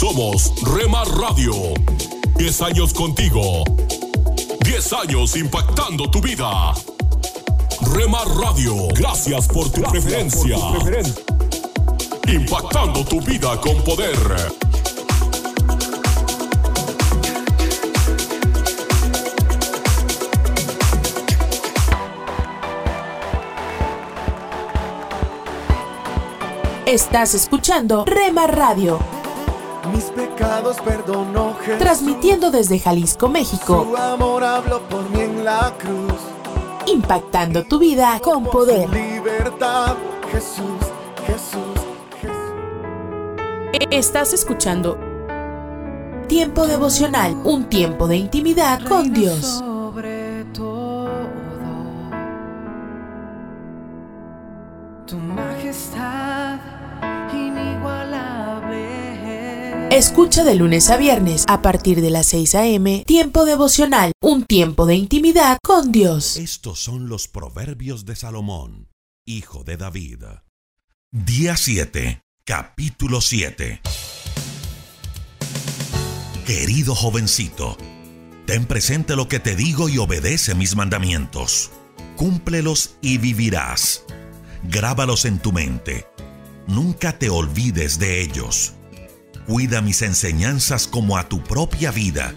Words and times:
Somos 0.00 0.54
Remar 0.62 1.06
Radio. 1.08 1.52
10 2.38 2.62
años 2.62 2.94
contigo. 2.94 3.64
10 4.64 4.92
años 4.94 5.36
impactando 5.36 6.10
tu 6.10 6.22
vida. 6.22 6.72
Remar 7.92 8.26
Radio, 8.26 8.88
gracias 8.94 9.46
por 9.46 9.68
tu 9.68 9.82
preferencia. 9.82 10.56
Impactando 12.26 13.04
tu 13.04 13.20
vida 13.20 13.60
con 13.60 13.76
poder. 13.84 14.16
Estás 26.86 27.34
escuchando 27.34 28.06
Rema 28.06 28.46
Radio. 28.46 29.19
Mis 29.92 30.04
pecados 30.04 30.76
perdonó 30.84 31.54
Jesús. 31.60 31.78
Transmitiendo 31.78 32.50
desde 32.50 32.78
Jalisco, 32.78 33.28
México. 33.28 33.86
Su 33.88 33.96
amor 33.96 34.44
habló 34.44 34.80
por 34.88 35.08
mí 35.10 35.20
en 35.20 35.44
la 35.44 35.72
cruz. 35.78 36.20
Impactando 36.86 37.64
tu 37.64 37.78
vida 37.78 38.20
con 38.22 38.44
poder. 38.44 38.88
Libertad, 38.90 39.96
Jesús, 40.30 40.80
Jesús, 41.26 41.60
Jesús. 42.20 43.86
Estás 43.90 44.32
escuchando 44.32 44.98
Tiempo 46.30 46.68
devocional, 46.68 47.34
un 47.42 47.64
tiempo 47.64 48.06
de 48.06 48.16
intimidad 48.16 48.84
con 48.86 49.12
Dios. 49.12 49.64
Escucha 59.90 60.44
de 60.44 60.54
lunes 60.54 60.88
a 60.88 60.96
viernes 60.96 61.44
a 61.48 61.62
partir 61.62 62.00
de 62.00 62.10
las 62.10 62.26
6 62.26 62.54
a.m. 62.54 63.02
Tiempo 63.08 63.44
devocional, 63.44 64.12
un 64.22 64.44
tiempo 64.44 64.86
de 64.86 64.94
intimidad 64.94 65.58
con 65.64 65.90
Dios. 65.90 66.36
Estos 66.36 66.78
son 66.78 67.08
los 67.08 67.26
proverbios 67.26 68.04
de 68.04 68.14
Salomón, 68.14 68.88
hijo 69.26 69.64
de 69.64 69.76
David. 69.76 70.22
Día 71.10 71.56
7, 71.56 72.22
capítulo 72.44 73.20
7. 73.20 73.80
Querido 76.46 76.94
jovencito, 76.94 77.76
ten 78.46 78.66
presente 78.66 79.16
lo 79.16 79.26
que 79.26 79.40
te 79.40 79.56
digo 79.56 79.88
y 79.88 79.98
obedece 79.98 80.54
mis 80.54 80.76
mandamientos. 80.76 81.72
Cúmplelos 82.14 82.94
y 83.02 83.18
vivirás. 83.18 84.04
Grábalos 84.62 85.24
en 85.24 85.40
tu 85.40 85.50
mente. 85.50 86.06
Nunca 86.68 87.18
te 87.18 87.28
olvides 87.28 87.98
de 87.98 88.22
ellos. 88.22 88.74
Cuida 89.46 89.80
mis 89.80 90.02
enseñanzas 90.02 90.86
como 90.86 91.16
a 91.16 91.28
tu 91.28 91.42
propia 91.42 91.90
vida. 91.90 92.34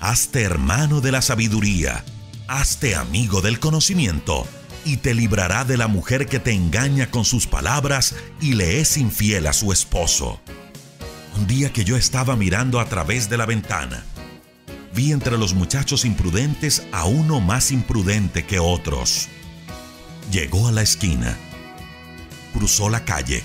Hazte 0.00 0.42
hermano 0.42 1.00
de 1.00 1.12
la 1.12 1.22
sabiduría. 1.22 2.04
Hazte 2.48 2.94
amigo 2.94 3.40
del 3.40 3.58
conocimiento 3.58 4.46
y 4.84 4.98
te 4.98 5.14
librará 5.14 5.64
de 5.64 5.76
la 5.76 5.88
mujer 5.88 6.26
que 6.26 6.38
te 6.38 6.52
engaña 6.52 7.10
con 7.10 7.24
sus 7.24 7.46
palabras 7.46 8.14
y 8.40 8.54
le 8.54 8.80
es 8.80 8.96
infiel 8.96 9.48
a 9.48 9.52
su 9.52 9.72
esposo. 9.72 10.40
Un 11.36 11.46
día 11.46 11.72
que 11.72 11.84
yo 11.84 11.96
estaba 11.96 12.36
mirando 12.36 12.78
a 12.78 12.86
través 12.86 13.28
de 13.28 13.36
la 13.36 13.46
ventana, 13.46 14.04
vi 14.94 15.10
entre 15.10 15.38
los 15.38 15.54
muchachos 15.54 16.04
imprudentes 16.04 16.84
a 16.92 17.04
uno 17.04 17.40
más 17.40 17.72
imprudente 17.72 18.46
que 18.46 18.60
otros. 18.60 19.28
Llegó 20.30 20.68
a 20.68 20.72
la 20.72 20.82
esquina, 20.82 21.36
cruzó 22.52 22.88
la 22.88 23.04
calle 23.04 23.42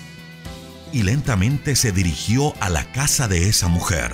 y 0.92 1.02
lentamente 1.02 1.74
se 1.74 1.90
dirigió 1.90 2.54
a 2.60 2.68
la 2.68 2.90
casa 2.92 3.26
de 3.26 3.48
esa 3.48 3.68
mujer. 3.68 4.12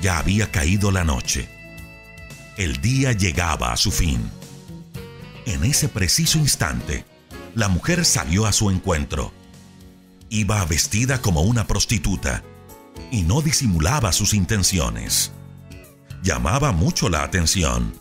Ya 0.00 0.18
había 0.18 0.50
caído 0.50 0.90
la 0.92 1.04
noche. 1.04 1.48
El 2.56 2.80
día 2.80 3.12
llegaba 3.12 3.72
a 3.72 3.76
su 3.76 3.90
fin. 3.90 4.30
En 5.46 5.64
ese 5.64 5.88
preciso 5.88 6.38
instante, 6.38 7.04
la 7.54 7.68
mujer 7.68 8.04
salió 8.04 8.46
a 8.46 8.52
su 8.52 8.70
encuentro. 8.70 9.32
Iba 10.28 10.64
vestida 10.64 11.20
como 11.20 11.42
una 11.42 11.66
prostituta 11.66 12.44
y 13.10 13.22
no 13.22 13.42
disimulaba 13.42 14.12
sus 14.12 14.32
intenciones. 14.32 15.32
Llamaba 16.22 16.70
mucho 16.70 17.08
la 17.08 17.24
atención. 17.24 17.94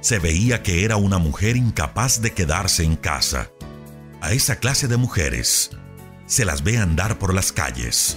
Se 0.00 0.18
veía 0.18 0.62
que 0.62 0.84
era 0.84 0.96
una 0.96 1.18
mujer 1.18 1.56
incapaz 1.56 2.22
de 2.22 2.32
quedarse 2.32 2.84
en 2.84 2.96
casa. 2.96 3.50
A 4.22 4.32
esa 4.32 4.56
clase 4.56 4.86
de 4.86 4.96
mujeres 4.96 5.70
se 6.30 6.44
las 6.44 6.62
ve 6.62 6.78
andar 6.78 7.18
por 7.18 7.34
las 7.34 7.50
calles, 7.50 8.16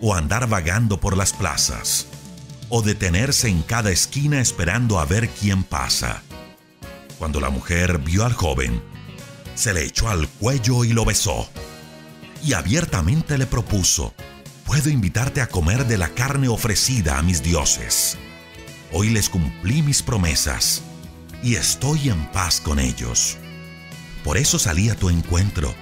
o 0.00 0.14
andar 0.14 0.48
vagando 0.48 0.98
por 0.98 1.14
las 1.14 1.34
plazas, 1.34 2.06
o 2.70 2.80
detenerse 2.80 3.48
en 3.48 3.60
cada 3.60 3.90
esquina 3.90 4.40
esperando 4.40 4.98
a 4.98 5.04
ver 5.04 5.28
quién 5.28 5.62
pasa. 5.62 6.22
Cuando 7.18 7.42
la 7.42 7.50
mujer 7.50 7.98
vio 7.98 8.24
al 8.24 8.32
joven, 8.32 8.82
se 9.54 9.74
le 9.74 9.84
echó 9.84 10.08
al 10.08 10.26
cuello 10.26 10.84
y 10.84 10.94
lo 10.94 11.04
besó, 11.04 11.46
y 12.42 12.54
abiertamente 12.54 13.36
le 13.36 13.44
propuso, 13.44 14.14
puedo 14.64 14.88
invitarte 14.88 15.42
a 15.42 15.48
comer 15.48 15.86
de 15.86 15.98
la 15.98 16.08
carne 16.08 16.48
ofrecida 16.48 17.18
a 17.18 17.22
mis 17.22 17.42
dioses. 17.42 18.16
Hoy 18.90 19.10
les 19.10 19.28
cumplí 19.28 19.82
mis 19.82 20.02
promesas 20.02 20.80
y 21.42 21.56
estoy 21.56 22.08
en 22.08 22.24
paz 22.32 22.62
con 22.62 22.78
ellos. 22.78 23.36
Por 24.24 24.38
eso 24.38 24.58
salí 24.58 24.88
a 24.88 24.96
tu 24.96 25.10
encuentro. 25.10 25.74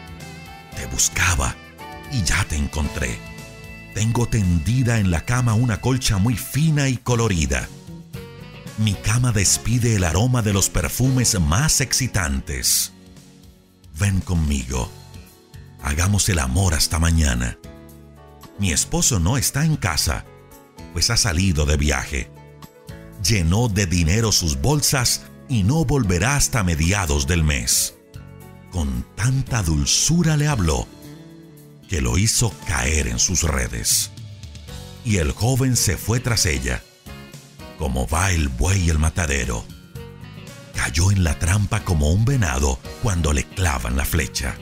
Te 0.77 0.87
buscaba 0.87 1.55
y 2.10 2.22
ya 2.22 2.44
te 2.44 2.56
encontré. 2.56 3.19
Tengo 3.94 4.27
tendida 4.27 4.99
en 4.99 5.10
la 5.10 5.25
cama 5.25 5.55
una 5.55 5.81
colcha 5.81 6.19
muy 6.19 6.37
fina 6.37 6.88
y 6.88 6.97
colorida. 6.97 7.69
Mi 8.78 8.94
cama 8.94 9.33
despide 9.33 9.97
el 9.97 10.05
aroma 10.05 10.43
de 10.43 10.53
los 10.53 10.71
perfumes 10.71 11.38
más 11.41 11.81
excitantes. 11.81 12.93
Ven 13.99 14.21
conmigo. 14.21 14.91
Hagamos 15.83 16.28
el 16.28 16.38
amor 16.38 16.75
hasta 16.75 16.99
mañana. 16.99 17.59
Mi 18.59 18.72
esposo 18.72 19.19
no 19.19 19.37
está 19.37 19.65
en 19.65 19.77
casa, 19.77 20.25
pues 20.93 21.10
ha 21.10 21.16
salido 21.16 21.66
de 21.66 21.77
viaje. 21.77 22.31
Llenó 23.22 23.69
de 23.69 23.87
dinero 23.87 24.33
sus 24.33 24.60
bolsas 24.60 25.22
y 25.49 25.65
no 25.65 25.84
volverá 25.84 26.37
hasta 26.37 26.62
mediados 26.62 27.27
del 27.27 27.44
mes. 27.44 27.94
Con 28.72 29.06
tanta 29.15 29.62
dulzura 29.62 30.37
le 30.37 30.49
habló 30.49 30.88
que 31.88 32.00
lo 32.00 32.19
hizo 32.19 32.53
caer 32.66 33.06
en 33.06 33.19
sus 33.19 33.43
redes. 33.43 34.10
Y 35.05 35.19
el 35.19 35.33
joven 35.33 35.77
se 35.77 35.97
fue 35.97 36.21
tras 36.21 36.47
ella, 36.47 36.83
como 37.78 38.09
va 38.09 38.33
el 38.33 38.49
buey 38.49 38.88
el 38.88 38.99
matadero. 38.99 39.65
Cayó 40.75 41.12
en 41.12 41.22
la 41.22 41.38
trampa 41.38 41.84
como 41.84 42.10
un 42.10 42.25
venado 42.25 42.78
cuando 43.03 43.33
le 43.33 43.44
clavan 43.44 43.97
la 43.97 44.05
flecha 44.05 44.56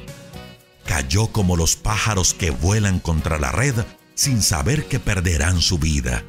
cayó 0.90 1.28
como 1.28 1.56
los 1.56 1.76
pájaros 1.76 2.34
que 2.34 2.50
vuelan 2.50 2.98
contra 2.98 3.38
la 3.38 3.52
red 3.52 3.76
sin 4.16 4.42
saber 4.42 4.86
que 4.86 4.98
perderán 4.98 5.60
su 5.60 5.78
vida. 5.78 6.24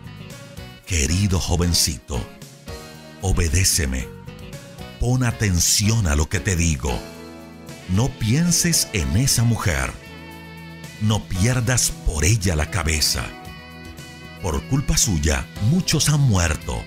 Querido 0.86 1.40
jovencito, 1.40 2.24
obedéceme. 3.24 4.08
Pon 5.00 5.24
atención 5.24 6.06
a 6.06 6.16
lo 6.16 6.30
que 6.30 6.40
te 6.40 6.56
digo. 6.56 6.96
No 7.96 8.07
pienses 8.07 8.88
en 8.94 9.18
esa 9.18 9.44
mujer. 9.44 9.91
No 11.02 11.22
pierdas 11.25 11.91
por 12.06 12.24
ella 12.24 12.56
la 12.56 12.72
cabeza. 12.72 13.25
Por 14.41 14.63
culpa 14.69 14.96
suya, 14.96 15.46
muchos 15.69 16.07
han 16.07 16.22
muerto. 16.22 16.81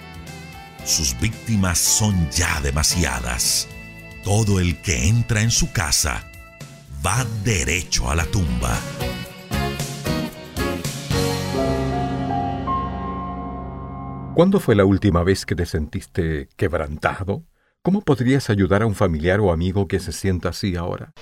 Sus 0.86 1.18
víctimas 1.20 1.78
son 1.78 2.30
ya 2.30 2.58
demasiadas. 2.62 3.68
Todo 4.22 4.60
el 4.60 4.80
que 4.80 5.06
entra 5.08 5.42
en 5.42 5.50
su 5.50 5.72
casa 5.72 6.26
va 7.04 7.26
derecho 7.44 8.10
a 8.10 8.16
la 8.16 8.24
tumba. 8.24 8.74
¿Cuándo 14.34 14.58
fue 14.58 14.74
la 14.74 14.86
última 14.86 15.22
vez 15.22 15.44
que 15.44 15.54
te 15.54 15.66
sentiste 15.66 16.48
quebrantado? 16.56 17.44
¿Cómo 17.86 18.00
podrías 18.00 18.48
ayudar 18.48 18.80
a 18.80 18.86
un 18.86 18.94
familiar 18.94 19.40
o 19.40 19.52
amigo 19.52 19.86
que 19.86 20.00
se 20.00 20.10
sienta 20.10 20.48
así 20.48 20.74
ahora? 20.74 21.12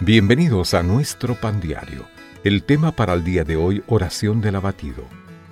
Bienvenidos 0.00 0.74
a 0.74 0.82
nuestro 0.82 1.36
pan 1.36 1.60
diario. 1.60 2.04
El 2.42 2.64
tema 2.64 2.90
para 2.90 3.12
el 3.12 3.22
día 3.22 3.44
de 3.44 3.54
hoy, 3.54 3.84
oración 3.86 4.40
del 4.40 4.56
abatido. 4.56 5.04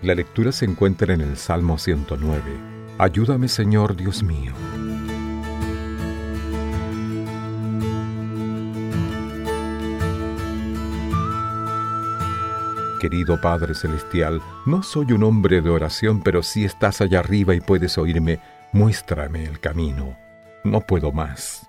La 0.02 0.16
lectura 0.16 0.50
se 0.50 0.64
encuentra 0.64 1.14
en 1.14 1.20
el 1.20 1.37
Salmo 1.37 1.78
109. 1.78 2.43
Ayúdame 2.99 3.46
Señor 3.46 3.94
Dios 3.94 4.25
mío. 4.25 4.52
Querido 13.05 13.39
Padre 13.39 13.75
Celestial, 13.75 14.41
no 14.65 14.83
soy 14.83 15.12
un 15.12 15.25
hombre 15.25 15.61
de 15.61 15.69
oración, 15.69 16.23
pero 16.23 16.43
si 16.43 16.65
estás 16.65 17.03
allá 17.03 17.19
arriba 17.19 17.55
y 17.55 17.61
puedes 17.61 17.99
oírme, 17.99 18.41
muéstrame 18.73 19.45
el 19.45 19.61
camino. 19.61 20.17
No 20.65 20.81
puedo 20.81 21.12
más. 21.12 21.69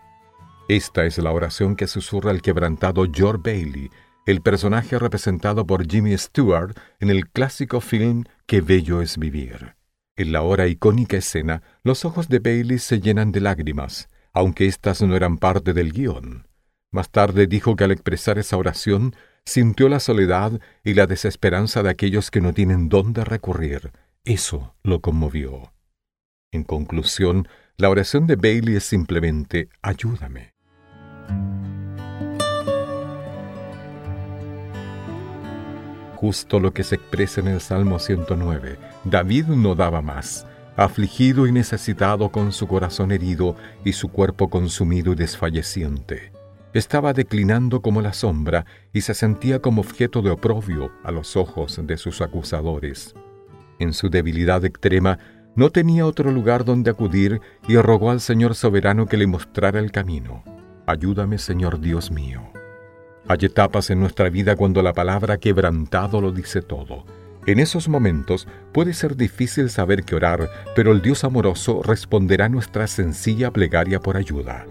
Esta 0.69 1.03
es 1.03 1.17
la 1.17 1.33
oración 1.33 1.75
que 1.75 1.87
susurra 1.87 2.31
el 2.31 2.41
quebrantado 2.41 3.05
George 3.11 3.41
Bailey, 3.43 3.89
el 4.25 4.39
personaje 4.39 4.97
representado 4.97 5.67
por 5.67 5.85
Jimmy 5.85 6.17
Stewart 6.17 6.79
en 7.01 7.09
el 7.09 7.27
clásico 7.29 7.81
film 7.81 8.23
Qué 8.45 8.61
bello 8.61 9.01
es 9.01 9.17
vivir. 9.17 9.75
En 10.15 10.31
la 10.31 10.41
hora 10.41 10.67
icónica 10.67 11.17
escena, 11.17 11.63
los 11.83 12.05
ojos 12.05 12.29
de 12.29 12.39
Bailey 12.39 12.79
se 12.79 13.01
llenan 13.01 13.33
de 13.33 13.41
lágrimas, 13.41 14.07
aunque 14.31 14.67
éstas 14.67 15.01
no 15.01 15.17
eran 15.17 15.37
parte 15.37 15.73
del 15.73 15.91
guion. 15.91 16.47
Más 16.91 17.09
tarde 17.09 17.45
dijo 17.45 17.75
que 17.75 17.83
al 17.83 17.91
expresar 17.91 18.39
esa 18.39 18.55
oración 18.55 19.17
sintió 19.45 19.89
la 19.89 19.99
soledad 19.99 20.59
y 20.83 20.95
la 20.95 21.07
desesperanza 21.07 21.83
de 21.83 21.89
aquellos 21.89 22.31
que 22.31 22.41
no 22.41 22.53
tienen 22.53 22.89
dónde 22.89 23.23
recurrir. 23.23 23.91
Eso 24.23 24.75
lo 24.83 25.01
conmovió. 25.01 25.71
En 26.51 26.63
conclusión, 26.63 27.47
la 27.77 27.89
oración 27.89 28.27
de 28.27 28.35
Bailey 28.35 28.77
es 28.77 28.85
simplemente 28.85 29.69
ayúdame. 29.81 30.53
Justo 36.15 36.59
lo 36.59 36.73
que 36.73 36.83
se 36.83 36.95
expresa 36.95 37.41
en 37.41 37.49
el 37.49 37.61
Salmo 37.61 37.99
109. 37.99 38.77
David 39.03 39.45
no 39.47 39.75
daba 39.75 40.01
más, 40.01 40.47
afligido 40.75 41.45
y 41.45 41.51
necesitado 41.51 42.29
con 42.29 42.51
su 42.51 42.67
corazón 42.67 43.11
herido 43.11 43.55
y 43.83 43.93
su 43.93 44.07
cuerpo 44.07 44.49
consumido 44.49 45.11
y 45.11 45.15
desfalleciente. 45.15 46.34
Estaba 46.75 47.13
declinando 47.13 47.81
como 47.81 48.01
la 48.01 48.11
sombra 48.11 48.65
y 48.91 48.99
se 48.99 49.13
sentía 49.13 49.61
como 49.61 49.79
objeto 49.79 50.21
de 50.21 50.29
oprobio 50.29 50.91
a 51.05 51.11
los 51.13 51.37
ojos 51.37 51.79
de 51.81 51.95
sus 51.95 52.19
acusadores. 52.19 53.15
En 53.79 53.93
su 53.93 54.09
debilidad 54.09 54.65
extrema, 54.65 55.17
no 55.55 55.69
tenía 55.69 56.05
otro 56.05 56.31
lugar 56.31 56.65
donde 56.65 56.91
acudir 56.91 57.39
y 57.65 57.77
rogó 57.77 58.11
al 58.11 58.19
Señor 58.19 58.55
soberano 58.55 59.05
que 59.05 59.15
le 59.15 59.25
mostrara 59.25 59.79
el 59.79 59.93
camino. 59.93 60.43
Ayúdame, 60.85 61.37
Señor 61.37 61.79
Dios 61.79 62.11
mío. 62.11 62.41
Hay 63.29 63.37
etapas 63.43 63.89
en 63.89 64.01
nuestra 64.01 64.29
vida 64.29 64.57
cuando 64.57 64.81
la 64.81 64.91
palabra 64.91 65.37
quebrantado 65.37 66.19
lo 66.19 66.33
dice 66.33 66.61
todo. 66.61 67.05
En 67.45 67.59
esos 67.59 67.87
momentos 67.87 68.49
puede 68.73 68.91
ser 68.91 69.15
difícil 69.15 69.69
saber 69.69 70.03
qué 70.03 70.15
orar, 70.15 70.49
pero 70.75 70.91
el 70.91 71.01
Dios 71.01 71.23
amoroso 71.23 71.81
responderá 71.83 72.49
nuestra 72.49 72.85
sencilla 72.87 73.49
plegaria 73.49 74.01
por 74.01 74.17
ayuda. 74.17 74.65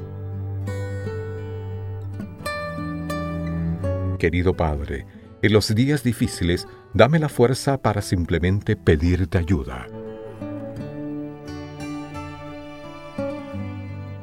Querido 4.18 4.54
Padre, 4.54 5.06
en 5.42 5.52
los 5.52 5.74
días 5.74 6.02
difíciles, 6.02 6.66
dame 6.94 7.18
la 7.18 7.28
fuerza 7.28 7.78
para 7.78 8.02
simplemente 8.02 8.76
pedirte 8.76 9.38
ayuda. 9.38 9.86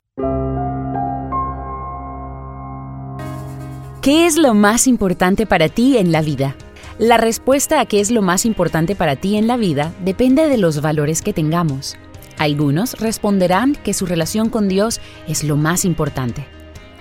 ¿Qué 4.01 4.25
es 4.25 4.37
lo 4.37 4.53
más 4.53 4.87
importante 4.87 5.45
para 5.45 5.67
ti 5.69 5.97
en 5.97 6.11
la 6.11 6.21
vida? 6.21 6.55
La 6.99 7.17
respuesta 7.17 7.79
a 7.79 7.87
qué 7.87 7.99
es 7.99 8.11
lo 8.11 8.21
más 8.21 8.45
importante 8.45 8.95
para 8.95 9.15
ti 9.15 9.35
en 9.35 9.47
la 9.47 9.57
vida 9.57 9.91
depende 10.05 10.47
de 10.47 10.57
los 10.57 10.79
valores 10.79 11.23
que 11.23 11.33
tengamos. 11.33 11.95
Algunos 12.37 12.99
responderán 12.99 13.73
que 13.73 13.95
su 13.95 14.05
relación 14.05 14.49
con 14.49 14.67
Dios 14.67 15.01
es 15.27 15.43
lo 15.43 15.57
más 15.57 15.85
importante. 15.85 16.45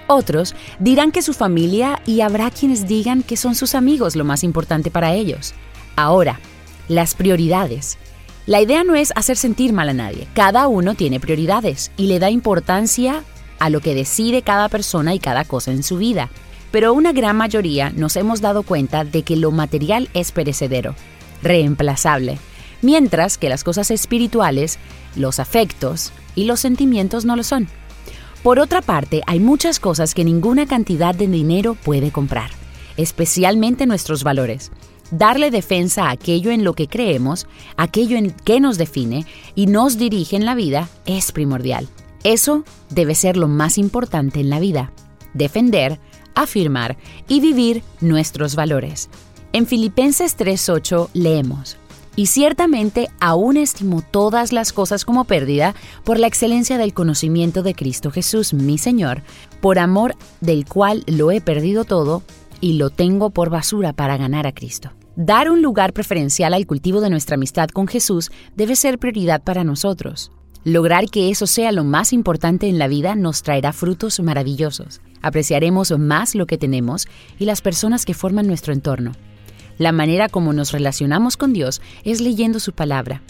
Otros 0.06 0.54
dirán 0.78 1.12
que 1.12 1.20
su 1.20 1.34
familia 1.34 2.00
y 2.06 2.22
habrá 2.22 2.50
quienes 2.50 2.88
digan 2.88 3.22
que 3.22 3.36
son 3.36 3.54
sus 3.54 3.74
amigos 3.74 4.16
lo 4.16 4.24
más 4.24 4.44
importante 4.44 4.90
para 4.90 5.12
ellos. 5.12 5.52
Ahora, 5.94 6.40
las 6.88 7.14
prioridades. 7.14 7.98
La 8.46 8.62
idea 8.62 8.84
no 8.84 8.94
es 8.94 9.12
hacer 9.14 9.36
sentir 9.36 9.74
mal 9.74 9.90
a 9.90 9.94
nadie. 9.94 10.26
Cada 10.32 10.68
uno 10.68 10.94
tiene 10.94 11.20
prioridades 11.20 11.92
y 11.98 12.06
le 12.06 12.18
da 12.18 12.30
importancia 12.30 13.24
a 13.58 13.68
lo 13.68 13.80
que 13.80 13.94
decide 13.94 14.40
cada 14.40 14.70
persona 14.70 15.14
y 15.14 15.18
cada 15.18 15.44
cosa 15.44 15.70
en 15.70 15.82
su 15.82 15.98
vida. 15.98 16.30
Pero 16.72 16.94
una 16.94 17.12
gran 17.12 17.36
mayoría 17.36 17.90
nos 17.90 18.16
hemos 18.16 18.40
dado 18.40 18.64
cuenta 18.64 19.04
de 19.04 19.22
que 19.22 19.36
lo 19.36 19.52
material 19.52 20.08
es 20.14 20.32
perecedero, 20.32 20.96
reemplazable, 21.42 22.38
mientras 22.80 23.38
que 23.38 23.50
las 23.50 23.62
cosas 23.62 23.90
espirituales, 23.90 24.78
los 25.14 25.38
afectos 25.38 26.12
y 26.34 26.44
los 26.44 26.60
sentimientos 26.60 27.24
no 27.24 27.36
lo 27.36 27.42
son. 27.42 27.68
Por 28.42 28.58
otra 28.58 28.82
parte, 28.82 29.22
hay 29.26 29.38
muchas 29.38 29.78
cosas 29.78 30.14
que 30.14 30.24
ninguna 30.24 30.66
cantidad 30.66 31.14
de 31.14 31.28
dinero 31.28 31.76
puede 31.76 32.10
comprar, 32.10 32.50
especialmente 32.96 33.86
nuestros 33.86 34.24
valores. 34.24 34.72
Darle 35.12 35.50
defensa 35.50 36.06
a 36.06 36.12
aquello 36.12 36.50
en 36.50 36.64
lo 36.64 36.72
que 36.72 36.88
creemos, 36.88 37.46
aquello 37.76 38.16
en 38.16 38.30
que 38.30 38.60
nos 38.60 38.78
define 38.78 39.26
y 39.54 39.66
nos 39.66 39.98
dirige 39.98 40.36
en 40.36 40.46
la 40.46 40.54
vida 40.54 40.88
es 41.04 41.32
primordial. 41.32 41.86
Eso 42.24 42.64
debe 42.88 43.14
ser 43.14 43.36
lo 43.36 43.46
más 43.46 43.76
importante 43.76 44.40
en 44.40 44.48
la 44.48 44.58
vida. 44.58 44.90
Defender, 45.34 46.00
afirmar 46.34 46.96
y 47.28 47.40
vivir 47.40 47.82
nuestros 48.00 48.56
valores. 48.56 49.10
En 49.52 49.66
Filipenses 49.66 50.36
3:8 50.36 51.10
leemos, 51.12 51.76
y 52.16 52.26
ciertamente 52.26 53.08
aún 53.20 53.56
estimo 53.56 54.02
todas 54.02 54.52
las 54.52 54.72
cosas 54.72 55.04
como 55.04 55.24
pérdida 55.24 55.74
por 56.04 56.18
la 56.18 56.26
excelencia 56.26 56.78
del 56.78 56.94
conocimiento 56.94 57.62
de 57.62 57.74
Cristo 57.74 58.10
Jesús, 58.10 58.52
mi 58.52 58.78
Señor, 58.78 59.22
por 59.60 59.78
amor 59.78 60.14
del 60.40 60.66
cual 60.66 61.04
lo 61.06 61.30
he 61.30 61.40
perdido 61.40 61.84
todo 61.84 62.22
y 62.60 62.74
lo 62.74 62.90
tengo 62.90 63.30
por 63.30 63.50
basura 63.50 63.92
para 63.92 64.16
ganar 64.16 64.46
a 64.46 64.52
Cristo. 64.52 64.90
Dar 65.16 65.50
un 65.50 65.60
lugar 65.60 65.92
preferencial 65.92 66.54
al 66.54 66.66
cultivo 66.66 67.00
de 67.00 67.10
nuestra 67.10 67.34
amistad 67.34 67.68
con 67.68 67.86
Jesús 67.86 68.30
debe 68.56 68.76
ser 68.76 68.98
prioridad 68.98 69.42
para 69.42 69.64
nosotros. 69.64 70.32
Lograr 70.64 71.10
que 71.10 71.28
eso 71.30 71.48
sea 71.48 71.72
lo 71.72 71.82
más 71.82 72.12
importante 72.12 72.68
en 72.68 72.78
la 72.78 72.86
vida 72.86 73.16
nos 73.16 73.42
traerá 73.42 73.72
frutos 73.72 74.20
maravillosos. 74.20 75.00
Apreciaremos 75.20 75.90
más 75.98 76.36
lo 76.36 76.46
que 76.46 76.56
tenemos 76.56 77.08
y 77.40 77.46
las 77.46 77.60
personas 77.60 78.04
que 78.04 78.14
forman 78.14 78.46
nuestro 78.46 78.72
entorno. 78.72 79.12
La 79.78 79.90
manera 79.90 80.28
como 80.28 80.52
nos 80.52 80.70
relacionamos 80.70 81.36
con 81.36 81.52
Dios 81.52 81.82
es 82.04 82.20
leyendo 82.20 82.60
su 82.60 82.72
palabra, 82.72 83.22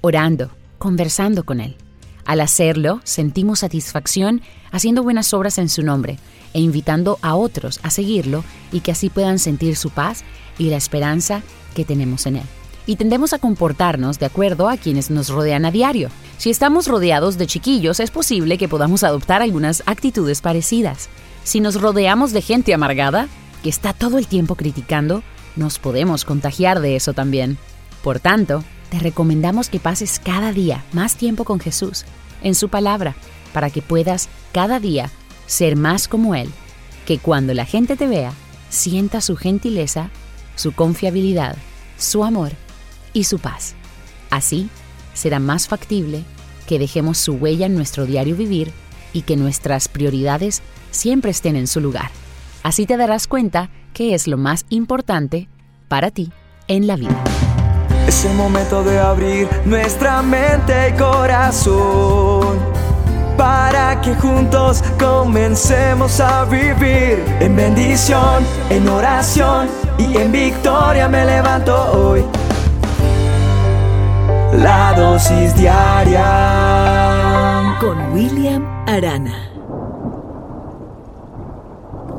orando, 0.00 0.50
conversando 0.78 1.44
con 1.44 1.60
Él. 1.60 1.76
Al 2.24 2.40
hacerlo, 2.40 3.00
sentimos 3.04 3.60
satisfacción 3.60 4.42
haciendo 4.72 5.04
buenas 5.04 5.32
obras 5.34 5.58
en 5.58 5.68
su 5.68 5.82
nombre 5.82 6.18
e 6.52 6.60
invitando 6.60 7.18
a 7.22 7.36
otros 7.36 7.78
a 7.84 7.90
seguirlo 7.90 8.42
y 8.72 8.80
que 8.80 8.90
así 8.90 9.08
puedan 9.08 9.38
sentir 9.38 9.76
su 9.76 9.90
paz 9.90 10.24
y 10.58 10.70
la 10.70 10.76
esperanza 10.78 11.42
que 11.76 11.84
tenemos 11.84 12.26
en 12.26 12.36
Él. 12.36 12.61
Y 12.86 12.96
tendemos 12.96 13.32
a 13.32 13.38
comportarnos 13.38 14.18
de 14.18 14.26
acuerdo 14.26 14.68
a 14.68 14.76
quienes 14.76 15.10
nos 15.10 15.28
rodean 15.28 15.64
a 15.64 15.70
diario. 15.70 16.08
Si 16.38 16.50
estamos 16.50 16.88
rodeados 16.88 17.38
de 17.38 17.46
chiquillos, 17.46 18.00
es 18.00 18.10
posible 18.10 18.58
que 18.58 18.68
podamos 18.68 19.04
adoptar 19.04 19.42
algunas 19.42 19.82
actitudes 19.86 20.40
parecidas. 20.40 21.08
Si 21.44 21.60
nos 21.60 21.80
rodeamos 21.80 22.32
de 22.32 22.42
gente 22.42 22.74
amargada, 22.74 23.28
que 23.62 23.68
está 23.68 23.92
todo 23.92 24.18
el 24.18 24.26
tiempo 24.26 24.56
criticando, 24.56 25.22
nos 25.54 25.78
podemos 25.78 26.24
contagiar 26.24 26.80
de 26.80 26.96
eso 26.96 27.12
también. 27.12 27.58
Por 28.02 28.18
tanto, 28.18 28.64
te 28.90 28.98
recomendamos 28.98 29.68
que 29.68 29.78
pases 29.78 30.20
cada 30.22 30.52
día 30.52 30.84
más 30.92 31.16
tiempo 31.16 31.44
con 31.44 31.60
Jesús, 31.60 32.04
en 32.42 32.54
su 32.56 32.68
palabra, 32.68 33.14
para 33.52 33.70
que 33.70 33.82
puedas 33.82 34.28
cada 34.52 34.80
día 34.80 35.10
ser 35.46 35.76
más 35.76 36.08
como 36.08 36.34
Él, 36.34 36.50
que 37.06 37.18
cuando 37.18 37.54
la 37.54 37.64
gente 37.64 37.96
te 37.96 38.08
vea, 38.08 38.32
sienta 38.70 39.20
su 39.20 39.36
gentileza, 39.36 40.10
su 40.56 40.72
confiabilidad, 40.72 41.56
su 41.96 42.24
amor 42.24 42.52
y 43.12 43.24
su 43.24 43.38
paz. 43.38 43.74
Así, 44.30 44.68
será 45.14 45.38
más 45.38 45.68
factible 45.68 46.24
que 46.66 46.78
dejemos 46.78 47.18
su 47.18 47.34
huella 47.34 47.66
en 47.66 47.74
nuestro 47.74 48.06
diario 48.06 48.36
vivir 48.36 48.72
y 49.12 49.22
que 49.22 49.36
nuestras 49.36 49.88
prioridades 49.88 50.62
siempre 50.90 51.30
estén 51.30 51.56
en 51.56 51.66
su 51.66 51.80
lugar. 51.80 52.10
Así 52.62 52.86
te 52.86 52.96
darás 52.96 53.26
cuenta 53.26 53.70
que 53.92 54.14
es 54.14 54.26
lo 54.26 54.38
más 54.38 54.64
importante 54.68 55.48
para 55.88 56.10
ti 56.10 56.32
en 56.68 56.86
la 56.86 56.96
vida. 56.96 57.22
Es 58.06 58.24
el 58.24 58.34
momento 58.34 58.82
de 58.82 58.98
abrir 58.98 59.48
nuestra 59.64 60.22
mente 60.22 60.90
y 60.90 60.92
corazón 60.98 62.58
para 63.36 64.00
que 64.00 64.14
juntos 64.14 64.82
comencemos 64.98 66.20
a 66.20 66.44
vivir 66.44 67.24
en 67.40 67.56
bendición, 67.56 68.44
en 68.70 68.88
oración 68.88 69.68
y 69.98 70.16
en 70.16 70.32
victoria 70.32 71.08
me 71.08 71.24
levanto 71.24 71.74
hoy. 71.92 72.24
La 74.52 74.92
dosis 74.94 75.56
diaria 75.56 76.26
con 77.80 78.12
William 78.12 78.62
Arana. 78.86 79.50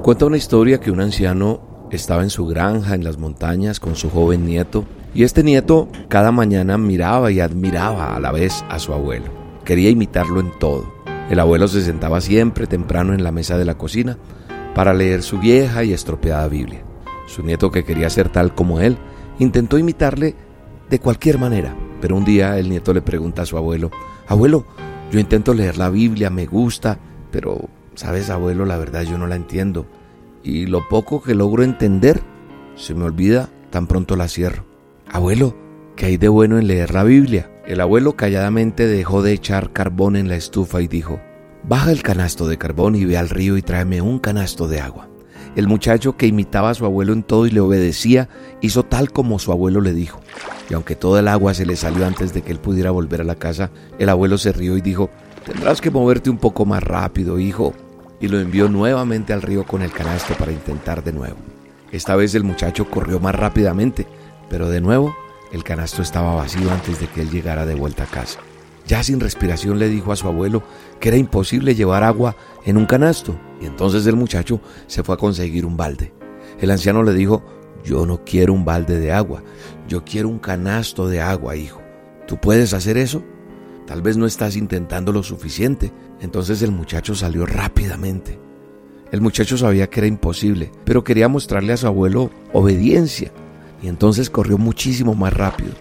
Cuenta 0.01 0.25
una 0.25 0.37
historia 0.37 0.79
que 0.79 0.89
un 0.89 0.99
anciano 0.99 1.61
estaba 1.91 2.23
en 2.23 2.31
su 2.31 2.47
granja 2.47 2.95
en 2.95 3.03
las 3.03 3.19
montañas 3.19 3.79
con 3.79 3.95
su 3.95 4.09
joven 4.09 4.47
nieto 4.47 4.83
y 5.13 5.21
este 5.21 5.43
nieto 5.43 5.89
cada 6.07 6.31
mañana 6.31 6.79
miraba 6.79 7.29
y 7.31 7.39
admiraba 7.39 8.15
a 8.15 8.19
la 8.19 8.31
vez 8.31 8.65
a 8.67 8.79
su 8.79 8.93
abuelo. 8.93 9.27
Quería 9.63 9.91
imitarlo 9.91 10.39
en 10.39 10.49
todo. 10.57 10.91
El 11.29 11.39
abuelo 11.39 11.67
se 11.67 11.83
sentaba 11.83 12.19
siempre 12.19 12.65
temprano 12.65 13.13
en 13.13 13.23
la 13.23 13.31
mesa 13.31 13.59
de 13.59 13.65
la 13.65 13.77
cocina 13.77 14.17
para 14.73 14.95
leer 14.95 15.21
su 15.21 15.37
vieja 15.37 15.83
y 15.83 15.93
estropeada 15.93 16.47
Biblia. 16.47 16.83
Su 17.27 17.43
nieto, 17.43 17.69
que 17.69 17.83
quería 17.83 18.09
ser 18.09 18.29
tal 18.29 18.55
como 18.55 18.79
él, 18.79 18.97
intentó 19.37 19.77
imitarle 19.77 20.33
de 20.89 20.99
cualquier 20.99 21.37
manera. 21.37 21.75
Pero 22.03 22.17
un 22.17 22.25
día 22.25 22.60
el 22.60 22.67
nieto 22.67 22.93
le 22.93 23.01
pregunta 23.01 23.43
a 23.43 23.45
su 23.45 23.55
abuelo, 23.55 23.89
abuelo, 24.27 24.65
yo 25.10 25.22
intento 25.22 25.53
leer 25.53 25.77
la 25.77 25.89
Biblia, 25.89 26.29
me 26.29 26.45
gusta, 26.45 27.00
pero, 27.31 27.69
sabes, 27.95 28.29
abuelo, 28.29 28.65
la 28.65 28.77
verdad 28.77 29.03
yo 29.03 29.17
no 29.17 29.25
la 29.25 29.38
entiendo. 29.38 29.86
Y 30.43 30.65
lo 30.65 30.89
poco 30.89 31.24
que 31.24 31.33
logro 31.33 31.63
entender, 31.63 32.19
se 32.75 32.93
me 32.93 33.05
olvida, 33.05 33.48
tan 33.69 33.88
pronto 33.88 34.17
la 34.17 34.27
cierro. 34.27 34.65
Abuelo, 35.10 35.55
¿qué 35.95 36.07
hay 36.07 36.17
de 36.17 36.27
bueno 36.27 36.60
en 36.60 36.67
leer 36.67 36.93
la 36.93 37.05
Biblia? 37.05 37.50
El 37.65 37.79
abuelo 37.79 38.17
calladamente 38.17 38.86
dejó 38.86 39.22
de 39.22 39.31
echar 39.31 39.72
carbón 39.72 40.17
en 40.17 40.27
la 40.27 40.36
estufa 40.36 40.81
y 40.81 40.89
dijo, 40.89 41.22
Baja 41.63 41.89
el 41.93 42.03
canasto 42.03 42.50
de 42.50 42.57
carbón 42.57 42.98
y 42.98 43.05
ve 43.05 43.15
al 43.15 43.29
río 43.29 43.55
y 43.55 43.62
tráeme 43.62 44.01
un 44.01 44.19
canasto 44.19 44.67
de 44.67 44.81
agua. 44.81 45.07
El 45.55 45.67
muchacho 45.67 46.17
que 46.17 46.27
imitaba 46.27 46.72
a 46.72 46.74
su 46.74 46.86
abuelo 46.86 47.13
en 47.13 47.24
todo 47.24 47.45
y 47.45 47.51
le 47.51 47.60
obedecía, 47.60 48.29
hizo 48.62 48.83
tal 48.83 49.12
como 49.12 49.39
su 49.39 49.51
abuelo 49.51 49.81
le 49.81 49.93
dijo. 49.93 50.22
Y 50.69 50.74
aunque 50.74 50.95
toda 50.95 51.19
el 51.19 51.27
agua 51.27 51.53
se 51.53 51.65
le 51.65 51.75
salió 51.75 52.05
antes 52.05 52.33
de 52.33 52.41
que 52.41 52.51
él 52.51 52.60
pudiera 52.60 52.91
volver 52.91 53.22
a 53.22 53.25
la 53.25 53.36
casa, 53.36 53.69
el 54.00 54.10
abuelo 54.10 54.38
se 54.38 54.51
rió 54.51 54.77
y 54.77 54.81
dijo, 54.81 55.10
Tendrás 55.45 55.81
que 55.81 55.91
moverte 55.91 56.29
un 56.29 56.38
poco 56.38 56.65
más 56.65 56.81
rápido, 56.81 57.38
hijo. 57.38 57.74
Y 58.22 58.29
lo 58.29 58.39
envió 58.39 58.69
nuevamente 58.69 59.33
al 59.33 59.41
río 59.41 59.65
con 59.65 59.81
el 59.81 59.91
canasto 59.91 60.33
para 60.36 60.53
intentar 60.53 61.03
de 61.03 61.12
nuevo. 61.12 61.36
Esta 61.91 62.15
vez 62.15 62.33
el 62.33 62.43
muchacho 62.43 62.89
corrió 62.89 63.19
más 63.19 63.36
rápidamente, 63.36 64.07
pero 64.50 64.69
de 64.69 64.79
nuevo 64.79 65.13
el 65.51 65.63
canasto 65.63 66.01
estaba 66.01 66.33
vacío 66.33 66.72
antes 66.72 67.00
de 67.00 67.07
que 67.07 67.22
él 67.22 67.29
llegara 67.29 67.65
de 67.65 67.75
vuelta 67.75 68.03
a 68.03 68.07
casa. 68.07 68.39
Ya 68.87 69.03
sin 69.03 69.19
respiración 69.19 69.79
le 69.79 69.89
dijo 69.89 70.11
a 70.11 70.15
su 70.15 70.27
abuelo 70.27 70.63
que 70.99 71.09
era 71.09 71.17
imposible 71.17 71.75
llevar 71.75 72.03
agua 72.03 72.35
en 72.65 72.77
un 72.77 72.85
canasto, 72.85 73.35
y 73.61 73.65
entonces 73.65 74.05
el 74.07 74.15
muchacho 74.15 74.59
se 74.87 75.03
fue 75.03 75.15
a 75.15 75.17
conseguir 75.17 75.65
un 75.65 75.77
balde. 75.77 76.13
El 76.59 76.71
anciano 76.71 77.03
le 77.03 77.13
dijo, 77.13 77.43
yo 77.83 78.05
no 78.05 78.23
quiero 78.25 78.53
un 78.53 78.65
balde 78.65 78.99
de 78.99 79.11
agua, 79.11 79.43
yo 79.87 80.03
quiero 80.03 80.29
un 80.29 80.39
canasto 80.39 81.07
de 81.07 81.21
agua, 81.21 81.55
hijo. 81.55 81.81
¿Tú 82.27 82.37
puedes 82.37 82.73
hacer 82.73 82.97
eso? 82.97 83.23
Tal 83.85 84.01
vez 84.01 84.17
no 84.17 84.25
estás 84.25 84.55
intentando 84.55 85.11
lo 85.11 85.23
suficiente. 85.23 85.91
Entonces 86.21 86.61
el 86.61 86.71
muchacho 86.71 87.15
salió 87.15 87.45
rápidamente. 87.45 88.39
El 89.11 89.19
muchacho 89.21 89.57
sabía 89.57 89.89
que 89.89 89.99
era 89.99 90.07
imposible, 90.07 90.71
pero 90.85 91.03
quería 91.03 91.27
mostrarle 91.27 91.73
a 91.73 91.77
su 91.77 91.87
abuelo 91.87 92.31
obediencia, 92.53 93.31
y 93.81 93.87
entonces 93.87 94.29
corrió 94.29 94.57
muchísimo 94.57 95.13
más 95.13 95.33
rápido 95.33 95.73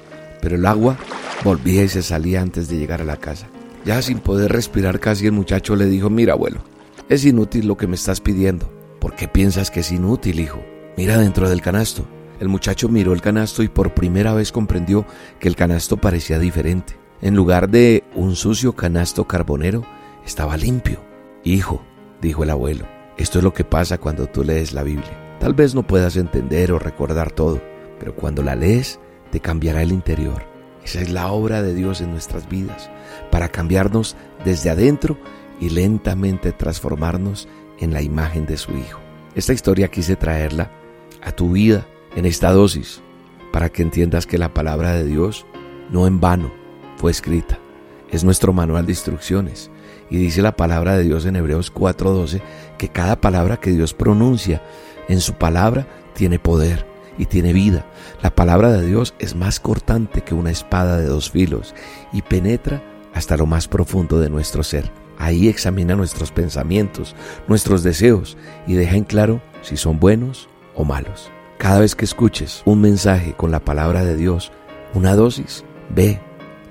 pero 0.43 0.57
el 0.57 0.67
agua 0.67 0.99
volvía 1.45 1.85
y 1.85 1.89
se 1.89 2.03
salía 2.03 2.43
antes 2.43 2.69
de 2.69 2.77
llegar 2.77 3.01
a 3.01 3.05
la 3.05 3.17
casa. 3.17 3.47
Ya 3.87 4.03
sin 4.03 4.19
poder 4.19 4.53
respirar 4.53 5.01
casi 5.01 5.27
el 5.27 5.33
muchacho 5.33 5.77
le 5.77 5.87
dijo, 5.87 6.11
mira 6.11 6.35
abuelo, 6.35 6.63
es 7.09 7.25
inútil 7.25 7.67
lo 7.67 7.77
que 7.77 7.87
me 7.87 7.95
estás 7.95 8.21
pidiendo. 8.21 8.71
¿Por 9.01 9.15
qué 9.15 9.29
piensas 9.29 9.71
que 9.71 9.81
es 9.81 9.91
inútil, 9.91 10.41
hijo? 10.41 10.63
Mira 10.97 11.17
dentro 11.17 11.49
del 11.49 11.63
canasto. 11.63 12.07
El 12.41 12.49
muchacho 12.49 12.89
miró 12.89 13.13
el 13.13 13.23
canasto 13.23 13.63
y 13.63 13.69
por 13.69 13.95
primera 13.95 14.35
vez 14.35 14.53
comprendió 14.53 15.07
que 15.39 15.49
el 15.49 15.57
canasto 15.57 15.97
parecía 15.97 16.39
diferente. 16.39 16.97
En 17.21 17.37
lugar 17.37 17.71
de 17.71 18.05
un 18.15 18.35
sucio 18.35 18.75
canasto 18.75 19.27
carbonero, 19.27 19.85
estaba 20.27 20.57
limpio. 20.57 21.01
Hijo, 21.45 21.85
dijo 22.21 22.43
el 22.43 22.51
abuelo, 22.51 22.87
esto 23.17 23.39
es 23.39 23.45
lo 23.45 23.55
que 23.55 23.65
pasa 23.65 23.99
cuando 23.99 24.27
tú 24.27 24.43
lees 24.43 24.73
la 24.73 24.83
Biblia. 24.83 25.37
Tal 25.39 25.55
vez 25.55 25.75
no 25.75 25.87
puedas 25.87 26.17
entender 26.17 26.73
o 26.73 26.79
recordar 26.79 27.31
todo, 27.31 27.61
pero 27.99 28.15
cuando 28.15 28.43
la 28.43 28.57
lees, 28.57 28.99
te 29.33 29.41
cambiará 29.41 29.83
el 29.83 29.91
interior. 29.91 30.45
Esa 30.85 31.01
es 31.01 31.11
la 31.11 31.33
obra 31.33 31.62
de 31.62 31.75
Dios 31.75 32.01
en 32.01 32.12
nuestras 32.12 32.49
vidas, 32.49 32.91
para 33.31 33.49
cambiarnos 33.49 34.15
desde 34.45 34.71
adentro 34.71 35.19
y 35.59 35.71
lentamente 35.71 36.53
transformarnos 36.53 37.49
en 37.81 37.93
la 37.93 38.03
imagen 38.03 38.47
de 38.47 38.59
su 38.59 38.77
Hijo. 38.77 39.01
Esta 39.35 39.55
historia 39.55 39.89
quise 39.89 40.17
traerla 40.17 40.71
a 41.23 41.33
tu 41.33 41.51
vida 41.51 41.87
en 42.15 42.27
esta 42.27 42.53
dosis, 42.53 43.01
para 43.53 43.71
que 43.71 43.83
entiendas 43.83 44.27
que 44.27 44.39
la 44.39 44.53
palabra 44.53 44.93
de 44.93 45.05
Dios 45.05 45.47
no 45.91 46.07
en 46.07 46.21
vano 46.21 46.53
fue 46.97 47.11
escrita. 47.11 47.59
Es 48.11 48.25
nuestro 48.25 48.53
manual 48.53 48.85
de 48.85 48.93
instrucciones. 48.93 49.71
Y 50.11 50.19
dice 50.19 50.43
la 50.43 50.57
palabra 50.57 50.97
de 50.97 51.05
Dios 51.05 51.25
en 51.25 51.37
Hebreos 51.37 51.73
4:12 51.73 52.43
que 52.77 52.89
cada 52.91 53.21
palabra 53.21 53.59
que 53.59 53.71
Dios 53.71 53.95
pronuncia 53.95 54.62
en 55.09 55.21
su 55.21 55.35
palabra 55.35 55.87
tiene 56.15 56.39
poder 56.39 56.92
y 57.23 57.26
tiene 57.26 57.52
vida. 57.52 57.87
La 58.21 58.35
palabra 58.35 58.73
de 58.73 58.85
Dios 58.85 59.14
es 59.21 59.37
más 59.37 59.61
cortante 59.61 60.23
que 60.23 60.35
una 60.35 60.50
espada 60.50 60.97
de 60.97 61.07
dos 61.07 61.31
filos 61.31 61.73
y 62.12 62.23
penetra 62.23 62.83
hasta 63.14 63.37
lo 63.37 63.47
más 63.47 63.69
profundo 63.69 64.19
de 64.19 64.29
nuestro 64.29 64.64
ser. 64.64 64.91
Ahí 65.19 65.47
examina 65.47 65.95
nuestros 65.95 66.33
pensamientos, 66.33 67.14
nuestros 67.47 67.85
deseos 67.85 68.37
y 68.67 68.75
deja 68.75 68.97
en 68.97 69.05
claro 69.05 69.41
si 69.62 69.76
son 69.76 70.00
buenos 70.00 70.49
o 70.75 70.85
malos. 70.85 71.31
Cada 71.59 71.79
vez 71.79 71.95
que 71.95 72.05
escuches 72.05 72.62
un 72.64 72.81
mensaje 72.81 73.35
con 73.35 73.52
la 73.52 73.61
palabra 73.61 74.05
de 74.05 74.17
Dios, 74.17 74.50
una 74.93 75.14
dosis, 75.14 75.64
ve, 75.95 76.21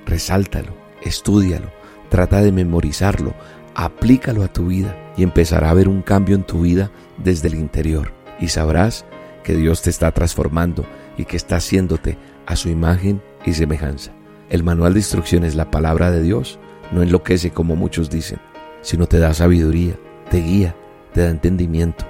resáltalo, 0.05 0.73
estúdialo, 1.01 1.71
trata 2.09 2.41
de 2.41 2.51
memorizarlo, 2.51 3.33
aplícalo 3.73 4.43
a 4.43 4.51
tu 4.51 4.65
vida 4.65 4.97
y 5.15 5.23
empezará 5.23 5.69
a 5.69 5.75
ver 5.75 5.87
un 5.87 6.01
cambio 6.01 6.35
en 6.35 6.43
tu 6.43 6.63
vida 6.63 6.91
desde 7.23 7.47
el 7.47 7.55
interior 7.55 8.11
y 8.41 8.49
sabrás 8.49 9.05
que 9.41 9.55
Dios 9.55 9.81
te 9.81 9.89
está 9.89 10.11
transformando 10.11 10.85
y 11.17 11.25
que 11.25 11.37
está 11.37 11.57
haciéndote 11.57 12.17
a 12.45 12.55
su 12.55 12.69
imagen 12.69 13.21
y 13.45 13.53
semejanza. 13.53 14.11
El 14.49 14.63
manual 14.63 14.93
de 14.93 14.99
instrucciones, 14.99 15.55
la 15.55 15.71
palabra 15.71 16.11
de 16.11 16.21
Dios, 16.21 16.59
no 16.91 17.01
enloquece 17.01 17.51
como 17.51 17.75
muchos 17.75 18.09
dicen, 18.09 18.39
sino 18.81 19.07
te 19.07 19.19
da 19.19 19.33
sabiduría, 19.33 19.95
te 20.29 20.41
guía, 20.41 20.75
te 21.13 21.21
da 21.21 21.29
entendimiento 21.29 22.05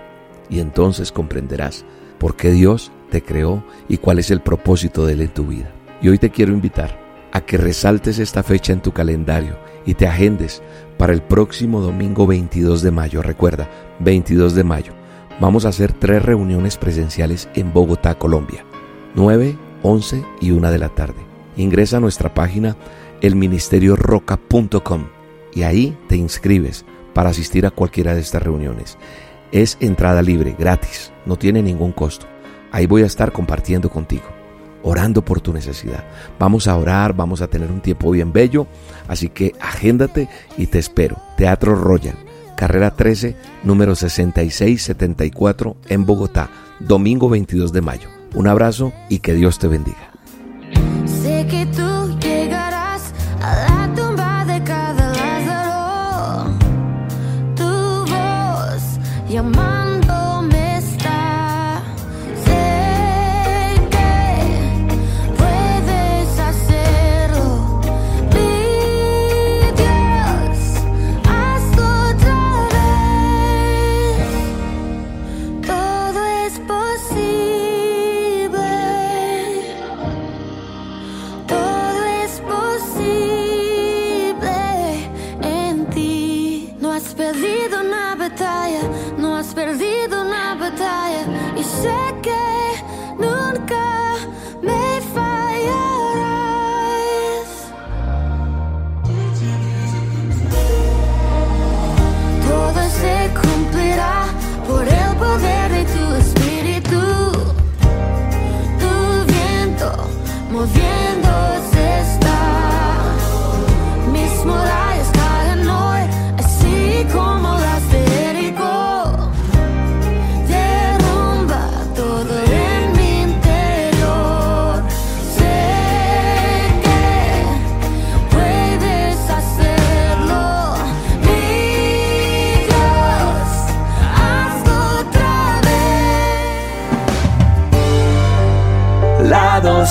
y 0.49 0.59
entonces 0.59 1.11
comprenderás 1.11 1.85
por 2.17 2.35
qué 2.35 2.51
Dios 2.51 2.91
te 3.09 3.21
creó 3.21 3.63
y 3.87 3.97
cuál 3.97 4.19
es 4.19 4.31
el 4.31 4.41
propósito 4.41 5.05
de 5.05 5.13
él 5.13 5.21
en 5.21 5.33
tu 5.33 5.47
vida. 5.47 5.71
Y 6.01 6.09
hoy 6.09 6.17
te 6.17 6.31
quiero 6.31 6.53
invitar 6.53 6.99
a 7.31 7.41
que 7.41 7.57
resaltes 7.57 8.19
esta 8.19 8.43
fecha 8.43 8.73
en 8.73 8.81
tu 8.81 8.91
calendario 8.91 9.57
y 9.85 9.93
te 9.93 10.07
agendes 10.07 10.61
para 10.97 11.13
el 11.13 11.21
próximo 11.21 11.81
domingo 11.81 12.27
22 12.27 12.81
de 12.81 12.91
mayo. 12.91 13.21
Recuerda, 13.21 13.69
22 13.99 14.55
de 14.55 14.63
mayo 14.63 15.00
vamos 15.39 15.65
a 15.65 15.69
hacer 15.69 15.93
tres 15.93 16.23
reuniones 16.23 16.77
presenciales 16.77 17.49
en 17.55 17.73
Bogotá, 17.73 18.15
Colombia, 18.15 18.65
9, 19.15 19.57
11 19.83 20.25
y 20.39 20.51
1 20.51 20.71
de 20.71 20.77
la 20.77 20.89
tarde. 20.89 21.19
Ingresa 21.57 21.97
a 21.97 21.99
nuestra 21.99 22.33
página 22.33 22.75
elministerioroca.com 23.21 25.07
y 25.53 25.63
ahí 25.63 25.97
te 26.07 26.15
inscribes 26.15 26.85
para 27.13 27.29
asistir 27.29 27.65
a 27.65 27.71
cualquiera 27.71 28.15
de 28.15 28.21
estas 28.21 28.43
reuniones. 28.43 28.97
Es 29.51 29.77
entrada 29.79 30.21
libre, 30.21 30.55
gratis, 30.57 31.11
no 31.25 31.37
tiene 31.37 31.61
ningún 31.61 31.91
costo. 31.91 32.25
Ahí 32.71 32.85
voy 32.85 33.03
a 33.03 33.07
estar 33.07 33.33
compartiendo 33.33 33.89
contigo, 33.89 34.23
orando 34.81 35.23
por 35.23 35.41
tu 35.41 35.51
necesidad. 35.51 36.05
Vamos 36.39 36.67
a 36.67 36.77
orar, 36.77 37.13
vamos 37.13 37.41
a 37.41 37.47
tener 37.47 37.69
un 37.69 37.81
tiempo 37.81 38.11
bien 38.11 38.31
bello, 38.31 38.65
así 39.07 39.27
que 39.27 39.53
agéndate 39.59 40.29
y 40.57 40.67
te 40.67 40.79
espero. 40.79 41.17
Teatro 41.35 41.75
Royal 41.75 42.15
carrera 42.61 42.91
13, 42.91 43.35
número 43.63 43.95
6674 43.95 45.77
en 45.89 46.05
Bogotá, 46.05 46.51
domingo 46.79 47.27
22 47.27 47.73
de 47.73 47.81
mayo. 47.81 48.07
Un 48.35 48.47
abrazo 48.47 48.93
y 49.09 49.17
que 49.17 49.33
Dios 49.33 49.57
te 49.57 49.67
bendiga. 49.67 50.11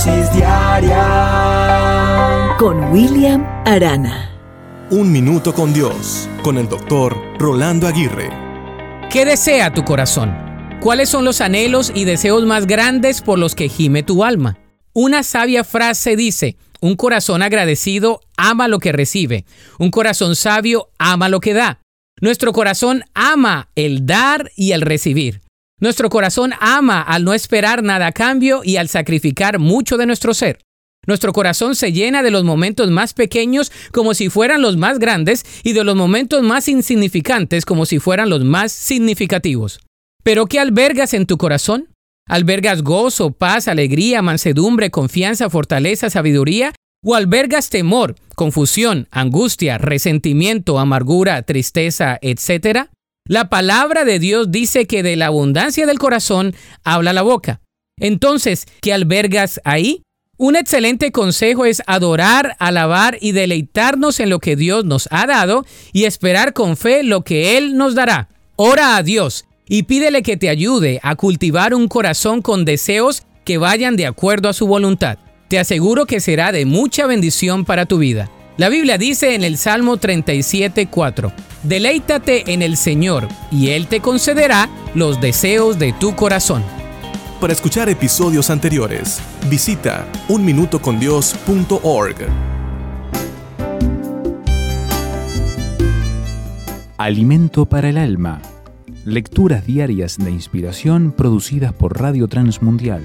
Dosis 0.00 0.32
diaria 0.32 0.96
con 2.58 2.90
William 2.90 3.44
Arana. 3.66 4.30
Un 4.90 5.12
minuto 5.12 5.52
con 5.52 5.74
Dios, 5.74 6.26
con 6.42 6.56
el 6.56 6.70
doctor 6.70 7.14
Rolando 7.38 7.86
Aguirre. 7.86 8.30
¿Qué 9.10 9.26
desea 9.26 9.74
tu 9.74 9.84
corazón? 9.84 10.34
¿Cuáles 10.80 11.10
son 11.10 11.26
los 11.26 11.42
anhelos 11.42 11.92
y 11.94 12.04
deseos 12.04 12.46
más 12.46 12.66
grandes 12.66 13.20
por 13.20 13.38
los 13.38 13.54
que 13.54 13.68
gime 13.68 14.02
tu 14.02 14.24
alma? 14.24 14.58
Una 14.94 15.22
sabia 15.22 15.64
frase 15.64 16.16
dice, 16.16 16.56
un 16.80 16.96
corazón 16.96 17.42
agradecido 17.42 18.20
ama 18.38 18.68
lo 18.68 18.78
que 18.78 18.92
recibe, 18.92 19.44
un 19.78 19.90
corazón 19.90 20.34
sabio 20.34 20.88
ama 20.98 21.28
lo 21.28 21.40
que 21.40 21.52
da. 21.52 21.82
Nuestro 22.22 22.54
corazón 22.54 23.04
ama 23.12 23.68
el 23.74 24.06
dar 24.06 24.50
y 24.56 24.72
el 24.72 24.80
recibir. 24.80 25.42
Nuestro 25.80 26.10
corazón 26.10 26.52
ama 26.60 27.00
al 27.00 27.24
no 27.24 27.32
esperar 27.32 27.82
nada 27.82 28.08
a 28.08 28.12
cambio 28.12 28.60
y 28.62 28.76
al 28.76 28.88
sacrificar 28.88 29.58
mucho 29.58 29.96
de 29.96 30.04
nuestro 30.04 30.34
ser. 30.34 30.58
Nuestro 31.06 31.32
corazón 31.32 31.74
se 31.74 31.92
llena 31.92 32.22
de 32.22 32.30
los 32.30 32.44
momentos 32.44 32.90
más 32.90 33.14
pequeños 33.14 33.72
como 33.90 34.12
si 34.12 34.28
fueran 34.28 34.60
los 34.60 34.76
más 34.76 34.98
grandes 34.98 35.46
y 35.62 35.72
de 35.72 35.82
los 35.82 35.96
momentos 35.96 36.42
más 36.42 36.68
insignificantes 36.68 37.64
como 37.64 37.86
si 37.86 37.98
fueran 37.98 38.28
los 38.28 38.44
más 38.44 38.72
significativos. 38.72 39.80
¿Pero 40.22 40.44
qué 40.44 40.60
albergas 40.60 41.14
en 41.14 41.24
tu 41.24 41.38
corazón? 41.38 41.88
¿Albergas 42.28 42.82
gozo, 42.82 43.32
paz, 43.32 43.66
alegría, 43.66 44.20
mansedumbre, 44.20 44.90
confianza, 44.90 45.48
fortaleza, 45.48 46.10
sabiduría? 46.10 46.74
¿O 47.02 47.14
albergas 47.14 47.70
temor, 47.70 48.16
confusión, 48.36 49.08
angustia, 49.10 49.78
resentimiento, 49.78 50.78
amargura, 50.78 51.40
tristeza, 51.42 52.18
etcétera? 52.20 52.90
La 53.30 53.48
palabra 53.48 54.04
de 54.04 54.18
Dios 54.18 54.50
dice 54.50 54.88
que 54.88 55.04
de 55.04 55.14
la 55.14 55.26
abundancia 55.26 55.86
del 55.86 56.00
corazón 56.00 56.52
habla 56.82 57.12
la 57.12 57.22
boca. 57.22 57.60
Entonces, 57.96 58.66
¿qué 58.80 58.92
albergas 58.92 59.60
ahí? 59.62 60.02
Un 60.36 60.56
excelente 60.56 61.12
consejo 61.12 61.64
es 61.64 61.80
adorar, 61.86 62.56
alabar 62.58 63.18
y 63.20 63.30
deleitarnos 63.30 64.18
en 64.18 64.30
lo 64.30 64.40
que 64.40 64.56
Dios 64.56 64.84
nos 64.84 65.06
ha 65.12 65.28
dado 65.28 65.64
y 65.92 66.06
esperar 66.06 66.54
con 66.54 66.76
fe 66.76 67.04
lo 67.04 67.22
que 67.22 67.56
Él 67.56 67.76
nos 67.76 67.94
dará. 67.94 68.30
Ora 68.56 68.96
a 68.96 69.04
Dios 69.04 69.44
y 69.68 69.84
pídele 69.84 70.24
que 70.24 70.36
te 70.36 70.48
ayude 70.48 70.98
a 71.04 71.14
cultivar 71.14 71.72
un 71.72 71.86
corazón 71.86 72.42
con 72.42 72.64
deseos 72.64 73.22
que 73.44 73.58
vayan 73.58 73.94
de 73.94 74.06
acuerdo 74.06 74.48
a 74.48 74.54
su 74.54 74.66
voluntad. 74.66 75.18
Te 75.46 75.60
aseguro 75.60 76.04
que 76.04 76.18
será 76.18 76.50
de 76.50 76.64
mucha 76.64 77.06
bendición 77.06 77.64
para 77.64 77.86
tu 77.86 77.98
vida. 77.98 78.28
La 78.56 78.68
Biblia 78.68 78.98
dice 78.98 79.34
en 79.34 79.44
el 79.44 79.56
Salmo 79.56 79.96
37:4, 79.96 81.32
Deleítate 81.62 82.52
en 82.52 82.62
el 82.62 82.76
Señor, 82.76 83.28
y 83.50 83.68
Él 83.70 83.86
te 83.86 84.00
concederá 84.00 84.68
los 84.94 85.20
deseos 85.20 85.78
de 85.78 85.92
tu 85.92 86.16
corazón. 86.16 86.62
Para 87.40 87.52
escuchar 87.52 87.88
episodios 87.88 88.50
anteriores, 88.50 89.20
visita 89.48 90.06
unminutocondios.org. 90.28 92.16
Alimento 96.98 97.64
para 97.64 97.88
el 97.88 97.96
alma. 97.96 98.42
Lecturas 99.06 99.66
diarias 99.66 100.18
de 100.18 100.30
inspiración 100.30 101.12
producidas 101.12 101.72
por 101.72 101.98
Radio 101.98 102.28
Transmundial. 102.28 103.02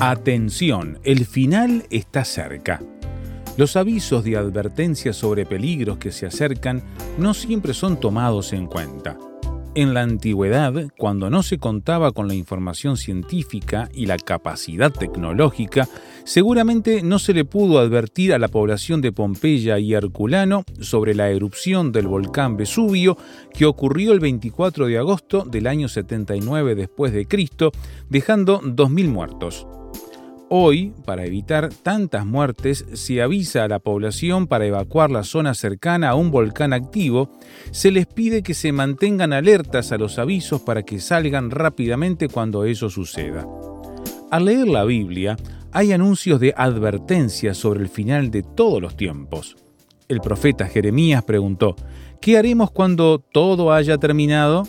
Atención, 0.00 1.00
el 1.02 1.26
final 1.26 1.82
está 1.90 2.24
cerca. 2.24 2.80
Los 3.56 3.74
avisos 3.74 4.22
de 4.22 4.36
advertencia 4.36 5.12
sobre 5.12 5.44
peligros 5.44 5.98
que 5.98 6.12
se 6.12 6.24
acercan 6.24 6.84
no 7.18 7.34
siempre 7.34 7.74
son 7.74 7.98
tomados 7.98 8.52
en 8.52 8.68
cuenta. 8.68 9.18
En 9.74 9.94
la 9.94 10.02
antigüedad, 10.02 10.72
cuando 10.96 11.30
no 11.30 11.42
se 11.42 11.58
contaba 11.58 12.12
con 12.12 12.28
la 12.28 12.34
información 12.34 12.96
científica 12.96 13.88
y 13.92 14.06
la 14.06 14.18
capacidad 14.18 14.92
tecnológica, 14.92 15.88
seguramente 16.22 17.02
no 17.02 17.18
se 17.18 17.34
le 17.34 17.44
pudo 17.44 17.80
advertir 17.80 18.32
a 18.32 18.38
la 18.38 18.46
población 18.46 19.00
de 19.00 19.10
Pompeya 19.10 19.80
y 19.80 19.94
Herculano 19.94 20.62
sobre 20.78 21.16
la 21.16 21.30
erupción 21.30 21.90
del 21.90 22.06
volcán 22.06 22.56
Vesubio 22.56 23.18
que 23.52 23.66
ocurrió 23.66 24.12
el 24.12 24.20
24 24.20 24.86
de 24.86 24.98
agosto 24.98 25.42
del 25.42 25.66
año 25.66 25.88
79 25.88 26.76
después 26.76 27.12
de 27.12 27.26
Cristo, 27.26 27.72
dejando 28.08 28.60
2000 28.64 29.08
muertos. 29.08 29.66
Hoy, 30.50 30.94
para 31.04 31.26
evitar 31.26 31.68
tantas 31.68 32.24
muertes, 32.24 32.86
se 32.94 33.20
avisa 33.20 33.64
a 33.64 33.68
la 33.68 33.80
población 33.80 34.46
para 34.46 34.64
evacuar 34.64 35.10
la 35.10 35.22
zona 35.22 35.52
cercana 35.52 36.08
a 36.08 36.14
un 36.14 36.30
volcán 36.30 36.72
activo, 36.72 37.30
se 37.70 37.90
les 37.90 38.06
pide 38.06 38.42
que 38.42 38.54
se 38.54 38.72
mantengan 38.72 39.34
alertas 39.34 39.92
a 39.92 39.98
los 39.98 40.18
avisos 40.18 40.62
para 40.62 40.84
que 40.84 41.00
salgan 41.00 41.50
rápidamente 41.50 42.28
cuando 42.28 42.64
eso 42.64 42.88
suceda. 42.88 43.46
Al 44.30 44.46
leer 44.46 44.68
la 44.68 44.84
Biblia, 44.84 45.36
hay 45.70 45.92
anuncios 45.92 46.40
de 46.40 46.54
advertencia 46.56 47.52
sobre 47.52 47.80
el 47.80 47.90
final 47.90 48.30
de 48.30 48.42
todos 48.42 48.80
los 48.80 48.96
tiempos. 48.96 49.56
El 50.08 50.22
profeta 50.22 50.66
Jeremías 50.66 51.24
preguntó, 51.24 51.76
¿qué 52.22 52.38
haremos 52.38 52.70
cuando 52.70 53.18
todo 53.18 53.70
haya 53.70 53.98
terminado? 53.98 54.62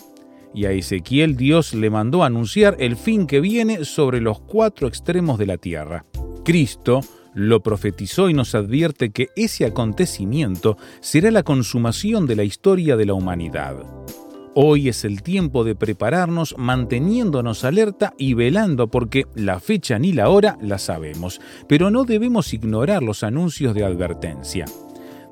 Y 0.54 0.64
a 0.64 0.72
Ezequiel 0.72 1.36
Dios 1.36 1.74
le 1.74 1.90
mandó 1.90 2.24
anunciar 2.24 2.76
el 2.78 2.96
fin 2.96 3.26
que 3.26 3.40
viene 3.40 3.84
sobre 3.84 4.20
los 4.20 4.40
cuatro 4.40 4.88
extremos 4.88 5.38
de 5.38 5.46
la 5.46 5.56
tierra. 5.56 6.04
Cristo 6.44 7.00
lo 7.34 7.62
profetizó 7.62 8.28
y 8.28 8.34
nos 8.34 8.54
advierte 8.54 9.10
que 9.10 9.28
ese 9.36 9.64
acontecimiento 9.64 10.76
será 11.00 11.30
la 11.30 11.42
consumación 11.42 12.26
de 12.26 12.36
la 12.36 12.44
historia 12.44 12.96
de 12.96 13.06
la 13.06 13.14
humanidad. 13.14 13.76
Hoy 14.54 14.88
es 14.88 15.04
el 15.04 15.22
tiempo 15.22 15.62
de 15.62 15.76
prepararnos 15.76 16.56
manteniéndonos 16.58 17.64
alerta 17.64 18.14
y 18.18 18.34
velando 18.34 18.88
porque 18.88 19.26
la 19.36 19.60
fecha 19.60 19.98
ni 20.00 20.12
la 20.12 20.28
hora 20.28 20.58
la 20.60 20.78
sabemos, 20.78 21.40
pero 21.68 21.92
no 21.92 22.04
debemos 22.04 22.52
ignorar 22.52 23.02
los 23.02 23.22
anuncios 23.22 23.74
de 23.74 23.84
advertencia. 23.84 24.64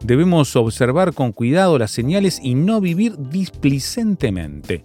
Debemos 0.04 0.54
observar 0.54 1.14
con 1.14 1.32
cuidado 1.32 1.78
las 1.78 1.90
señales 1.90 2.38
y 2.40 2.54
no 2.54 2.80
vivir 2.80 3.16
displicentemente. 3.18 4.84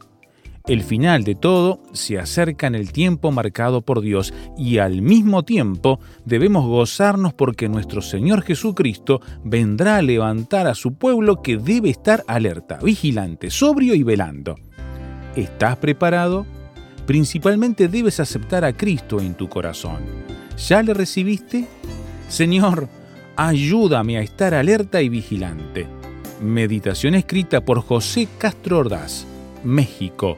El 0.65 0.81
final 0.81 1.25
de 1.25 1.35
todo 1.35 1.81
se 1.91 2.17
acerca 2.17 2.67
en 2.67 2.75
el 2.75 2.93
tiempo 2.93 3.33
marcado 3.33 3.81
por 3.81 3.99
Dios 3.99 4.33
y 4.57 4.77
al 4.77 5.01
mismo 5.01 5.43
tiempo 5.43 5.99
debemos 6.23 6.65
gozarnos 6.65 7.33
porque 7.33 7.67
nuestro 7.67 8.01
Señor 8.01 8.43
Jesucristo 8.43 9.19
vendrá 9.43 9.97
a 9.97 10.01
levantar 10.01 10.67
a 10.67 10.73
su 10.73 10.93
pueblo 10.93 11.41
que 11.41 11.57
debe 11.57 11.89
estar 11.89 12.23
alerta, 12.27 12.79
vigilante, 12.81 13.49
sobrio 13.49 13.93
y 13.93 14.03
velando. 14.03 14.55
¿Estás 15.35 15.75
preparado? 15.75 16.45
Principalmente 17.05 17.89
debes 17.89 18.21
aceptar 18.21 18.63
a 18.63 18.71
Cristo 18.71 19.19
en 19.19 19.33
tu 19.33 19.49
corazón. 19.49 20.03
¿Ya 20.69 20.81
le 20.81 20.93
recibiste? 20.93 21.67
Señor, 22.29 22.87
ayúdame 23.35 24.17
a 24.17 24.21
estar 24.21 24.53
alerta 24.53 25.01
y 25.01 25.09
vigilante. 25.09 25.87
Meditación 26.41 27.15
escrita 27.15 27.59
por 27.65 27.81
José 27.81 28.29
Castro 28.37 28.79
Ordaz, 28.79 29.27
México, 29.65 30.37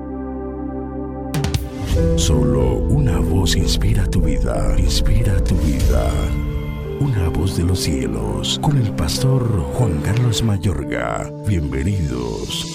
Solo 2.15 2.75
una 2.75 3.19
voz 3.19 3.55
inspira 3.55 4.05
tu 4.09 4.21
vida, 4.21 4.75
inspira 4.77 5.43
tu 5.43 5.55
vida. 5.55 6.09
Una 6.99 7.27
voz 7.29 7.57
de 7.57 7.63
los 7.63 7.79
cielos, 7.79 8.59
con 8.61 8.77
el 8.77 8.91
pastor 8.91 9.45
Juan 9.73 9.99
Carlos 10.01 10.41
Mayorga. 10.43 11.29
Bienvenidos. 11.47 12.65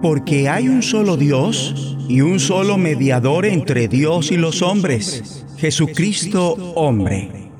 Porque 0.00 0.48
hay 0.48 0.68
un 0.68 0.82
solo 0.82 1.16
Dios 1.16 1.96
y 2.08 2.22
un 2.22 2.40
solo 2.40 2.78
mediador 2.78 3.44
entre 3.44 3.86
Dios 3.88 4.30
y 4.32 4.38
los 4.38 4.62
hombres, 4.62 5.44
Jesucristo 5.58 6.54
hombre 6.74 7.50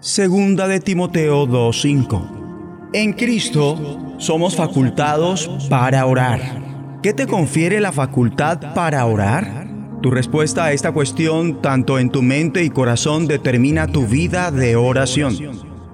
Segunda 0.00 0.68
de 0.68 0.80
Timoteo 0.80 1.46
2:5. 1.46 2.90
En 2.92 3.14
Cristo 3.14 4.14
somos 4.18 4.54
facultados 4.54 5.48
para 5.70 6.04
orar. 6.04 6.65
¿Qué 7.02 7.12
te 7.12 7.26
confiere 7.26 7.80
la 7.80 7.92
facultad 7.92 8.74
para 8.74 9.04
orar? 9.04 9.68
Tu 10.02 10.10
respuesta 10.10 10.64
a 10.64 10.72
esta 10.72 10.92
cuestión, 10.92 11.60
tanto 11.60 11.98
en 11.98 12.10
tu 12.10 12.22
mente 12.22 12.64
y 12.64 12.70
corazón, 12.70 13.26
determina 13.26 13.86
tu 13.86 14.06
vida 14.06 14.50
de 14.50 14.76
oración. 14.76 15.36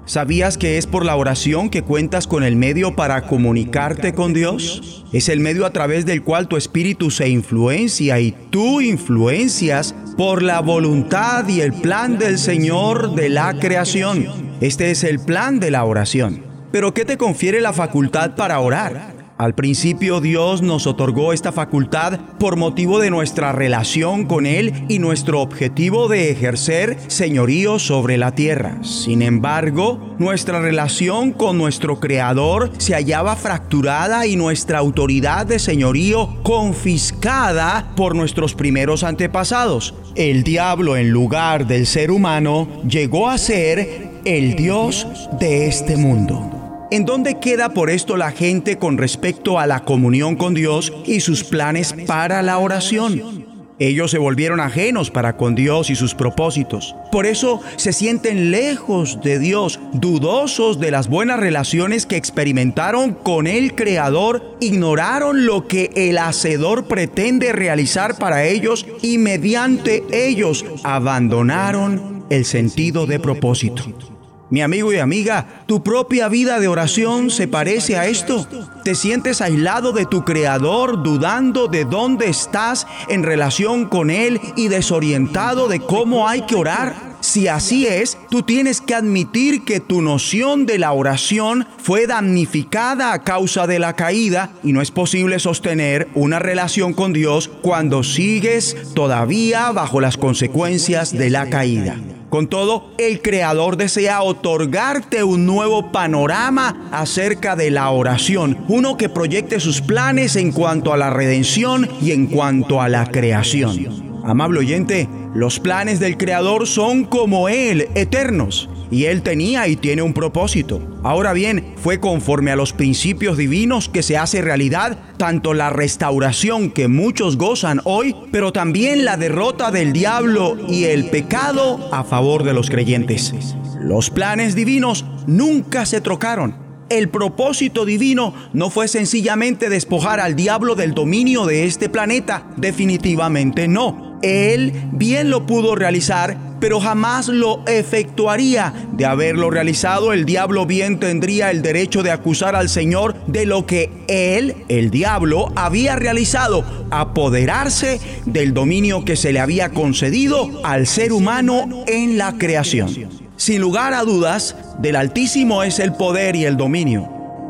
¿Sabías 0.05 0.59
que 0.59 0.79
es 0.79 0.87
por 0.87 1.05
la 1.05 1.17
oración 1.17 1.71
que 1.71 1.83
cuentas 1.83 2.27
con 2.27 2.45
el 2.45 2.57
medio 2.57 2.97
para 2.97 3.23
comunicarte 3.27 4.15
con 4.15 4.33
Dios? 4.33 5.05
Es 5.12 5.29
el 5.29 5.41
medio 5.41 5.67
a 5.67 5.73
través 5.73 6.07
del 6.07 6.23
cual 6.23 6.49
tu 6.49 6.57
espíritu 6.57 7.11
se 7.11 7.29
influencia 7.29 8.19
y 8.21 8.33
tú 8.51 8.81
influencias 8.81 9.95
por 10.17 10.43
la 10.43 10.61
voluntad 10.61 11.47
y 11.49 11.61
el 11.61 11.73
plan 11.73 12.19
del 12.19 12.38
Señor 12.38 13.15
de 13.15 13.29
la 13.29 13.55
creación. 13.59 14.27
Este 14.61 14.91
es 14.91 15.05
el 15.05 15.19
plan 15.21 15.61
de 15.61 15.71
la 15.71 15.85
oración. 15.85 16.45
Pero 16.73 16.95
¿qué 16.95 17.05
te 17.05 17.17
confiere 17.17 17.61
la 17.61 17.73
facultad 17.73 18.35
para 18.35 18.59
orar? 18.61 19.22
Al 19.43 19.57
principio 19.57 20.21
Dios 20.21 20.63
nos 20.63 20.87
otorgó 20.87 21.33
esta 21.33 21.51
facultad 21.51 22.21
por 22.39 22.55
motivo 22.55 23.01
de 23.01 23.11
nuestra 23.11 23.51
relación 23.51 24.25
con 24.25 24.47
Él 24.47 24.85
y 24.89 25.01
nuestro 25.01 25.41
objetivo 25.41 26.07
de 26.07 26.31
ejercer 26.31 26.97
señorío 27.09 27.81
sobre 27.81 28.19
la 28.19 28.37
tierra. 28.37 28.79
Sin 28.85 29.21
embargo, 29.21 30.15
nuestra 30.21 30.61
relación 30.61 31.33
con 31.33 31.59
nuestro 31.59 31.99
Creador 31.99 32.71
se 32.79 32.95
hallaba 32.95 33.35
fracturada 33.35 34.29
y 34.29 34.37
nuestra 34.37 34.79
autoridad 34.79 35.45
de 35.45 35.59
señorío 35.59 36.41
confiscada 36.45 37.95
por 37.97 38.15
nuestros 38.15 38.55
primeros 38.55 39.03
antepasados. 39.03 39.93
El 40.15 40.45
diablo 40.45 40.97
en 40.97 41.11
lugar 41.11 41.67
del 41.67 41.87
ser 41.87 42.13
humano 42.13 42.69
llegó 42.89 43.29
a 43.29 43.39
ser 43.39 44.21
el 44.25 44.55
Dios 44.55 45.05
de 45.41 45.67
este 45.67 45.97
mundo. 45.97 46.62
¿En 46.93 47.07
dónde 47.07 47.41
queda 47.41 47.71
por 47.71 47.89
esto 47.89 48.19
la 48.19 48.33
gente 48.33 48.77
con 48.77 48.99
respecto 48.99 49.59
a 49.59 49.67
la 49.67 49.81
comunión 49.83 50.37
con 50.37 50.53
Dios 50.53 50.93
y 51.07 51.21
sus 51.21 51.43
planes 51.43 51.95
para 52.07 52.43
la 52.43 52.59
oración? 52.59 53.47
Ellos 53.79 54.11
se 54.11 54.19
volvieron 54.19 54.61
ajenos 54.61 55.11
para 55.11 55.39
con 55.39 55.55
Dios 55.55 55.89
y 55.89 55.95
sus 55.95 56.15
propósitos. 56.15 56.95
Por 57.11 57.25
eso 57.25 57.63
se 57.77 57.95
sienten 57.95 58.51
lejos 58.51 59.23
de 59.23 59.39
Dios, 59.39 59.81
dudosos 59.95 60.81
de 60.81 60.91
las 60.91 61.09
buenas 61.09 61.41
relaciones 61.41 62.05
que 62.05 62.17
experimentaron 62.17 63.15
con 63.15 63.47
el 63.47 63.75
Creador, 63.75 64.59
ignoraron 64.61 65.47
lo 65.47 65.67
que 65.67 65.91
el 65.95 66.19
Hacedor 66.19 66.89
pretende 66.89 67.53
realizar 67.53 68.19
para 68.19 68.45
ellos 68.45 68.87
y 69.01 69.17
mediante 69.17 70.03
ellos 70.13 70.67
abandonaron 70.85 72.27
el 72.29 72.45
sentido 72.45 73.07
de 73.07 73.19
propósito. 73.19 74.12
Mi 74.53 74.61
amigo 74.61 74.93
y 74.93 74.99
amiga, 74.99 75.47
tu 75.65 75.83
propia 75.83 76.29
vida 76.29 76.61
de 76.61 76.69
oración 76.69 77.31
se 77.31 77.49
parece 77.49 77.97
a 77.97 78.05
esto. 78.05 78.47
Te 78.85 78.95
sientes 78.95 79.41
aislado 79.41 79.93
de 79.93 80.05
tu 80.05 80.27
Creador, 80.27 81.03
dudando 81.03 81.69
de 81.69 81.87
dónde 81.87 82.29
estás 82.29 82.87
en 83.09 83.23
relación 83.23 83.87
con 83.87 84.11
Él 84.11 84.43
y 84.55 84.69
desorientado 84.69 85.69
de 85.69 85.81
cómo 85.81 86.29
hay 86.29 86.43
que 86.43 86.55
orar. 86.55 87.12
Si 87.23 87.47
así 87.47 87.87
es, 87.87 88.19
tú 88.31 88.43
tienes 88.43 88.81
que 88.81 88.97
admitir 88.97 89.65
que 89.65 89.79
tu 89.79 90.03
noción 90.03 90.67
de 90.67 90.81
la 90.81 90.93
oración 90.93 91.69
fue 91.79 92.09
damnificada 92.09 93.13
a 93.13 93.23
causa 93.23 93.69
de 93.69 93.79
la 93.79 93.95
caída 93.95 94.51
y 94.65 94.73
no 94.73 94.83
es 94.83 94.91
posible 94.91 95.39
sostener 95.39 96.09
una 96.15 96.41
relación 96.41 96.93
con 96.93 97.13
Dios 97.13 97.49
cuando 97.63 98.03
sigues 98.03 98.77
todavía 98.95 99.71
bajo 99.71 100.01
las 100.01 100.17
consecuencias 100.17 101.13
de 101.13 101.31
la 101.31 101.49
caída. 101.49 101.97
Con 102.29 102.49
todo, 102.49 102.91
el 102.99 103.23
Creador 103.23 103.77
desea 103.77 104.23
otorgarte 104.23 105.23
un 105.23 105.47
nuevo 105.47 105.93
panorama 105.93 106.89
acerca 106.91 107.55
de 107.55 107.71
la 107.71 107.89
oración, 107.91 108.65
uno 108.67 108.97
que 108.97 109.09
proyecte 109.09 109.61
sus 109.61 109.81
planes 109.81 110.35
en 110.35 110.51
cuanto 110.51 110.93
a 110.93 110.97
la 110.97 111.11
redención 111.11 111.89
y 112.01 112.11
en 112.11 112.27
cuanto 112.27 112.83
a 112.83 112.89
la 112.89 113.07
creación. 113.07 114.11
Amable 114.25 114.61
oyente, 114.61 115.09
los 115.35 115.61
planes 115.61 116.01
del 116.01 116.16
Creador 116.16 116.66
son 116.66 117.05
como 117.05 117.49
Él, 117.49 117.88
eternos 117.95 118.68
y 118.92 119.07
él 119.07 119.23
tenía 119.23 119.66
y 119.68 119.77
tiene 119.77 120.03
un 120.03 120.12
propósito. 120.12 120.81
Ahora 121.03 121.33
bien, 121.33 121.75
fue 121.83 121.99
conforme 121.99 122.51
a 122.51 122.57
los 122.57 122.75
principios 122.75 123.38
divinos 123.38 123.88
que 123.88 124.03
se 124.03 124.18
hace 124.18 124.42
realidad 124.42 124.99
tanto 125.16 125.55
la 125.55 125.71
restauración 125.71 126.71
que 126.71 126.88
muchos 126.88 127.38
gozan 127.38 127.81
hoy, 127.85 128.14
pero 128.31 128.53
también 128.53 129.07
la 129.07 129.16
derrota 129.16 129.71
del 129.71 129.95
diablo 129.95 130.59
y 130.68 130.85
el 130.85 131.09
pecado 131.09 131.88
a 131.90 132.05
favor 132.05 132.45
de 132.45 132.53
los 132.53 132.68
creyentes. 132.68 133.35
Los 133.81 134.11
planes 134.11 134.55
divinos 134.55 135.07
nunca 135.27 135.87
se 135.87 136.03
trocaron. 136.03 136.55
El 136.90 137.09
propósito 137.09 137.87
divino 137.87 138.35
no 138.53 138.68
fue 138.68 138.87
sencillamente 138.88 139.71
despojar 139.71 140.21
al 140.21 140.37
diablo 140.37 140.75
del 140.75 140.92
dominio 140.92 141.47
de 141.47 141.64
este 141.64 141.88
planeta, 141.88 142.47
definitivamente 142.59 143.66
no. 143.66 144.12
Él 144.23 144.73
bien 144.93 145.31
lo 145.31 145.47
pudo 145.47 145.75
realizar 145.75 146.53
pero 146.63 146.79
jamás 146.79 147.27
lo 147.27 147.65
efectuaría. 147.67 148.73
De 148.93 149.05
haberlo 149.05 149.51
realizado, 149.51 150.13
el 150.13 150.25
diablo 150.25 150.65
bien 150.65 151.01
tendría 151.01 151.51
el 151.51 151.61
derecho 151.61 152.05
de 152.05 152.13
acusar 152.13 152.55
al 152.55 152.69
Señor 152.69 153.17
de 153.27 153.47
lo 153.47 153.67
que 153.67 153.91
él, 154.07 154.55
el 154.69 154.93
diablo, 154.93 155.51
había 155.57 155.97
realizado, 155.97 156.65
apoderarse 156.93 157.99
del 158.27 158.55
dominio 158.55 159.05
que 159.05 159.17
se 159.17 159.33
le 159.33 159.41
había 159.41 159.71
concedido 159.71 160.61
al 160.63 160.87
ser 160.87 161.13
humano 161.13 161.83
en 161.89 162.17
la 162.17 162.39
creación. 162.39 162.95
Sin 163.37 163.61
lugar 163.61 163.93
a 163.93 164.05
dudas, 164.05 164.55
del 164.79 164.95
Altísimo 164.95 165.65
es 165.65 165.81
el 165.81 165.95
poder 165.95 166.37
y 166.37 166.45
el 166.45 166.57
dominio. 166.57 167.09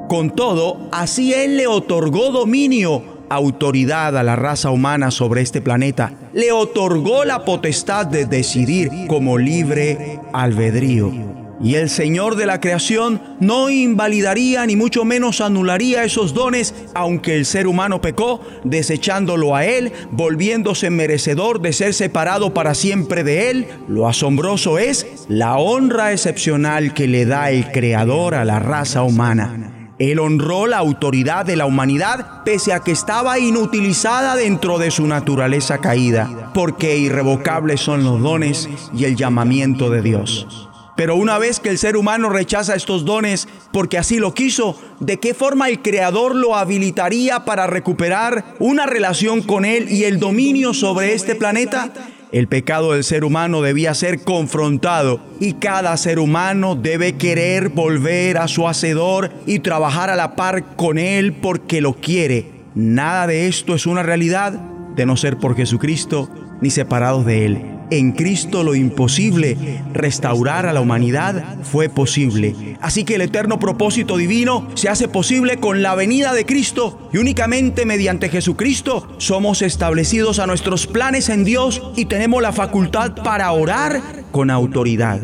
Con 0.08 0.34
todo, 0.34 0.88
así 0.90 1.34
Él 1.34 1.58
le 1.58 1.66
otorgó 1.66 2.30
dominio 2.30 3.11
autoridad 3.34 4.16
a 4.16 4.22
la 4.22 4.36
raza 4.36 4.70
humana 4.70 5.10
sobre 5.10 5.42
este 5.42 5.60
planeta, 5.60 6.12
le 6.32 6.52
otorgó 6.52 7.24
la 7.24 7.44
potestad 7.44 8.06
de 8.06 8.26
decidir 8.26 8.90
como 9.08 9.38
libre 9.38 10.20
albedrío. 10.32 11.32
Y 11.62 11.76
el 11.76 11.90
Señor 11.90 12.34
de 12.34 12.44
la 12.44 12.60
creación 12.60 13.22
no 13.38 13.70
invalidaría 13.70 14.66
ni 14.66 14.74
mucho 14.74 15.04
menos 15.04 15.40
anularía 15.40 16.02
esos 16.02 16.34
dones, 16.34 16.74
aunque 16.92 17.36
el 17.36 17.46
ser 17.46 17.68
humano 17.68 18.00
pecó, 18.00 18.40
desechándolo 18.64 19.54
a 19.54 19.64
Él, 19.64 19.92
volviéndose 20.10 20.90
merecedor 20.90 21.60
de 21.60 21.72
ser 21.72 21.94
separado 21.94 22.52
para 22.52 22.74
siempre 22.74 23.22
de 23.22 23.50
Él. 23.50 23.66
Lo 23.86 24.08
asombroso 24.08 24.78
es 24.78 25.06
la 25.28 25.56
honra 25.56 26.10
excepcional 26.10 26.94
que 26.94 27.06
le 27.06 27.26
da 27.26 27.50
el 27.50 27.70
Creador 27.70 28.34
a 28.34 28.44
la 28.44 28.58
raza 28.58 29.04
humana. 29.04 29.81
Él 30.10 30.18
honró 30.18 30.66
la 30.66 30.78
autoridad 30.78 31.46
de 31.46 31.54
la 31.54 31.64
humanidad 31.64 32.42
pese 32.44 32.72
a 32.72 32.80
que 32.80 32.90
estaba 32.90 33.38
inutilizada 33.38 34.34
dentro 34.34 34.78
de 34.78 34.90
su 34.90 35.06
naturaleza 35.06 35.78
caída, 35.78 36.50
porque 36.54 36.98
irrevocables 36.98 37.80
son 37.80 38.02
los 38.02 38.20
dones 38.20 38.68
y 38.92 39.04
el 39.04 39.14
llamamiento 39.14 39.90
de 39.90 40.02
Dios. 40.02 40.68
Pero 40.96 41.14
una 41.14 41.38
vez 41.38 41.60
que 41.60 41.68
el 41.68 41.78
ser 41.78 41.96
humano 41.96 42.30
rechaza 42.30 42.74
estos 42.74 43.04
dones 43.04 43.46
porque 43.70 43.96
así 43.96 44.18
lo 44.18 44.34
quiso, 44.34 44.76
¿de 44.98 45.20
qué 45.20 45.34
forma 45.34 45.68
el 45.68 45.82
Creador 45.82 46.34
lo 46.34 46.56
habilitaría 46.56 47.44
para 47.44 47.68
recuperar 47.68 48.56
una 48.58 48.86
relación 48.86 49.40
con 49.40 49.64
Él 49.64 49.88
y 49.88 50.02
el 50.02 50.18
dominio 50.18 50.74
sobre 50.74 51.14
este 51.14 51.36
planeta? 51.36 51.92
El 52.32 52.48
pecado 52.48 52.92
del 52.92 53.04
ser 53.04 53.24
humano 53.24 53.60
debía 53.60 53.92
ser 53.92 54.22
confrontado 54.22 55.20
y 55.38 55.52
cada 55.54 55.94
ser 55.98 56.18
humano 56.18 56.74
debe 56.74 57.16
querer 57.16 57.68
volver 57.68 58.38
a 58.38 58.48
su 58.48 58.66
hacedor 58.66 59.30
y 59.46 59.58
trabajar 59.58 60.08
a 60.08 60.16
la 60.16 60.34
par 60.34 60.74
con 60.76 60.96
él 60.96 61.34
porque 61.34 61.82
lo 61.82 61.92
quiere. 61.92 62.46
Nada 62.74 63.26
de 63.26 63.48
esto 63.48 63.74
es 63.74 63.84
una 63.84 64.02
realidad 64.02 64.52
de 64.96 65.04
no 65.04 65.18
ser 65.18 65.36
por 65.36 65.54
Jesucristo 65.54 66.30
ni 66.62 66.70
separados 66.70 67.26
de 67.26 67.44
él 67.44 67.81
en 67.98 68.12
Cristo 68.12 68.64
lo 68.64 68.74
imposible, 68.74 69.82
restaurar 69.92 70.64
a 70.64 70.72
la 70.72 70.80
humanidad, 70.80 71.58
fue 71.62 71.90
posible. 71.90 72.76
Así 72.80 73.04
que 73.04 73.16
el 73.16 73.20
eterno 73.20 73.58
propósito 73.58 74.16
divino 74.16 74.66
se 74.74 74.88
hace 74.88 75.08
posible 75.08 75.58
con 75.58 75.82
la 75.82 75.94
venida 75.94 76.32
de 76.32 76.46
Cristo 76.46 77.10
y 77.12 77.18
únicamente 77.18 77.84
mediante 77.84 78.30
Jesucristo 78.30 79.08
somos 79.18 79.60
establecidos 79.60 80.38
a 80.38 80.46
nuestros 80.46 80.86
planes 80.86 81.28
en 81.28 81.44
Dios 81.44 81.82
y 81.94 82.06
tenemos 82.06 82.40
la 82.40 82.52
facultad 82.52 83.14
para 83.22 83.52
orar 83.52 84.00
con 84.30 84.50
autoridad. 84.50 85.20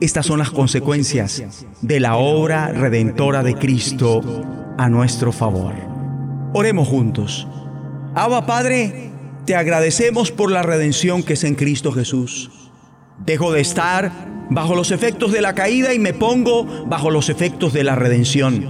Estas 0.00 0.26
son 0.26 0.38
las 0.38 0.50
consecuencias 0.50 1.66
de 1.82 1.98
la 1.98 2.16
obra 2.16 2.68
redentora 2.68 3.42
de 3.42 3.54
Cristo 3.54 4.22
a 4.78 4.88
nuestro 4.88 5.32
favor. 5.32 5.74
Oremos 6.52 6.86
juntos. 6.86 7.48
Abba 8.14 8.46
Padre, 8.46 9.10
te 9.44 9.54
agradecemos 9.54 10.30
por 10.30 10.50
la 10.50 10.62
redención 10.62 11.22
que 11.22 11.34
es 11.34 11.44
en 11.44 11.54
Cristo 11.54 11.92
Jesús. 11.92 12.50
Dejo 13.24 13.52
de 13.52 13.60
estar 13.60 14.10
bajo 14.50 14.74
los 14.74 14.90
efectos 14.90 15.32
de 15.32 15.42
la 15.42 15.54
caída 15.54 15.92
y 15.92 15.98
me 15.98 16.14
pongo 16.14 16.64
bajo 16.86 17.10
los 17.10 17.28
efectos 17.28 17.72
de 17.72 17.84
la 17.84 17.94
redención. 17.94 18.68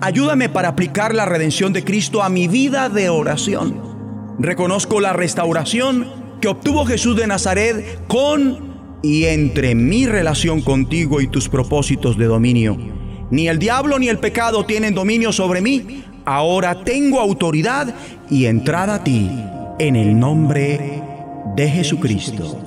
Ayúdame 0.00 0.48
para 0.48 0.68
aplicar 0.68 1.14
la 1.14 1.24
redención 1.24 1.72
de 1.72 1.84
Cristo 1.84 2.22
a 2.22 2.28
mi 2.28 2.48
vida 2.48 2.88
de 2.88 3.08
oración. 3.08 4.36
Reconozco 4.38 5.00
la 5.00 5.12
restauración 5.12 6.06
que 6.40 6.48
obtuvo 6.48 6.84
Jesús 6.84 7.16
de 7.16 7.26
Nazaret 7.26 8.06
con 8.06 9.00
y 9.02 9.24
entre 9.24 9.74
mi 9.74 10.06
relación 10.06 10.60
contigo 10.60 11.20
y 11.20 11.28
tus 11.28 11.48
propósitos 11.48 12.16
de 12.18 12.26
dominio. 12.26 12.76
Ni 13.30 13.48
el 13.48 13.58
diablo 13.58 13.98
ni 13.98 14.08
el 14.08 14.18
pecado 14.18 14.64
tienen 14.64 14.94
dominio 14.94 15.32
sobre 15.32 15.60
mí. 15.60 16.04
Ahora 16.24 16.84
tengo 16.84 17.20
autoridad 17.20 17.94
y 18.30 18.46
entrada 18.46 18.96
a 18.96 19.04
ti 19.04 19.30
en 19.78 19.96
el 19.96 20.18
nombre 20.18 21.02
de 21.54 21.68
Jesucristo. 21.68 22.58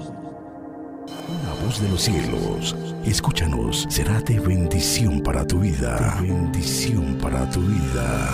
La 1.43 1.65
voz 1.65 1.82
de 1.82 1.89
los 1.89 2.02
cielos, 2.02 2.76
escúchanos, 3.04 3.88
será 3.89 4.22
de 4.22 4.39
bendición 4.39 5.22
para 5.22 5.45
tu 5.45 5.60
vida. 5.60 6.17
De 6.22 6.28
bendición 6.28 7.17
para 7.22 7.50
tu 7.50 7.62
vida. 7.62 8.30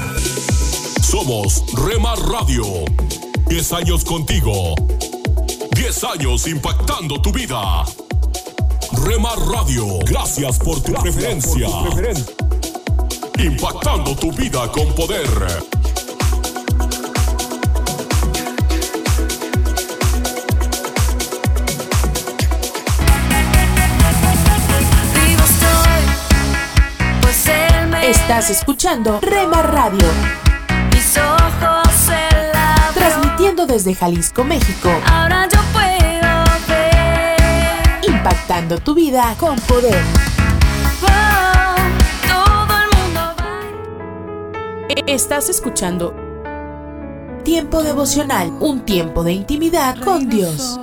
Somos 1.01 1.63
Remar 1.87 2.17
Radio. 2.19 2.63
10 3.47 3.73
años 3.73 4.03
contigo. 4.03 4.75
10 5.75 6.03
años 6.03 6.47
impactando 6.47 7.21
tu 7.21 7.31
vida. 7.31 7.85
Remar 9.05 9.37
Radio, 9.39 9.99
gracias 10.05 10.59
por 10.59 10.81
tu 10.81 10.91
preferencia. 10.93 11.69
Impactando 13.37 14.15
tu 14.15 14.31
vida 14.31 14.69
con 14.71 14.93
poder. 14.95 15.27
Estás 28.05 28.51
escuchando 28.51 29.19
Rema 29.19 29.63
Radio, 29.63 30.07
mis 30.93 31.17
ojos 31.17 32.09
abrió. 32.09 32.93
transmitiendo 32.93 33.65
desde 33.65 33.95
Jalisco, 33.95 34.43
México, 34.43 34.89
Ahora 35.07 35.47
yo 35.51 35.59
puedo 35.73 36.43
ver. 36.67 38.07
impactando 38.07 38.77
tu 38.77 38.93
vida 38.93 39.33
con 39.39 39.55
poder. 39.61 40.03
Oh, 41.01 41.75
todo 42.27 42.77
el 42.83 42.97
mundo 42.99 43.21
va. 43.39 45.03
Estás 45.07 45.49
escuchando 45.49 46.13
Tiempo 47.43 47.81
devocional, 47.83 48.51
un 48.59 48.81
tiempo 48.85 49.23
de 49.23 49.33
intimidad 49.33 49.97
con 50.03 50.29
Dios. 50.29 50.79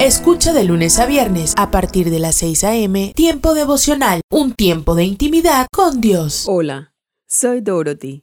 Escucha 0.00 0.52
de 0.52 0.62
lunes 0.62 1.00
a 1.00 1.06
viernes 1.06 1.54
a 1.56 1.72
partir 1.72 2.08
de 2.10 2.20
las 2.20 2.36
6 2.36 2.62
a.m. 2.62 3.12
Tiempo 3.16 3.52
devocional, 3.54 4.20
un 4.30 4.52
tiempo 4.54 4.94
de 4.94 5.02
intimidad 5.02 5.66
con 5.72 6.00
Dios. 6.00 6.44
Hola, 6.46 6.94
soy 7.26 7.62
Dorothy. 7.62 8.22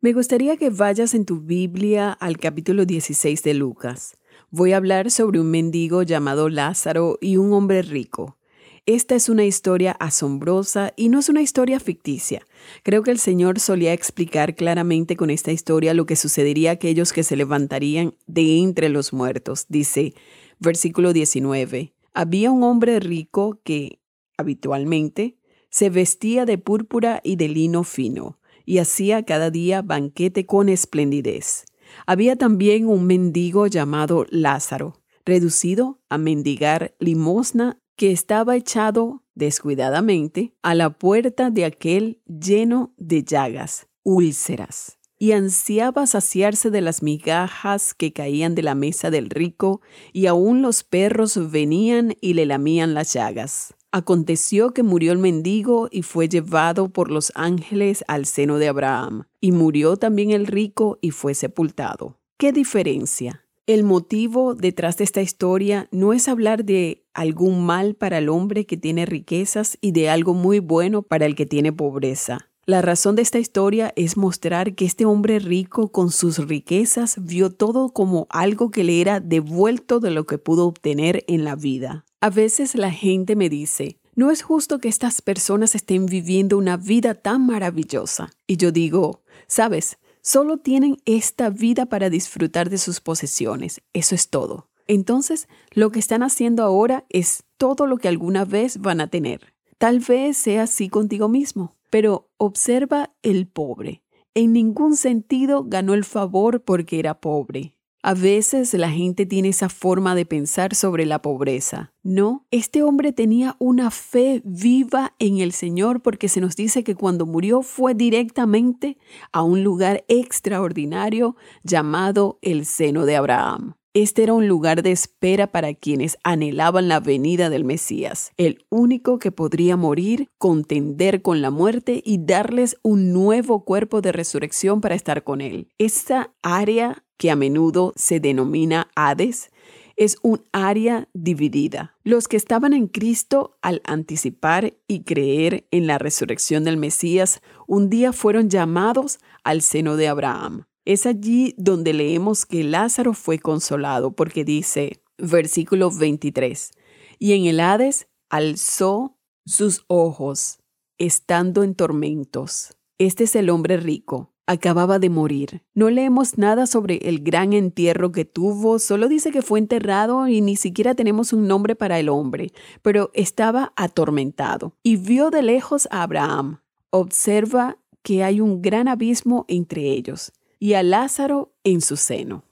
Me 0.00 0.14
gustaría 0.14 0.56
que 0.56 0.70
vayas 0.70 1.12
en 1.12 1.26
tu 1.26 1.42
Biblia 1.42 2.10
al 2.10 2.38
capítulo 2.38 2.86
16 2.86 3.42
de 3.42 3.52
Lucas. 3.52 4.16
Voy 4.48 4.72
a 4.72 4.78
hablar 4.78 5.10
sobre 5.10 5.40
un 5.40 5.50
mendigo 5.50 6.04
llamado 6.04 6.48
Lázaro 6.48 7.18
y 7.20 7.36
un 7.36 7.52
hombre 7.52 7.82
rico. 7.82 8.38
Esta 8.86 9.14
es 9.14 9.28
una 9.28 9.44
historia 9.44 9.92
asombrosa 9.92 10.94
y 10.96 11.10
no 11.10 11.18
es 11.18 11.28
una 11.28 11.42
historia 11.42 11.80
ficticia. 11.80 12.46
Creo 12.82 13.02
que 13.02 13.10
el 13.10 13.18
Señor 13.18 13.60
solía 13.60 13.92
explicar 13.92 14.54
claramente 14.54 15.16
con 15.16 15.28
esta 15.28 15.52
historia 15.52 15.92
lo 15.92 16.06
que 16.06 16.16
sucedería 16.16 16.70
a 16.70 16.72
aquellos 16.72 17.12
que 17.12 17.22
se 17.22 17.36
levantarían 17.36 18.14
de 18.26 18.58
entre 18.58 18.88
los 18.88 19.12
muertos. 19.12 19.66
Dice, 19.68 20.14
versículo 20.60 21.12
19, 21.12 21.94
había 22.14 22.50
un 22.50 22.62
hombre 22.62 23.00
rico 23.00 23.60
que, 23.64 24.00
habitualmente, 24.36 25.38
se 25.70 25.90
vestía 25.90 26.44
de 26.44 26.58
púrpura 26.58 27.20
y 27.24 27.36
de 27.36 27.48
lino 27.48 27.82
fino, 27.82 28.38
y 28.64 28.78
hacía 28.78 29.24
cada 29.24 29.50
día 29.50 29.82
banquete 29.82 30.46
con 30.46 30.68
esplendidez. 30.68 31.64
Había 32.06 32.36
también 32.36 32.86
un 32.86 33.06
mendigo 33.06 33.66
llamado 33.66 34.26
Lázaro, 34.30 35.00
reducido 35.24 36.00
a 36.08 36.18
mendigar 36.18 36.94
limosna 36.98 37.78
que 37.96 38.12
estaba 38.12 38.56
echado 38.56 39.24
descuidadamente 39.34 40.54
a 40.62 40.74
la 40.74 40.90
puerta 40.90 41.50
de 41.50 41.64
aquel 41.64 42.22
lleno 42.26 42.94
de 42.96 43.24
llagas, 43.24 43.88
úlceras, 44.02 44.98
y 45.20 45.32
ansiaba 45.32 46.06
saciarse 46.06 46.70
de 46.70 46.80
las 46.80 47.02
migajas 47.02 47.92
que 47.92 48.12
caían 48.12 48.54
de 48.54 48.62
la 48.62 48.74
mesa 48.74 49.10
del 49.10 49.28
rico, 49.28 49.82
y 50.14 50.26
aún 50.26 50.62
los 50.62 50.82
perros 50.82 51.38
venían 51.52 52.16
y 52.22 52.32
le 52.32 52.46
lamían 52.46 52.94
las 52.94 53.12
llagas. 53.12 53.74
Aconteció 53.92 54.70
que 54.70 54.82
murió 54.82 55.12
el 55.12 55.18
mendigo 55.18 55.88
y 55.90 56.02
fue 56.02 56.26
llevado 56.26 56.88
por 56.88 57.10
los 57.10 57.32
ángeles 57.34 58.02
al 58.08 58.24
seno 58.24 58.56
de 58.56 58.68
Abraham, 58.68 59.24
y 59.42 59.52
murió 59.52 59.98
también 59.98 60.30
el 60.30 60.46
rico 60.46 60.98
y 61.02 61.10
fue 61.10 61.34
sepultado. 61.34 62.18
¿Qué 62.38 62.52
diferencia? 62.52 63.44
El 63.66 63.84
motivo 63.84 64.54
detrás 64.54 64.96
de 64.96 65.04
esta 65.04 65.20
historia 65.20 65.86
no 65.92 66.14
es 66.14 66.28
hablar 66.28 66.64
de 66.64 67.04
algún 67.12 67.66
mal 67.66 67.94
para 67.94 68.16
el 68.18 68.30
hombre 68.30 68.64
que 68.64 68.78
tiene 68.78 69.04
riquezas 69.04 69.76
y 69.82 69.92
de 69.92 70.08
algo 70.08 70.32
muy 70.32 70.60
bueno 70.60 71.02
para 71.02 71.26
el 71.26 71.34
que 71.34 71.44
tiene 71.44 71.74
pobreza. 71.74 72.49
La 72.70 72.82
razón 72.82 73.16
de 73.16 73.22
esta 73.22 73.40
historia 73.40 73.92
es 73.96 74.16
mostrar 74.16 74.76
que 74.76 74.84
este 74.84 75.04
hombre 75.04 75.40
rico 75.40 75.90
con 75.90 76.12
sus 76.12 76.38
riquezas 76.38 77.16
vio 77.18 77.50
todo 77.50 77.88
como 77.88 78.28
algo 78.30 78.70
que 78.70 78.84
le 78.84 79.00
era 79.00 79.18
devuelto 79.18 79.98
de 79.98 80.12
lo 80.12 80.24
que 80.24 80.38
pudo 80.38 80.68
obtener 80.68 81.24
en 81.26 81.42
la 81.42 81.56
vida. 81.56 82.04
A 82.20 82.30
veces 82.30 82.76
la 82.76 82.92
gente 82.92 83.34
me 83.34 83.48
dice, 83.48 83.98
no 84.14 84.30
es 84.30 84.42
justo 84.42 84.78
que 84.78 84.86
estas 84.86 85.20
personas 85.20 85.74
estén 85.74 86.06
viviendo 86.06 86.56
una 86.56 86.76
vida 86.76 87.14
tan 87.14 87.44
maravillosa. 87.44 88.30
Y 88.46 88.56
yo 88.56 88.70
digo, 88.70 89.24
sabes, 89.48 89.98
solo 90.22 90.58
tienen 90.58 90.98
esta 91.06 91.50
vida 91.50 91.86
para 91.86 92.08
disfrutar 92.08 92.70
de 92.70 92.78
sus 92.78 93.00
posesiones. 93.00 93.80
Eso 93.94 94.14
es 94.14 94.28
todo. 94.28 94.68
Entonces, 94.86 95.48
lo 95.72 95.90
que 95.90 95.98
están 95.98 96.22
haciendo 96.22 96.62
ahora 96.62 97.04
es 97.08 97.42
todo 97.56 97.88
lo 97.88 97.98
que 97.98 98.06
alguna 98.06 98.44
vez 98.44 98.78
van 98.78 99.00
a 99.00 99.08
tener. 99.08 99.54
Tal 99.78 99.98
vez 99.98 100.36
sea 100.36 100.64
así 100.64 100.88
contigo 100.88 101.28
mismo, 101.28 101.74
pero 101.90 102.30
observa 102.38 103.12
el 103.22 103.46
pobre. 103.46 104.02
En 104.34 104.52
ningún 104.52 104.96
sentido 104.96 105.64
ganó 105.66 105.92
el 105.94 106.04
favor 106.04 106.62
porque 106.62 106.98
era 106.98 107.20
pobre. 107.20 107.74
A 108.02 108.14
veces 108.14 108.72
la 108.72 108.90
gente 108.90 109.26
tiene 109.26 109.50
esa 109.50 109.68
forma 109.68 110.14
de 110.14 110.24
pensar 110.24 110.74
sobre 110.74 111.04
la 111.04 111.20
pobreza. 111.20 111.92
No, 112.02 112.46
este 112.50 112.82
hombre 112.82 113.12
tenía 113.12 113.56
una 113.58 113.90
fe 113.90 114.40
viva 114.42 115.14
en 115.18 115.38
el 115.38 115.52
Señor 115.52 116.00
porque 116.00 116.30
se 116.30 116.40
nos 116.40 116.56
dice 116.56 116.82
que 116.82 116.94
cuando 116.94 117.26
murió 117.26 117.60
fue 117.60 117.94
directamente 117.94 118.96
a 119.32 119.42
un 119.42 119.62
lugar 119.62 120.04
extraordinario 120.08 121.36
llamado 121.62 122.38
el 122.40 122.64
seno 122.64 123.04
de 123.04 123.16
Abraham. 123.16 123.74
Este 123.92 124.22
era 124.22 124.34
un 124.34 124.46
lugar 124.46 124.84
de 124.84 124.92
espera 124.92 125.48
para 125.48 125.74
quienes 125.74 126.16
anhelaban 126.22 126.86
la 126.86 127.00
venida 127.00 127.50
del 127.50 127.64
Mesías, 127.64 128.30
el 128.36 128.64
único 128.68 129.18
que 129.18 129.32
podría 129.32 129.76
morir, 129.76 130.28
contender 130.38 131.22
con 131.22 131.42
la 131.42 131.50
muerte 131.50 132.00
y 132.04 132.24
darles 132.24 132.76
un 132.82 133.12
nuevo 133.12 133.64
cuerpo 133.64 134.00
de 134.00 134.12
resurrección 134.12 134.80
para 134.80 134.94
estar 134.94 135.24
con 135.24 135.40
él. 135.40 135.66
Esta 135.76 136.32
área 136.40 137.02
que 137.16 137.32
a 137.32 137.36
menudo 137.36 137.92
se 137.96 138.20
denomina 138.20 138.88
Hades, 138.94 139.50
es 139.96 140.18
un 140.22 140.40
área 140.52 141.08
dividida. 141.12 141.96
Los 142.04 142.28
que 142.28 142.36
estaban 142.36 142.72
en 142.74 142.86
Cristo 142.86 143.58
al 143.60 143.82
anticipar 143.84 144.72
y 144.86 145.02
creer 145.02 145.66
en 145.72 145.88
la 145.88 145.98
resurrección 145.98 146.62
del 146.62 146.76
Mesías, 146.76 147.42
un 147.66 147.90
día 147.90 148.12
fueron 148.12 148.50
llamados 148.50 149.18
al 149.42 149.62
seno 149.62 149.96
de 149.96 150.06
Abraham. 150.06 150.64
Es 150.90 151.06
allí 151.06 151.54
donde 151.56 151.92
leemos 151.92 152.46
que 152.46 152.64
Lázaro 152.64 153.14
fue 153.14 153.38
consolado, 153.38 154.10
porque 154.10 154.44
dice, 154.44 155.04
versículo 155.18 155.88
23, 155.88 156.72
y 157.20 157.34
en 157.34 157.44
el 157.44 157.60
Hades 157.60 158.08
alzó 158.28 159.16
sus 159.46 159.84
ojos, 159.86 160.58
estando 160.98 161.62
en 161.62 161.76
tormentos. 161.76 162.76
Este 162.98 163.22
es 163.22 163.36
el 163.36 163.50
hombre 163.50 163.76
rico, 163.76 164.34
acababa 164.48 164.98
de 164.98 165.10
morir. 165.10 165.62
No 165.74 165.90
leemos 165.90 166.38
nada 166.38 166.66
sobre 166.66 166.96
el 167.08 167.20
gran 167.20 167.52
entierro 167.52 168.10
que 168.10 168.24
tuvo, 168.24 168.80
solo 168.80 169.06
dice 169.06 169.30
que 169.30 169.42
fue 169.42 169.60
enterrado 169.60 170.26
y 170.26 170.40
ni 170.40 170.56
siquiera 170.56 170.96
tenemos 170.96 171.32
un 171.32 171.46
nombre 171.46 171.76
para 171.76 172.00
el 172.00 172.08
hombre, 172.08 172.50
pero 172.82 173.12
estaba 173.14 173.72
atormentado. 173.76 174.74
Y 174.82 174.96
vio 174.96 175.30
de 175.30 175.42
lejos 175.42 175.86
a 175.92 176.02
Abraham. 176.02 176.58
Observa 176.90 177.78
que 178.02 178.24
hay 178.24 178.40
un 178.40 178.60
gran 178.60 178.88
abismo 178.88 179.44
entre 179.46 179.82
ellos 179.82 180.32
y 180.60 180.74
a 180.74 180.84
Lázaro 180.84 181.52
en 181.64 181.80
su 181.80 181.96
seno. 181.96 182.44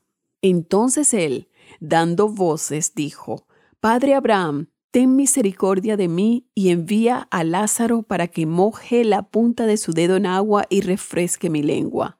Entonces 0.42 1.14
él, 1.14 1.48
dando 1.78 2.28
voces, 2.28 2.94
dijo, 2.94 3.46
Padre 3.78 4.14
Abraham, 4.14 4.68
ten 4.90 5.14
misericordia 5.14 5.96
de 5.96 6.08
mí 6.08 6.48
y 6.54 6.70
envía 6.70 7.28
a 7.30 7.44
Lázaro 7.44 8.02
para 8.02 8.26
que 8.26 8.46
moje 8.46 9.04
la 9.04 9.22
punta 9.22 9.66
de 9.66 9.76
su 9.76 9.92
dedo 9.92 10.16
en 10.16 10.26
agua 10.26 10.66
y 10.70 10.80
refresque 10.80 11.50
mi 11.50 11.62
lengua, 11.62 12.18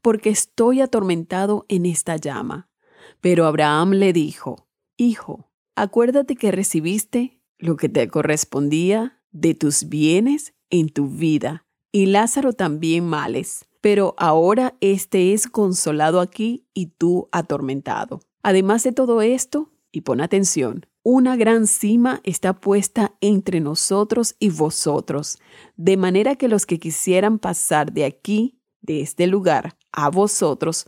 porque 0.00 0.30
estoy 0.30 0.80
atormentado 0.80 1.66
en 1.68 1.84
esta 1.84 2.16
llama. 2.16 2.70
Pero 3.20 3.46
Abraham 3.46 3.92
le 3.92 4.12
dijo, 4.12 4.68
Hijo, 4.96 5.50
acuérdate 5.74 6.36
que 6.36 6.52
recibiste 6.52 7.42
lo 7.58 7.76
que 7.76 7.88
te 7.88 8.06
correspondía 8.08 9.20
de 9.32 9.54
tus 9.54 9.88
bienes 9.88 10.54
en 10.70 10.88
tu 10.88 11.08
vida, 11.08 11.66
y 11.90 12.06
Lázaro 12.06 12.52
también 12.52 13.06
males, 13.06 13.66
pero 13.84 14.14
ahora 14.16 14.78
éste 14.80 15.34
es 15.34 15.46
consolado 15.46 16.20
aquí 16.20 16.66
y 16.72 16.86
tú 16.86 17.28
atormentado. 17.32 18.20
Además 18.42 18.82
de 18.82 18.92
todo 18.92 19.20
esto, 19.20 19.72
y 19.92 20.00
pon 20.00 20.22
atención, 20.22 20.86
una 21.02 21.36
gran 21.36 21.66
cima 21.66 22.22
está 22.24 22.58
puesta 22.62 23.14
entre 23.20 23.60
nosotros 23.60 24.36
y 24.38 24.48
vosotros, 24.48 25.38
de 25.76 25.98
manera 25.98 26.36
que 26.36 26.48
los 26.48 26.64
que 26.64 26.78
quisieran 26.78 27.38
pasar 27.38 27.92
de 27.92 28.06
aquí, 28.06 28.58
de 28.80 29.02
este 29.02 29.26
lugar, 29.26 29.76
a 29.92 30.08
vosotros, 30.08 30.86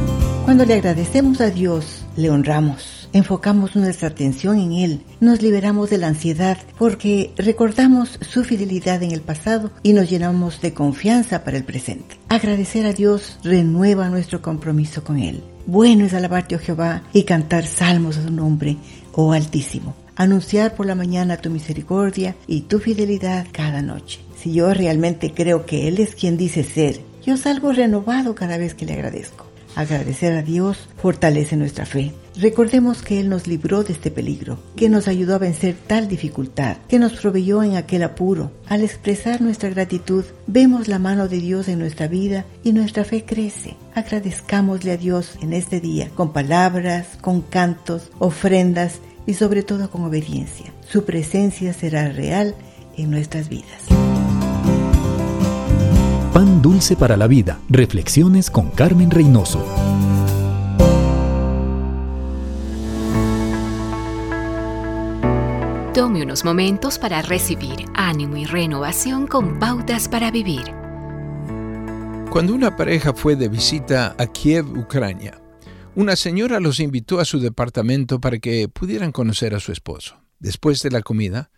Cuando 0.45 0.63
le 0.63 0.75
agradecemos 0.75 1.41
a 1.41 1.49
Dios, 1.49 2.05
le 2.15 2.29
honramos 2.29 2.96
enfocamos 3.17 3.75
nuestra 3.75 4.09
atención 4.09 4.59
en 4.59 4.71
Él, 4.71 5.01
nos 5.19 5.41
liberamos 5.41 5.89
de 5.89 5.97
la 5.97 6.07
ansiedad 6.07 6.57
porque 6.77 7.33
recordamos 7.37 8.19
su 8.21 8.43
fidelidad 8.43 9.03
en 9.03 9.11
el 9.11 9.21
pasado 9.21 9.71
y 9.83 9.93
nos 9.93 10.09
llenamos 10.09 10.61
de 10.61 10.73
confianza 10.73 11.43
para 11.43 11.57
el 11.57 11.63
presente. 11.63 12.17
Agradecer 12.29 12.85
a 12.85 12.93
Dios 12.93 13.39
renueva 13.43 14.09
nuestro 14.09 14.41
compromiso 14.41 15.03
con 15.03 15.19
Él. 15.19 15.43
Bueno 15.65 16.05
es 16.05 16.13
alabarte, 16.13 16.55
oh 16.55 16.59
Jehová, 16.59 17.03
y 17.11 17.23
cantar 17.23 17.65
salmos 17.65 18.17
a 18.17 18.23
su 18.23 18.31
nombre, 18.31 18.77
oh 19.13 19.33
Altísimo. 19.33 19.95
Anunciar 20.15 20.75
por 20.75 20.85
la 20.85 20.95
mañana 20.95 21.37
tu 21.37 21.49
misericordia 21.49 22.35
y 22.47 22.61
tu 22.61 22.79
fidelidad 22.79 23.45
cada 23.51 23.81
noche. 23.81 24.19
Si 24.35 24.53
yo 24.53 24.73
realmente 24.73 25.33
creo 25.33 25.65
que 25.65 25.87
Él 25.87 25.99
es 25.99 26.15
quien 26.15 26.37
dice 26.37 26.63
ser, 26.63 27.01
yo 27.25 27.37
salgo 27.37 27.73
renovado 27.73 28.33
cada 28.33 28.57
vez 28.57 28.73
que 28.73 28.85
le 28.85 28.93
agradezco. 28.93 29.46
Agradecer 29.77 30.33
a 30.33 30.41
Dios 30.41 30.89
fortalece 30.97 31.55
nuestra 31.55 31.85
fe. 31.85 32.11
Recordemos 32.35 33.03
que 33.03 33.19
Él 33.19 33.29
nos 33.29 33.45
libró 33.45 33.83
de 33.83 33.93
este 33.93 34.09
peligro, 34.09 34.57
que 34.75 34.89
nos 34.89 35.07
ayudó 35.07 35.35
a 35.35 35.37
vencer 35.37 35.75
tal 35.85 36.07
dificultad, 36.07 36.77
que 36.87 36.97
nos 36.97 37.13
proveyó 37.13 37.61
en 37.61 37.75
aquel 37.75 38.01
apuro. 38.01 38.51
Al 38.67 38.83
expresar 38.83 39.39
nuestra 39.39 39.69
gratitud, 39.69 40.25
vemos 40.47 40.87
la 40.87 40.97
mano 40.97 41.27
de 41.27 41.37
Dios 41.37 41.67
en 41.67 41.77
nuestra 41.77 42.07
vida 42.07 42.43
y 42.63 42.73
nuestra 42.73 43.03
fe 43.03 43.23
crece. 43.23 43.75
Agradezcámosle 43.93 44.93
a 44.93 44.97
Dios 44.97 45.37
en 45.43 45.53
este 45.53 45.79
día, 45.79 46.09
con 46.15 46.33
palabras, 46.33 47.09
con 47.21 47.41
cantos, 47.41 48.09
ofrendas 48.17 48.95
y 49.27 49.35
sobre 49.35 49.61
todo 49.61 49.91
con 49.91 50.03
obediencia. 50.05 50.73
Su 50.89 51.05
presencia 51.05 51.71
será 51.71 52.09
real 52.09 52.55
en 52.97 53.11
nuestras 53.11 53.47
vidas. 53.47 54.06
Pan 56.37 56.61
dulce 56.61 56.95
para 56.95 57.17
la 57.17 57.25
vida. 57.25 57.59
Reflexiones 57.67 58.51
con 58.51 58.69
Carmen 58.69 59.09
Reynoso. 59.09 59.57
Tome 65.95 66.21
unos 66.21 66.45
momentos 66.45 66.99
para 66.99 67.23
recibir 67.23 67.85
ánimo 67.95 68.37
y 68.37 68.45
renovación 68.45 69.25
con 69.25 69.57
pautas 69.57 70.07
para 70.07 70.29
vivir. 70.29 70.65
Cuando 72.29 72.53
una 72.53 72.75
pareja 72.75 73.13
fue 73.13 73.35
de 73.35 73.49
visita 73.49 74.15
a 74.19 74.27
Kiev, 74.27 74.77
Ucrania, 74.77 75.41
una 75.95 76.15
señora 76.15 76.59
los 76.59 76.79
invitó 76.79 77.19
a 77.19 77.25
su 77.25 77.39
departamento 77.39 78.21
para 78.21 78.37
que 78.37 78.69
pudieran 78.69 79.11
conocer 79.11 79.55
a 79.55 79.59
su 79.59 79.71
esposo. 79.71 80.21
Después 80.37 80.83
de 80.83 80.91
la 80.91 81.01
comida, 81.01 81.49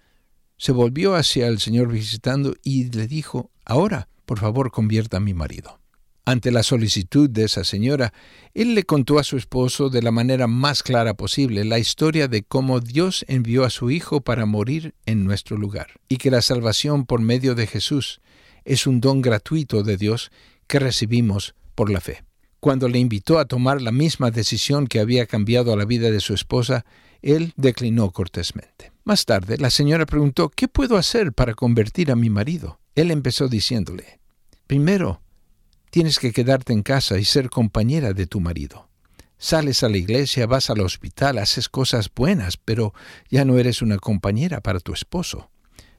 se 0.56 0.72
volvió 0.72 1.15
hacia 1.15 1.48
el 1.48 1.60
señor 1.60 1.92
visitando 1.92 2.56
y 2.63 2.86
le 2.86 3.08
dijo, 3.08 3.52
ahora, 3.65 4.08
por 4.30 4.38
favor 4.38 4.70
convierta 4.70 5.18
a 5.18 5.20
mi 5.20 5.34
marido. 5.34 5.80
Ante 6.24 6.52
la 6.52 6.62
solicitud 6.62 7.28
de 7.28 7.46
esa 7.46 7.63
señora, 7.63 8.13
él 8.54 8.76
le 8.76 8.84
contó 8.84 9.18
a 9.18 9.24
su 9.24 9.38
esposo 9.38 9.89
de 9.89 10.04
la 10.04 10.12
manera 10.12 10.46
más 10.46 10.84
clara 10.84 11.15
posible 11.15 11.65
la 11.65 11.80
historia 11.80 12.28
de 12.28 12.44
cómo 12.44 12.80
Dios 12.80 13.26
envió 13.28 13.63
a 13.65 13.72
su 13.72 13.89
Hijo 13.89 14.22
para 14.22 14.46
morir 14.46 14.94
en 15.08 15.24
nuestro 15.24 15.58
lugar, 15.58 16.00
y 16.10 16.18
que 16.18 16.30
la 16.30 16.44
salvación 16.44 17.08
por 17.08 17.22
medio 17.22 17.56
de 17.56 17.65
Jesús 17.65 18.22
es 18.65 18.86
un 18.86 19.02
don 19.02 19.24
gratuito 19.24 19.82
de 19.82 19.98
Dios 19.98 20.30
que 20.68 20.78
recibimos 20.78 21.56
por 21.74 21.89
la 21.89 22.00
fe. 22.00 22.24
Cuando 22.60 22.88
le 22.88 23.00
invitó 23.00 23.39
a 23.39 23.46
tomar 23.46 23.82
la 23.82 23.92
misma 23.92 24.30
decisión 24.30 24.86
que 24.86 25.00
había 25.00 25.26
cambiado 25.26 25.76
la 25.76 25.86
vida 25.86 26.12
de 26.12 26.20
su 26.20 26.36
esposa, 26.36 26.86
él 27.24 27.54
declinó 27.58 28.12
cortésmente. 28.12 28.92
Más 29.06 29.26
tarde, 29.26 29.58
la 29.58 29.72
señora 29.72 30.06
preguntó, 30.06 30.50
¿qué 30.50 30.68
puedo 30.68 30.98
hacer 30.98 31.34
para 31.34 31.56
convertir 31.56 32.12
a 32.12 32.15
mi 32.15 32.30
marido? 32.30 32.79
Él 32.95 33.12
empezó 33.12 33.47
diciéndole, 33.47 34.19
Primero, 34.67 35.21
tienes 35.89 36.19
que 36.19 36.32
quedarte 36.32 36.73
en 36.73 36.84
casa 36.84 37.17
y 37.17 37.25
ser 37.25 37.49
compañera 37.49 38.13
de 38.13 38.28
tu 38.28 38.39
marido. 38.39 38.89
Sales 39.38 39.84
a 39.84 39.89
la 39.89 39.97
iglesia, 39.97 40.47
vas 40.47 40.69
al 40.69 40.82
hospital, 40.82 41.38
haces 41.38 41.69
cosas 41.69 42.12
buenas, 42.13 42.58
pero 42.58 42.93
ya 43.30 43.45
no 43.45 43.58
eres 43.58 43.82
una 43.82 43.97
compañera 43.97 44.62
para 44.62 44.80
tu 44.80 44.93
esposo. 44.93 45.49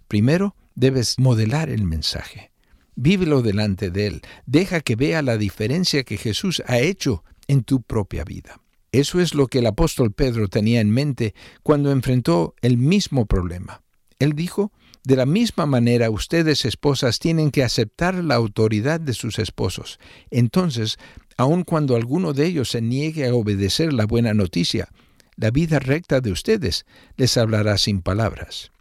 Primero, 0.08 0.54
debes 0.74 1.18
modelar 1.18 1.70
el 1.70 1.84
mensaje. 1.84 2.52
Vívelo 2.96 3.40
delante 3.40 3.90
de 3.90 4.06
él. 4.06 4.22
Deja 4.44 4.80
que 4.80 4.94
vea 4.94 5.22
la 5.22 5.38
diferencia 5.38 6.04
que 6.04 6.18
Jesús 6.18 6.62
ha 6.66 6.78
hecho 6.78 7.24
en 7.48 7.64
tu 7.64 7.82
propia 7.82 8.24
vida. 8.24 8.60
Eso 8.92 9.20
es 9.20 9.34
lo 9.34 9.46
que 9.46 9.60
el 9.60 9.66
apóstol 9.66 10.12
Pedro 10.12 10.48
tenía 10.48 10.80
en 10.80 10.90
mente 10.90 11.34
cuando 11.62 11.92
enfrentó 11.92 12.54
el 12.60 12.76
mismo 12.76 13.26
problema. 13.26 13.82
Él 14.18 14.34
dijo, 14.34 14.72
de 15.02 15.16
la 15.16 15.26
misma 15.26 15.66
manera, 15.66 16.10
ustedes 16.10 16.64
esposas 16.64 17.18
tienen 17.18 17.50
que 17.50 17.64
aceptar 17.64 18.14
la 18.16 18.34
autoridad 18.34 19.00
de 19.00 19.14
sus 19.14 19.38
esposos. 19.38 19.98
Entonces, 20.30 20.98
aun 21.36 21.64
cuando 21.64 21.96
alguno 21.96 22.34
de 22.34 22.46
ellos 22.46 22.70
se 22.70 22.82
niegue 22.82 23.26
a 23.26 23.34
obedecer 23.34 23.92
la 23.92 24.04
buena 24.04 24.34
noticia, 24.34 24.88
la 25.36 25.50
vida 25.50 25.78
recta 25.78 26.20
de 26.20 26.32
ustedes 26.32 26.84
les 27.16 27.38
hablará 27.38 27.78
sin 27.78 28.02
palabras. 28.02 28.72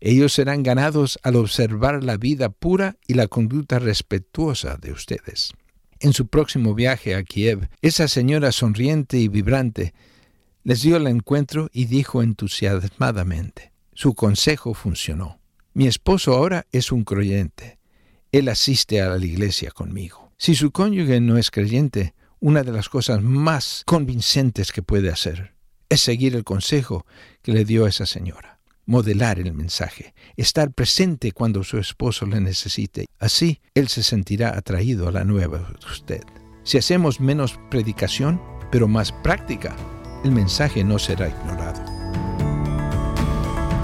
Ellos 0.00 0.32
serán 0.32 0.64
ganados 0.64 1.18
al 1.22 1.36
observar 1.36 2.02
la 2.02 2.16
vida 2.16 2.48
pura 2.48 2.96
y 3.06 3.14
la 3.14 3.28
conducta 3.28 3.78
respetuosa 3.78 4.76
de 4.76 4.92
ustedes. 4.92 5.52
En 6.00 6.12
su 6.12 6.26
próximo 6.26 6.74
viaje 6.74 7.14
a 7.14 7.22
Kiev, 7.22 7.68
esa 7.82 8.08
señora 8.08 8.52
sonriente 8.52 9.18
y 9.18 9.28
vibrante 9.28 9.94
les 10.64 10.82
dio 10.82 10.96
el 10.96 11.06
encuentro 11.06 11.68
y 11.72 11.86
dijo 11.86 12.22
entusiasmadamente, 12.22 13.72
su 13.94 14.14
consejo 14.14 14.74
funcionó. 14.74 15.37
Mi 15.78 15.86
esposo 15.86 16.34
ahora 16.34 16.66
es 16.72 16.90
un 16.90 17.04
creyente. 17.04 17.78
Él 18.32 18.48
asiste 18.48 19.00
a 19.00 19.10
la 19.10 19.24
iglesia 19.24 19.70
conmigo. 19.70 20.32
Si 20.36 20.56
su 20.56 20.72
cónyuge 20.72 21.20
no 21.20 21.38
es 21.38 21.52
creyente, 21.52 22.16
una 22.40 22.64
de 22.64 22.72
las 22.72 22.88
cosas 22.88 23.22
más 23.22 23.84
convincentes 23.86 24.72
que 24.72 24.82
puede 24.82 25.08
hacer 25.08 25.54
es 25.88 26.00
seguir 26.00 26.34
el 26.34 26.42
consejo 26.42 27.06
que 27.42 27.52
le 27.52 27.64
dio 27.64 27.86
esa 27.86 28.06
señora, 28.06 28.58
modelar 28.86 29.38
el 29.38 29.52
mensaje, 29.52 30.14
estar 30.36 30.72
presente 30.72 31.30
cuando 31.30 31.62
su 31.62 31.78
esposo 31.78 32.26
le 32.26 32.40
necesite. 32.40 33.06
Así, 33.20 33.60
él 33.74 33.86
se 33.86 34.02
sentirá 34.02 34.58
atraído 34.58 35.06
a 35.06 35.12
la 35.12 35.22
nueva 35.22 35.72
usted. 35.88 36.24
Si 36.64 36.76
hacemos 36.76 37.20
menos 37.20 37.56
predicación, 37.70 38.42
pero 38.72 38.88
más 38.88 39.12
práctica, 39.12 39.76
el 40.24 40.32
mensaje 40.32 40.82
no 40.82 40.98
será 40.98 41.28
ignorado. 41.28 41.97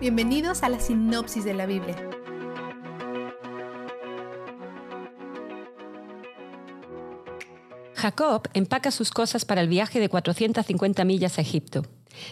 Bienvenidos 0.00 0.62
a 0.62 0.68
la 0.68 0.78
sinopsis 0.78 1.44
de 1.44 1.54
la 1.54 1.66
Biblia. 1.66 1.96
Jacob 7.96 8.48
empaca 8.54 8.92
sus 8.92 9.10
cosas 9.10 9.44
para 9.44 9.60
el 9.60 9.66
viaje 9.66 9.98
de 9.98 10.08
450 10.08 11.04
millas 11.04 11.38
a 11.38 11.40
Egipto. 11.40 11.82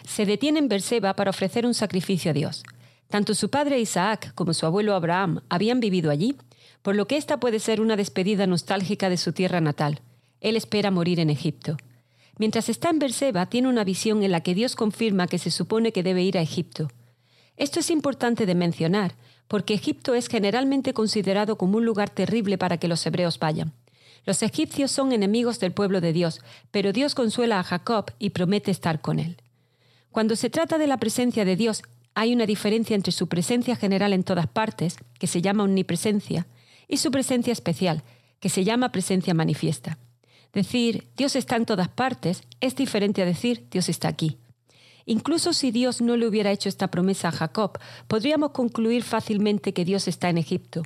Se 0.06 0.26
detiene 0.26 0.60
en 0.60 0.68
Berseba 0.68 1.14
para 1.14 1.30
ofrecer 1.30 1.66
un 1.66 1.74
sacrificio 1.74 2.30
a 2.30 2.34
Dios. 2.34 2.62
Tanto 3.08 3.34
su 3.34 3.50
padre 3.50 3.80
Isaac 3.80 4.32
como 4.36 4.54
su 4.54 4.64
abuelo 4.64 4.94
Abraham 4.94 5.40
habían 5.48 5.80
vivido 5.80 6.12
allí, 6.12 6.36
por 6.82 6.94
lo 6.94 7.08
que 7.08 7.16
esta 7.16 7.40
puede 7.40 7.58
ser 7.58 7.80
una 7.80 7.96
despedida 7.96 8.46
nostálgica 8.46 9.10
de 9.10 9.16
su 9.16 9.32
tierra 9.32 9.60
natal. 9.60 10.02
Él 10.40 10.54
espera 10.54 10.92
morir 10.92 11.18
en 11.18 11.30
Egipto. 11.30 11.76
Mientras 12.38 12.68
está 12.68 12.90
en 12.90 13.00
Berseba, 13.00 13.46
tiene 13.46 13.66
una 13.66 13.82
visión 13.82 14.22
en 14.22 14.30
la 14.30 14.42
que 14.42 14.54
Dios 14.54 14.76
confirma 14.76 15.26
que 15.26 15.38
se 15.38 15.50
supone 15.50 15.90
que 15.90 16.04
debe 16.04 16.22
ir 16.22 16.38
a 16.38 16.42
Egipto. 16.42 16.86
Esto 17.56 17.80
es 17.80 17.90
importante 17.90 18.46
de 18.46 18.54
mencionar, 18.54 19.14
porque 19.48 19.74
Egipto 19.74 20.14
es 20.14 20.28
generalmente 20.28 20.92
considerado 20.92 21.56
como 21.56 21.78
un 21.78 21.84
lugar 21.84 22.10
terrible 22.10 22.58
para 22.58 22.78
que 22.78 22.88
los 22.88 23.04
hebreos 23.06 23.38
vayan. 23.38 23.72
Los 24.24 24.42
egipcios 24.42 24.90
son 24.90 25.12
enemigos 25.12 25.60
del 25.60 25.72
pueblo 25.72 26.00
de 26.00 26.12
Dios, 26.12 26.40
pero 26.70 26.92
Dios 26.92 27.14
consuela 27.14 27.60
a 27.60 27.62
Jacob 27.62 28.10
y 28.18 28.30
promete 28.30 28.70
estar 28.70 29.00
con 29.00 29.20
él. 29.20 29.36
Cuando 30.10 30.34
se 30.34 30.50
trata 30.50 30.78
de 30.78 30.86
la 30.86 30.98
presencia 30.98 31.44
de 31.44 31.56
Dios, 31.56 31.82
hay 32.14 32.32
una 32.32 32.46
diferencia 32.46 32.96
entre 32.96 33.12
su 33.12 33.28
presencia 33.28 33.76
general 33.76 34.12
en 34.12 34.24
todas 34.24 34.46
partes, 34.46 34.96
que 35.18 35.26
se 35.26 35.42
llama 35.42 35.64
omnipresencia, 35.64 36.46
y 36.88 36.96
su 36.96 37.10
presencia 37.10 37.52
especial, 37.52 38.02
que 38.40 38.48
se 38.48 38.64
llama 38.64 38.92
presencia 38.92 39.34
manifiesta. 39.34 39.98
Decir 40.52 41.08
Dios 41.16 41.36
está 41.36 41.56
en 41.56 41.66
todas 41.66 41.88
partes 41.88 42.42
es 42.60 42.74
diferente 42.74 43.22
a 43.22 43.26
decir 43.26 43.66
Dios 43.70 43.88
está 43.88 44.08
aquí. 44.08 44.38
Incluso 45.06 45.52
si 45.52 45.70
Dios 45.70 46.00
no 46.00 46.16
le 46.16 46.26
hubiera 46.26 46.50
hecho 46.50 46.68
esta 46.68 46.88
promesa 46.88 47.28
a 47.28 47.32
Jacob, 47.32 47.78
podríamos 48.08 48.50
concluir 48.50 49.04
fácilmente 49.04 49.72
que 49.72 49.84
Dios 49.84 50.08
está 50.08 50.28
en 50.28 50.36
Egipto. 50.36 50.82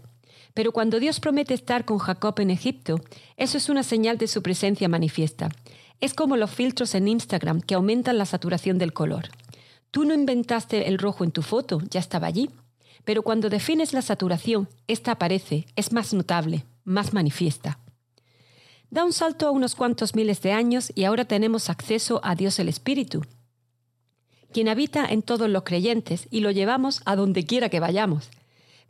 Pero 0.53 0.73
cuando 0.73 1.01
Dios 1.01 1.21
promete 1.21 1.55
estar 1.55 1.87
con 1.87 1.99
Jacob 1.99 2.39
en 2.39 2.51
Egipto, 2.51 3.01
eso 3.37 3.57
es 3.57 3.71
una 3.71 3.83
señal 3.83 4.19
de 4.19 4.29
su 4.29 4.43
presencia 4.43 4.89
manifiesta. 4.89 5.49
Es 6.01 6.13
como 6.13 6.37
los 6.37 6.51
filtros 6.51 6.95
en 6.95 7.09
Instagram 7.09 7.63
que 7.63 7.75
aumentan 7.75 8.19
la 8.19 8.27
saturación 8.27 8.77
del 8.77 8.93
color. 8.93 9.31
Tú 9.91 10.05
no 10.05 10.13
inventaste 10.13 10.89
el 10.89 10.99
rojo 10.99 11.25
en 11.25 11.33
tu 11.33 11.43
foto, 11.43 11.81
ya 11.91 12.01
estaba 12.01 12.27
allí. 12.27 12.51
Pero 13.05 13.23
cuando 13.23 13.49
defines 13.49 13.95
la 13.95 14.03
saturación, 14.03 14.69
esta 14.87 15.13
aparece, 15.13 15.67
es 15.77 15.93
más 15.93 16.13
notable, 16.13 16.67
más 16.85 17.15
manifiesta. 17.15 17.79
Da 18.91 19.05
un 19.05 19.13
salto 19.13 19.47
a 19.47 19.51
unos 19.51 19.75
cuantos 19.75 20.15
miles 20.15 20.43
de 20.43 20.53
años 20.53 20.93
y 20.95 21.05
ahora 21.05 21.25
tenemos 21.25 21.71
acceso 21.71 22.21
a 22.23 22.35
Dios 22.35 22.59
el 22.59 22.69
Espíritu, 22.69 23.23
quien 24.53 24.69
habita 24.69 25.07
en 25.07 25.23
todos 25.23 25.49
los 25.49 25.63
creyentes 25.63 26.29
y 26.31 26.41
lo 26.41 26.51
llevamos 26.51 27.03
a 27.05 27.17
donde 27.17 27.45
quiera 27.45 27.69
que 27.69 27.81
vayamos. 27.81 28.31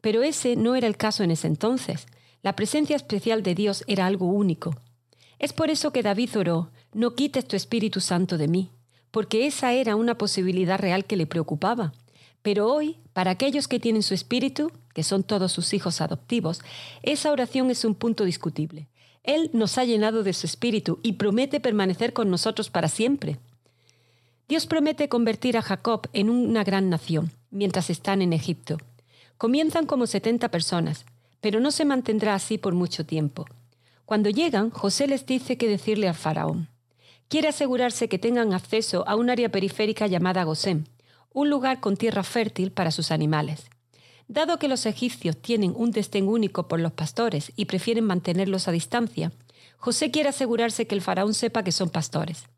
Pero 0.00 0.22
ese 0.22 0.56
no 0.56 0.76
era 0.76 0.86
el 0.86 0.96
caso 0.96 1.22
en 1.22 1.30
ese 1.30 1.46
entonces. 1.46 2.06
La 2.42 2.56
presencia 2.56 2.96
especial 2.96 3.42
de 3.42 3.54
Dios 3.54 3.84
era 3.86 4.06
algo 4.06 4.26
único. 4.26 4.74
Es 5.38 5.52
por 5.52 5.70
eso 5.70 5.92
que 5.92 6.02
David 6.02 6.38
oró, 6.38 6.70
no 6.92 7.14
quites 7.14 7.46
tu 7.46 7.56
Espíritu 7.56 8.00
Santo 8.00 8.38
de 8.38 8.48
mí, 8.48 8.70
porque 9.10 9.46
esa 9.46 9.72
era 9.72 9.96
una 9.96 10.16
posibilidad 10.16 10.78
real 10.78 11.04
que 11.04 11.16
le 11.16 11.26
preocupaba. 11.26 11.92
Pero 12.42 12.72
hoy, 12.72 12.96
para 13.12 13.30
aquellos 13.30 13.68
que 13.68 13.80
tienen 13.80 14.02
su 14.02 14.14
Espíritu, 14.14 14.72
que 14.94 15.02
son 15.02 15.22
todos 15.22 15.52
sus 15.52 15.74
hijos 15.74 16.00
adoptivos, 16.00 16.60
esa 17.02 17.32
oración 17.32 17.70
es 17.70 17.84
un 17.84 17.94
punto 17.94 18.24
discutible. 18.24 18.88
Él 19.22 19.50
nos 19.52 19.76
ha 19.76 19.84
llenado 19.84 20.22
de 20.22 20.32
su 20.32 20.46
Espíritu 20.46 20.98
y 21.02 21.12
promete 21.12 21.60
permanecer 21.60 22.12
con 22.12 22.30
nosotros 22.30 22.70
para 22.70 22.88
siempre. 22.88 23.38
Dios 24.50 24.66
promete 24.66 25.08
convertir 25.08 25.56
a 25.56 25.62
Jacob 25.62 26.08
en 26.12 26.28
una 26.28 26.64
gran 26.64 26.90
nación 26.90 27.30
mientras 27.52 27.88
están 27.88 28.20
en 28.20 28.32
Egipto. 28.32 28.78
Comienzan 29.38 29.86
como 29.86 30.08
70 30.08 30.50
personas, 30.50 31.06
pero 31.40 31.60
no 31.60 31.70
se 31.70 31.84
mantendrá 31.84 32.34
así 32.34 32.58
por 32.58 32.74
mucho 32.74 33.06
tiempo. 33.06 33.46
Cuando 34.06 34.28
llegan, 34.28 34.70
José 34.70 35.06
les 35.06 35.24
dice 35.24 35.56
que 35.56 35.68
decirle 35.68 36.08
al 36.08 36.16
faraón. 36.16 36.68
Quiere 37.28 37.46
asegurarse 37.46 38.08
que 38.08 38.18
tengan 38.18 38.52
acceso 38.52 39.06
a 39.06 39.14
un 39.14 39.30
área 39.30 39.52
periférica 39.52 40.08
llamada 40.08 40.42
Gosén, 40.42 40.88
un 41.32 41.48
lugar 41.48 41.78
con 41.78 41.96
tierra 41.96 42.24
fértil 42.24 42.72
para 42.72 42.90
sus 42.90 43.12
animales. 43.12 43.70
Dado 44.26 44.58
que 44.58 44.66
los 44.66 44.84
egipcios 44.84 45.40
tienen 45.40 45.74
un 45.76 45.92
destén 45.92 46.26
único 46.26 46.66
por 46.66 46.80
los 46.80 46.90
pastores 46.90 47.52
y 47.54 47.66
prefieren 47.66 48.04
mantenerlos 48.04 48.66
a 48.66 48.72
distancia, 48.72 49.30
José 49.76 50.10
quiere 50.10 50.30
asegurarse 50.30 50.88
que 50.88 50.96
el 50.96 51.02
faraón 51.02 51.34
sepa 51.34 51.62
que 51.62 51.70
son 51.70 51.88
pastores. 51.88 52.49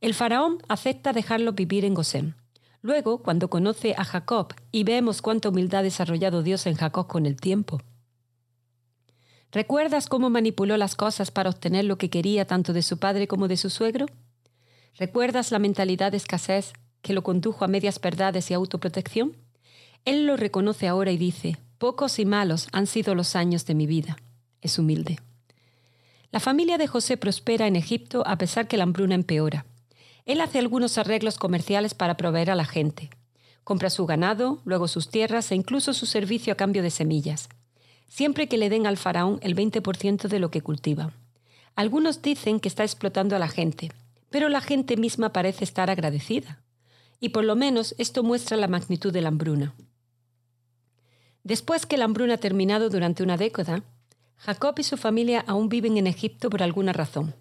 El 0.00 0.14
faraón 0.14 0.58
acepta 0.68 1.12
dejarlo 1.12 1.52
vivir 1.52 1.84
en 1.84 1.94
Gosén. 1.94 2.34
Luego, 2.82 3.22
cuando 3.22 3.48
conoce 3.48 3.94
a 3.96 4.04
Jacob 4.04 4.54
y 4.70 4.84
vemos 4.84 5.22
cuánta 5.22 5.48
humildad 5.48 5.80
ha 5.80 5.82
desarrollado 5.84 6.42
Dios 6.42 6.66
en 6.66 6.74
Jacob 6.74 7.06
con 7.06 7.26
el 7.26 7.36
tiempo. 7.36 7.80
¿Recuerdas 9.50 10.06
cómo 10.06 10.28
manipuló 10.28 10.76
las 10.76 10.96
cosas 10.96 11.30
para 11.30 11.50
obtener 11.50 11.84
lo 11.84 11.98
que 11.98 12.10
quería 12.10 12.46
tanto 12.46 12.72
de 12.72 12.82
su 12.82 12.98
padre 12.98 13.26
como 13.26 13.48
de 13.48 13.56
su 13.56 13.70
suegro? 13.70 14.06
¿Recuerdas 14.98 15.50
la 15.50 15.58
mentalidad 15.58 16.10
de 16.10 16.18
escasez 16.18 16.74
que 17.02 17.14
lo 17.14 17.22
condujo 17.22 17.64
a 17.64 17.68
medias 17.68 18.00
verdades 18.00 18.50
y 18.50 18.54
autoprotección? 18.54 19.36
Él 20.04 20.26
lo 20.26 20.36
reconoce 20.36 20.88
ahora 20.88 21.10
y 21.10 21.16
dice, 21.16 21.56
pocos 21.78 22.18
y 22.18 22.26
malos 22.26 22.68
han 22.72 22.86
sido 22.86 23.14
los 23.14 23.34
años 23.34 23.66
de 23.66 23.74
mi 23.74 23.86
vida. 23.86 24.16
Es 24.60 24.78
humilde. 24.78 25.18
La 26.30 26.40
familia 26.40 26.76
de 26.76 26.86
José 26.86 27.16
prospera 27.16 27.66
en 27.66 27.76
Egipto 27.76 28.22
a 28.26 28.36
pesar 28.36 28.68
que 28.68 28.76
la 28.76 28.82
hambruna 28.82 29.14
empeora. 29.14 29.64
Él 30.26 30.40
hace 30.40 30.58
algunos 30.58 30.98
arreglos 30.98 31.38
comerciales 31.38 31.94
para 31.94 32.16
proveer 32.16 32.50
a 32.50 32.56
la 32.56 32.64
gente. 32.64 33.10
Compra 33.62 33.90
su 33.90 34.06
ganado, 34.06 34.60
luego 34.64 34.88
sus 34.88 35.08
tierras 35.08 35.50
e 35.52 35.54
incluso 35.54 35.94
su 35.94 36.04
servicio 36.04 36.52
a 36.52 36.56
cambio 36.56 36.82
de 36.82 36.90
semillas, 36.90 37.48
siempre 38.08 38.48
que 38.48 38.58
le 38.58 38.68
den 38.68 38.88
al 38.88 38.96
faraón 38.96 39.38
el 39.42 39.54
20% 39.54 40.28
de 40.28 40.40
lo 40.40 40.50
que 40.50 40.62
cultiva. 40.62 41.12
Algunos 41.76 42.22
dicen 42.22 42.58
que 42.58 42.68
está 42.68 42.82
explotando 42.82 43.36
a 43.36 43.38
la 43.38 43.48
gente, 43.48 43.92
pero 44.28 44.48
la 44.48 44.60
gente 44.60 44.96
misma 44.96 45.32
parece 45.32 45.62
estar 45.62 45.90
agradecida. 45.90 46.60
Y 47.20 47.30
por 47.30 47.44
lo 47.44 47.54
menos 47.54 47.94
esto 47.96 48.22
muestra 48.22 48.56
la 48.56 48.68
magnitud 48.68 49.12
de 49.12 49.22
la 49.22 49.28
hambruna. 49.28 49.74
Después 51.44 51.86
que 51.86 51.96
la 51.96 52.04
hambruna 52.04 52.34
ha 52.34 52.38
terminado 52.38 52.90
durante 52.90 53.22
una 53.22 53.36
década, 53.36 53.84
Jacob 54.38 54.74
y 54.78 54.82
su 54.82 54.96
familia 54.96 55.44
aún 55.46 55.68
viven 55.68 55.96
en 55.96 56.08
Egipto 56.08 56.50
por 56.50 56.62
alguna 56.62 56.92
razón. 56.92 57.34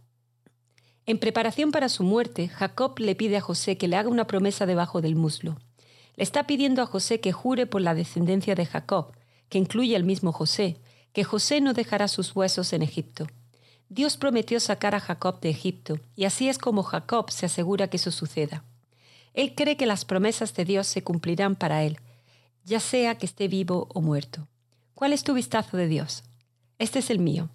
En 1.07 1.19
preparación 1.19 1.71
para 1.71 1.89
su 1.89 2.03
muerte, 2.03 2.47
Jacob 2.47 2.97
le 2.99 3.15
pide 3.15 3.37
a 3.37 3.41
José 3.41 3.77
que 3.77 3.87
le 3.87 3.95
haga 3.95 4.09
una 4.09 4.25
promesa 4.25 4.65
debajo 4.65 5.01
del 5.01 5.15
muslo. 5.15 5.57
Le 6.15 6.23
está 6.23 6.47
pidiendo 6.47 6.81
a 6.81 6.87
José 6.87 7.19
que 7.19 7.31
jure 7.31 7.67
por 7.67 7.81
la 7.81 7.93
descendencia 7.93 8.55
de 8.55 8.65
Jacob, 8.65 9.11
que 9.49 9.59
incluye 9.59 9.95
al 9.95 10.03
mismo 10.03 10.31
José, 10.31 10.77
que 11.13 11.23
José 11.23 11.61
no 11.61 11.73
dejará 11.73 12.07
sus 12.07 12.35
huesos 12.35 12.73
en 12.73 12.81
Egipto. 12.81 13.27
Dios 13.89 14.17
prometió 14.17 14.59
sacar 14.59 14.95
a 14.95 14.99
Jacob 14.99 15.39
de 15.41 15.49
Egipto, 15.49 15.99
y 16.15 16.25
así 16.25 16.49
es 16.49 16.57
como 16.57 16.81
Jacob 16.81 17.29
se 17.29 17.45
asegura 17.45 17.87
que 17.87 17.97
eso 17.97 18.11
suceda. 18.11 18.63
Él 19.35 19.53
cree 19.53 19.77
que 19.77 19.85
las 19.85 20.05
promesas 20.05 20.55
de 20.55 20.65
Dios 20.65 20.87
se 20.87 21.03
cumplirán 21.03 21.55
para 21.55 21.83
él, 21.83 21.99
ya 22.63 22.79
sea 22.79 23.15
que 23.15 23.27
esté 23.27 23.47
vivo 23.47 23.87
o 23.93 24.01
muerto. 24.01 24.47
¿Cuál 24.95 25.13
es 25.13 25.23
tu 25.23 25.33
vistazo 25.35 25.77
de 25.77 25.87
Dios? 25.87 26.23
Este 26.79 26.99
es 26.99 27.11
el 27.11 27.19
mío. 27.19 27.49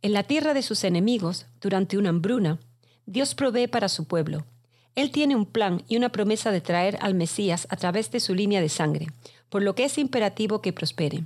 En 0.00 0.12
la 0.12 0.22
tierra 0.22 0.54
de 0.54 0.62
sus 0.62 0.84
enemigos, 0.84 1.46
durante 1.60 1.98
una 1.98 2.10
hambruna, 2.10 2.60
Dios 3.10 3.34
provee 3.34 3.68
para 3.68 3.88
su 3.88 4.04
pueblo. 4.04 4.44
Él 4.94 5.10
tiene 5.10 5.34
un 5.34 5.46
plan 5.46 5.82
y 5.88 5.96
una 5.96 6.10
promesa 6.10 6.52
de 6.52 6.60
traer 6.60 6.98
al 7.00 7.14
Mesías 7.14 7.66
a 7.70 7.76
través 7.76 8.10
de 8.10 8.20
su 8.20 8.34
línea 8.34 8.60
de 8.60 8.68
sangre, 8.68 9.06
por 9.48 9.62
lo 9.62 9.74
que 9.74 9.84
es 9.84 9.96
imperativo 9.96 10.60
que 10.60 10.74
prospere. 10.74 11.24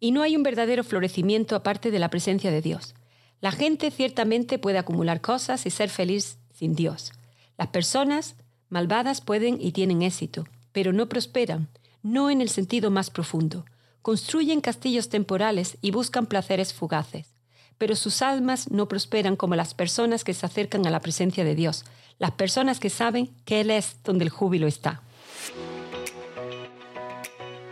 Y 0.00 0.12
no 0.12 0.22
hay 0.22 0.34
un 0.34 0.42
verdadero 0.42 0.84
florecimiento 0.84 1.54
aparte 1.54 1.90
de 1.90 1.98
la 1.98 2.08
presencia 2.08 2.50
de 2.50 2.62
Dios. 2.62 2.94
La 3.42 3.52
gente 3.52 3.90
ciertamente 3.90 4.58
puede 4.58 4.78
acumular 4.78 5.20
cosas 5.20 5.66
y 5.66 5.70
ser 5.70 5.90
feliz 5.90 6.38
sin 6.50 6.74
Dios. 6.74 7.12
Las 7.58 7.68
personas 7.68 8.36
malvadas 8.70 9.20
pueden 9.20 9.60
y 9.60 9.72
tienen 9.72 10.00
éxito, 10.00 10.46
pero 10.72 10.94
no 10.94 11.10
prosperan, 11.10 11.68
no 12.02 12.30
en 12.30 12.40
el 12.40 12.48
sentido 12.48 12.90
más 12.90 13.10
profundo. 13.10 13.66
Construyen 14.00 14.62
castillos 14.62 15.10
temporales 15.10 15.76
y 15.82 15.90
buscan 15.90 16.24
placeres 16.24 16.72
fugaces 16.72 17.35
pero 17.78 17.96
sus 17.96 18.22
almas 18.22 18.70
no 18.70 18.88
prosperan 18.88 19.36
como 19.36 19.56
las 19.56 19.74
personas 19.74 20.24
que 20.24 20.34
se 20.34 20.46
acercan 20.46 20.86
a 20.86 20.90
la 20.90 21.00
presencia 21.00 21.44
de 21.44 21.54
Dios, 21.54 21.84
las 22.18 22.32
personas 22.32 22.80
que 22.80 22.90
saben 22.90 23.30
que 23.44 23.60
Él 23.60 23.70
es 23.70 23.96
donde 24.04 24.24
el 24.24 24.30
júbilo 24.30 24.66
está. 24.66 25.02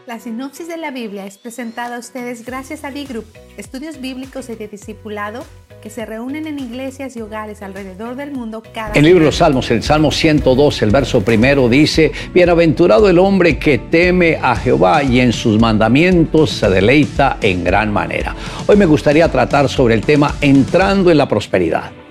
La 0.06 0.20
sinopsis 0.20 0.68
de 0.68 0.76
la 0.76 0.90
Biblia 0.90 1.24
es 1.24 1.38
presentada 1.38 1.96
a 1.96 1.98
ustedes 1.98 2.44
gracias 2.44 2.84
a 2.84 2.90
D-Group, 2.90 3.24
estudios 3.56 4.02
bíblicos 4.02 4.50
y 4.50 4.54
de 4.54 4.68
discipulado 4.68 5.46
que 5.84 5.90
se 5.90 6.06
reúnen 6.06 6.46
en 6.46 6.58
iglesias 6.58 7.14
y 7.14 7.20
hogares 7.20 7.60
alrededor 7.60 8.16
del 8.16 8.30
mundo 8.32 8.62
cada 8.72 8.94
el 8.94 9.04
libro 9.04 9.20
de 9.20 9.26
los 9.26 9.36
Salmos, 9.36 9.70
el 9.70 9.82
Salmo 9.82 10.10
102, 10.10 10.80
el 10.80 10.90
verso 10.90 11.22
primero 11.22 11.68
dice, 11.68 12.10
Bienaventurado 12.32 13.06
el 13.10 13.18
hombre 13.18 13.58
que 13.58 13.76
teme 13.76 14.38
a 14.40 14.56
Jehová 14.56 15.02
y 15.02 15.20
en 15.20 15.34
sus 15.34 15.60
mandamientos 15.60 16.52
se 16.52 16.70
deleita 16.70 17.36
en 17.42 17.64
gran 17.64 17.92
manera. 17.92 18.34
Hoy 18.66 18.76
me 18.76 18.86
gustaría 18.86 19.30
tratar 19.30 19.68
sobre 19.68 19.92
el 19.92 20.00
tema 20.00 20.34
entrando 20.40 21.10
en 21.10 21.18
la 21.18 21.28
prosperidad. 21.28 22.03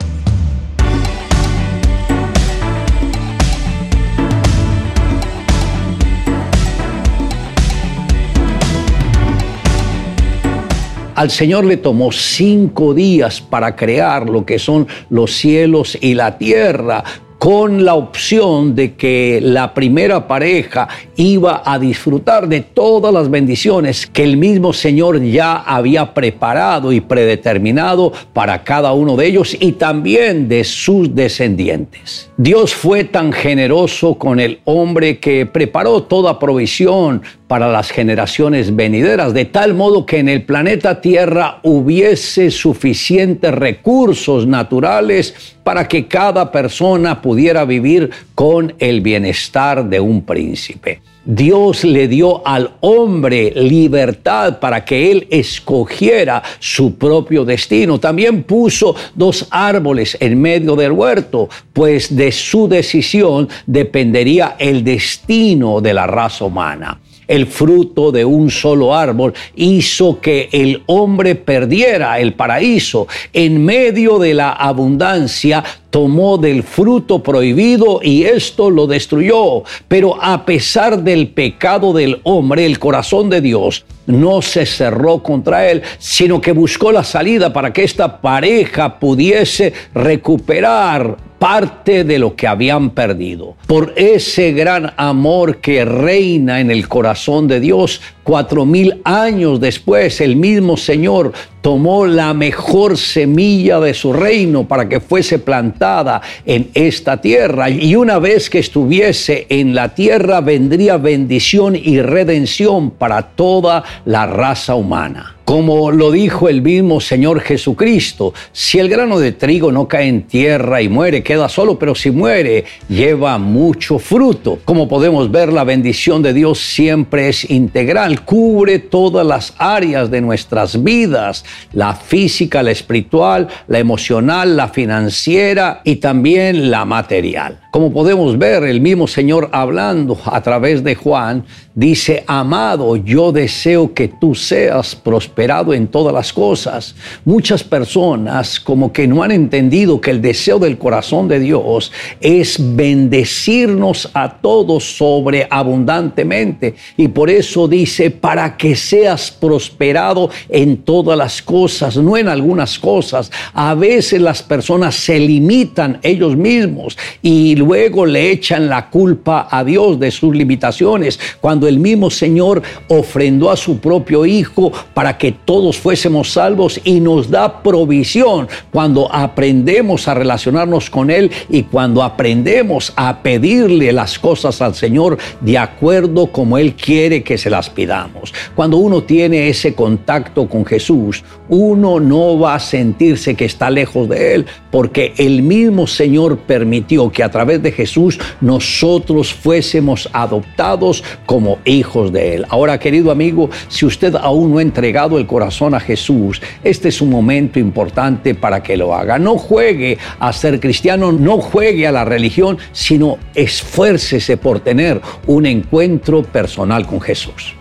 Al 11.16 11.30
Señor 11.30 11.66
le 11.66 11.78
tomó 11.78 12.12
cinco 12.12 12.94
días 12.94 13.40
para 13.40 13.76
crear 13.76 14.28
lo 14.30 14.46
que 14.46 14.58
son 14.58 14.88
los 15.10 15.32
cielos 15.32 15.96
y 16.02 16.16
la 16.16 16.38
tierra, 16.40 17.04
con 17.44 17.84
la 17.84 17.96
opción 17.96 18.74
de 18.74 18.94
que 18.94 19.42
la 19.44 19.74
primera 19.74 20.30
pareja 20.30 20.88
iba 21.18 21.62
a 21.66 21.78
disfrutar 21.78 22.48
de 22.48 22.62
todas 22.62 23.14
las 23.14 23.30
bendiciones 23.30 24.08
que 24.08 24.24
el 24.24 24.38
mismo 24.38 24.72
Señor 24.72 25.22
ya 25.22 25.58
había 25.58 26.14
preparado 26.14 26.94
y 26.94 27.02
predeterminado 27.02 28.14
para 28.32 28.64
cada 28.64 28.94
uno 28.94 29.18
de 29.18 29.28
ellos 29.28 29.58
y 29.60 29.74
también 29.74 30.48
de 30.48 30.64
sus 30.64 31.14
descendientes. 31.14 32.32
Dios 32.38 32.74
fue 32.74 33.04
tan 33.04 33.34
generoso 33.34 34.16
con 34.16 34.40
el 34.40 34.62
hombre 34.64 35.20
que 35.20 35.46
preparó 35.46 36.04
toda 36.04 36.40
provisión 36.40 37.24
para 37.48 37.72
las 37.72 37.92
generaciones 37.92 38.76
venideras, 38.76 39.34
de 39.34 39.46
tal 39.46 39.74
modo 39.74 40.06
que 40.06 40.20
en 40.20 40.30
el 40.30 40.44
planeta 40.44 41.02
Tierra 41.02 41.60
hubiese 41.64 42.52
suficientes 42.52 43.54
recursos 43.54 44.48
naturales 44.48 45.56
para 45.64 45.88
que 45.88 46.08
cada 46.08 46.52
persona 46.52 47.22
pudiera 47.22 47.66
vivir 47.66 48.10
con 48.36 48.74
el 48.80 49.02
bienestar 49.02 49.86
de 49.86 50.00
un 50.00 50.24
príncipe. 50.24 51.02
Dios 51.26 51.86
le 51.86 52.10
dio 52.10 52.46
al 52.46 52.72
hombre 52.82 53.54
libertad 53.56 54.60
para 54.60 54.84
que 54.84 55.10
él 55.10 55.28
escogiera 55.30 56.44
su 56.60 56.96
propio 56.96 57.46
destino. 57.46 57.98
También 57.98 58.44
puso 58.44 58.94
dos 59.16 59.48
árboles 59.50 60.18
en 60.20 60.42
medio 60.42 60.76
del 60.76 60.92
huerto, 60.92 61.48
pues 61.72 62.14
de 62.14 62.32
su 62.34 62.68
decisión 62.68 63.48
dependería 63.66 64.56
el 64.60 64.84
destino 64.84 65.80
de 65.80 65.94
la 65.94 66.08
raza 66.08 66.44
humana 66.44 67.00
el 67.28 67.48
fruto 67.48 68.12
de 68.12 68.26
un 68.26 68.50
solo 68.50 68.96
árbol 68.96 69.34
hizo 69.56 70.20
que 70.20 70.50
el 70.52 70.84
hombre 70.88 71.36
perdiera 71.36 72.20
el 72.20 72.34
paraíso. 72.34 73.08
En 73.34 73.64
medio 73.64 74.20
de 74.20 74.34
la 74.34 74.52
abundancia 74.52 75.64
tomó 75.90 76.38
del 76.38 76.64
fruto 76.64 77.22
prohibido 77.22 78.00
y 78.02 78.24
esto 78.24 78.70
lo 78.70 78.88
destruyó. 78.88 79.64
Pero 79.88 80.22
a 80.22 80.46
pesar 80.46 81.04
del 81.04 81.28
pecado 81.28 81.94
del 81.94 82.20
hombre, 82.24 82.66
el 82.66 82.80
corazón 82.80 83.30
de 83.30 83.42
Dios 83.42 83.86
no 84.08 84.42
se 84.42 84.66
cerró 84.66 85.22
contra 85.22 85.70
él, 85.70 85.82
sino 86.00 86.42
que 86.42 86.52
buscó 86.52 86.92
la 86.92 87.04
salida 87.04 87.54
para 87.54 87.72
que 87.72 87.84
esta 87.84 88.20
pareja 88.22 89.00
pudiese 89.00 89.74
recuperar 89.94 91.18
parte 91.44 92.06
de 92.06 92.20
lo 92.20 92.38
que 92.38 92.48
habían 92.48 92.92
perdido. 92.92 93.58
Por 93.68 93.92
ese 93.98 94.54
gran 94.54 94.94
amor 94.96 95.58
que 95.58 95.84
reina 95.84 96.62
en 96.62 96.72
el 96.72 96.88
corazón 96.88 97.50
de 97.50 97.60
Dios, 97.60 98.00
cuatro 98.24 98.66
mil 98.66 99.02
años 99.04 99.60
después, 99.60 100.22
el 100.22 100.36
mismo 100.36 100.78
Señor 100.78 101.34
tomó 101.64 102.06
la 102.06 102.34
mejor 102.34 102.98
semilla 102.98 103.80
de 103.80 103.94
su 103.94 104.12
reino 104.12 104.68
para 104.68 104.90
que 104.90 105.00
fuese 105.00 105.40
plantada 105.40 106.22
en 106.46 106.70
esta 106.74 107.22
tierra. 107.22 107.70
Y 107.70 107.96
una 107.96 108.20
vez 108.20 108.50
que 108.50 108.60
estuviese 108.60 109.48
en 109.50 109.74
la 109.74 109.96
tierra, 109.96 110.42
vendría 110.42 110.98
bendición 110.98 111.76
y 111.76 112.02
redención 112.02 112.92
para 112.92 113.22
toda 113.22 113.84
la 114.06 114.26
raza 114.26 114.76
humana. 114.76 115.38
Como 115.46 115.92
lo 115.92 116.10
dijo 116.12 116.48
el 116.48 116.62
mismo 116.62 117.02
Señor 117.02 117.42
Jesucristo, 117.42 118.34
si 118.54 118.80
el 118.80 118.88
grano 118.88 119.20
de 119.20 119.34
trigo 119.34 119.74
no 119.74 119.90
cae 119.90 120.08
en 120.08 120.24
tierra 120.24 120.82
y 120.82 120.88
muere, 120.88 121.22
queda 121.22 121.50
solo, 121.50 121.78
pero 121.78 121.96
si 121.96 122.12
muere, 122.12 122.64
lleva 122.88 123.38
mucho 123.38 124.00
fruto. 124.00 124.60
Como 124.64 124.88
podemos 124.88 125.30
ver, 125.30 125.52
la 125.52 125.66
bendición 125.66 126.22
de 126.22 126.34
Dios 126.34 126.60
siempre 126.60 127.28
es 127.28 127.50
integral, 127.50 128.13
cubre 128.18 128.80
todas 128.80 129.26
las 129.26 129.54
áreas 129.58 130.12
de 130.12 130.22
nuestras 130.22 130.84
vidas, 130.84 131.44
la 131.72 131.94
física, 131.96 132.64
la 132.64 132.72
espiritual, 132.72 133.48
la 133.68 133.80
emocional, 133.80 134.56
la 134.56 134.68
financiera 134.68 135.82
y 135.84 135.98
también 135.98 136.70
la 136.70 136.86
material. 136.86 137.63
Como 137.74 137.92
podemos 137.92 138.38
ver, 138.38 138.66
el 138.66 138.82
mismo 138.82 139.08
Señor 139.08 139.50
hablando 139.52 140.16
a 140.26 140.44
través 140.44 140.84
de 140.84 140.94
Juan, 140.94 141.44
dice, 141.74 142.24
amado, 142.28 142.98
yo 142.98 143.32
deseo 143.32 143.96
que 143.96 144.08
tú 144.08 144.36
seas 144.36 144.96
prosperado 144.96 145.74
en 145.74 145.88
todas 145.88 146.14
las 146.14 146.32
cosas. 146.32 146.94
Muchas 147.26 147.64
personas 147.64 148.60
como 148.60 148.94
que 148.94 149.08
no 149.08 149.24
han 149.24 149.32
entendido 149.32 150.00
que 150.00 150.12
el 150.12 150.22
deseo 150.22 150.60
del 150.60 150.78
corazón 150.78 151.28
de 151.28 151.40
Dios 151.40 151.92
es 152.22 152.58
bendecirnos 152.60 154.08
a 154.14 154.38
todos 154.38 154.96
sobreabundantemente. 154.96 156.76
Y 156.96 157.08
por 157.08 157.32
eso 157.32 157.68
dice, 157.68 158.12
para 158.12 158.56
que 158.56 158.76
seas 158.76 159.32
prosperado 159.32 160.30
en 160.48 160.78
todas 160.78 161.18
las 161.18 161.42
cosas, 161.42 161.98
no 161.98 162.18
en 162.18 162.28
algunas 162.28 162.78
cosas. 162.78 163.32
A 163.52 163.74
veces 163.74 164.22
las 164.22 164.44
personas 164.44 164.94
se 164.94 165.18
limitan 165.18 165.98
ellos 166.04 166.38
mismos 166.38 166.96
y 167.24 167.63
luego 167.64 168.06
le 168.06 168.32
echan 168.32 168.68
la 168.68 168.90
culpa 168.90 169.48
a 169.50 169.64
Dios 169.64 170.00
de 170.00 170.12
sus 170.12 170.36
limitaciones, 170.36 171.20
cuando 171.40 171.68
el 171.68 171.80
mismo 171.80 172.10
Señor 172.10 172.62
ofrendó 172.90 173.50
a 173.50 173.58
su 173.58 173.80
propio 173.80 174.26
Hijo 174.26 174.72
para 174.94 175.18
que 175.18 175.32
todos 175.32 175.78
fuésemos 175.78 176.32
salvos 176.32 176.80
y 176.84 177.00
nos 177.00 177.30
da 177.30 177.64
provisión 177.64 178.48
cuando 178.72 179.14
aprendemos 179.14 180.08
a 180.08 180.14
relacionarnos 180.14 180.90
con 180.90 181.10
Él 181.10 181.32
y 181.50 181.64
cuando 181.64 182.04
aprendemos 182.04 182.94
a 182.96 183.22
pedirle 183.24 183.92
las 183.94 184.20
cosas 184.20 184.62
al 184.62 184.76
Señor 184.76 185.18
de 185.42 185.58
acuerdo 185.58 186.28
como 186.28 186.58
Él 186.58 186.74
quiere 186.76 187.24
que 187.24 187.38
se 187.38 187.50
las 187.50 187.70
pidamos. 187.70 188.34
Cuando 188.56 188.78
uno 188.78 189.04
tiene 189.04 189.50
ese 189.50 189.74
contacto 189.74 190.48
con 190.48 190.66
Jesús, 190.66 191.24
uno 191.50 192.00
no 192.00 192.40
va 192.40 192.56
a 192.56 192.60
sentirse 192.60 193.36
que 193.36 193.46
está 193.46 193.70
lejos 193.70 194.10
de 194.10 194.36
Él, 194.36 194.46
porque 194.72 195.14
el 195.18 195.44
mismo 195.44 195.88
Señor 195.88 196.40
permitió 196.40 197.12
que 197.12 197.24
a 197.24 197.30
través 197.30 197.53
de 197.62 197.72
Jesús 197.72 198.20
nosotros 198.42 199.34
fuésemos 199.34 200.10
adoptados 200.14 201.04
como 201.26 201.60
hijos 201.66 202.12
de 202.12 202.36
Él. 202.36 202.46
Ahora, 202.50 202.80
querido 202.80 203.12
amigo, 203.12 203.50
si 203.68 203.86
usted 203.86 204.16
aún 204.16 204.52
no 204.52 204.58
ha 204.58 204.62
entregado 204.62 205.18
el 205.18 205.28
corazón 205.28 205.74
a 205.74 205.80
Jesús, 205.80 206.42
este 206.64 206.90
es 206.90 207.02
un 207.02 207.10
momento 207.10 207.60
importante 207.60 208.36
para 208.36 208.64
que 208.64 208.78
lo 208.78 208.94
haga. 208.94 209.20
No 209.20 209.38
juegue 209.38 209.98
a 210.20 210.34
ser 210.34 210.60
cristiano, 210.60 211.12
no 211.12 211.38
juegue 211.40 211.88
a 211.88 211.92
la 211.92 212.06
religión, 212.06 212.58
sino 212.72 213.18
esfuércese 213.36 214.38
por 214.38 214.60
tener 214.60 215.02
un 215.28 215.46
encuentro 215.46 216.24
personal 216.24 216.86
con 216.86 217.02
Jesús. 217.02 217.56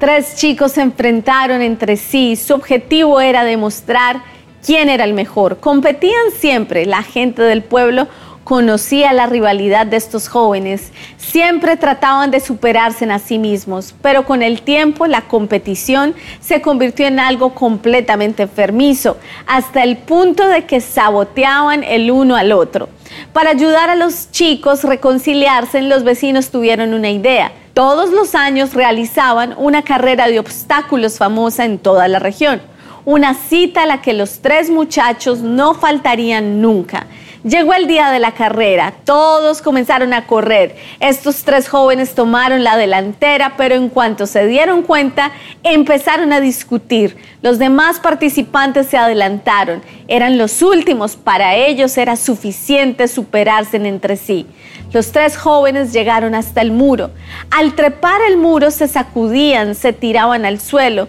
Tres 0.00 0.34
chicos 0.36 0.72
se 0.72 0.80
enfrentaron 0.80 1.60
entre 1.60 1.98
sí. 1.98 2.34
Su 2.34 2.54
objetivo 2.54 3.20
era 3.20 3.44
demostrar 3.44 4.22
quién 4.64 4.88
era 4.88 5.04
el 5.04 5.14
mejor. 5.14 5.58
Competían 5.58 6.30
siempre. 6.38 6.86
La 6.86 7.02
gente 7.02 7.42
del 7.42 7.62
pueblo 7.62 8.08
conocía 8.44 9.12
la 9.12 9.26
rivalidad 9.26 9.86
de 9.86 9.96
estos 9.96 10.28
jóvenes. 10.28 10.90
Siempre 11.18 11.76
trataban 11.76 12.32
de 12.32 12.40
superarse 12.40 13.04
en 13.04 13.12
a 13.12 13.20
sí 13.20 13.38
mismos, 13.38 13.94
pero 14.02 14.24
con 14.24 14.42
el 14.42 14.62
tiempo 14.62 15.06
la 15.06 15.22
competición 15.28 16.14
se 16.40 16.60
convirtió 16.60 17.06
en 17.06 17.20
algo 17.20 17.54
completamente 17.54 18.42
enfermizo, 18.42 19.18
hasta 19.46 19.84
el 19.84 19.98
punto 19.98 20.48
de 20.48 20.64
que 20.64 20.80
saboteaban 20.80 21.84
el 21.84 22.10
uno 22.10 22.34
al 22.34 22.50
otro. 22.50 22.88
Para 23.32 23.50
ayudar 23.50 23.88
a 23.88 23.94
los 23.94 24.32
chicos 24.32 24.84
a 24.84 24.88
reconciliarse, 24.88 25.82
los 25.82 26.02
vecinos 26.02 26.50
tuvieron 26.50 26.92
una 26.92 27.10
idea. 27.10 27.52
Todos 27.72 28.10
los 28.10 28.34
años 28.34 28.74
realizaban 28.74 29.54
una 29.58 29.82
carrera 29.82 30.26
de 30.26 30.40
obstáculos 30.40 31.18
famosa 31.18 31.64
en 31.64 31.78
toda 31.78 32.08
la 32.08 32.18
región. 32.18 32.60
Una 33.04 33.34
cita 33.34 33.84
a 33.84 33.86
la 33.86 34.02
que 34.02 34.12
los 34.12 34.40
tres 34.40 34.70
muchachos 34.70 35.38
no 35.40 35.74
faltarían 35.74 36.60
nunca. 36.60 37.06
Llegó 37.42 37.72
el 37.72 37.86
día 37.86 38.10
de 38.10 38.18
la 38.18 38.32
carrera, 38.32 38.92
todos 39.04 39.62
comenzaron 39.62 40.12
a 40.12 40.26
correr. 40.26 40.76
Estos 41.00 41.42
tres 41.42 41.70
jóvenes 41.70 42.14
tomaron 42.14 42.62
la 42.64 42.76
delantera, 42.76 43.54
pero 43.56 43.76
en 43.76 43.88
cuanto 43.88 44.26
se 44.26 44.46
dieron 44.46 44.82
cuenta, 44.82 45.32
empezaron 45.62 46.34
a 46.34 46.40
discutir. 46.40 47.16
Los 47.40 47.58
demás 47.58 47.98
participantes 47.98 48.88
se 48.88 48.98
adelantaron, 48.98 49.80
eran 50.06 50.36
los 50.36 50.60
últimos, 50.60 51.16
para 51.16 51.54
ellos 51.54 51.96
era 51.96 52.16
suficiente 52.16 53.08
superarse 53.08 53.78
entre 53.78 54.18
sí. 54.18 54.46
Los 54.92 55.10
tres 55.10 55.38
jóvenes 55.38 55.94
llegaron 55.94 56.34
hasta 56.34 56.60
el 56.60 56.72
muro. 56.72 57.10
Al 57.50 57.74
trepar 57.74 58.20
el 58.28 58.36
muro 58.36 58.70
se 58.70 58.86
sacudían, 58.86 59.74
se 59.74 59.94
tiraban 59.94 60.44
al 60.44 60.60
suelo. 60.60 61.08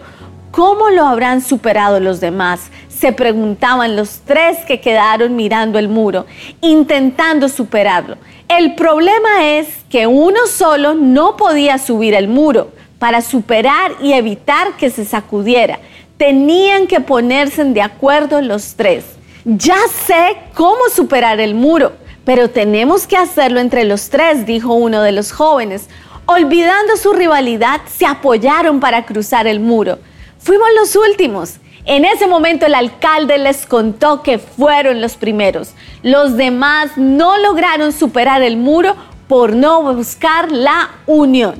¿Cómo 0.52 0.90
lo 0.90 1.06
habrán 1.06 1.40
superado 1.40 1.98
los 1.98 2.20
demás? 2.20 2.70
Se 2.90 3.14
preguntaban 3.14 3.96
los 3.96 4.20
tres 4.26 4.58
que 4.66 4.82
quedaron 4.82 5.34
mirando 5.34 5.78
el 5.78 5.88
muro, 5.88 6.26
intentando 6.60 7.48
superarlo. 7.48 8.18
El 8.48 8.74
problema 8.74 9.48
es 9.48 9.68
que 9.88 10.06
uno 10.06 10.40
solo 10.46 10.92
no 10.92 11.38
podía 11.38 11.78
subir 11.78 12.12
el 12.12 12.28
muro 12.28 12.70
para 12.98 13.22
superar 13.22 13.92
y 14.02 14.12
evitar 14.12 14.76
que 14.76 14.90
se 14.90 15.06
sacudiera. 15.06 15.78
Tenían 16.18 16.86
que 16.86 17.00
ponerse 17.00 17.64
de 17.64 17.80
acuerdo 17.80 18.42
los 18.42 18.74
tres. 18.74 19.06
Ya 19.46 19.78
sé 20.06 20.36
cómo 20.52 20.90
superar 20.94 21.40
el 21.40 21.54
muro, 21.54 21.92
pero 22.26 22.50
tenemos 22.50 23.06
que 23.06 23.16
hacerlo 23.16 23.58
entre 23.58 23.84
los 23.84 24.10
tres, 24.10 24.44
dijo 24.44 24.74
uno 24.74 25.00
de 25.00 25.12
los 25.12 25.32
jóvenes. 25.32 25.88
Olvidando 26.26 26.98
su 26.98 27.14
rivalidad, 27.14 27.80
se 27.86 28.04
apoyaron 28.04 28.80
para 28.80 29.06
cruzar 29.06 29.46
el 29.46 29.58
muro. 29.58 29.98
Fuimos 30.42 30.66
los 30.76 30.96
últimos. 30.96 31.54
En 31.84 32.04
ese 32.04 32.26
momento 32.26 32.66
el 32.66 32.74
alcalde 32.74 33.38
les 33.38 33.64
contó 33.64 34.22
que 34.22 34.38
fueron 34.38 35.00
los 35.00 35.14
primeros. 35.14 35.70
Los 36.02 36.36
demás 36.36 36.90
no 36.96 37.38
lograron 37.38 37.92
superar 37.92 38.42
el 38.42 38.56
muro 38.56 38.96
por 39.28 39.54
no 39.54 39.94
buscar 39.94 40.50
la 40.50 40.90
unión. 41.06 41.54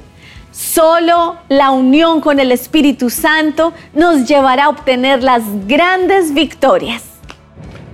Solo 0.51 1.37
la 1.49 1.71
unión 1.71 2.21
con 2.21 2.41
el 2.41 2.51
Espíritu 2.51 3.09
Santo 3.09 3.73
nos 3.95 4.29
llevará 4.29 4.65
a 4.65 4.69
obtener 4.71 5.23
las 5.23 5.45
grandes 5.69 6.35
victorias. 6.35 7.05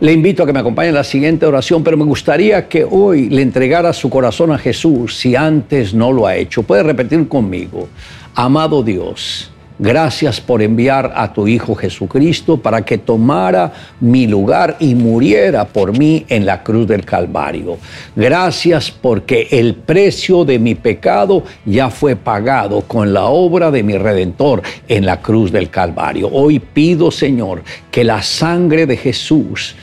Le 0.00 0.12
invito 0.12 0.42
a 0.42 0.46
que 0.46 0.54
me 0.54 0.60
acompañe 0.60 0.88
en 0.88 0.94
la 0.94 1.04
siguiente 1.04 1.44
oración, 1.44 1.84
pero 1.84 1.98
me 1.98 2.04
gustaría 2.04 2.66
que 2.66 2.86
hoy 2.90 3.28
le 3.28 3.42
entregara 3.42 3.92
su 3.92 4.08
corazón 4.08 4.52
a 4.52 4.58
Jesús 4.58 5.16
si 5.18 5.36
antes 5.36 5.92
no 5.92 6.12
lo 6.12 6.26
ha 6.26 6.36
hecho. 6.36 6.62
Puede 6.62 6.82
repetir 6.82 7.28
conmigo, 7.28 7.88
amado 8.34 8.82
Dios. 8.82 9.50
Gracias 9.80 10.40
por 10.40 10.60
enviar 10.60 11.12
a 11.14 11.32
tu 11.32 11.46
Hijo 11.46 11.76
Jesucristo 11.76 12.56
para 12.56 12.84
que 12.84 12.98
tomara 12.98 13.72
mi 14.00 14.26
lugar 14.26 14.76
y 14.80 14.96
muriera 14.96 15.64
por 15.66 15.96
mí 15.96 16.26
en 16.28 16.44
la 16.44 16.64
cruz 16.64 16.88
del 16.88 17.04
Calvario. 17.04 17.78
Gracias 18.16 18.90
porque 18.90 19.46
el 19.52 19.76
precio 19.76 20.44
de 20.44 20.58
mi 20.58 20.74
pecado 20.74 21.44
ya 21.64 21.90
fue 21.90 22.16
pagado 22.16 22.80
con 22.82 23.12
la 23.12 23.26
obra 23.26 23.70
de 23.70 23.84
mi 23.84 23.96
Redentor 23.96 24.62
en 24.88 25.06
la 25.06 25.20
cruz 25.20 25.52
del 25.52 25.70
Calvario. 25.70 26.28
Hoy 26.32 26.58
pido, 26.58 27.12
Señor, 27.12 27.62
que 27.92 28.02
la 28.02 28.20
sangre 28.20 28.84
de 28.84 28.96
Jesús 28.96 29.76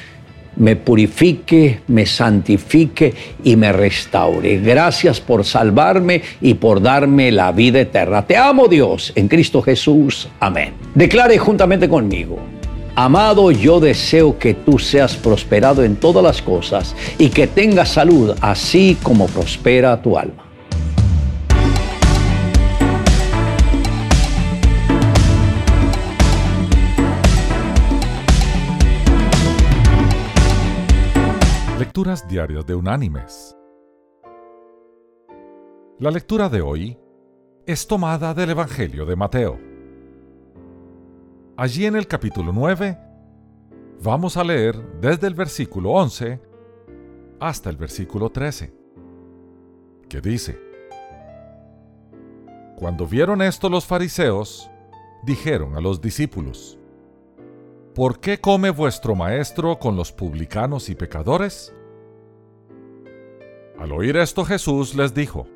me 0.57 0.75
purifique, 0.75 1.81
me 1.87 2.05
santifique 2.05 3.13
y 3.43 3.55
me 3.55 3.71
restaure. 3.71 4.59
Gracias 4.59 5.19
por 5.19 5.45
salvarme 5.45 6.21
y 6.41 6.55
por 6.55 6.81
darme 6.81 7.31
la 7.31 7.51
vida 7.51 7.81
eterna. 7.81 8.25
Te 8.25 8.37
amo 8.37 8.67
Dios 8.67 9.11
en 9.15 9.27
Cristo 9.27 9.61
Jesús. 9.61 10.27
Amén. 10.39 10.73
Declare 10.93 11.37
juntamente 11.37 11.89
conmigo. 11.89 12.39
Amado, 12.97 13.51
yo 13.51 13.81
deseo 13.81 14.39
que 14.39 14.53
tú 14.53 14.79
seas 14.79 15.17
prosperado 15.17 15.83
en 15.83 15.97
todas 15.97 16.23
las 16.23 16.41
cosas 16.41 16.95
y 17.17 17.27
que 17.27 17.45
tengas 17.45 17.89
salud, 17.89 18.33
así 18.39 18.97
como 19.03 19.27
prospera 19.27 20.01
tu 20.01 20.17
alma. 20.17 20.44
Diarias 32.03 32.65
de 32.65 32.75
Unánimes. 32.75 33.55
La 35.97 36.11
lectura 36.11 36.49
de 36.49 36.59
hoy 36.59 36.99
es 37.65 37.87
tomada 37.87 38.33
del 38.33 38.49
Evangelio 38.49 39.05
de 39.05 39.15
Mateo. 39.15 39.57
Allí 41.55 41.85
en 41.85 41.95
el 41.95 42.05
capítulo 42.05 42.51
9 42.51 42.99
vamos 44.03 44.35
a 44.35 44.43
leer 44.43 44.75
desde 44.99 45.27
el 45.27 45.35
versículo 45.35 45.91
11 45.91 46.41
hasta 47.39 47.69
el 47.69 47.77
versículo 47.77 48.29
13, 48.29 48.73
que 50.09 50.19
dice, 50.19 50.59
Cuando 52.75 53.07
vieron 53.07 53.41
esto 53.41 53.69
los 53.69 53.85
fariseos, 53.85 54.69
dijeron 55.23 55.77
a 55.77 55.79
los 55.79 56.01
discípulos, 56.01 56.77
¿Por 57.93 58.19
qué 58.19 58.41
come 58.41 58.69
vuestro 58.69 59.15
maestro 59.15 59.79
con 59.79 59.95
los 59.95 60.11
publicanos 60.11 60.89
y 60.89 60.95
pecadores? 60.95 61.73
Al 63.77 63.91
oír 63.91 64.17
esto 64.17 64.45
Jesús 64.45 64.95
les 64.95 65.13
dijo, 65.13 65.47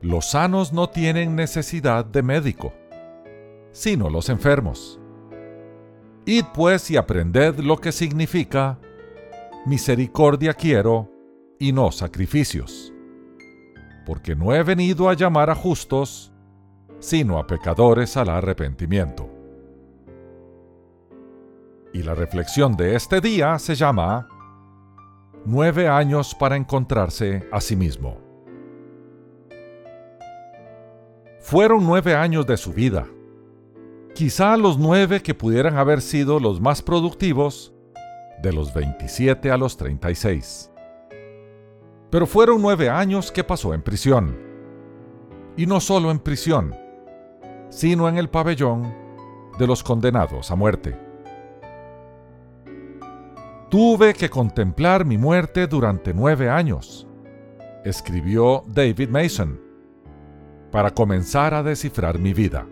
Los 0.00 0.30
sanos 0.30 0.72
no 0.72 0.88
tienen 0.88 1.34
necesidad 1.34 2.04
de 2.04 2.22
médico, 2.22 2.72
sino 3.72 4.08
los 4.08 4.28
enfermos. 4.28 5.00
Id 6.24 6.44
pues 6.54 6.90
y 6.90 6.96
aprended 6.96 7.58
lo 7.58 7.78
que 7.78 7.92
significa, 7.92 8.78
misericordia 9.66 10.54
quiero 10.54 11.10
y 11.58 11.72
no 11.72 11.90
sacrificios, 11.90 12.92
porque 14.06 14.36
no 14.36 14.54
he 14.54 14.62
venido 14.62 15.08
a 15.08 15.14
llamar 15.14 15.50
a 15.50 15.54
justos, 15.54 16.32
sino 17.00 17.38
a 17.38 17.46
pecadores 17.46 18.16
al 18.16 18.28
arrepentimiento. 18.28 19.28
Y 21.92 22.02
la 22.02 22.14
reflexión 22.14 22.76
de 22.76 22.94
este 22.96 23.20
día 23.20 23.58
se 23.58 23.74
llama 23.74 24.28
nueve 25.44 25.88
años 25.88 26.34
para 26.34 26.56
encontrarse 26.56 27.46
a 27.52 27.60
sí 27.60 27.76
mismo. 27.76 28.18
Fueron 31.40 31.84
nueve 31.86 32.14
años 32.14 32.46
de 32.46 32.56
su 32.56 32.72
vida, 32.72 33.06
quizá 34.14 34.56
los 34.56 34.78
nueve 34.78 35.22
que 35.22 35.34
pudieran 35.34 35.76
haber 35.76 36.00
sido 36.00 36.40
los 36.40 36.60
más 36.60 36.80
productivos, 36.80 37.74
de 38.42 38.52
los 38.52 38.72
27 38.74 39.50
a 39.50 39.56
los 39.56 39.76
36. 39.76 40.70
Pero 42.10 42.26
fueron 42.26 42.60
nueve 42.62 42.88
años 42.88 43.32
que 43.32 43.42
pasó 43.42 43.74
en 43.74 43.82
prisión. 43.82 44.38
Y 45.56 45.66
no 45.66 45.80
solo 45.80 46.10
en 46.10 46.18
prisión, 46.18 46.74
sino 47.70 48.08
en 48.08 48.18
el 48.18 48.28
pabellón 48.28 48.94
de 49.58 49.66
los 49.66 49.82
condenados 49.82 50.50
a 50.50 50.56
muerte. 50.56 51.03
Tuve 53.74 54.14
que 54.14 54.30
contemplar 54.30 55.04
mi 55.04 55.18
muerte 55.18 55.66
durante 55.66 56.14
nueve 56.14 56.48
años, 56.48 57.08
escribió 57.84 58.62
David 58.68 59.08
Mason, 59.08 59.60
para 60.70 60.92
comenzar 60.92 61.54
a 61.54 61.64
descifrar 61.64 62.20
mi 62.20 62.32
vida. 62.32 62.68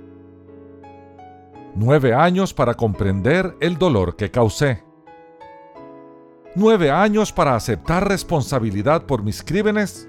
Nueve 1.75 2.15
años 2.15 2.55
para 2.55 2.75
comprender 2.75 3.57
el 3.59 3.79
dolor 3.79 4.15
que 4.15 4.31
causé. 4.31 4.85
Nueve 6.55 6.93
años 6.93 7.33
para 7.33 7.57
aceptar 7.57 8.07
responsabilidad 8.07 9.05
por 9.05 9.25
mis 9.25 9.43
crímenes. 9.43 10.09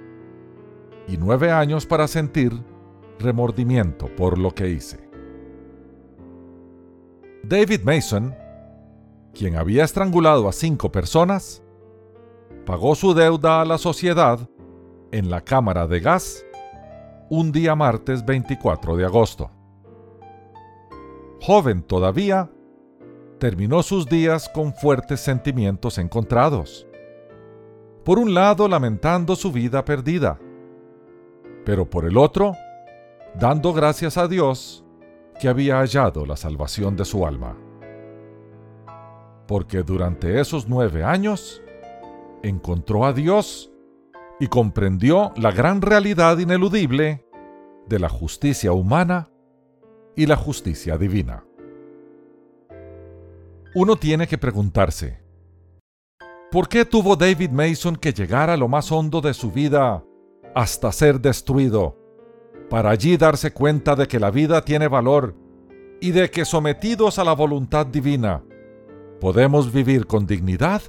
Y 1.07 1.17
nueve 1.17 1.49
años 1.49 1.87
para 1.87 2.07
sentir 2.07 2.53
remordimiento 3.17 4.15
por 4.15 4.37
lo 4.37 4.51
que 4.51 4.69
hice. 4.69 5.09
David 7.41 7.81
Mason 7.83 8.42
quien 9.33 9.55
había 9.55 9.83
estrangulado 9.83 10.47
a 10.47 10.53
cinco 10.53 10.91
personas, 10.91 11.63
pagó 12.65 12.95
su 12.95 13.13
deuda 13.13 13.61
a 13.61 13.65
la 13.65 13.77
sociedad 13.77 14.39
en 15.11 15.29
la 15.29 15.41
cámara 15.41 15.87
de 15.87 15.99
gas 15.99 16.45
un 17.29 17.51
día 17.51 17.75
martes 17.75 18.23
24 18.25 18.95
de 18.95 19.05
agosto. 19.05 19.49
Joven 21.41 21.81
todavía, 21.81 22.49
terminó 23.39 23.83
sus 23.83 24.07
días 24.07 24.49
con 24.49 24.73
fuertes 24.73 25.19
sentimientos 25.19 25.97
encontrados. 25.97 26.87
Por 28.05 28.19
un 28.19 28.33
lado 28.33 28.67
lamentando 28.67 29.35
su 29.35 29.51
vida 29.51 29.83
perdida, 29.83 30.39
pero 31.65 31.89
por 31.89 32.05
el 32.05 32.17
otro, 32.17 32.53
dando 33.35 33.73
gracias 33.73 34.17
a 34.17 34.27
Dios 34.27 34.85
que 35.39 35.47
había 35.47 35.79
hallado 35.79 36.25
la 36.25 36.37
salvación 36.37 36.95
de 36.95 37.05
su 37.05 37.25
alma 37.25 37.57
porque 39.47 39.83
durante 39.83 40.39
esos 40.39 40.67
nueve 40.67 41.03
años 41.03 41.61
encontró 42.43 43.05
a 43.05 43.13
Dios 43.13 43.71
y 44.39 44.47
comprendió 44.47 45.31
la 45.35 45.51
gran 45.51 45.81
realidad 45.81 46.37
ineludible 46.37 47.25
de 47.87 47.99
la 47.99 48.09
justicia 48.09 48.71
humana 48.73 49.29
y 50.15 50.25
la 50.25 50.35
justicia 50.35 50.97
divina. 50.97 51.45
Uno 53.75 53.95
tiene 53.95 54.27
que 54.27 54.37
preguntarse, 54.37 55.23
¿Por 56.53 56.69
qué 56.69 56.85
tuvo 56.85 57.15
David 57.15 57.49
Mason 57.49 57.95
que 57.95 58.13
llegar 58.13 58.51
a 58.51 58.57
lo 58.57 58.67
más 58.67 58.91
hondo 58.91 59.21
de 59.21 59.33
su 59.33 59.51
vida 59.51 60.03
hasta 60.53 60.91
ser 60.91 61.19
destruido, 61.19 61.97
para 62.69 62.91
allí 62.91 63.17
darse 63.17 63.51
cuenta 63.51 63.95
de 63.95 64.07
que 64.07 64.19
la 64.19 64.29
vida 64.29 64.63
tiene 64.63 64.87
valor 64.87 65.35
y 65.99 66.11
de 66.11 66.29
que 66.29 66.45
sometidos 66.45 67.17
a 67.17 67.23
la 67.23 67.33
voluntad 67.33 67.87
divina, 67.87 68.43
podemos 69.23 69.71
vivir 69.71 70.05
con 70.05 70.27
dignidad? 70.27 70.81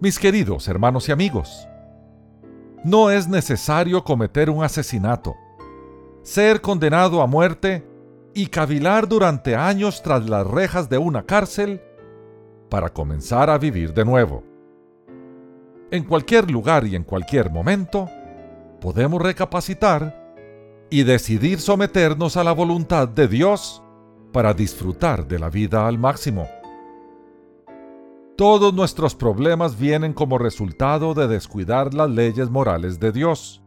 Mis 0.00 0.18
queridos 0.18 0.66
hermanos 0.68 1.06
y 1.10 1.12
amigos, 1.12 1.68
no 2.82 3.10
es 3.10 3.28
necesario 3.28 4.02
cometer 4.04 4.48
un 4.48 4.64
asesinato, 4.64 5.34
ser 6.22 6.62
condenado 6.62 7.20
a 7.20 7.26
muerte 7.26 7.86
y 8.32 8.46
cavilar 8.46 9.06
durante 9.06 9.54
años 9.54 10.02
tras 10.02 10.26
las 10.30 10.46
rejas 10.46 10.88
de 10.88 10.96
una 10.96 11.26
cárcel 11.26 11.82
para 12.70 12.88
comenzar 12.88 13.50
a 13.50 13.58
vivir 13.58 13.92
de 13.92 14.06
nuevo. 14.06 14.42
En 15.90 16.04
cualquier 16.04 16.50
lugar 16.50 16.86
y 16.86 16.96
en 16.96 17.04
cualquier 17.04 17.50
momento, 17.50 18.08
podemos 18.80 19.20
recapacitar 19.20 20.24
y 20.88 21.02
decidir 21.02 21.60
someternos 21.60 22.38
a 22.38 22.44
la 22.44 22.52
voluntad 22.52 23.08
de 23.08 23.28
Dios 23.28 23.83
para 24.34 24.52
disfrutar 24.52 25.28
de 25.28 25.38
la 25.38 25.48
vida 25.48 25.86
al 25.86 25.96
máximo. 25.96 26.48
Todos 28.36 28.74
nuestros 28.74 29.14
problemas 29.14 29.78
vienen 29.78 30.12
como 30.12 30.38
resultado 30.38 31.14
de 31.14 31.28
descuidar 31.28 31.94
las 31.94 32.10
leyes 32.10 32.50
morales 32.50 32.98
de 32.98 33.12
Dios. 33.12 33.62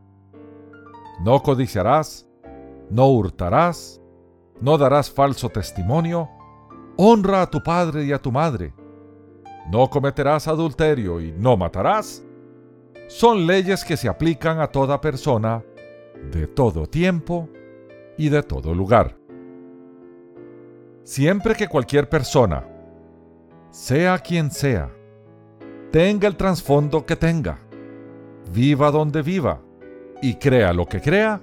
No 1.24 1.42
codiciarás, 1.42 2.28
no 2.90 3.08
hurtarás, 3.08 4.02
no 4.60 4.78
darás 4.78 5.10
falso 5.10 5.48
testimonio, 5.48 6.30
honra 6.98 7.44
a 7.44 7.50
tu 7.50 7.64
padre 7.64 8.04
y 8.04 8.12
a 8.12 8.22
tu 8.22 8.34
madre, 8.34 8.74
no 9.72 9.90
cometerás 9.90 10.50
adulterio 10.50 11.22
y 11.22 11.32
no 11.32 11.56
matarás, 11.56 12.26
son 13.08 13.48
leyes 13.48 13.86
que 13.86 13.96
se 13.96 14.10
aplican 14.10 14.60
a 14.60 14.68
toda 14.68 15.00
persona, 15.00 15.64
de 16.30 16.46
todo 16.46 16.88
tiempo 16.88 17.48
y 18.18 18.28
de 18.28 18.44
todo 18.44 18.74
lugar. 18.74 19.17
Siempre 21.08 21.56
que 21.56 21.70
cualquier 21.70 22.10
persona, 22.10 22.68
sea 23.70 24.20
quien 24.20 24.52
sea, 24.52 24.92
tenga 25.90 26.28
el 26.28 26.36
trasfondo 26.36 27.06
que 27.06 27.16
tenga, 27.16 27.60
viva 28.52 28.92
donde 28.92 29.22
viva 29.22 29.62
y 30.22 30.34
crea 30.34 30.74
lo 30.74 30.86
que 30.86 31.00
crea, 31.00 31.42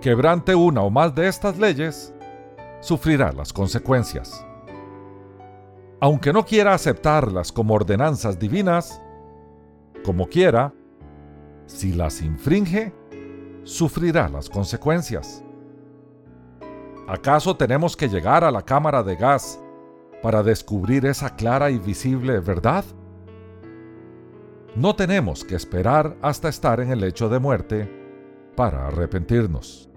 quebrante 0.00 0.56
una 0.56 0.82
o 0.82 0.90
más 0.90 1.14
de 1.14 1.28
estas 1.28 1.56
leyes, 1.56 2.12
sufrirá 2.80 3.30
las 3.30 3.52
consecuencias. 3.52 4.44
Aunque 6.00 6.32
no 6.32 6.44
quiera 6.44 6.74
aceptarlas 6.74 7.52
como 7.52 7.74
ordenanzas 7.74 8.40
divinas, 8.40 9.00
como 10.04 10.26
quiera, 10.26 10.74
si 11.66 11.92
las 11.92 12.22
infringe, 12.22 12.92
sufrirá 13.62 14.28
las 14.28 14.50
consecuencias. 14.50 15.44
¿Acaso 17.08 17.56
tenemos 17.56 17.96
que 17.96 18.06
llegar 18.06 18.44
a 18.44 18.50
la 18.50 18.60
cámara 18.60 19.02
de 19.02 19.16
gas 19.16 19.58
para 20.22 20.42
descubrir 20.42 21.06
esa 21.06 21.34
clara 21.36 21.70
y 21.70 21.78
visible 21.78 22.38
verdad? 22.40 22.84
No 24.76 24.94
tenemos 24.94 25.42
que 25.42 25.54
esperar 25.54 26.18
hasta 26.20 26.50
estar 26.50 26.80
en 26.80 26.90
el 26.90 27.00
lecho 27.00 27.30
de 27.30 27.38
muerte 27.38 27.90
para 28.54 28.88
arrepentirnos. 28.88 29.88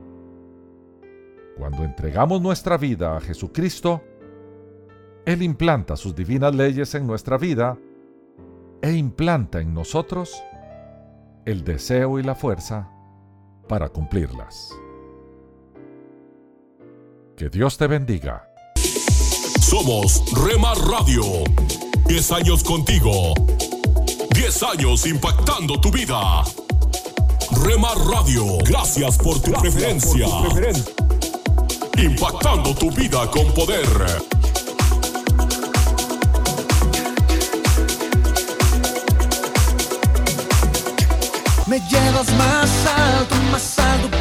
Cuando 1.58 1.84
entregamos 1.84 2.42
nuestra 2.42 2.78
vida 2.78 3.18
a 3.18 3.20
Jesucristo, 3.20 4.02
Él 5.26 5.42
implanta 5.42 5.98
sus 5.98 6.16
divinas 6.16 6.56
leyes 6.56 6.96
en 6.96 7.06
nuestra 7.06 7.38
vida 7.38 7.78
e 8.82 8.94
implanta 8.94 9.60
en 9.60 9.74
nosotros 9.74 10.42
el 11.44 11.66
deseo 11.66 12.20
y 12.20 12.24
la 12.24 12.36
fuerza 12.36 12.90
para 13.68 13.90
cumplirlas. 13.90 14.74
Que 17.42 17.50
Dios 17.50 17.76
te 17.76 17.88
bendiga. 17.88 18.48
Somos 19.60 20.22
Remar 20.46 20.78
Radio. 20.78 21.24
10 22.06 22.32
años 22.34 22.64
contigo. 22.64 23.34
10 24.36 24.62
años 24.62 25.08
impactando 25.08 25.82
tu 25.82 25.90
vida. 25.90 26.44
Remar 27.64 27.98
Radio, 27.98 28.60
gracias 28.60 29.18
por 29.18 29.42
tu 29.42 29.54
preferencia. 29.54 30.28
Impactando 31.98 32.76
tu 32.76 32.92
vida 32.92 33.26
con 33.32 33.52
poder. 33.56 33.88
Me 41.66 41.80
llevas 41.90 42.32
más 42.34 42.70
alto, 42.86 43.36
más 43.52 43.80
alto 43.80 44.21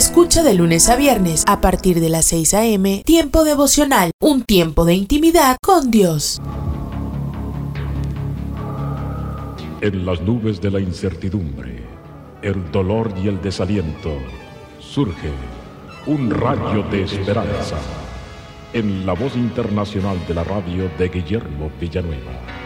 Escucha 0.00 0.42
de 0.42 0.54
lunes 0.54 0.88
a 0.88 0.96
viernes 0.96 1.44
a 1.46 1.60
partir 1.60 2.00
de 2.00 2.08
las 2.08 2.24
6 2.24 2.54
a.m. 2.54 3.02
Tiempo 3.04 3.44
devocional, 3.44 4.12
un 4.18 4.44
tiempo 4.44 4.86
de 4.86 4.94
intimidad 4.94 5.58
con 5.62 5.90
Dios. 5.90 6.40
En 9.82 10.06
las 10.06 10.22
nubes 10.22 10.58
de 10.62 10.70
la 10.70 10.80
incertidumbre, 10.80 11.82
el 12.40 12.72
dolor 12.72 13.12
y 13.22 13.28
el 13.28 13.42
desaliento, 13.42 14.16
surge 14.78 15.32
un 16.06 16.30
rayo 16.30 16.82
de 16.84 17.02
esperanza 17.02 17.76
en 18.72 19.04
la 19.04 19.12
voz 19.12 19.36
internacional 19.36 20.16
de 20.26 20.32
la 20.32 20.44
radio 20.44 20.90
de 20.98 21.10
Guillermo 21.10 21.70
Villanueva. 21.78 22.59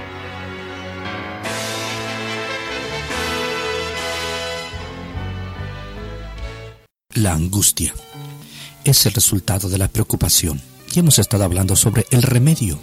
La 7.15 7.33
angustia 7.33 7.95
es 8.83 9.07
el 9.07 9.12
resultado 9.12 9.69
de 9.69 9.79
la 9.79 9.87
preocupación 9.87 10.61
y 10.93 10.99
hemos 10.99 11.21
estado 11.21 11.45
hablando 11.45 11.77
sobre 11.77 12.07
el 12.11 12.23
remedio 12.23 12.77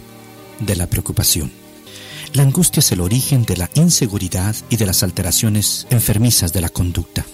de 0.58 0.74
la 0.74 0.86
preocupación. 0.86 1.52
La 2.32 2.42
angustia 2.42 2.80
es 2.80 2.90
el 2.92 3.02
origen 3.02 3.44
de 3.44 3.58
la 3.58 3.68
inseguridad 3.74 4.56
y 4.70 4.76
de 4.76 4.86
las 4.86 5.02
alteraciones 5.02 5.86
enfermizas 5.90 6.54
de 6.54 6.62
la 6.62 6.70
conducta. 6.70 7.26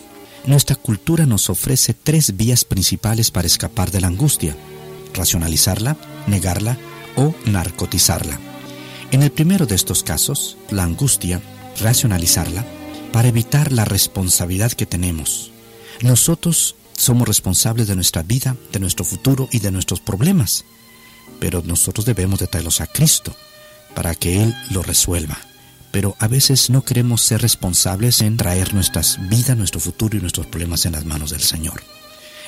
Nuestra 0.45 0.75
cultura 0.75 1.25
nos 1.25 1.49
ofrece 1.51 1.95
tres 1.95 2.37
vías 2.37 2.65
principales 2.65 3.31
para 3.31 3.47
escapar 3.47 3.93
de 3.93 4.01
la 4.01 4.09
angustia. 4.09 4.57
Racionalizarla, 5.15 5.97
negarla 6.27 6.79
o 7.15 7.33
narcotizarla. 7.45 8.41
En 9.13 9.23
el 9.23 9.31
primero 9.31 9.67
de 9.67 9.77
estos 9.77 10.03
casos, 10.03 10.57
la 10.71 10.83
angustia, 10.83 11.41
racionalizarla, 11.81 12.67
para 13.13 13.29
evitar 13.29 13.71
la 13.71 13.85
responsabilidad 13.85 14.73
que 14.73 14.85
tenemos. 14.85 15.53
Nosotros 16.03 16.77
somos 16.99 17.27
responsables 17.27 17.89
de 17.89 17.95
nuestra 17.95 18.23
vida, 18.23 18.57
de 18.73 18.81
nuestro 18.81 19.05
futuro 19.05 19.49
y 19.53 19.61
de 19.61 19.71
nuestros 19.71 20.01
problemas, 20.01 20.65
pero 21.41 21.63
nosotros 21.63 22.05
debemos 22.05 22.41
de 22.41 22.47
traerlos 22.47 22.81
a 22.81 22.87
Cristo 22.87 23.35
para 23.95 24.15
que 24.15 24.43
Él 24.43 24.55
lo 24.71 24.83
resuelva 24.83 25.39
pero 25.91 26.17
a 26.19 26.29
veces 26.29 26.71
no 26.71 26.85
queremos 26.85 27.23
ser 27.23 27.43
responsables 27.43 28.21
en 28.21 28.37
traer 28.37 28.75
nuestras 28.75 29.19
vidas, 29.29 29.57
nuestro 29.57 29.81
futuro 29.81 30.17
y 30.17 30.21
nuestros 30.21 30.47
problemas 30.47 30.85
en 30.87 30.93
las 30.93 31.05
manos 31.05 31.31
del 31.31 31.41
Señor. 31.41 31.83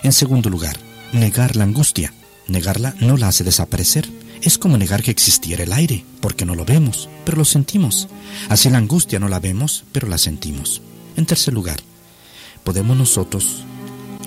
En 0.02 0.12
segundo 0.12 0.50
lugar, 0.50 0.78
negar 1.12 1.56
la 1.56 1.64
angustia. 1.64 2.12
Negarla 2.48 2.94
no 3.00 3.16
la 3.16 3.28
hace 3.28 3.44
desaparecer. 3.44 4.08
Es 4.42 4.58
como 4.58 4.76
negar 4.76 5.02
que 5.02 5.10
existiera 5.10 5.62
el 5.62 5.72
aire, 5.72 6.04
porque 6.20 6.44
no 6.44 6.54
lo 6.54 6.64
vemos, 6.64 7.08
pero 7.24 7.38
lo 7.38 7.44
sentimos. 7.44 8.08
Así 8.48 8.70
la 8.70 8.78
angustia 8.78 9.18
no 9.18 9.28
la 9.28 9.40
vemos, 9.40 9.84
pero 9.92 10.08
la 10.08 10.18
sentimos. 10.18 10.82
En 11.16 11.26
tercer 11.26 11.54
lugar, 11.54 11.80
podemos 12.64 12.96
nosotros 12.96 13.64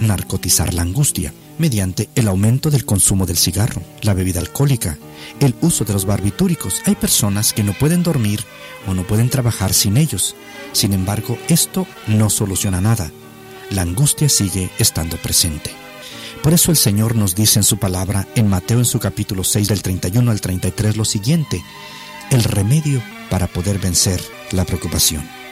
narcotizar 0.08 0.74
la 0.74 0.84
angustia 0.84 1.34
mediante 1.58 2.10
el 2.16 2.28
aumento 2.28 2.70
del 2.70 2.86
consumo 2.86 3.26
del 3.26 3.38
cigarro, 3.38 3.82
la 4.02 4.14
bebida 4.14 4.40
alcohólica, 4.40 4.98
el 5.40 5.56
uso 5.62 5.86
de 5.86 5.94
los 5.94 6.06
barbitúricos. 6.06 6.82
Hay 6.86 6.96
personas 6.96 7.54
que 7.54 7.64
no 7.64 7.74
pueden 7.74 8.04
dormir 8.04 8.44
o 8.88 8.94
no 8.94 9.04
pueden 9.04 9.30
trabajar 9.30 9.74
sin 9.74 9.98
ellos. 9.98 10.36
Sin 10.72 10.94
embargo, 10.94 11.38
esto 11.48 11.88
no 12.08 12.30
soluciona 12.30 12.82
nada. 12.82 13.12
La 13.70 13.84
angustia 13.84 14.30
sigue 14.30 14.70
estando 14.80 15.18
presente. 15.18 15.72
Por 16.42 16.54
eso 16.54 16.72
el 16.72 16.78
Señor 16.78 17.16
nos 17.16 17.36
dice 17.36 17.60
en 17.60 17.64
su 17.64 17.78
palabra, 17.78 18.28
en 18.36 18.50
Mateo 18.50 18.80
en 18.80 18.86
su 18.86 19.00
capítulo 19.00 19.44
6 19.44 19.68
del 19.70 19.82
31 19.82 20.30
al 20.30 20.42
33, 20.42 20.98
lo 20.98 21.06
siguiente, 21.06 21.64
el 22.32 22.44
remedio 22.44 23.02
para 23.30 23.48
poder 23.48 23.80
vencer 23.80 24.22
la 24.52 24.66
preocupación. 24.66 25.43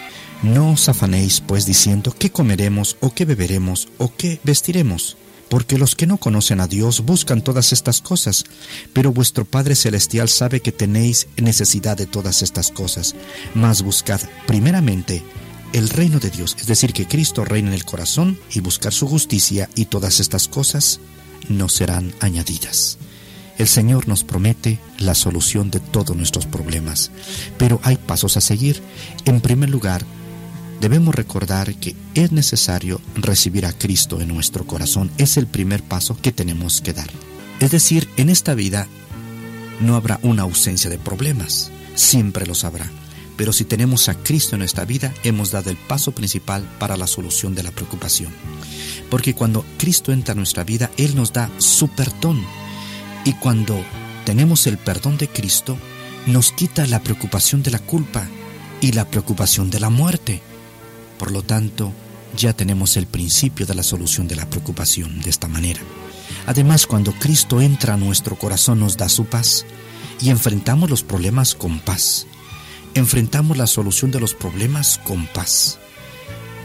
No 0.43 0.71
os 0.71 0.89
afanéis 0.89 1.39
pues 1.39 1.65
diciendo 1.65 2.15
qué 2.17 2.31
comeremos 2.31 2.97
o 2.99 3.13
qué 3.13 3.25
beberemos 3.25 3.89
o 3.99 4.11
qué 4.15 4.39
vestiremos, 4.43 5.15
porque 5.49 5.77
los 5.77 5.95
que 5.95 6.07
no 6.07 6.17
conocen 6.17 6.59
a 6.61 6.67
Dios 6.67 7.05
buscan 7.05 7.43
todas 7.43 7.73
estas 7.73 8.01
cosas, 8.01 8.45
pero 8.91 9.11
vuestro 9.11 9.45
Padre 9.45 9.75
Celestial 9.75 10.29
sabe 10.29 10.61
que 10.61 10.71
tenéis 10.71 11.27
necesidad 11.37 11.95
de 11.95 12.07
todas 12.07 12.41
estas 12.41 12.71
cosas. 12.71 13.15
Mas 13.53 13.83
buscad 13.83 14.19
primeramente 14.47 15.23
el 15.73 15.89
reino 15.89 16.19
de 16.19 16.31
Dios, 16.31 16.57
es 16.59 16.65
decir, 16.65 16.91
que 16.91 17.07
Cristo 17.07 17.45
reine 17.45 17.69
en 17.69 17.75
el 17.75 17.85
corazón 17.85 18.39
y 18.51 18.61
buscar 18.61 18.93
su 18.93 19.07
justicia 19.07 19.69
y 19.75 19.85
todas 19.85 20.19
estas 20.19 20.47
cosas 20.47 20.99
no 21.49 21.69
serán 21.69 22.13
añadidas. 22.19 22.97
El 23.57 23.67
Señor 23.67 24.07
nos 24.07 24.23
promete 24.23 24.79
la 24.97 25.13
solución 25.13 25.69
de 25.69 25.79
todos 25.79 26.17
nuestros 26.17 26.47
problemas, 26.47 27.11
pero 27.59 27.79
hay 27.83 27.97
pasos 27.97 28.35
a 28.37 28.41
seguir. 28.41 28.81
En 29.25 29.39
primer 29.39 29.69
lugar, 29.69 30.03
debemos 30.81 31.13
recordar 31.13 31.75
que 31.75 31.95
es 32.15 32.31
necesario 32.31 32.99
recibir 33.15 33.67
a 33.67 33.71
Cristo 33.71 34.19
en 34.19 34.29
nuestro 34.29 34.65
corazón. 34.65 35.11
Es 35.19 35.37
el 35.37 35.45
primer 35.45 35.83
paso 35.83 36.17
que 36.19 36.31
tenemos 36.31 36.81
que 36.81 36.91
dar. 36.91 37.09
Es 37.59 37.69
decir, 37.69 38.09
en 38.17 38.29
esta 38.29 38.55
vida 38.55 38.87
no 39.79 39.95
habrá 39.95 40.19
una 40.23 40.41
ausencia 40.41 40.89
de 40.89 40.97
problemas, 40.97 41.71
siempre 41.93 42.47
los 42.47 42.63
habrá. 42.63 42.89
Pero 43.37 43.53
si 43.53 43.63
tenemos 43.63 44.09
a 44.09 44.15
Cristo 44.15 44.55
en 44.55 44.59
nuestra 44.59 44.83
vida, 44.83 45.13
hemos 45.23 45.51
dado 45.51 45.69
el 45.69 45.77
paso 45.77 46.13
principal 46.13 46.67
para 46.79 46.97
la 46.97 47.05
solución 47.05 47.53
de 47.53 47.61
la 47.61 47.71
preocupación. 47.71 48.33
Porque 49.09 49.35
cuando 49.35 49.63
Cristo 49.77 50.11
entra 50.11 50.31
en 50.31 50.39
nuestra 50.39 50.63
vida, 50.63 50.89
Él 50.97 51.15
nos 51.15 51.31
da 51.31 51.49
su 51.59 51.89
perdón. 51.89 52.43
Y 53.23 53.33
cuando 53.33 53.83
tenemos 54.25 54.65
el 54.65 54.79
perdón 54.79 55.17
de 55.17 55.27
Cristo, 55.27 55.77
nos 56.25 56.51
quita 56.51 56.87
la 56.87 57.01
preocupación 57.01 57.61
de 57.61 57.71
la 57.71 57.79
culpa 57.79 58.27
y 58.81 58.93
la 58.93 59.05
preocupación 59.05 59.69
de 59.69 59.79
la 59.79 59.91
muerte. 59.91 60.41
Por 61.21 61.31
lo 61.31 61.43
tanto, 61.43 61.93
ya 62.35 62.51
tenemos 62.53 62.97
el 62.97 63.05
principio 63.05 63.67
de 63.67 63.75
la 63.75 63.83
solución 63.83 64.27
de 64.27 64.35
la 64.35 64.49
preocupación 64.49 65.21
de 65.21 65.29
esta 65.29 65.47
manera. 65.47 65.79
Además, 66.47 66.87
cuando 66.87 67.11
Cristo 67.13 67.61
entra 67.61 67.93
a 67.93 67.97
nuestro 67.97 68.39
corazón 68.39 68.79
nos 68.79 68.97
da 68.97 69.07
su 69.07 69.25
paz 69.25 69.63
y 70.19 70.31
enfrentamos 70.31 70.89
los 70.89 71.03
problemas 71.03 71.53
con 71.53 71.79
paz. 71.79 72.25
Enfrentamos 72.95 73.55
la 73.55 73.67
solución 73.67 74.09
de 74.09 74.19
los 74.19 74.33
problemas 74.33 74.99
con 75.03 75.27
paz. 75.27 75.77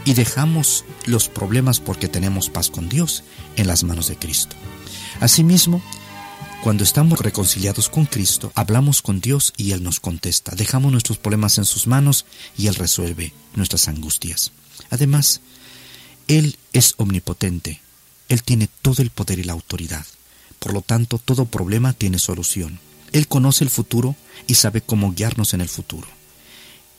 Y 0.05 0.15
dejamos 0.15 0.85
los 1.05 1.29
problemas 1.29 1.79
porque 1.79 2.07
tenemos 2.07 2.49
paz 2.49 2.71
con 2.71 2.89
Dios 2.89 3.23
en 3.57 3.67
las 3.67 3.83
manos 3.83 4.07
de 4.07 4.15
Cristo. 4.15 4.55
Asimismo, 5.19 5.83
cuando 6.67 6.83
estamos 6.83 7.19
reconciliados 7.19 7.87
con 7.87 8.05
Cristo, 8.05 8.51
hablamos 8.53 9.01
con 9.01 9.21
Dios 9.21 9.53
y 9.55 9.71
Él 9.71 9.83
nos 9.83 10.01
contesta. 10.01 10.53
Dejamos 10.53 10.91
nuestros 10.91 11.17
problemas 11.17 11.57
en 11.59 11.63
sus 11.63 11.87
manos 11.87 12.25
y 12.57 12.67
Él 12.67 12.75
resuelve 12.75 13.31
nuestras 13.55 13.87
angustias. 13.87 14.51
Además, 14.89 15.39
Él 16.27 16.57
es 16.73 16.95
omnipotente. 16.97 17.79
Él 18.27 18.43
tiene 18.43 18.67
todo 18.81 19.01
el 19.01 19.11
poder 19.11 19.39
y 19.39 19.45
la 19.45 19.53
autoridad. 19.53 20.05
Por 20.59 20.73
lo 20.73 20.81
tanto, 20.81 21.19
todo 21.19 21.45
problema 21.45 21.93
tiene 21.93 22.19
solución. 22.19 22.81
Él 23.13 23.29
conoce 23.29 23.63
el 23.63 23.69
futuro 23.69 24.17
y 24.45 24.55
sabe 24.55 24.81
cómo 24.81 25.13
guiarnos 25.13 25.53
en 25.53 25.61
el 25.61 25.69
futuro. 25.69 26.09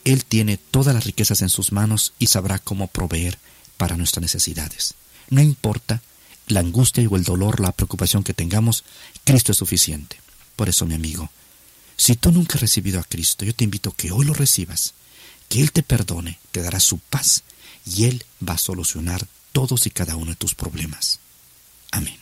Él 0.03 0.25
tiene 0.25 0.57
todas 0.57 0.95
las 0.95 1.05
riquezas 1.05 1.43
en 1.43 1.49
sus 1.49 1.71
manos 1.73 2.13
y 2.17 2.25
sabrá 2.25 2.57
cómo 2.57 2.87
proveer 2.87 3.37
para 3.77 3.97
nuestras 3.97 4.23
necesidades. 4.23 4.95
No 5.29 5.41
importa 5.41 6.01
la 6.49 6.59
angustia 6.59 7.07
o 7.07 7.15
el 7.15 7.23
dolor, 7.23 7.59
la 7.59 7.71
preocupación 7.71 8.23
que 8.23 8.33
tengamos, 8.33 8.83
Cristo 9.29 9.51
es 9.51 9.59
suficiente. 9.59 10.17
Por 10.55 10.69
eso, 10.69 10.87
mi 10.87 10.95
amigo, 10.95 11.29
si 11.95 12.15
tú 12.15 12.31
nunca 12.31 12.55
has 12.55 12.61
recibido 12.61 12.99
a 12.99 13.03
Cristo, 13.03 13.45
yo 13.45 13.53
te 13.53 13.63
invito 13.63 13.91
que 13.91 14.11
hoy 14.11 14.25
lo 14.25 14.33
recibas, 14.33 14.95
que 15.47 15.61
Él 15.61 15.71
te 15.71 15.83
perdone, 15.83 16.39
te 16.51 16.63
dará 16.63 16.79
su 16.79 16.97
paz 16.97 17.43
y 17.85 18.05
Él 18.05 18.25
va 18.41 18.53
a 18.53 18.57
solucionar 18.57 19.21
todos 19.51 19.85
y 19.85 19.91
cada 19.91 20.15
uno 20.15 20.31
de 20.31 20.35
tus 20.35 20.55
problemas. 20.55 21.19
Amén. 21.91 22.19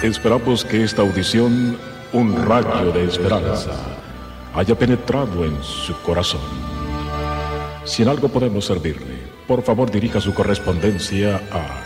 Esperamos 0.00 0.64
que 0.64 0.84
esta 0.84 1.02
audición, 1.02 1.76
un 2.12 2.46
rayo 2.46 2.92
de 2.92 3.04
esperanza, 3.04 3.74
haya 4.54 4.78
penetrado 4.78 5.44
en 5.44 5.60
su 5.64 5.92
corazón. 6.02 6.40
Si 7.84 8.02
en 8.04 8.10
algo 8.10 8.28
podemos 8.28 8.64
servirle, 8.64 9.26
por 9.48 9.64
favor 9.64 9.90
dirija 9.90 10.20
su 10.20 10.32
correspondencia 10.32 11.42
a 11.50 11.85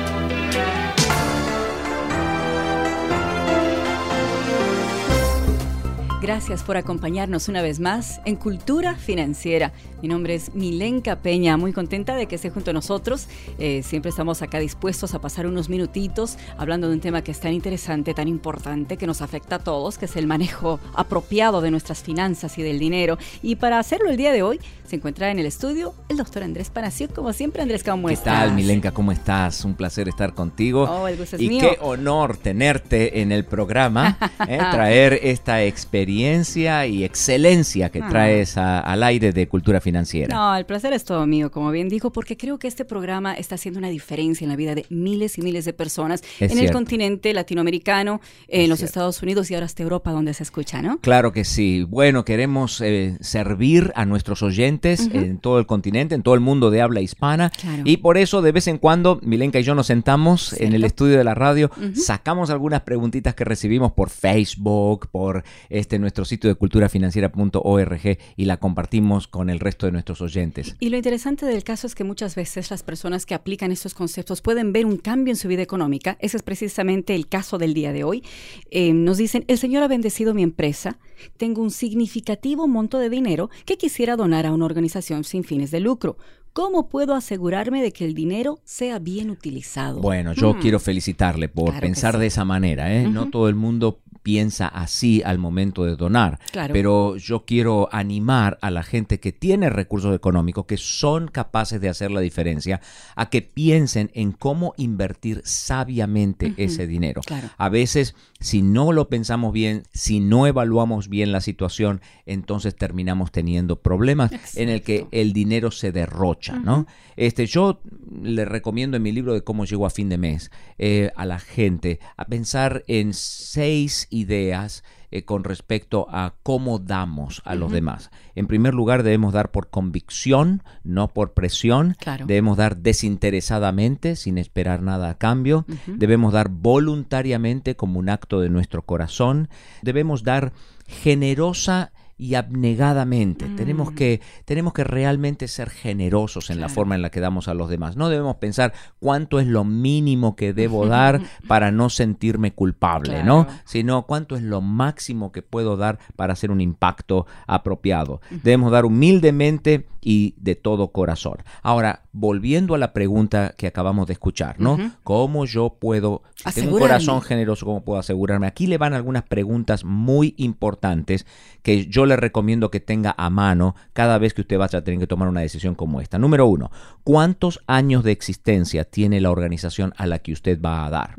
Gracias 6.21 6.61
por 6.61 6.77
acompañarnos 6.77 7.47
una 7.47 7.63
vez 7.63 7.79
más 7.79 8.21
en 8.25 8.35
Cultura 8.35 8.93
Financiera. 8.93 9.71
Mi 10.03 10.07
nombre 10.07 10.35
es 10.35 10.53
Milenka 10.53 11.15
Peña, 11.15 11.57
muy 11.57 11.73
contenta 11.73 12.15
de 12.15 12.27
que 12.27 12.35
esté 12.35 12.51
junto 12.51 12.69
a 12.69 12.73
nosotros. 12.73 13.27
Eh, 13.57 13.81
siempre 13.83 14.09
estamos 14.09 14.43
acá 14.43 14.59
dispuestos 14.59 15.15
a 15.15 15.19
pasar 15.19 15.47
unos 15.47 15.67
minutitos 15.67 16.37
hablando 16.59 16.87
de 16.89 16.93
un 16.93 16.99
tema 16.99 17.23
que 17.23 17.31
es 17.31 17.39
tan 17.39 17.53
interesante, 17.53 18.13
tan 18.13 18.27
importante, 18.27 18.97
que 18.97 19.07
nos 19.07 19.23
afecta 19.23 19.55
a 19.55 19.59
todos, 19.59 19.97
que 19.97 20.05
es 20.05 20.15
el 20.15 20.27
manejo 20.27 20.79
apropiado 20.93 21.59
de 21.59 21.71
nuestras 21.71 22.03
finanzas 22.03 22.55
y 22.59 22.61
del 22.61 22.77
dinero. 22.77 23.17
Y 23.41 23.55
para 23.55 23.79
hacerlo 23.79 24.11
el 24.11 24.17
día 24.17 24.31
de 24.31 24.43
hoy, 24.43 24.59
se 24.85 24.97
encuentra 24.97 25.31
en 25.31 25.39
el 25.39 25.47
estudio 25.47 25.95
el 26.07 26.17
doctor 26.17 26.43
Andrés 26.43 26.69
Panacio. 26.69 27.09
Como 27.09 27.33
siempre, 27.33 27.63
Andrés, 27.63 27.83
¿cómo 27.83 28.09
¿Qué 28.09 28.13
estás? 28.13 28.41
tal, 28.41 28.53
Milenka? 28.53 28.91
¿Cómo 28.91 29.11
estás? 29.11 29.65
Un 29.65 29.73
placer 29.73 30.07
estar 30.07 30.35
contigo. 30.35 30.83
Oh, 30.83 31.07
el 31.07 31.17
gusto 31.17 31.37
es 31.37 31.41
y 31.41 31.49
mío. 31.49 31.61
qué 31.61 31.77
honor 31.81 32.37
tenerte 32.37 33.21
en 33.21 33.31
el 33.31 33.43
programa, 33.43 34.19
eh, 34.47 34.59
traer 34.71 35.19
esta 35.23 35.63
experiencia 35.63 36.10
y 36.11 37.03
excelencia 37.03 37.89
que 37.89 38.01
Ah. 38.01 38.09
traes 38.09 38.57
a- 38.57 38.79
al 38.79 39.03
aire 39.03 39.31
de 39.31 39.47
cultura 39.47 39.79
financiera. 39.81 40.35
No, 40.35 40.55
el 40.55 40.65
placer 40.65 40.93
es 40.93 41.03
todo 41.05 41.25
mío, 41.25 41.51
como 41.51 41.71
bien 41.71 41.87
dijo, 41.89 42.11
porque 42.11 42.35
creo 42.37 42.59
que 42.59 42.67
este 42.67 42.85
programa 42.85 43.33
está 43.33 43.55
haciendo 43.55 43.77
una 43.79 43.89
diferencia 43.89 44.43
en 44.45 44.49
la 44.49 44.55
vida 44.55 44.75
de 44.75 44.85
miles 44.89 45.37
y 45.37 45.41
miles 45.41 45.65
de 45.65 45.73
personas 45.73 46.21
Es 46.39 46.51
en 46.51 46.59
el 46.59 46.71
continente 46.71 47.33
latinoamericano, 47.33 48.21
en 48.47 48.69
los 48.69 48.81
Estados 48.81 49.21
Unidos 49.23 49.49
y 49.49 49.53
ahora 49.53 49.65
hasta 49.65 49.83
Europa, 49.83 50.11
donde 50.11 50.33
se 50.33 50.43
escucha, 50.43 50.81
¿no? 50.81 50.99
Claro 50.99 51.31
que 51.31 51.45
sí. 51.45 51.83
Bueno, 51.87 52.25
queremos 52.25 52.81
eh, 52.81 53.17
servir 53.21 53.91
a 53.95 54.05
nuestros 54.05 54.41
oyentes 54.43 55.09
en 55.13 55.37
todo 55.37 55.59
el 55.59 55.65
continente, 55.65 56.15
en 56.15 56.23
todo 56.23 56.33
el 56.35 56.41
mundo 56.41 56.71
de 56.71 56.81
habla 56.81 57.01
hispana. 57.01 57.49
Claro. 57.51 57.83
Y 57.85 57.97
por 57.97 58.17
eso 58.17 58.41
de 58.41 58.51
vez 58.51 58.67
en 58.67 58.77
cuando 58.77 59.19
Milenka 59.23 59.59
y 59.59 59.63
yo 59.63 59.75
nos 59.75 59.87
sentamos 59.87 60.53
en 60.53 60.73
el 60.73 60.83
estudio 60.83 61.17
de 61.17 61.23
la 61.23 61.35
radio, 61.35 61.71
sacamos 61.93 62.49
algunas 62.49 62.81
preguntitas 62.81 63.35
que 63.35 63.43
recibimos 63.45 63.91
por 63.93 64.09
Facebook, 64.09 65.07
por 65.11 65.43
este 65.69 65.99
nuestro 66.01 66.25
sitio 66.25 66.49
de 66.49 66.55
culturafinanciera.org 66.55 68.17
y 68.35 68.45
la 68.45 68.57
compartimos 68.57 69.27
con 69.27 69.49
el 69.49 69.59
resto 69.59 69.85
de 69.85 69.91
nuestros 69.91 70.21
oyentes. 70.21 70.75
Y 70.79 70.89
lo 70.89 70.97
interesante 70.97 71.45
del 71.45 71.63
caso 71.63 71.87
es 71.87 71.95
que 71.95 72.03
muchas 72.03 72.35
veces 72.35 72.69
las 72.71 72.83
personas 72.83 73.25
que 73.25 73.33
aplican 73.35 73.71
estos 73.71 73.93
conceptos 73.93 74.41
pueden 74.41 74.73
ver 74.73 74.85
un 74.85 74.97
cambio 74.97 75.31
en 75.31 75.37
su 75.37 75.47
vida 75.47 75.61
económica. 75.61 76.17
Ese 76.19 76.37
es 76.37 76.43
precisamente 76.43 77.15
el 77.15 77.27
caso 77.27 77.57
del 77.57 77.73
día 77.73 77.93
de 77.93 78.03
hoy. 78.03 78.23
Eh, 78.69 78.93
nos 78.93 79.17
dicen, 79.17 79.45
el 79.47 79.57
Señor 79.57 79.83
ha 79.83 79.87
bendecido 79.87 80.33
mi 80.33 80.43
empresa, 80.43 80.97
tengo 81.37 81.61
un 81.61 81.71
significativo 81.71 82.67
monto 82.67 82.97
de 82.99 83.09
dinero 83.09 83.49
que 83.65 83.77
quisiera 83.77 84.15
donar 84.15 84.45
a 84.45 84.51
una 84.53 84.65
organización 84.65 85.23
sin 85.23 85.43
fines 85.43 85.71
de 85.71 85.79
lucro. 85.79 86.17
¿Cómo 86.53 86.89
puedo 86.89 87.15
asegurarme 87.15 87.81
de 87.81 87.93
que 87.93 88.03
el 88.03 88.13
dinero 88.13 88.59
sea 88.65 88.99
bien 88.99 89.29
utilizado? 89.29 90.01
Bueno, 90.01 90.33
yo 90.33 90.53
Hmm. 90.53 90.59
quiero 90.59 90.79
felicitarle 90.81 91.47
por 91.47 91.69
Claro 91.69 91.79
pensar 91.79 92.15
sí. 92.15 92.19
de 92.19 92.25
esa 92.27 92.43
manera. 92.43 92.93
¿eh? 92.93 93.07
No 93.07 93.29
todo 93.29 93.47
el 93.47 93.55
mundo 93.55 94.01
piensa 94.23 94.67
así 94.67 95.21
al 95.25 95.37
momento 95.37 95.83
de 95.85 95.95
donar, 95.95 96.39
Claro. 96.51 96.73
pero 96.73 97.17
yo 97.17 97.45
quiero 97.45 97.89
animar 97.91 98.57
a 98.61 98.69
la 98.71 98.83
gente 98.83 99.19
que 99.19 99.31
tiene 99.31 99.69
recursos 99.69 100.15
económicos, 100.15 100.65
que 100.65 100.77
son 100.77 101.27
capaces 101.27 101.81
de 101.81 101.89
hacer 101.89 102.11
la 102.11 102.21
diferencia, 102.21 102.81
a 103.15 103.29
que 103.29 103.41
piensen 103.41 104.11
en 104.13 104.31
cómo 104.31 104.73
invertir 104.77 105.41
sabiamente 105.43 106.53
ese 106.57 106.87
dinero. 106.87 107.21
Claro. 107.25 107.49
A 107.57 107.69
veces, 107.69 108.15
si 108.39 108.61
no 108.61 108.91
lo 108.91 109.09
pensamos 109.09 109.53
bien, 109.53 109.83
si 109.93 110.19
no 110.19 110.47
evaluamos 110.47 111.07
bien 111.09 111.31
la 111.31 111.41
situación, 111.41 112.01
entonces 112.25 112.75
terminamos 112.75 113.31
teniendo 113.31 113.81
problemas 113.81 114.31
en 114.55 114.69
el 114.69 114.81
que 114.83 115.07
el 115.11 115.33
dinero 115.33 115.71
se 115.71 115.91
derrocha, 115.91 116.57
¿no? 116.59 116.85
Este, 117.15 117.45
yo 117.45 117.81
le 118.21 118.45
recomiendo 118.45 118.97
en 118.97 119.03
mi 119.03 119.11
libro 119.11 119.33
de 119.33 119.43
cómo 119.43 119.65
llego 119.65 119.85
a 119.85 119.89
fin 119.89 120.09
de 120.09 120.17
mes 120.17 120.51
eh, 120.77 121.11
a 121.15 121.25
la 121.25 121.39
gente 121.39 121.99
a 122.17 122.25
pensar 122.25 122.83
en 122.87 123.13
seis 123.13 124.07
ideas 124.11 124.83
eh, 125.09 125.23
con 125.23 125.43
respecto 125.43 126.07
a 126.09 126.35
cómo 126.43 126.79
damos 126.79 127.41
a 127.45 127.55
los 127.55 127.71
demás. 127.71 128.11
En 128.35 128.47
primer 128.47 128.73
lugar, 128.73 129.03
debemos 129.03 129.33
dar 129.33 129.51
por 129.51 129.69
convicción, 129.69 130.63
no 130.83 131.07
por 131.07 131.33
presión. 131.33 131.95
Claro. 131.99 132.25
Debemos 132.27 132.57
dar 132.57 132.77
desinteresadamente, 132.77 134.15
sin 134.15 134.37
esperar 134.37 134.81
nada 134.81 135.09
a 135.09 135.17
cambio. 135.17 135.65
Debemos 135.87 136.33
dar 136.33 136.49
voluntariamente 136.49 137.75
como 137.75 137.99
un 137.99 138.09
acto 138.09 138.39
de 138.39 138.49
nuestro 138.49 138.83
corazón. 138.83 139.49
Debemos 139.81 140.23
dar 140.23 140.53
generosa 140.87 141.91
y 142.21 142.35
abnegadamente. 142.35 143.47
Tenemos, 143.57 143.93
que, 143.93 144.21
tenemos 144.45 144.73
que 144.73 144.83
realmente 144.83 145.47
ser 145.47 145.71
generosos 145.71 146.51
en 146.51 146.61
la 146.61 146.67
Mm. 146.67 146.75
Forma 146.75 146.95
en 146.95 147.01
la 147.01 147.09
que 147.09 147.19
damos 147.19 147.47
a 147.47 147.55
los 147.55 147.67
demás. 147.67 147.97
No 147.97 148.09
debemos 148.09 148.35
pensar 148.35 148.73
cuánto 148.99 149.39
es 149.39 149.47
lo 149.47 149.63
mínimo 149.63 150.35
que 150.35 150.53
debo 150.53 150.85
dar 150.85 151.19
para 151.47 151.71
no 151.71 151.89
sentirme 151.89 152.53
culpable, 152.53 153.23
¿no? 153.23 153.47
Sino 153.65 154.03
cuánto 154.05 154.35
es 154.35 154.43
lo 154.43 154.61
máximo 154.61 155.31
que 155.31 155.41
puedo 155.41 155.77
dar 155.77 155.97
para 156.15 156.33
hacer 156.33 156.51
un 156.51 156.61
impacto 156.61 157.25
apropiado. 157.47 158.21
Debemos 158.29 158.71
dar 158.71 158.85
humildemente 158.85 159.87
y 160.01 160.33
de 160.37 160.55
todo 160.55 160.91
corazón. 160.91 161.37
Ahora, 161.61 162.03
volviendo 162.11 162.73
a 162.73 162.77
la 162.77 162.91
pregunta 162.91 163.53
que 163.55 163.67
acabamos 163.67 164.07
de 164.07 164.13
escuchar, 164.13 164.59
¿no? 164.59 164.73
Ujú. 164.73 164.91
¿Cómo 165.03 165.45
yo 165.45 165.77
puedo, 165.79 166.23
si 166.35 166.61
tengo 166.61 166.75
un 166.75 166.81
corazón 166.81 167.21
generoso, 167.21 167.65
cómo 167.65 167.83
puedo 167.83 167.99
asegurarme? 167.99 168.47
Aquí 168.47 168.67
le 168.67 168.79
van 168.79 168.93
algunas 168.93 169.23
preguntas 169.23 169.85
muy 169.85 170.33
importantes 170.37 171.27
que 171.61 171.85
yo 171.85 172.05
le 172.11 172.17
recomiendo 172.17 172.69
que 172.69 172.79
tenga 172.79 173.15
a 173.17 173.29
mano 173.29 173.75
cada 173.93 174.17
vez 174.17 174.33
que 174.33 174.41
usted 174.41 174.57
vaya 174.57 174.79
a 174.79 174.83
tener 174.83 174.99
que 174.99 175.07
tomar 175.07 175.27
una 175.27 175.41
decisión 175.41 175.75
como 175.75 176.01
esta. 176.01 176.19
Número 176.19 176.45
uno, 176.45 176.71
¿cuántos 177.03 177.61
años 177.67 178.03
de 178.03 178.11
existencia 178.11 178.83
tiene 178.83 179.21
la 179.21 179.31
organización 179.31 179.93
a 179.97 180.05
la 180.05 180.19
que 180.19 180.33
usted 180.33 180.61
va 180.61 180.85
a 180.85 180.89
dar? 180.89 181.15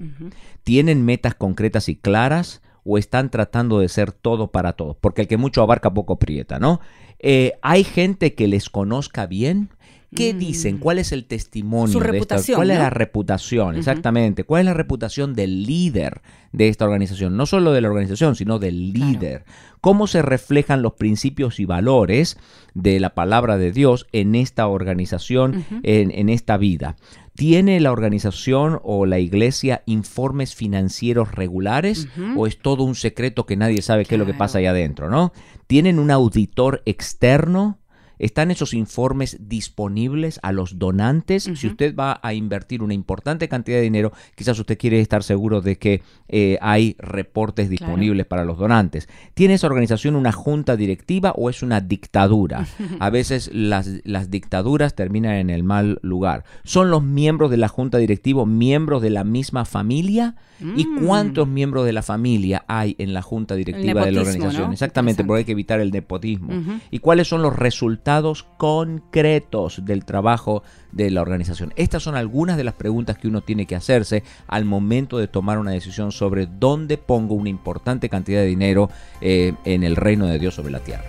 ¿Tienen 0.63 1.05
metas 1.05 1.35
concretas 1.35 1.89
y 1.89 1.97
claras? 1.97 2.63
¿O 2.85 2.99
están 2.99 3.31
tratando 3.31 3.79
de 3.79 3.89
ser 3.89 4.11
todo 4.11 4.51
para 4.51 4.73
todos? 4.73 4.97
Porque 5.01 5.23
el 5.23 5.29
que 5.29 5.37
mucho 5.37 5.63
abarca 5.63 5.95
poco 5.95 6.19
prieta, 6.19 6.59
¿no? 6.59 6.81
Eh, 7.21 7.53
¿Hay 7.63 7.85
gente 7.85 8.35
que 8.35 8.49
les 8.49 8.69
conozca 8.69 9.27
bien? 9.27 9.71
¿Qué 10.15 10.35
dicen? 10.35 10.79
¿Cuál 10.79 10.99
es 10.99 11.13
el 11.13 11.25
testimonio 11.25 11.93
Su 11.93 11.99
de 11.99 12.05
esta? 12.05 12.13
reputación, 12.13 12.57
¿Cuál 12.57 12.71
es 12.71 12.79
la 12.79 12.91
reputación? 12.91 13.77
Exactamente. 13.77 14.45
¿Cuál 14.45 14.61
es 14.61 14.67
la 14.67 14.75
reputación 14.75 15.35
del 15.35 15.65
líder 15.65 16.23
de 16.53 16.69
esta 16.69 16.85
organización? 16.85 17.37
No 17.37 17.47
solo 17.47 17.73
de 17.73 17.81
la 17.81 17.89
organización, 17.89 18.37
sino 18.37 18.59
del 18.59 18.93
líder. 18.93 19.45
¿Cómo 19.81 20.07
se 20.07 20.23
reflejan 20.23 20.83
los 20.83 20.95
principios 20.95 21.59
y 21.61 21.65
valores 21.65 22.39
de 22.75 23.01
la 23.01 23.15
palabra 23.15 23.57
de 23.57 23.73
Dios 23.73 24.07
en 24.13 24.35
esta 24.35 24.67
organización, 24.67 25.65
en, 25.83 26.11
en 26.11 26.29
esta 26.29 26.57
vida? 26.57 26.97
¿Tiene 27.35 27.81
la 27.81 27.93
organización 27.93 28.79
o 28.83 29.07
la 29.07 29.19
iglesia 29.19 29.83
informes 29.87 30.55
financieros 30.55 31.33
regulares 31.33 32.07
o 32.37 32.47
es 32.47 32.59
todo 32.59 32.85
un 32.85 32.95
secreto 32.95 33.47
que 33.47 33.57
nadie 33.57 33.81
sabe 33.81 34.05
qué 34.05 34.17
es 34.17 34.19
lo 34.19 34.27
que 34.27 34.35
pasa 34.35 34.59
ahí 34.59 34.67
adentro, 34.67 35.09
¿no? 35.09 35.33
¿Tienen 35.67 35.99
un 35.99 36.11
auditor 36.11 36.83
externo? 36.85 37.79
¿Están 38.23 38.53
esos 38.53 38.73
informes 38.73 39.37
disponibles 39.41 40.39
a 40.45 40.53
los 40.53 40.79
donantes? 40.79 41.51
Si 41.55 41.67
usted 41.67 41.97
va 41.97 42.21
a 42.23 42.35
invertir 42.35 42.81
una 42.81 42.95
importante 42.95 43.49
cantidad 43.49 43.79
de 43.79 43.83
dinero, 43.83 44.13
quizás 44.37 44.57
usted 44.61 44.79
quiere 44.79 45.01
estar 45.01 45.25
seguro 45.25 45.61
de 45.61 45.77
que 45.77 46.03
eh, 46.29 46.57
hay 46.61 46.95
reportes 47.01 47.69
disponibles 47.69 48.25
para 48.27 48.45
los 48.45 48.59
donantes. 48.59 49.09
¿Tiene 49.35 49.55
esa 49.55 49.67
organización 49.67 50.15
una 50.15 50.31
junta 50.31 50.77
directiva 50.77 51.33
o 51.33 51.51
es 51.51 51.65
una 51.65 51.81
dictadura? 51.81 52.65
A 53.01 53.11
veces 53.11 53.51
las, 53.53 53.91
las 54.05 54.31
dictaduras 54.31 54.95
terminan 54.95 55.35
en 55.35 55.51
el 55.51 55.65
mal 55.65 55.99
lugar. 56.03 56.45
¿Son 56.63 56.91
los 56.91 57.03
miembros 57.03 57.51
de 57.51 57.57
la 57.57 57.67
junta 57.67 57.99
directiva 57.99 58.47
miembros 58.47 59.03
de 59.03 59.11
la 59.11 59.25
misma 59.25 59.65
familia? 59.65 60.37
¿Y 60.77 60.87
Mm. 60.87 61.05
cuántos 61.07 61.49
miembros 61.49 61.85
de 61.85 61.93
la 61.93 62.03
familia 62.03 62.65
hay 62.69 62.95
en 62.99 63.13
la 63.15 63.23
junta 63.23 63.57
directiva 63.57 64.05
de 64.05 64.13
la 64.13 64.21
organización? 64.21 64.67
¿no? 64.69 64.73
Exactamente, 64.73 65.25
porque 65.25 65.39
hay 65.39 65.45
que 65.45 65.53
evitar 65.53 65.81
el 65.81 65.91
nepotismo. 65.91 66.53
¿Y 66.93 67.01
cuáles 67.01 67.27
son 67.27 67.43
los 67.43 67.57
resultados 67.57 68.12
concretos 68.59 69.85
del 69.85 70.05
trabajo 70.05 70.63
de 70.91 71.11
la 71.11 71.23
organización? 71.23 71.73
Estas 71.77 72.03
son 72.03 72.17
algunas 72.17 72.57
de 72.57 72.65
las 72.65 72.75
preguntas 72.75 73.17
que 73.17 73.29
uno 73.29 73.41
tiene 73.41 73.67
que 73.67 73.77
hacerse 73.77 74.23
al 74.47 74.65
momento 74.65 75.19
de 75.19 75.29
tomar 75.29 75.59
una 75.59 75.71
decisión 75.71 76.13
sobre 76.13 76.47
dónde 76.47 76.99
pongo 76.99 77.35
una 77.35 77.49
importante 77.49 78.09
cantidad 78.09 78.41
de 78.41 78.47
dinero 78.47 78.91
eh, 79.21 79.55
en 79.65 79.83
el 79.83 79.97
reino 79.97 80.27
de 80.27 80.39
Dios 80.39 80.55
sobre 80.55 80.73
la 80.73 80.81
tierra. 80.81 81.05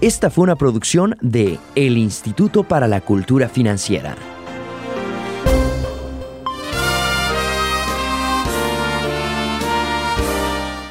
Esta 0.00 0.30
fue 0.30 0.44
una 0.44 0.54
producción 0.54 1.16
de 1.20 1.58
El 1.74 1.98
Instituto 1.98 2.62
para 2.62 2.86
la 2.86 3.00
Cultura 3.00 3.48
Financiera. 3.48 4.16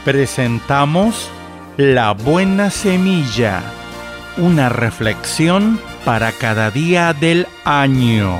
Presentamos 0.03 1.29
La 1.77 2.13
Buena 2.13 2.69
Semilla, 2.69 3.61
una 4.37 4.69
reflexión 4.69 5.79
para 6.05 6.31
cada 6.31 6.69
día 6.69 7.13
del 7.13 7.47
año. 7.65 8.37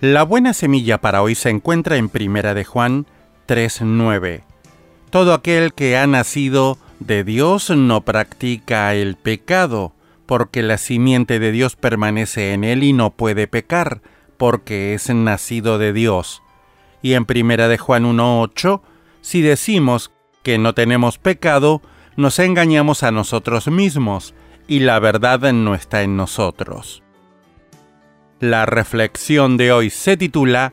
La 0.00 0.22
buena 0.22 0.54
semilla 0.54 0.98
para 0.98 1.20
hoy 1.20 1.34
se 1.34 1.50
encuentra 1.50 1.96
en 1.96 2.08
Primera 2.08 2.54
de 2.54 2.64
Juan 2.64 3.06
3:9. 3.46 4.44
Todo 5.10 5.34
aquel 5.34 5.74
que 5.74 5.98
ha 5.98 6.06
nacido 6.06 6.78
de 7.00 7.22
Dios 7.22 7.68
no 7.68 8.00
practica 8.00 8.94
el 8.94 9.16
pecado, 9.16 9.92
porque 10.24 10.62
la 10.62 10.78
simiente 10.78 11.38
de 11.38 11.52
Dios 11.52 11.76
permanece 11.76 12.54
en 12.54 12.64
él 12.64 12.82
y 12.82 12.94
no 12.94 13.10
puede 13.10 13.46
pecar, 13.46 14.00
porque 14.38 14.94
es 14.94 15.10
nacido 15.10 15.76
de 15.76 15.92
Dios. 15.92 16.42
Y 17.02 17.12
en 17.12 17.26
Primera 17.26 17.68
de 17.68 17.76
Juan 17.76 18.06
1:8, 18.06 18.80
si 19.20 19.42
decimos 19.42 20.12
que 20.42 20.58
no 20.58 20.74
tenemos 20.74 21.18
pecado, 21.18 21.82
nos 22.16 22.38
engañamos 22.38 23.02
a 23.02 23.10
nosotros 23.10 23.68
mismos, 23.68 24.34
y 24.66 24.80
la 24.80 24.98
verdad 25.00 25.52
no 25.52 25.74
está 25.74 26.02
en 26.02 26.16
nosotros. 26.16 27.02
La 28.40 28.66
reflexión 28.66 29.56
de 29.56 29.72
hoy 29.72 29.90
se 29.90 30.16
titula 30.16 30.72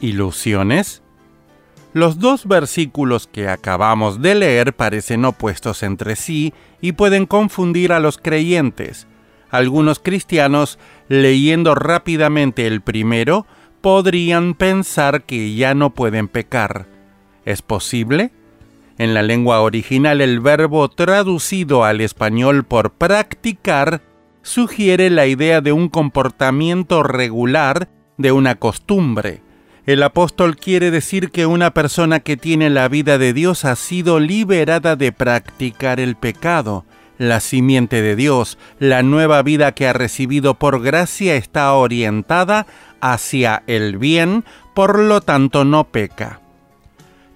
¿Ilusiones? 0.00 1.02
Los 1.92 2.20
dos 2.20 2.46
versículos 2.46 3.26
que 3.26 3.48
acabamos 3.48 4.22
de 4.22 4.36
leer 4.36 4.74
parecen 4.74 5.24
opuestos 5.24 5.82
entre 5.82 6.14
sí 6.14 6.54
y 6.80 6.92
pueden 6.92 7.26
confundir 7.26 7.92
a 7.92 7.98
los 7.98 8.16
creyentes. 8.16 9.08
Algunos 9.50 9.98
cristianos, 9.98 10.78
leyendo 11.08 11.74
rápidamente 11.74 12.68
el 12.68 12.80
primero, 12.80 13.44
podrían 13.80 14.54
pensar 14.54 15.24
que 15.24 15.54
ya 15.54 15.74
no 15.74 15.90
pueden 15.90 16.28
pecar. 16.28 16.86
¿Es 17.44 17.62
posible? 17.62 18.30
En 19.00 19.14
la 19.14 19.22
lengua 19.22 19.62
original 19.62 20.20
el 20.20 20.40
verbo 20.40 20.90
traducido 20.90 21.84
al 21.84 22.02
español 22.02 22.64
por 22.64 22.90
practicar 22.90 24.02
sugiere 24.42 25.08
la 25.08 25.26
idea 25.26 25.62
de 25.62 25.72
un 25.72 25.88
comportamiento 25.88 27.02
regular, 27.02 27.88
de 28.18 28.30
una 28.30 28.56
costumbre. 28.56 29.42
El 29.86 30.02
apóstol 30.02 30.56
quiere 30.56 30.90
decir 30.90 31.30
que 31.30 31.46
una 31.46 31.72
persona 31.72 32.20
que 32.20 32.36
tiene 32.36 32.68
la 32.68 32.88
vida 32.88 33.16
de 33.16 33.32
Dios 33.32 33.64
ha 33.64 33.74
sido 33.74 34.20
liberada 34.20 34.96
de 34.96 35.12
practicar 35.12 35.98
el 35.98 36.14
pecado. 36.14 36.84
La 37.16 37.40
simiente 37.40 38.02
de 38.02 38.16
Dios, 38.16 38.58
la 38.78 39.02
nueva 39.02 39.40
vida 39.40 39.72
que 39.72 39.88
ha 39.88 39.94
recibido 39.94 40.58
por 40.58 40.82
gracia 40.82 41.36
está 41.36 41.72
orientada 41.72 42.66
hacia 43.00 43.62
el 43.66 43.96
bien, 43.96 44.44
por 44.74 44.98
lo 44.98 45.22
tanto 45.22 45.64
no 45.64 45.84
peca. 45.84 46.42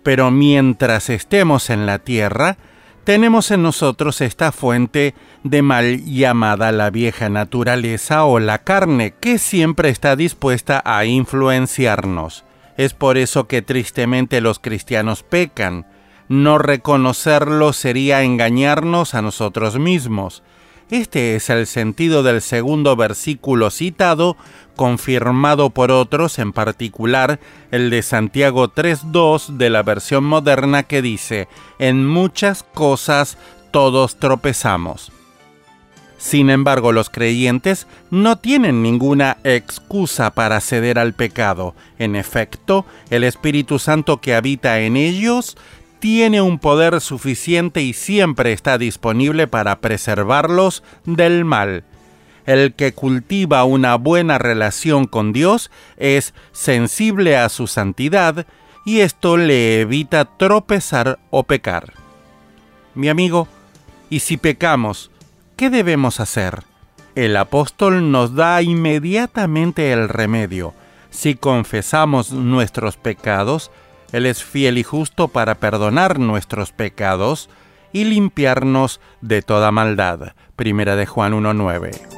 Pero 0.05 0.30
mientras 0.30 1.11
estemos 1.11 1.70
en 1.70 1.86
la 1.86 1.98
tierra, 1.98 2.57
tenemos 3.05 3.50
en 3.50 3.62
nosotros 3.62 4.20
esta 4.20 4.52
fuente 4.52 5.14
de 5.42 5.62
mal 5.62 6.05
llamada 6.05 6.72
la 6.72 6.90
vieja 6.90 7.28
naturaleza 7.28 8.24
o 8.24 8.38
la 8.38 8.59
carne, 8.59 9.14
que 9.18 9.38
siempre 9.38 9.88
está 9.88 10.14
dispuesta 10.14 10.82
a 10.84 11.05
influenciarnos. 11.05 12.44
Es 12.76 12.94
por 12.94 13.18
eso 13.18 13.48
que 13.48 13.62
tristemente 13.62 14.40
los 14.40 14.59
cristianos 14.59 15.22
pecan. 15.22 15.86
No 16.28 16.59
reconocerlo 16.59 17.72
sería 17.72 18.22
engañarnos 18.22 19.14
a 19.14 19.22
nosotros 19.22 19.78
mismos. 19.78 20.42
Este 20.90 21.34
es 21.34 21.48
el 21.50 21.66
sentido 21.66 22.22
del 22.22 22.42
segundo 22.42 22.94
versículo 22.94 23.70
citado, 23.70 24.36
confirmado 24.75 25.70
por 25.70 25.91
otros, 25.91 26.39
en 26.39 26.53
particular 26.53 27.41
el 27.70 27.91
de 27.91 28.03
Santiago 28.03 28.68
3.2 28.68 29.57
de 29.57 29.70
la 29.70 29.83
versión 29.83 30.25
moderna 30.25 30.83
que 30.85 31.03
dice, 31.03 31.49
en 31.79 32.07
muchas 32.07 32.62
cosas 32.62 33.39
todos 33.70 34.16
tropezamos. 34.16 35.12
Sin 36.25 36.49
embargo, 36.49 36.93
los 36.93 37.11
creyentes 37.11 37.87
no 38.11 38.37
tienen 38.39 38.83
ninguna 38.83 39.37
excusa 39.45 40.31
para 40.31 40.61
ceder 40.61 40.99
al 40.99 41.12
pecado. 41.12 41.75
En 41.99 42.16
efecto, 42.16 42.87
el 43.11 43.25
Espíritu 43.25 43.79
Santo 43.79 44.22
que 44.22 44.35
habita 44.35 44.81
en 44.81 44.97
ellos 44.97 45.57
tiene 45.99 46.41
un 46.41 46.59
poder 46.59 47.01
suficiente 47.01 47.83
y 47.83 47.93
siempre 47.93 48.53
está 48.53 48.79
disponible 48.79 49.47
para 49.47 49.81
preservarlos 49.81 50.83
del 51.05 51.45
mal. 51.45 51.85
El 52.47 52.74
que 52.74 52.92
cultiva 52.92 53.64
una 53.64 53.97
buena 53.97 54.38
relación 54.38 55.07
con 55.07 55.32
Dios 55.32 55.70
es 55.97 56.34
sensible 56.53 57.36
a 57.36 57.49
su 57.49 57.66
santidad 57.66 58.47
y 58.84 59.01
esto 59.01 59.36
le 59.36 59.80
evita 59.80 60.24
tropezar 60.24 61.18
o 61.30 61.45
pecar. 61.45 61.95
Mi 62.95 63.09
amigo, 63.09 63.49
¿y 64.11 64.20
si 64.20 64.36
pecamos, 64.36 65.11
qué 65.57 65.70
debemos 65.70 66.20
hacer? 66.20 66.64
El 67.14 67.36
apóstol 67.36 68.11
nos 68.11 68.34
da 68.34 68.61
inmediatamente 68.61 69.92
el 69.92 70.09
remedio. 70.09 70.74
Si 71.11 71.36
confesamos 71.36 72.32
nuestros 72.32 72.97
pecados, 72.97 73.70
Él 74.12 74.26
es 74.26 74.45
fiel 74.45 74.78
y 74.78 74.82
justo 74.82 75.28
para 75.28 75.55
perdonar 75.55 76.18
nuestros 76.18 76.72
pecados 76.72 77.49
y 77.92 78.05
limpiarnos 78.05 79.01
de 79.20 79.42
toda 79.42 79.70
maldad. 79.70 80.34
Primera 80.57 80.97
de 80.97 81.07
Juan 81.07 81.32
1.9. 81.32 82.13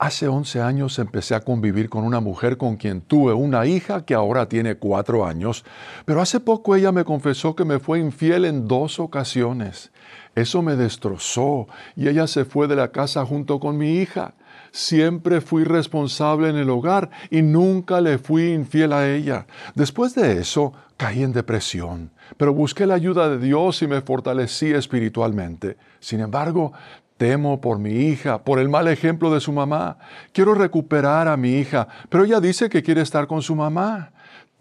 Hace 0.00 0.28
11 0.28 0.62
años 0.62 0.98
empecé 0.98 1.34
a 1.34 1.42
convivir 1.42 1.90
con 1.90 2.04
una 2.04 2.20
mujer 2.20 2.56
con 2.56 2.76
quien 2.76 3.02
tuve 3.02 3.34
una 3.34 3.66
hija 3.66 4.06
que 4.06 4.14
ahora 4.14 4.48
tiene 4.48 4.76
cuatro 4.76 5.26
años, 5.26 5.62
pero 6.06 6.22
hace 6.22 6.40
poco 6.40 6.74
ella 6.74 6.90
me 6.90 7.04
confesó 7.04 7.54
que 7.54 7.66
me 7.66 7.78
fue 7.78 7.98
infiel 7.98 8.46
en 8.46 8.66
dos 8.66 8.98
ocasiones. 8.98 9.92
Eso 10.34 10.62
me 10.62 10.74
destrozó 10.74 11.68
y 11.96 12.08
ella 12.08 12.26
se 12.28 12.46
fue 12.46 12.66
de 12.66 12.76
la 12.76 12.92
casa 12.92 13.26
junto 13.26 13.60
con 13.60 13.76
mi 13.76 13.98
hija. 13.98 14.32
Siempre 14.72 15.42
fui 15.42 15.64
responsable 15.64 16.48
en 16.48 16.56
el 16.56 16.70
hogar 16.70 17.10
y 17.28 17.42
nunca 17.42 18.00
le 18.00 18.16
fui 18.16 18.54
infiel 18.54 18.94
a 18.94 19.06
ella. 19.06 19.46
Después 19.74 20.14
de 20.14 20.38
eso, 20.38 20.72
caí 20.96 21.22
en 21.22 21.32
depresión, 21.32 22.10
pero 22.36 22.54
busqué 22.54 22.86
la 22.86 22.94
ayuda 22.94 23.28
de 23.28 23.38
Dios 23.38 23.82
y 23.82 23.86
me 23.86 24.00
fortalecí 24.00 24.70
espiritualmente. 24.70 25.76
Sin 25.98 26.20
embargo, 26.20 26.72
Temo 27.20 27.60
por 27.60 27.78
mi 27.78 27.90
hija, 27.90 28.44
por 28.44 28.58
el 28.58 28.70
mal 28.70 28.88
ejemplo 28.88 29.30
de 29.30 29.40
su 29.40 29.52
mamá. 29.52 29.98
Quiero 30.32 30.54
recuperar 30.54 31.28
a 31.28 31.36
mi 31.36 31.58
hija, 31.58 31.86
pero 32.08 32.24
ella 32.24 32.40
dice 32.40 32.70
que 32.70 32.82
quiere 32.82 33.02
estar 33.02 33.26
con 33.26 33.42
su 33.42 33.54
mamá. 33.54 34.12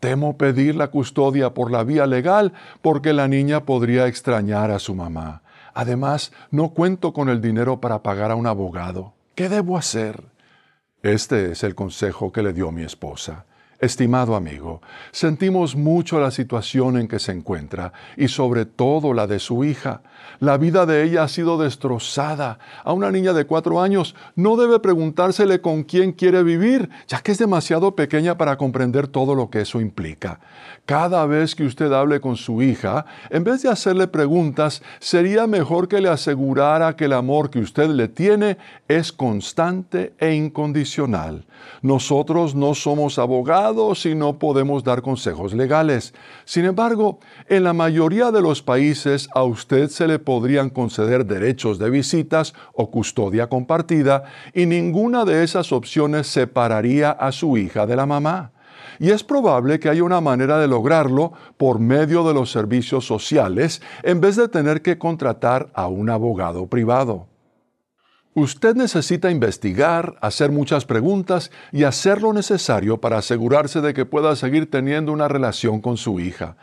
Temo 0.02 0.36
pedir 0.36 0.76
la 0.76 0.90
custodia 0.90 1.54
por 1.54 1.72
la 1.72 1.86
vía 1.86 2.06
legal 2.06 2.52
porque 2.82 3.14
la 3.14 3.30
niña 3.30 3.62
podría 3.62 4.08
extrañar 4.08 4.72
a 4.72 4.80
su 4.80 4.94
mamá. 4.94 5.42
Además, 5.74 6.34
no 6.52 6.72
cuento 6.72 7.14
con 7.14 7.30
el 7.30 7.40
dinero 7.40 7.80
para 7.80 8.04
pagar 8.04 8.30
a 8.30 8.36
un 8.36 8.46
abogado. 8.46 9.14
¿Qué 9.36 9.48
debo 9.48 9.78
hacer? 9.78 10.26
Este 11.02 11.54
es 11.54 11.64
el 11.64 11.76
consejo 11.76 12.34
que 12.34 12.44
le 12.44 12.52
dio 12.52 12.74
mi 12.74 12.84
esposa. 12.84 13.46
Estimado 13.80 14.36
amigo, 14.36 14.82
sentimos 15.12 15.78
mucho 15.78 16.20
la 16.20 16.32
situación 16.32 16.98
en 16.98 17.08
que 17.08 17.20
se 17.20 17.32
encuentra 17.32 17.94
y 18.18 18.28
sobre 18.28 18.66
todo 18.66 19.14
la 19.14 19.28
de 19.28 19.40
su 19.40 19.64
hija. 19.64 20.02
La 20.40 20.58
vida 20.58 20.86
de 20.86 21.04
ella 21.04 21.24
ha 21.24 21.28
sido 21.28 21.58
destrozada. 21.58 22.60
A 22.84 22.94
una 22.94 23.12
niña 23.12 23.34
de 23.34 23.46
cuatro 23.46 23.82
años 23.82 24.16
no 24.36 24.56
debe 24.56 24.80
preguntársele 24.80 25.62
con 25.62 25.84
quién 25.84 26.12
quiere 26.12 26.44
vivir, 26.44 26.90
ya 27.08 27.22
que 27.22 27.32
es 27.32 27.38
demasiado 27.38 27.96
pequeña 27.96 28.38
para 28.38 28.58
comprender 28.58 29.08
todo 29.08 29.36
lo 29.36 29.50
que 29.50 29.62
eso 29.62 29.82
implica. 29.82 30.40
Cada 30.86 31.26
vez 31.26 31.56
que 31.56 31.66
usted 31.66 31.92
hable 31.94 32.20
con 32.20 32.36
su 32.36 32.62
hija, 32.62 33.06
en 33.30 33.44
vez 33.44 33.62
de 33.62 33.70
hacerle 33.70 34.08
preguntas, 34.08 34.82
sería 35.00 35.48
mejor 35.48 35.88
que 35.88 36.02
le 36.02 36.10
asegurara 36.10 36.96
que 36.96 37.06
el 37.06 37.14
amor 37.14 37.50
que 37.50 37.60
usted 37.60 37.90
le 37.90 38.08
tiene 38.08 38.58
es 38.88 39.12
constante 39.12 40.14
e 40.18 40.34
incondicional. 40.34 41.46
Nosotros 41.82 42.56
no 42.56 42.74
somos 42.74 43.20
abogados 43.20 44.06
y 44.06 44.16
no 44.16 44.40
podemos 44.40 44.84
dar 44.84 45.02
consejos 45.02 45.54
legales. 45.54 46.14
Sin 46.46 46.66
embargo, 46.66 47.20
en 47.48 47.64
la 47.64 47.74
mayoría 47.74 48.32
de 48.32 48.42
los 48.42 48.62
países 48.62 49.30
a 49.34 49.44
usted 49.44 49.90
se 49.90 50.08
le 50.08 50.19
podrían 50.20 50.70
conceder 50.70 51.26
derechos 51.26 51.80
de 51.80 51.90
visitas 51.90 52.54
o 52.74 52.92
custodia 52.92 53.48
compartida 53.48 54.24
y 54.54 54.66
ninguna 54.66 55.26
de 55.26 55.44
esas 55.44 55.72
opciones 55.72 56.28
separaría 56.28 57.12
a 57.12 57.32
su 57.32 57.58
hija 57.58 57.86
de 57.86 57.96
la 57.96 58.06
mamá 58.06 58.52
y 59.00 59.12
es 59.12 59.24
probable 59.24 59.80
que 59.80 59.90
haya 59.90 60.04
una 60.04 60.22
manera 60.22 60.60
de 60.60 60.68
lograrlo 60.68 61.32
por 61.58 61.80
medio 61.80 62.28
de 62.28 62.34
los 62.34 62.52
servicios 62.52 63.06
sociales 63.06 63.82
en 64.04 64.20
vez 64.22 64.36
de 64.36 64.50
tener 64.50 64.82
que 64.82 64.98
contratar 64.98 65.70
a 65.74 65.88
un 65.88 66.10
abogado 66.10 66.68
privado. 66.68 67.28
Usted 68.36 68.76
necesita 68.76 69.32
investigar, 69.32 70.18
hacer 70.22 70.52
muchas 70.52 70.86
preguntas 70.86 71.50
y 71.72 71.84
hacer 71.84 72.22
lo 72.22 72.32
necesario 72.32 72.98
para 72.98 73.18
asegurarse 73.18 73.82
de 73.82 73.94
que 73.94 74.06
pueda 74.06 74.36
seguir 74.36 74.70
teniendo 74.70 75.12
una 75.12 75.28
relación 75.28 75.82
con 75.82 75.98
su 75.98 76.20
hija. 76.20 76.56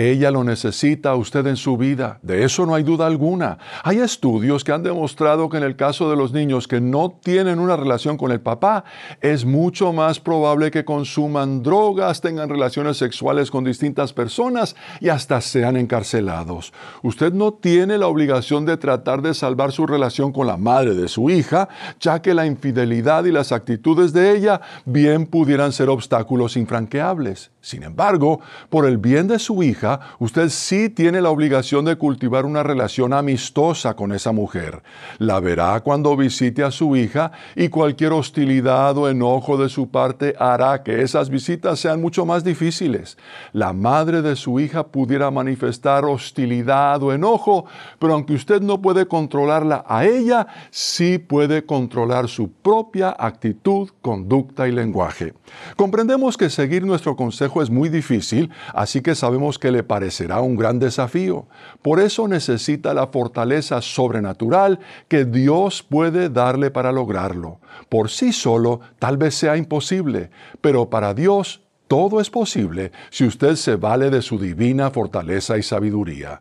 Ella 0.00 0.30
lo 0.30 0.44
necesita 0.44 1.10
a 1.10 1.14
usted 1.14 1.46
en 1.46 1.56
su 1.56 1.76
vida, 1.76 2.20
de 2.22 2.42
eso 2.44 2.64
no 2.64 2.74
hay 2.74 2.82
duda 2.82 3.06
alguna. 3.06 3.58
Hay 3.84 3.98
estudios 3.98 4.64
que 4.64 4.72
han 4.72 4.82
demostrado 4.82 5.50
que 5.50 5.58
en 5.58 5.62
el 5.62 5.76
caso 5.76 6.08
de 6.08 6.16
los 6.16 6.32
niños 6.32 6.66
que 6.66 6.80
no 6.80 7.18
tienen 7.22 7.58
una 7.58 7.76
relación 7.76 8.16
con 8.16 8.32
el 8.32 8.40
papá, 8.40 8.84
es 9.20 9.44
mucho 9.44 9.92
más 9.92 10.18
probable 10.18 10.70
que 10.70 10.86
consuman 10.86 11.62
drogas, 11.62 12.22
tengan 12.22 12.48
relaciones 12.48 12.96
sexuales 12.96 13.50
con 13.50 13.62
distintas 13.62 14.14
personas 14.14 14.74
y 15.00 15.10
hasta 15.10 15.42
sean 15.42 15.76
encarcelados. 15.76 16.72
Usted 17.02 17.34
no 17.34 17.52
tiene 17.52 17.98
la 17.98 18.06
obligación 18.06 18.64
de 18.64 18.78
tratar 18.78 19.20
de 19.20 19.34
salvar 19.34 19.70
su 19.70 19.86
relación 19.86 20.32
con 20.32 20.46
la 20.46 20.56
madre 20.56 20.94
de 20.94 21.08
su 21.08 21.28
hija, 21.28 21.68
ya 22.00 22.22
que 22.22 22.32
la 22.32 22.46
infidelidad 22.46 23.26
y 23.26 23.32
las 23.32 23.52
actitudes 23.52 24.14
de 24.14 24.34
ella 24.34 24.62
bien 24.86 25.26
pudieran 25.26 25.72
ser 25.72 25.90
obstáculos 25.90 26.56
infranqueables. 26.56 27.50
Sin 27.60 27.82
embargo, 27.82 28.40
por 28.70 28.86
el 28.86 28.96
bien 28.96 29.28
de 29.28 29.38
su 29.38 29.62
hija, 29.62 29.89
usted 30.18 30.48
sí 30.50 30.88
tiene 30.88 31.20
la 31.20 31.30
obligación 31.30 31.84
de 31.84 31.96
cultivar 31.96 32.44
una 32.44 32.62
relación 32.62 33.12
amistosa 33.12 33.94
con 33.94 34.12
esa 34.12 34.32
mujer. 34.32 34.82
La 35.18 35.40
verá 35.40 35.80
cuando 35.80 36.16
visite 36.16 36.62
a 36.62 36.70
su 36.70 36.96
hija 36.96 37.32
y 37.56 37.68
cualquier 37.68 38.12
hostilidad 38.12 38.96
o 38.96 39.08
enojo 39.08 39.56
de 39.56 39.68
su 39.68 39.88
parte 39.88 40.34
hará 40.38 40.82
que 40.82 41.02
esas 41.02 41.30
visitas 41.30 41.80
sean 41.80 42.00
mucho 42.00 42.26
más 42.26 42.44
difíciles. 42.44 43.16
La 43.52 43.72
madre 43.72 44.22
de 44.22 44.36
su 44.36 44.60
hija 44.60 44.86
pudiera 44.86 45.30
manifestar 45.30 46.04
hostilidad 46.04 47.02
o 47.02 47.12
enojo, 47.12 47.64
pero 47.98 48.14
aunque 48.14 48.34
usted 48.34 48.60
no 48.60 48.80
puede 48.80 49.06
controlarla 49.06 49.84
a 49.88 50.04
ella, 50.04 50.46
sí 50.70 51.18
puede 51.18 51.64
controlar 51.64 52.28
su 52.28 52.50
propia 52.50 53.14
actitud, 53.18 53.90
conducta 54.02 54.68
y 54.68 54.72
lenguaje. 54.72 55.34
Comprendemos 55.76 56.36
que 56.36 56.50
seguir 56.50 56.84
nuestro 56.84 57.16
consejo 57.16 57.62
es 57.62 57.70
muy 57.70 57.88
difícil, 57.88 58.50
así 58.74 59.00
que 59.00 59.14
sabemos 59.14 59.58
que 59.58 59.69
le 59.70 59.82
parecerá 59.82 60.40
un 60.40 60.56
gran 60.56 60.78
desafío. 60.78 61.46
Por 61.82 62.00
eso 62.00 62.28
necesita 62.28 62.94
la 62.94 63.08
fortaleza 63.08 63.80
sobrenatural 63.80 64.80
que 65.08 65.24
Dios 65.24 65.82
puede 65.82 66.28
darle 66.28 66.70
para 66.70 66.92
lograrlo. 66.92 67.60
Por 67.88 68.10
sí 68.10 68.32
solo 68.32 68.80
tal 68.98 69.16
vez 69.16 69.34
sea 69.34 69.56
imposible, 69.56 70.30
pero 70.60 70.90
para 70.90 71.14
Dios 71.14 71.62
todo 71.88 72.20
es 72.20 72.30
posible 72.30 72.92
si 73.10 73.24
usted 73.24 73.56
se 73.56 73.76
vale 73.76 74.10
de 74.10 74.22
su 74.22 74.38
divina 74.38 74.90
fortaleza 74.90 75.58
y 75.58 75.62
sabiduría. 75.62 76.40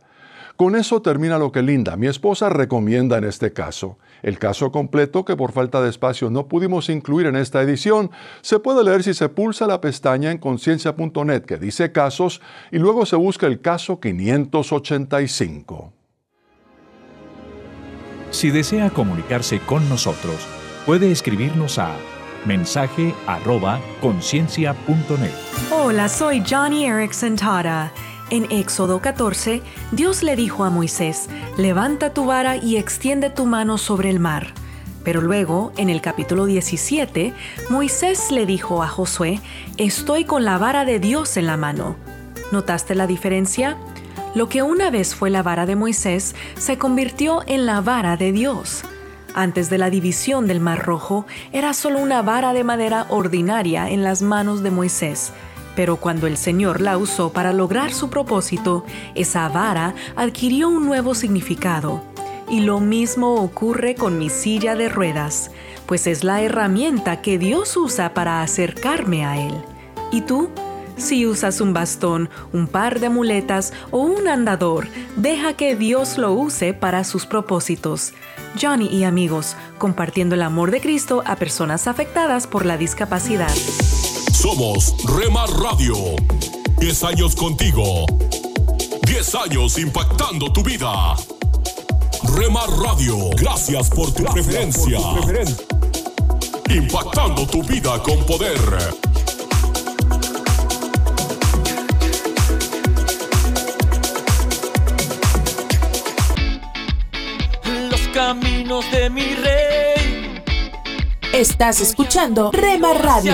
Con 0.55 0.75
eso 0.75 1.01
termina 1.01 1.37
lo 1.37 1.51
que 1.51 1.61
Linda, 1.61 1.95
mi 1.95 2.07
esposa, 2.07 2.49
recomienda 2.49 3.17
en 3.17 3.23
este 3.23 3.53
caso. 3.53 3.97
El 4.21 4.39
caso 4.39 4.71
completo, 4.71 5.25
que 5.25 5.35
por 5.35 5.51
falta 5.51 5.81
de 5.81 5.89
espacio 5.89 6.29
no 6.29 6.47
pudimos 6.47 6.89
incluir 6.89 7.27
en 7.27 7.35
esta 7.35 7.61
edición, 7.61 8.11
se 8.41 8.59
puede 8.59 8.83
leer 8.83 9.03
si 9.03 9.13
se 9.13 9.29
pulsa 9.29 9.67
la 9.67 9.81
pestaña 9.81 10.31
en 10.31 10.37
conciencia.net 10.37 11.43
que 11.43 11.57
dice 11.57 11.91
casos 11.91 12.41
y 12.71 12.79
luego 12.79 13.05
se 13.05 13.15
busca 13.15 13.47
el 13.47 13.61
caso 13.61 13.99
585. 13.99 15.93
Si 18.31 18.51
desea 18.51 18.89
comunicarse 18.91 19.59
con 19.59 19.87
nosotros, 19.89 20.47
puede 20.85 21.11
escribirnos 21.11 21.79
a 21.79 21.95
Mensaje 22.45 23.13
arroba 23.27 23.79
conciencia.net. 24.01 25.31
Hola, 25.71 26.07
soy 26.07 26.41
Johnny 26.47 26.85
Erickson 26.85 27.35
Tara. 27.35 27.91
En 28.31 28.51
Éxodo 28.51 29.01
14, 29.01 29.63
Dios 29.91 30.21
le 30.21 30.35
dijo 30.35 30.63
a 30.63 30.69
Moisés, 30.69 31.29
levanta 31.57 32.13
tu 32.13 32.25
vara 32.25 32.57
y 32.57 32.77
extiende 32.77 33.31
tu 33.31 33.47
mano 33.47 33.79
sobre 33.79 34.11
el 34.11 34.19
mar. 34.19 34.53
Pero 35.03 35.21
luego, 35.21 35.71
en 35.77 35.89
el 35.89 35.99
capítulo 35.99 36.45
17, 36.45 37.33
Moisés 37.71 38.29
le 38.29 38.45
dijo 38.45 38.83
a 38.83 38.87
Josué, 38.87 39.39
estoy 39.77 40.25
con 40.25 40.45
la 40.45 40.59
vara 40.59 40.85
de 40.85 40.99
Dios 40.99 41.37
en 41.37 41.47
la 41.47 41.57
mano. 41.57 41.95
¿Notaste 42.51 42.93
la 42.93 43.07
diferencia? 43.07 43.77
Lo 44.35 44.47
que 44.47 44.61
una 44.61 44.91
vez 44.91 45.15
fue 45.15 45.31
la 45.31 45.41
vara 45.41 45.65
de 45.65 45.75
Moisés 45.75 46.35
se 46.59 46.77
convirtió 46.77 47.41
en 47.47 47.65
la 47.65 47.81
vara 47.81 48.15
de 48.15 48.31
Dios. 48.31 48.83
Antes 49.33 49.71
de 49.71 49.79
la 49.79 49.89
división 49.89 50.45
del 50.45 50.59
Mar 50.59 50.85
Rojo, 50.85 51.25
era 51.51 51.73
solo 51.73 51.99
una 51.99 52.21
vara 52.21 52.53
de 52.53 52.63
madera 52.63 53.07
ordinaria 53.09 53.89
en 53.89 54.03
las 54.03 54.21
manos 54.21 54.61
de 54.61 54.69
Moisés. 54.69 55.33
Pero 55.79 55.95
cuando 55.95 56.27
el 56.27 56.35
Señor 56.35 56.81
la 56.81 56.97
usó 56.97 57.31
para 57.31 57.53
lograr 57.53 57.93
su 57.93 58.09
propósito, 58.09 58.83
esa 59.15 59.47
vara 59.47 59.95
adquirió 60.17 60.67
un 60.67 60.85
nuevo 60.85 61.15
significado. 61.15 62.03
Y 62.49 62.59
lo 62.59 62.81
mismo 62.81 63.35
ocurre 63.35 63.95
con 63.95 64.17
mi 64.17 64.29
silla 64.29 64.75
de 64.75 64.89
ruedas, 64.89 65.51
pues 65.85 66.05
es 66.05 66.25
la 66.25 66.41
herramienta 66.41 67.21
que 67.21 67.37
Dios 67.37 67.77
usa 67.77 68.13
para 68.13 68.41
acercarme 68.41 69.25
a 69.25 69.41
Él. 69.41 69.53
¿Y 70.11 70.19
tú? 70.19 70.49
Si 70.97 71.25
usas 71.25 71.61
un 71.61 71.71
bastón, 71.71 72.29
un 72.51 72.67
par 72.67 72.99
de 72.99 73.07
muletas 73.07 73.71
o 73.89 73.99
un 73.99 74.27
andador, 74.27 74.89
deja 75.15 75.53
que 75.53 75.77
Dios 75.77 76.17
lo 76.17 76.33
use 76.33 76.73
para 76.73 77.05
sus 77.05 77.25
propósitos. 77.25 78.11
Johnny 78.61 78.87
y 78.87 79.05
amigos, 79.05 79.55
compartiendo 79.77 80.35
el 80.35 80.41
amor 80.41 80.71
de 80.71 80.81
Cristo 80.81 81.23
a 81.25 81.37
personas 81.37 81.87
afectadas 81.87 82.47
por 82.47 82.65
la 82.65 82.75
discapacidad. 82.75 83.53
Somos 84.41 84.95
Rema 85.03 85.45
Radio. 85.47 86.15
10 86.77 87.03
años 87.03 87.35
contigo. 87.35 88.05
10 89.05 89.35
años 89.35 89.77
impactando 89.77 90.49
tu 90.53 90.63
vida. 90.63 91.17
Rema 92.37 92.61
Radio, 92.81 93.31
gracias 93.31 93.89
por 93.89 94.13
tu 94.13 94.23
preferencia. 94.23 94.97
Impactando 96.69 97.45
tu 97.47 97.61
vida 97.63 98.01
con 98.01 98.25
poder. 98.25 98.57
Los 107.91 108.01
caminos 108.13 108.89
de 108.89 109.09
mi 109.09 109.35
rey. 109.35 110.41
Estás 111.33 111.81
escuchando 111.81 112.51
Rema 112.53 112.93
Radio. 112.93 113.33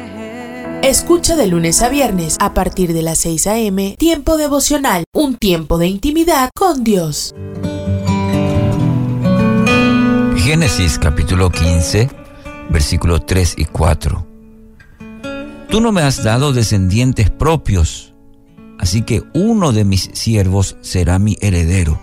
Escucha 0.91 1.37
de 1.37 1.47
lunes 1.47 1.81
a 1.81 1.87
viernes 1.87 2.35
a 2.41 2.53
partir 2.53 2.91
de 2.91 3.01
las 3.01 3.19
6 3.19 3.47
a.m. 3.47 3.95
Tiempo 3.97 4.35
devocional, 4.35 5.05
un 5.13 5.37
tiempo 5.37 5.77
de 5.77 5.87
intimidad 5.87 6.49
con 6.53 6.83
Dios. 6.83 7.33
Génesis 10.35 10.99
capítulo 10.99 11.49
15, 11.49 12.09
versículos 12.69 13.25
3 13.25 13.53
y 13.59 13.65
4. 13.67 14.27
Tú 15.69 15.79
no 15.79 15.93
me 15.93 16.01
has 16.01 16.25
dado 16.25 16.51
descendientes 16.51 17.29
propios, 17.29 18.13
así 18.77 19.03
que 19.03 19.23
uno 19.33 19.71
de 19.71 19.85
mis 19.85 20.09
siervos 20.11 20.75
será 20.81 21.19
mi 21.19 21.37
heredero. 21.39 22.01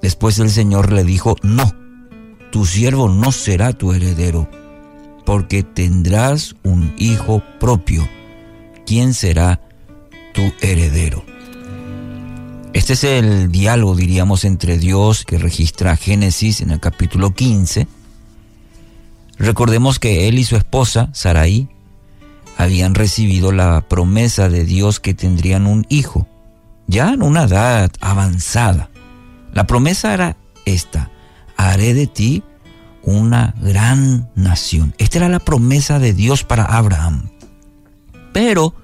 Después 0.00 0.38
el 0.38 0.48
Señor 0.48 0.94
le 0.94 1.04
dijo, 1.04 1.36
no, 1.42 1.70
tu 2.50 2.64
siervo 2.64 3.10
no 3.10 3.32
será 3.32 3.74
tu 3.74 3.92
heredero, 3.92 4.48
porque 5.24 5.62
tendrás 5.62 6.54
un 6.62 6.94
hijo 6.98 7.42
propio. 7.60 8.08
¿Quién 8.86 9.14
será 9.14 9.60
tu 10.34 10.52
heredero? 10.60 11.24
Este 12.72 12.94
es 12.94 13.04
el 13.04 13.52
diálogo, 13.52 13.94
diríamos, 13.94 14.44
entre 14.44 14.78
Dios 14.78 15.24
que 15.24 15.38
registra 15.38 15.96
Génesis 15.96 16.62
en 16.62 16.70
el 16.70 16.80
capítulo 16.80 17.34
15. 17.34 17.86
Recordemos 19.38 19.98
que 19.98 20.28
él 20.28 20.38
y 20.38 20.44
su 20.44 20.56
esposa, 20.56 21.10
Saraí, 21.12 21.68
habían 22.56 22.94
recibido 22.94 23.52
la 23.52 23.82
promesa 23.88 24.48
de 24.48 24.64
Dios 24.64 25.00
que 25.00 25.14
tendrían 25.14 25.66
un 25.66 25.86
hijo, 25.88 26.26
ya 26.86 27.12
en 27.12 27.22
una 27.22 27.44
edad 27.44 27.90
avanzada. 28.00 28.90
La 29.52 29.66
promesa 29.66 30.14
era 30.14 30.36
esta, 30.64 31.10
haré 31.56 31.92
de 31.92 32.06
ti 32.06 32.42
una 33.02 33.54
gran 33.60 34.30
nación. 34.34 34.94
Esta 34.98 35.18
era 35.18 35.28
la 35.28 35.40
promesa 35.40 35.98
de 35.98 36.12
Dios 36.12 36.44
para 36.44 36.64
Abraham. 36.64 37.30
Pero 38.32 38.74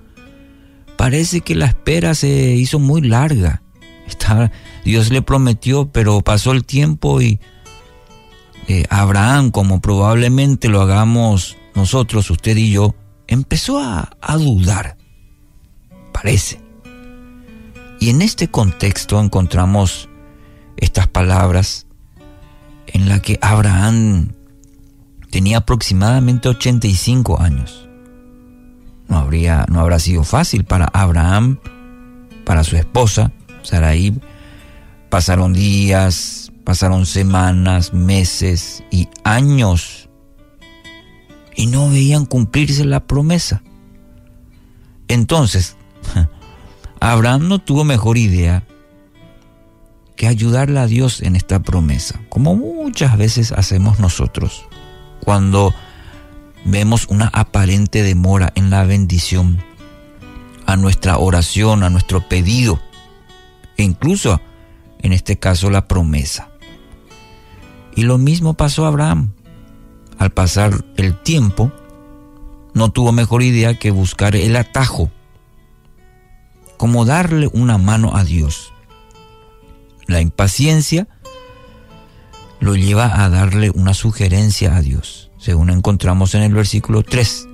parece 0.96 1.40
que 1.40 1.54
la 1.54 1.66
espera 1.66 2.14
se 2.14 2.28
hizo 2.28 2.78
muy 2.78 3.00
larga. 3.02 3.62
Dios 4.84 5.10
le 5.10 5.22
prometió, 5.22 5.90
pero 5.90 6.20
pasó 6.20 6.52
el 6.52 6.64
tiempo 6.64 7.20
y 7.20 7.40
eh, 8.68 8.84
Abraham, 8.90 9.50
como 9.50 9.80
probablemente 9.80 10.68
lo 10.68 10.80
hagamos 10.80 11.56
nosotros, 11.74 12.30
usted 12.30 12.56
y 12.56 12.72
yo, 12.72 12.94
empezó 13.26 13.78
a, 13.78 14.10
a 14.20 14.36
dudar. 14.36 14.96
Parece. 16.12 16.60
Y 18.00 18.10
en 18.10 18.22
este 18.22 18.48
contexto 18.48 19.20
encontramos 19.20 20.08
estas 20.76 21.06
palabras 21.08 21.87
en 22.92 23.08
la 23.08 23.20
que 23.20 23.38
Abraham 23.40 24.32
tenía 25.30 25.58
aproximadamente 25.58 26.48
85 26.48 27.40
años. 27.40 27.88
No, 29.08 29.18
habría, 29.18 29.66
no 29.68 29.80
habrá 29.80 29.98
sido 29.98 30.24
fácil 30.24 30.64
para 30.64 30.86
Abraham, 30.92 31.58
para 32.44 32.64
su 32.64 32.76
esposa, 32.76 33.32
Saraí. 33.62 34.18
Pasaron 35.08 35.54
días, 35.54 36.52
pasaron 36.64 37.06
semanas, 37.06 37.94
meses 37.94 38.84
y 38.90 39.08
años 39.24 40.08
y 41.56 41.66
no 41.66 41.90
veían 41.90 42.26
cumplirse 42.26 42.84
la 42.84 43.06
promesa. 43.06 43.62
Entonces, 45.08 45.76
Abraham 47.00 47.48
no 47.48 47.58
tuvo 47.58 47.84
mejor 47.84 48.18
idea 48.18 48.67
que 50.18 50.26
ayudarle 50.26 50.80
a 50.80 50.86
Dios 50.86 51.22
en 51.22 51.36
esta 51.36 51.62
promesa, 51.62 52.20
como 52.28 52.56
muchas 52.56 53.16
veces 53.16 53.52
hacemos 53.52 54.00
nosotros 54.00 54.66
cuando 55.20 55.72
vemos 56.64 57.06
una 57.08 57.28
aparente 57.28 58.02
demora 58.02 58.52
en 58.56 58.68
la 58.68 58.84
bendición 58.84 59.62
a 60.66 60.76
nuestra 60.76 61.18
oración, 61.18 61.84
a 61.84 61.90
nuestro 61.90 62.28
pedido, 62.28 62.80
e 63.76 63.84
incluso 63.84 64.40
en 65.00 65.12
este 65.12 65.38
caso 65.38 65.70
la 65.70 65.86
promesa. 65.86 66.48
Y 67.94 68.02
lo 68.02 68.18
mismo 68.18 68.54
pasó 68.54 68.84
a 68.84 68.88
Abraham. 68.88 69.32
Al 70.18 70.30
pasar 70.30 70.84
el 70.96 71.16
tiempo, 71.22 71.70
no 72.74 72.90
tuvo 72.90 73.12
mejor 73.12 73.42
idea 73.42 73.78
que 73.78 73.92
buscar 73.92 74.34
el 74.34 74.56
atajo, 74.56 75.12
como 76.76 77.04
darle 77.04 77.48
una 77.52 77.78
mano 77.78 78.16
a 78.16 78.24
Dios. 78.24 78.72
La 80.08 80.22
impaciencia 80.22 81.06
lo 82.60 82.74
lleva 82.74 83.22
a 83.22 83.28
darle 83.28 83.70
una 83.70 83.92
sugerencia 83.92 84.74
a 84.74 84.80
Dios, 84.80 85.30
según 85.36 85.68
encontramos 85.68 86.34
en 86.34 86.42
el 86.42 86.54
versículo 86.54 87.02
3. 87.02 87.46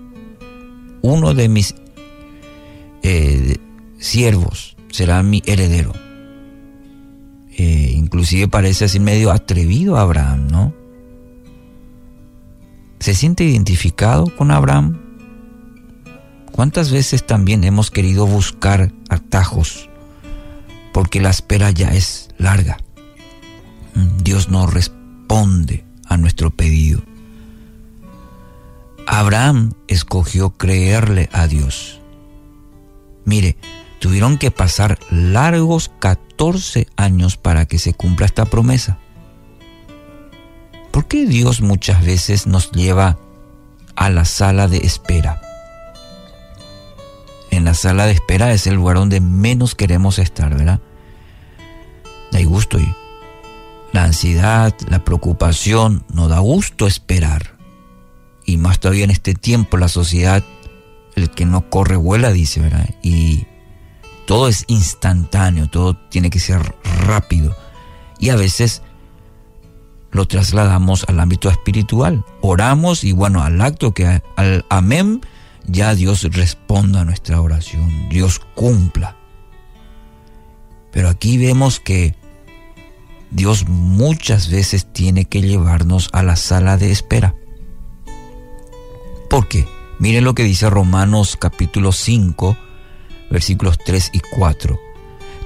Uno 1.03 1.35
de 1.35 1.49
mis 1.49 1.75
eh, 3.03 3.57
siervos 3.99 4.77
será 4.93 5.21
mi 5.25 5.43
heredero. 5.47 5.93
Eh, 7.51 7.93
inclusive 7.97 8.47
parece 8.47 8.85
así 8.85 9.01
medio 9.01 9.33
atrevido 9.33 9.97
Abraham, 9.97 10.47
¿no? 10.47 10.75
¿Se 13.01 13.17
siente 13.17 13.43
identificado 13.43 14.27
con 14.37 14.53
Abraham? 14.53 15.01
¿Cuántas 16.53 16.93
veces 16.93 17.27
también 17.27 17.65
hemos 17.65 17.91
querido 17.91 18.27
buscar 18.29 18.93
atajos 19.09 19.91
porque 20.95 21.21
la 21.21 21.31
espera 21.31 21.73
ya 21.73 21.89
es 21.89 22.29
larga? 22.39 22.79
Dios 24.23 24.49
no 24.49 24.69
responde 24.69 25.85
a 26.07 26.17
nuestro 26.17 26.53
pedido. 26.53 27.03
Abraham 29.05 29.73
escogió 29.89 30.51
creerle 30.51 31.29
a 31.33 31.49
Dios. 31.49 32.01
Mire, 33.25 33.57
tuvieron 33.99 34.39
que 34.39 34.53
pasar 34.53 35.01
largos 35.11 35.91
14 35.99 36.87
años 36.95 37.37
para 37.37 37.67
que 37.67 37.81
se 37.81 37.93
cumpla 37.93 38.27
esta 38.27 38.45
promesa. 38.45 38.99
¿Por 40.93 41.09
qué 41.09 41.27
Dios 41.27 41.61
muchas 41.61 42.05
veces 42.05 42.47
nos 42.47 42.71
lleva 42.71 43.19
a 43.97 44.11
la 44.11 44.25
sala 44.25 44.69
de 44.69 44.79
espera? 44.79 45.44
En 47.55 47.65
la 47.65 47.75
sala 47.75 48.07
de 48.07 48.13
espera 48.13 48.53
es 48.53 48.67
el 48.67 48.75
lugar 48.75 48.97
donde 48.97 49.21
menos 49.21 49.77
queremos 49.77 50.19
estar, 50.19 50.53
¿verdad? 50.53 50.81
Da 52.33 52.43
gusto 52.43 52.81
y 52.81 52.95
la 53.93 54.03
ansiedad, 54.03 54.75
la 54.89 55.05
preocupación, 55.05 56.05
no 56.13 56.27
da 56.27 56.41
gusto 56.41 56.89
esperar. 56.89 57.57
Y 58.45 58.57
más 58.57 58.81
todavía 58.81 59.05
en 59.05 59.13
este 59.13 59.35
tiempo 59.35 59.77
la 59.77 59.87
sociedad, 59.87 60.43
el 61.15 61.31
que 61.31 61.47
no 61.47 61.71
corre 61.71 61.95
vuela, 61.95 62.33
dice, 62.33 62.61
¿verdad? 62.61 62.91
Y 63.03 63.47
todo 64.27 64.49
es 64.49 64.65
instantáneo, 64.67 65.69
todo 65.69 65.97
tiene 65.97 66.31
que 66.31 66.41
ser 66.41 66.75
rápido. 67.07 67.57
Y 68.19 68.31
a 68.31 68.37
veces 68.37 68.83
lo 70.11 70.27
trasladamos 70.27 71.05
al 71.09 71.21
ámbito 71.21 71.49
espiritual. 71.49 72.25
Oramos 72.41 73.05
y 73.05 73.13
bueno, 73.13 73.45
al 73.45 73.61
acto 73.61 73.95
que 73.95 74.21
al 74.35 74.65
amén, 74.71 75.21
ya 75.67 75.95
Dios 75.95 76.23
responda 76.33 77.01
a 77.01 77.05
nuestra 77.05 77.41
oración, 77.41 78.09
Dios 78.09 78.41
cumpla. 78.55 79.17
Pero 80.93 81.09
aquí 81.09 81.39
vemos 81.39 81.81
que 81.81 82.15
Dios 83.31 83.69
muchas 83.69 84.49
veces 84.49 84.87
tiene 84.93 85.25
que 85.25 85.43
llevarnos 85.43 86.09
a 86.13 86.23
la 86.23 86.37
sala 86.37 86.77
de 86.77 86.93
espera. 86.93 87.35
¿Por 89.29 89.49
qué? 89.49 89.67
Miren 89.99 90.25
lo 90.25 90.35
que 90.35 90.45
dice 90.45 90.71
Romanos 90.71 91.37
capítulo 91.39 91.91
5, 91.93 92.57
versículos 93.31 93.79
3 93.85 94.11
y 94.13 94.21
4. 94.21 94.79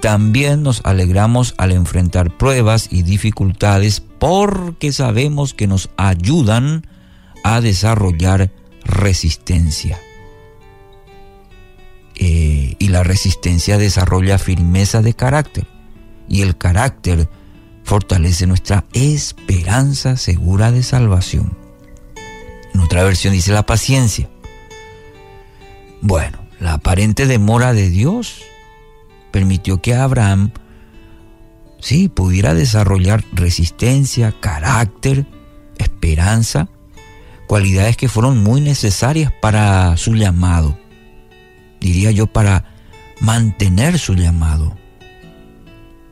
También 0.01 0.63
nos 0.63 0.83
alegramos 0.85 1.55
al 1.57 1.73
enfrentar 1.73 2.37
pruebas 2.37 2.89
y 2.91 3.03
dificultades 3.03 4.03
porque 4.19 4.93
sabemos 4.93 5.55
que 5.55 5.67
nos 5.67 5.91
ayudan 5.97 6.87
a 7.43 7.61
desarrollar 7.61 8.53
resistencia. 8.85 9.99
Eh, 12.19 12.75
y 12.79 12.89
la 12.89 13.05
resistencia 13.05 13.79
desarrolla 13.79 14.39
firmeza 14.39 15.03
de 15.03 15.15
carácter. 15.15 15.67
Y 16.29 16.43
el 16.43 16.59
carácter 16.59 17.29
fortalece 17.85 18.47
nuestra 18.47 18.85
esperanza 18.93 20.17
segura 20.17 20.73
de 20.73 20.83
salvación. 20.83 21.57
En 22.75 22.81
otra 22.81 23.03
versión 23.05 23.33
dice 23.33 23.53
la 23.53 23.65
paciencia. 23.65 24.29
Bueno, 26.01 26.39
la 26.61 26.75
aparente 26.75 27.27
demora 27.27 27.73
de 27.73 27.89
Dios 27.89 28.43
permitió 29.31 29.81
que 29.81 29.95
Abraham, 29.95 30.51
sí, 31.81 32.09
pudiera 32.09 32.55
desarrollar 32.55 33.25
resistencia, 33.33 34.35
carácter, 34.41 35.27
esperanza, 35.79 36.69
cualidades 37.47 37.97
que 37.97 38.09
fueron 38.09 38.43
muy 38.43 38.61
necesarias 38.61 39.33
para 39.41 39.97
su 39.97 40.15
llamado, 40.15 40.79
diría 41.81 42.11
yo, 42.11 42.27
para 42.27 42.65
mantener 43.21 43.99
su 43.99 44.15
llamado. 44.15 44.77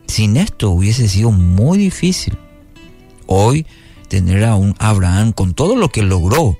Sin 0.07 0.37
esto 0.37 0.71
hubiese 0.71 1.09
sido 1.09 1.33
muy 1.33 1.79
difícil. 1.79 2.37
Hoy 3.27 3.67
tener 4.09 4.45
a 4.45 4.55
un 4.57 4.75
Abraham 4.79 5.33
con 5.33 5.55
todo 5.55 5.77
lo 5.77 5.89
que 5.91 6.03
logró. 6.03 6.59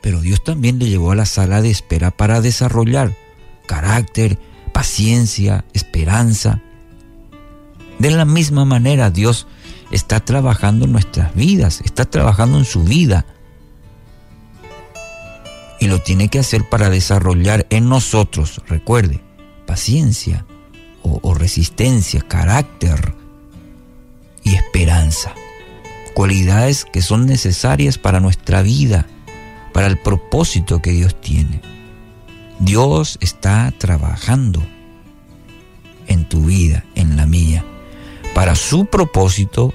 Pero 0.00 0.20
Dios 0.20 0.42
también 0.42 0.78
le 0.78 0.88
llevó 0.88 1.12
a 1.12 1.16
la 1.16 1.26
sala 1.26 1.62
de 1.62 1.70
espera 1.70 2.10
para 2.10 2.40
desarrollar 2.40 3.14
carácter, 3.66 4.38
paciencia, 4.72 5.64
esperanza. 5.74 6.62
De 7.98 8.10
la 8.10 8.24
misma 8.24 8.64
manera 8.64 9.10
Dios 9.10 9.46
está 9.90 10.20
trabajando 10.20 10.84
en 10.84 10.92
nuestras 10.92 11.34
vidas, 11.34 11.80
está 11.84 12.04
trabajando 12.04 12.58
en 12.58 12.64
su 12.64 12.84
vida. 12.84 13.26
Y 15.78 15.88
lo 15.88 16.00
tiene 16.00 16.28
que 16.28 16.38
hacer 16.38 16.68
para 16.68 16.90
desarrollar 16.90 17.66
en 17.70 17.88
nosotros, 17.88 18.62
recuerde, 18.66 19.20
paciencia, 19.66 20.46
o, 21.02 21.34
resistencia, 21.34 22.20
carácter 22.22 23.14
y 24.42 24.54
esperanza. 24.54 25.34
Cualidades 26.14 26.84
que 26.84 27.02
son 27.02 27.26
necesarias 27.26 27.98
para 27.98 28.20
nuestra 28.20 28.62
vida, 28.62 29.06
para 29.72 29.86
el 29.86 29.98
propósito 29.98 30.82
que 30.82 30.90
Dios 30.90 31.20
tiene. 31.20 31.60
Dios 32.58 33.18
está 33.20 33.72
trabajando 33.78 34.62
en 36.08 36.28
tu 36.28 36.46
vida, 36.46 36.84
en 36.94 37.16
la 37.16 37.26
mía, 37.26 37.64
para 38.34 38.54
su 38.54 38.86
propósito 38.86 39.74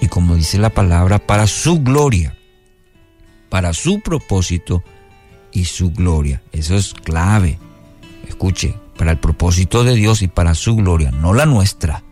y 0.00 0.08
como 0.08 0.36
dice 0.36 0.58
la 0.58 0.70
palabra, 0.70 1.18
para 1.18 1.46
su 1.46 1.80
gloria, 1.80 2.36
para 3.48 3.72
su 3.72 4.00
propósito 4.00 4.82
y 5.56 5.64
su 5.64 5.90
gloria. 5.90 6.42
Eso 6.52 6.76
es 6.76 6.92
clave. 6.92 7.58
Escuche, 8.28 8.74
para 8.98 9.12
el 9.12 9.18
propósito 9.18 9.84
de 9.84 9.94
Dios 9.94 10.20
y 10.20 10.28
para 10.28 10.54
su 10.54 10.76
gloria, 10.76 11.10
no 11.10 11.32
la 11.32 11.46
nuestra. 11.46 12.04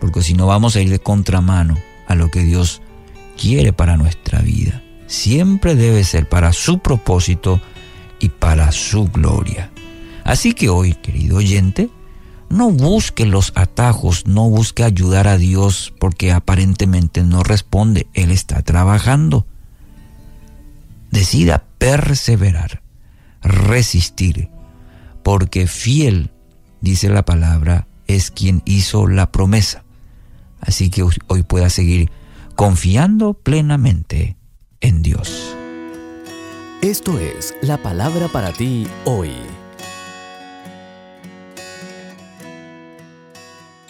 Porque 0.00 0.22
si 0.22 0.34
no 0.34 0.46
vamos 0.46 0.76
a 0.76 0.80
ir 0.80 0.88
de 0.88 1.00
contramano 1.00 1.76
a 2.06 2.14
lo 2.14 2.30
que 2.30 2.44
Dios 2.44 2.80
quiere 3.36 3.72
para 3.72 3.96
nuestra 3.96 4.40
vida. 4.40 4.84
Siempre 5.08 5.74
debe 5.74 6.04
ser 6.04 6.28
para 6.28 6.52
su 6.52 6.78
propósito 6.78 7.60
y 8.20 8.28
para 8.28 8.70
su 8.70 9.06
gloria. 9.06 9.72
Así 10.22 10.54
que 10.54 10.68
hoy, 10.68 10.94
querido 10.94 11.38
oyente, 11.38 11.90
no 12.50 12.70
busque 12.70 13.26
los 13.26 13.50
atajos, 13.56 14.28
no 14.28 14.48
busque 14.48 14.84
ayudar 14.84 15.26
a 15.26 15.38
Dios 15.38 15.92
porque 15.98 16.30
aparentemente 16.30 17.24
no 17.24 17.42
responde. 17.42 18.06
Él 18.14 18.30
está 18.30 18.62
trabajando. 18.62 19.44
Decida 21.10 21.64
perseverar, 21.84 22.80
resistir 23.42 24.48
porque 25.22 25.66
fiel, 25.66 26.30
dice 26.80 27.10
la 27.10 27.26
palabra, 27.26 27.86
es 28.06 28.30
quien 28.30 28.62
hizo 28.64 29.06
la 29.06 29.30
promesa. 29.30 29.84
Así 30.62 30.88
que 30.88 31.02
hoy 31.02 31.42
pueda 31.42 31.68
seguir 31.68 32.10
confiando 32.54 33.34
plenamente 33.34 34.38
en 34.80 35.02
Dios. 35.02 35.54
Esto 36.80 37.18
es 37.18 37.54
la 37.60 37.76
palabra 37.76 38.28
para 38.28 38.52
ti 38.52 38.86
hoy. 39.04 39.32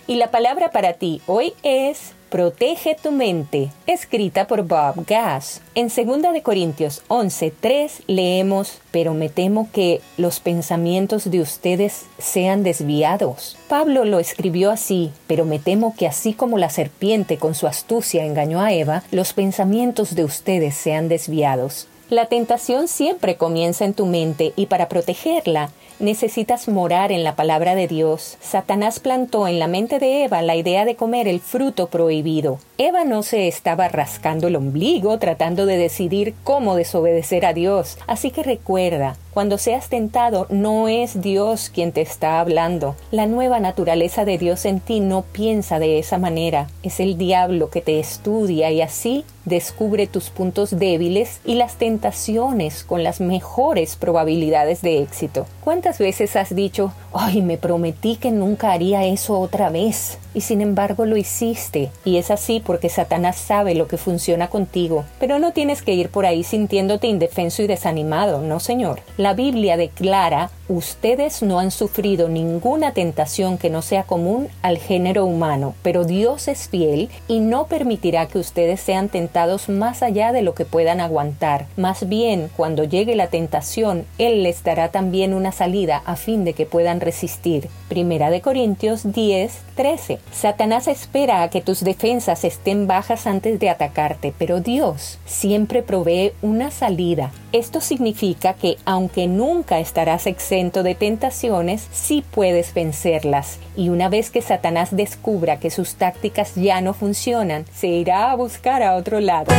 Y 0.08 0.16
la 0.16 0.32
palabra 0.32 0.72
para 0.72 0.94
ti 0.94 1.22
hoy 1.26 1.52
es 1.62 2.14
Protege 2.34 2.96
tu 3.00 3.12
mente, 3.12 3.70
escrita 3.86 4.48
por 4.48 4.64
Bob 4.64 5.06
Gass. 5.06 5.60
En 5.76 5.86
2 5.86 6.32
de 6.32 6.42
Corintios 6.42 7.04
11:3 7.06 8.02
leemos, 8.08 8.80
"Pero 8.90 9.14
me 9.14 9.28
temo 9.28 9.68
que 9.72 10.00
los 10.16 10.40
pensamientos 10.40 11.30
de 11.30 11.40
ustedes 11.40 12.06
sean 12.18 12.64
desviados." 12.64 13.56
Pablo 13.68 14.04
lo 14.04 14.18
escribió 14.18 14.72
así, 14.72 15.12
"Pero 15.28 15.44
me 15.44 15.60
temo 15.60 15.94
que 15.96 16.08
así 16.08 16.32
como 16.32 16.58
la 16.58 16.70
serpiente 16.70 17.36
con 17.38 17.54
su 17.54 17.68
astucia 17.68 18.24
engañó 18.24 18.60
a 18.60 18.72
Eva, 18.72 19.04
los 19.12 19.32
pensamientos 19.32 20.16
de 20.16 20.24
ustedes 20.24 20.74
sean 20.74 21.06
desviados." 21.08 21.86
La 22.10 22.26
tentación 22.26 22.88
siempre 22.88 23.36
comienza 23.36 23.84
en 23.84 23.94
tu 23.94 24.06
mente 24.06 24.52
y 24.56 24.66
para 24.66 24.88
protegerla 24.88 25.70
necesitas 25.98 26.68
morar 26.68 27.12
en 27.12 27.24
la 27.24 27.36
palabra 27.36 27.74
de 27.74 27.88
Dios. 27.88 28.36
Satanás 28.40 29.00
plantó 29.00 29.48
en 29.48 29.58
la 29.58 29.68
mente 29.68 29.98
de 29.98 30.24
Eva 30.24 30.42
la 30.42 30.56
idea 30.56 30.84
de 30.84 30.96
comer 30.96 31.28
el 31.28 31.40
fruto 31.40 31.88
prohibido. 31.88 32.58
Eva 32.78 33.04
no 33.04 33.22
se 33.22 33.48
estaba 33.48 33.88
rascando 33.88 34.48
el 34.48 34.56
ombligo 34.56 35.18
tratando 35.18 35.66
de 35.66 35.76
decidir 35.76 36.34
cómo 36.42 36.76
desobedecer 36.76 37.46
a 37.46 37.52
Dios. 37.52 37.98
Así 38.06 38.30
que 38.30 38.42
recuerda, 38.42 39.16
cuando 39.34 39.58
seas 39.58 39.88
tentado, 39.88 40.46
no 40.48 40.88
es 40.88 41.20
Dios 41.20 41.68
quien 41.68 41.90
te 41.90 42.00
está 42.00 42.38
hablando. 42.38 42.94
La 43.10 43.26
nueva 43.26 43.58
naturaleza 43.58 44.24
de 44.24 44.38
Dios 44.38 44.64
en 44.64 44.78
ti 44.78 45.00
no 45.00 45.22
piensa 45.22 45.80
de 45.80 45.98
esa 45.98 46.18
manera. 46.18 46.68
Es 46.84 47.00
el 47.00 47.18
diablo 47.18 47.68
que 47.68 47.80
te 47.80 47.98
estudia 47.98 48.70
y 48.70 48.80
así 48.80 49.24
descubre 49.44 50.06
tus 50.06 50.30
puntos 50.30 50.78
débiles 50.78 51.40
y 51.44 51.56
las 51.56 51.76
tentaciones 51.76 52.84
con 52.84 53.02
las 53.02 53.20
mejores 53.20 53.96
probabilidades 53.96 54.82
de 54.82 55.02
éxito. 55.02 55.46
¿Cuántas 55.62 55.83
veces 55.98 56.36
has 56.36 56.54
dicho, 56.54 56.92
ay, 57.12 57.42
me 57.42 57.58
prometí 57.58 58.16
que 58.16 58.30
nunca 58.30 58.72
haría 58.72 59.04
eso 59.04 59.38
otra 59.38 59.68
vez? 59.70 60.18
Y 60.34 60.42
sin 60.42 60.60
embargo 60.60 61.06
lo 61.06 61.16
hiciste. 61.16 61.90
Y 62.04 62.18
es 62.18 62.30
así 62.30 62.60
porque 62.64 62.88
Satanás 62.88 63.36
sabe 63.36 63.74
lo 63.74 63.88
que 63.88 63.96
funciona 63.96 64.48
contigo. 64.48 65.04
Pero 65.18 65.38
no 65.38 65.52
tienes 65.52 65.82
que 65.82 65.94
ir 65.94 66.10
por 66.10 66.26
ahí 66.26 66.44
sintiéndote 66.44 67.06
indefenso 67.06 67.62
y 67.62 67.66
desanimado, 67.66 68.42
no 68.42 68.60
señor. 68.60 69.00
La 69.16 69.34
Biblia 69.34 69.76
declara 69.76 70.50
Ustedes 70.66 71.42
no 71.42 71.58
han 71.58 71.70
sufrido 71.70 72.30
ninguna 72.30 72.94
tentación 72.94 73.58
que 73.58 73.68
no 73.68 73.82
sea 73.82 74.04
común 74.04 74.48
al 74.62 74.78
género 74.78 75.26
humano, 75.26 75.74
pero 75.82 76.04
Dios 76.04 76.48
es 76.48 76.70
fiel 76.70 77.10
y 77.28 77.40
no 77.40 77.66
permitirá 77.66 78.28
que 78.28 78.38
ustedes 78.38 78.80
sean 78.80 79.10
tentados 79.10 79.68
más 79.68 80.02
allá 80.02 80.32
de 80.32 80.40
lo 80.40 80.54
que 80.54 80.64
puedan 80.64 81.02
aguantar. 81.02 81.66
Más 81.76 82.08
bien, 82.08 82.50
cuando 82.56 82.84
llegue 82.84 83.14
la 83.14 83.26
tentación, 83.26 84.06
Él 84.16 84.42
les 84.42 84.64
dará 84.64 84.88
también 84.88 85.34
una 85.34 85.52
salida 85.52 86.02
a 86.06 86.16
fin 86.16 86.46
de 86.46 86.54
que 86.54 86.64
puedan 86.64 87.02
resistir. 87.02 87.68
Primera 87.94 88.28
de 88.28 88.40
Corintios 88.40 89.12
10, 89.12 89.56
13. 89.76 90.18
Satanás 90.32 90.88
espera 90.88 91.44
a 91.44 91.48
que 91.48 91.60
tus 91.60 91.84
defensas 91.84 92.42
estén 92.42 92.88
bajas 92.88 93.28
antes 93.28 93.60
de 93.60 93.70
atacarte, 93.70 94.34
pero 94.36 94.58
Dios 94.58 95.20
siempre 95.26 95.80
provee 95.80 96.32
una 96.42 96.72
salida. 96.72 97.30
Esto 97.52 97.80
significa 97.80 98.54
que 98.54 98.78
aunque 98.84 99.28
nunca 99.28 99.78
estarás 99.78 100.26
exento 100.26 100.82
de 100.82 100.96
tentaciones, 100.96 101.86
sí 101.92 102.24
puedes 102.32 102.74
vencerlas. 102.74 103.60
Y 103.76 103.90
una 103.90 104.08
vez 104.08 104.30
que 104.30 104.42
Satanás 104.42 104.88
descubra 104.90 105.60
que 105.60 105.70
sus 105.70 105.94
tácticas 105.94 106.56
ya 106.56 106.80
no 106.80 106.94
funcionan, 106.94 107.64
se 107.72 107.86
irá 107.86 108.32
a 108.32 108.34
buscar 108.34 108.82
a 108.82 108.96
otro 108.96 109.20
lado. 109.20 109.54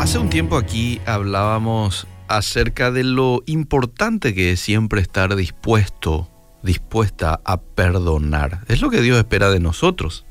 Hace 0.00 0.18
un 0.18 0.28
tiempo 0.28 0.56
aquí 0.56 1.00
hablábamos 1.06 2.08
acerca 2.28 2.90
de 2.90 3.04
lo 3.04 3.42
importante 3.46 4.34
que 4.34 4.52
es 4.52 4.60
siempre 4.60 5.00
estar 5.00 5.34
dispuesto, 5.36 6.30
dispuesta 6.62 7.40
a 7.44 7.60
perdonar. 7.60 8.64
Es 8.68 8.80
lo 8.80 8.90
que 8.90 9.00
Dios 9.00 9.18
espera 9.18 9.50
de 9.50 9.60
nosotros. 9.60 10.24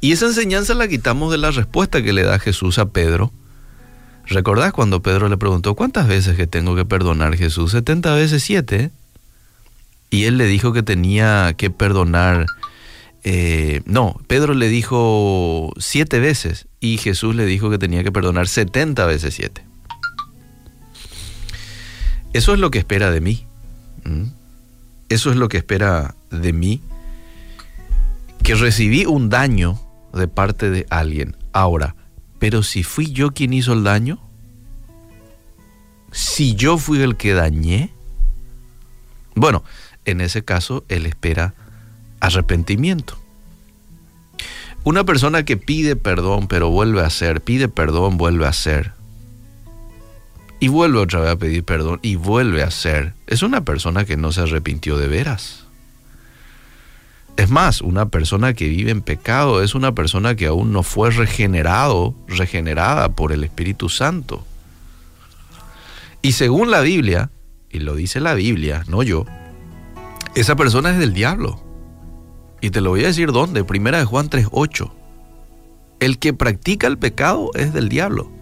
Y 0.00 0.12
esa 0.12 0.26
enseñanza 0.26 0.74
la 0.74 0.88
quitamos 0.88 1.30
de 1.32 1.38
la 1.38 1.50
respuesta 1.50 2.02
que 2.02 2.12
le 2.12 2.22
da 2.22 2.38
Jesús 2.38 2.78
a 2.78 2.86
Pedro. 2.86 3.32
¿Recordás 4.26 4.72
cuando 4.72 5.02
Pedro 5.02 5.28
le 5.28 5.36
preguntó 5.36 5.74
cuántas 5.74 6.08
veces 6.08 6.36
que 6.36 6.46
tengo 6.46 6.74
que 6.76 6.84
perdonar 6.84 7.36
Jesús? 7.36 7.72
70 7.72 8.14
veces 8.14 8.42
7. 8.42 8.90
Y 10.10 10.24
él 10.24 10.38
le 10.38 10.46
dijo 10.46 10.72
que 10.72 10.82
tenía 10.82 11.54
que 11.56 11.70
perdonar. 11.70 12.46
Eh, 13.24 13.82
no, 13.86 14.20
Pedro 14.28 14.54
le 14.54 14.68
dijo 14.68 15.72
siete 15.78 16.20
veces 16.20 16.68
y 16.78 16.98
Jesús 16.98 17.34
le 17.34 17.44
dijo 17.44 17.70
que 17.70 17.78
tenía 17.78 18.04
que 18.04 18.12
perdonar 18.12 18.46
70 18.46 19.04
veces 19.06 19.34
7. 19.34 19.64
Eso 22.36 22.52
es 22.52 22.60
lo 22.60 22.70
que 22.70 22.78
espera 22.78 23.10
de 23.10 23.22
mí. 23.22 23.46
Eso 25.08 25.30
es 25.30 25.36
lo 25.36 25.48
que 25.48 25.56
espera 25.56 26.14
de 26.30 26.52
mí. 26.52 26.82
Que 28.42 28.54
recibí 28.54 29.06
un 29.06 29.30
daño 29.30 29.80
de 30.12 30.28
parte 30.28 30.68
de 30.68 30.86
alguien. 30.90 31.34
Ahora, 31.54 31.96
pero 32.38 32.62
si 32.62 32.82
fui 32.82 33.10
yo 33.10 33.30
quien 33.30 33.54
hizo 33.54 33.72
el 33.72 33.84
daño, 33.84 34.18
si 36.12 36.54
yo 36.54 36.76
fui 36.76 37.00
el 37.00 37.16
que 37.16 37.32
dañé, 37.32 37.90
bueno, 39.34 39.64
en 40.04 40.20
ese 40.20 40.44
caso 40.44 40.84
él 40.90 41.06
espera 41.06 41.54
arrepentimiento. 42.20 43.16
Una 44.84 45.04
persona 45.04 45.46
que 45.46 45.56
pide 45.56 45.96
perdón 45.96 46.48
pero 46.48 46.68
vuelve 46.68 47.00
a 47.00 47.06
hacer, 47.06 47.40
pide 47.40 47.68
perdón, 47.68 48.18
vuelve 48.18 48.44
a 48.44 48.50
hacer, 48.50 48.92
y 50.58 50.68
vuelve 50.68 50.98
otra 50.98 51.20
vez 51.20 51.30
a 51.30 51.36
pedir 51.36 51.64
perdón 51.64 51.98
y 52.02 52.16
vuelve 52.16 52.62
a 52.62 52.68
hacer, 52.68 53.14
es 53.26 53.42
una 53.42 53.64
persona 53.64 54.04
que 54.04 54.16
no 54.16 54.32
se 54.32 54.42
arrepintió 54.42 54.96
de 54.96 55.08
veras. 55.08 55.64
Es 57.36 57.50
más, 57.50 57.82
una 57.82 58.08
persona 58.08 58.54
que 58.54 58.68
vive 58.68 58.90
en 58.90 59.02
pecado 59.02 59.62
es 59.62 59.74
una 59.74 59.94
persona 59.94 60.36
que 60.36 60.46
aún 60.46 60.72
no 60.72 60.82
fue 60.82 61.10
regenerado, 61.10 62.14
regenerada 62.26 63.10
por 63.10 63.32
el 63.32 63.44
Espíritu 63.44 63.90
Santo. 63.90 64.46
Y 66.22 66.32
según 66.32 66.70
la 66.70 66.80
Biblia, 66.80 67.30
y 67.70 67.80
lo 67.80 67.94
dice 67.94 68.20
la 68.20 68.32
Biblia, 68.32 68.84
no 68.88 69.02
yo, 69.02 69.26
esa 70.34 70.56
persona 70.56 70.90
es 70.90 70.98
del 70.98 71.12
diablo. 71.12 71.62
Y 72.62 72.70
te 72.70 72.80
lo 72.80 72.90
voy 72.90 73.04
a 73.04 73.08
decir 73.08 73.32
dónde, 73.32 73.64
primera 73.64 73.98
de 73.98 74.06
Juan 74.06 74.30
3:8. 74.30 74.90
El 76.00 76.18
que 76.18 76.32
practica 76.32 76.86
el 76.86 76.96
pecado 76.96 77.50
es 77.54 77.74
del 77.74 77.90
diablo 77.90 78.35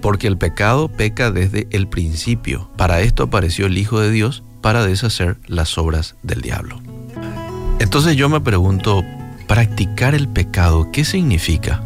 porque 0.00 0.26
el 0.26 0.38
pecado 0.38 0.88
peca 0.88 1.30
desde 1.30 1.66
el 1.70 1.88
principio. 1.88 2.70
Para 2.76 3.00
esto 3.00 3.24
apareció 3.24 3.66
el 3.66 3.78
Hijo 3.78 4.00
de 4.00 4.10
Dios, 4.10 4.42
para 4.60 4.84
deshacer 4.84 5.38
las 5.46 5.78
obras 5.78 6.16
del 6.22 6.40
diablo. 6.40 6.80
Entonces 7.78 8.16
yo 8.16 8.28
me 8.28 8.40
pregunto, 8.40 9.04
practicar 9.46 10.14
el 10.14 10.28
pecado, 10.28 10.90
¿qué 10.92 11.04
significa? 11.04 11.82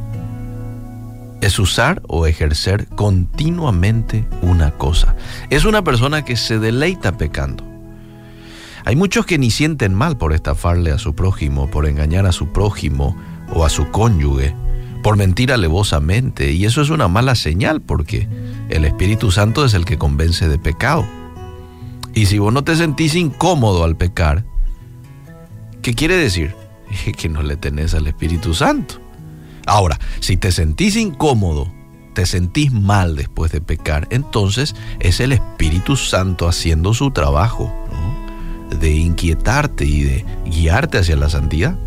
Es 1.41 1.59
usar 1.59 2.01
o 2.09 2.27
ejercer 2.27 2.87
continuamente 2.89 4.27
una 4.41 4.71
cosa. 4.71 5.17
Es 5.51 5.65
una 5.65 5.83
persona 5.83 6.25
que 6.25 6.37
se 6.37 6.59
deleita 6.59 7.17
pecando. 7.19 7.65
Hay 8.85 8.97
muchos 8.97 9.27
que 9.27 9.39
ni 9.39 9.51
sienten 9.51 9.95
mal 9.95 10.17
por 10.17 10.33
estafarle 10.33 10.91
a 10.91 10.99
su 10.99 11.15
prójimo, 11.15 11.71
por 11.71 11.87
engañar 11.87 12.25
a 12.25 12.33
su 12.33 12.49
prójimo 12.53 13.17
o 13.53 13.65
a 13.65 13.69
su 13.69 13.91
cónyuge, 13.91 14.55
por 15.03 15.17
mentir 15.17 15.53
alevosamente. 15.53 16.53
Y 16.53 16.65
eso 16.65 16.83
es 16.83 16.91
una 16.91 17.09
mala 17.09 17.35
señal 17.35 17.81
porque 17.81 18.29
el 18.69 18.85
Espíritu 18.85 19.31
Santo 19.31 19.65
es 19.65 19.75
el 19.75 19.85
que 19.85 19.99
convence 19.99 20.49
de 20.49 20.59
pecado. 20.59 21.07
Y 22.15 22.27
si 22.27 22.39
vos 22.39 22.53
no 22.53 22.65
te 22.65 22.77
sentís 22.77 23.15
incómodo 23.15 23.85
al 23.85 23.97
pecar, 23.97 24.45
¿qué 25.83 25.95
quiere 25.95 26.17
decir? 26.17 26.55
Que 27.17 27.29
no 27.29 27.43
le 27.43 27.57
tenés 27.57 27.95
al 27.95 28.07
Espíritu 28.07 28.55
Santo. 28.55 28.97
Ahora, 29.67 29.99
si 30.19 30.37
te 30.37 30.51
sentís 30.51 30.97
incómodo, 30.97 31.73
te 32.15 32.27
sentís 32.27 32.73
mal 32.73 33.15
después 33.15 33.53
de 33.53 33.61
pecar, 33.61 34.09
entonces 34.11 34.75
es 34.99 35.21
el 35.21 35.33
Espíritu 35.33 35.97
Santo 35.97 36.49
haciendo 36.49 36.93
su 36.93 37.13
trabajo 37.13 37.73
de 38.81 38.91
inquietarte 38.91 39.85
y 39.85 40.03
de 40.03 40.25
guiarte 40.45 40.99
hacia 40.99 41.17
la 41.17 41.29
santidad. 41.29 41.79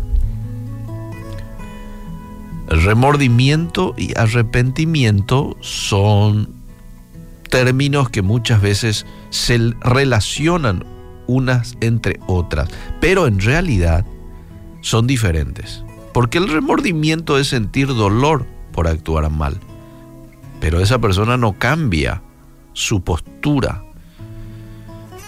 Remordimiento 2.68 3.94
y 3.96 4.18
arrepentimiento 4.18 5.56
son 5.60 6.48
términos 7.50 8.08
que 8.08 8.22
muchas 8.22 8.62
veces 8.62 9.06
se 9.30 9.74
relacionan 9.80 10.84
unas 11.26 11.76
entre 11.80 12.18
otras, 12.26 12.70
pero 13.00 13.26
en 13.26 13.38
realidad 13.38 14.06
son 14.80 15.06
diferentes. 15.06 15.84
Porque 16.12 16.38
el 16.38 16.48
remordimiento 16.48 17.38
es 17.38 17.48
sentir 17.48 17.88
dolor 17.88 18.46
por 18.72 18.88
actuar 18.88 19.30
mal, 19.30 19.58
pero 20.60 20.80
esa 20.80 20.98
persona 20.98 21.36
no 21.36 21.58
cambia 21.58 22.22
su 22.72 23.02
postura. 23.02 23.84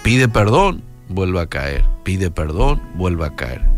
Pide 0.02 0.28
perdón, 0.28 0.82
vuelve 1.08 1.40
a 1.40 1.46
caer. 1.48 1.84
Pide 2.02 2.30
perdón, 2.30 2.80
vuelve 2.94 3.26
a 3.26 3.34
caer 3.36 3.76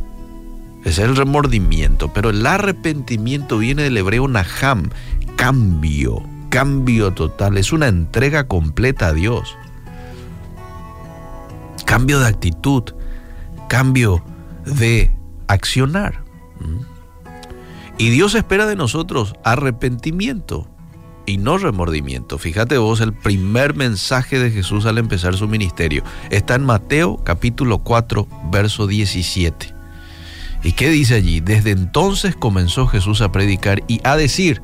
es 0.89 0.99
el 0.99 1.17
remordimiento, 1.17 2.13
pero 2.13 2.31
el 2.31 2.45
arrepentimiento 2.47 3.59
viene 3.59 3.83
del 3.83 3.97
hebreo 3.97 4.27
naham, 4.27 4.91
cambio, 5.37 6.23
cambio 6.49 7.13
total, 7.13 7.59
es 7.59 7.73
una 7.73 7.89
entrega 7.89 8.49
completa 8.49 9.09
a 9.09 9.13
Dios. 9.13 9.57
Cambio 11.85 12.21
de 12.21 12.29
actitud, 12.29 12.85
cambio 13.69 14.25
de 14.65 15.11
accionar. 15.47 16.25
Y 17.99 18.11
Dios 18.11 18.35
espera 18.35 18.67
de 18.67 18.77
nosotros 18.77 19.35
arrepentimiento 19.45 20.69
y 21.27 21.37
no 21.37 21.59
remordimiento. 21.59 22.39
Fíjate 22.39 22.79
vos, 22.79 23.01
el 23.01 23.13
primer 23.13 23.75
mensaje 23.75 24.39
de 24.39 24.51
Jesús 24.51 24.87
al 24.87 24.99
empezar 24.99 25.37
su 25.37 25.49
ministerio 25.49 26.03
está 26.31 26.55
en 26.55 26.65
Mateo 26.65 27.23
capítulo 27.25 27.79
4, 27.79 28.27
verso 28.51 28.87
17. 28.87 29.78
¿Y 30.63 30.73
qué 30.73 30.89
dice 30.91 31.15
allí? 31.15 31.41
Desde 31.41 31.71
entonces 31.71 32.35
comenzó 32.35 32.87
Jesús 32.87 33.21
a 33.21 33.31
predicar 33.31 33.83
y 33.87 34.01
a 34.05 34.17
decir, 34.17 34.63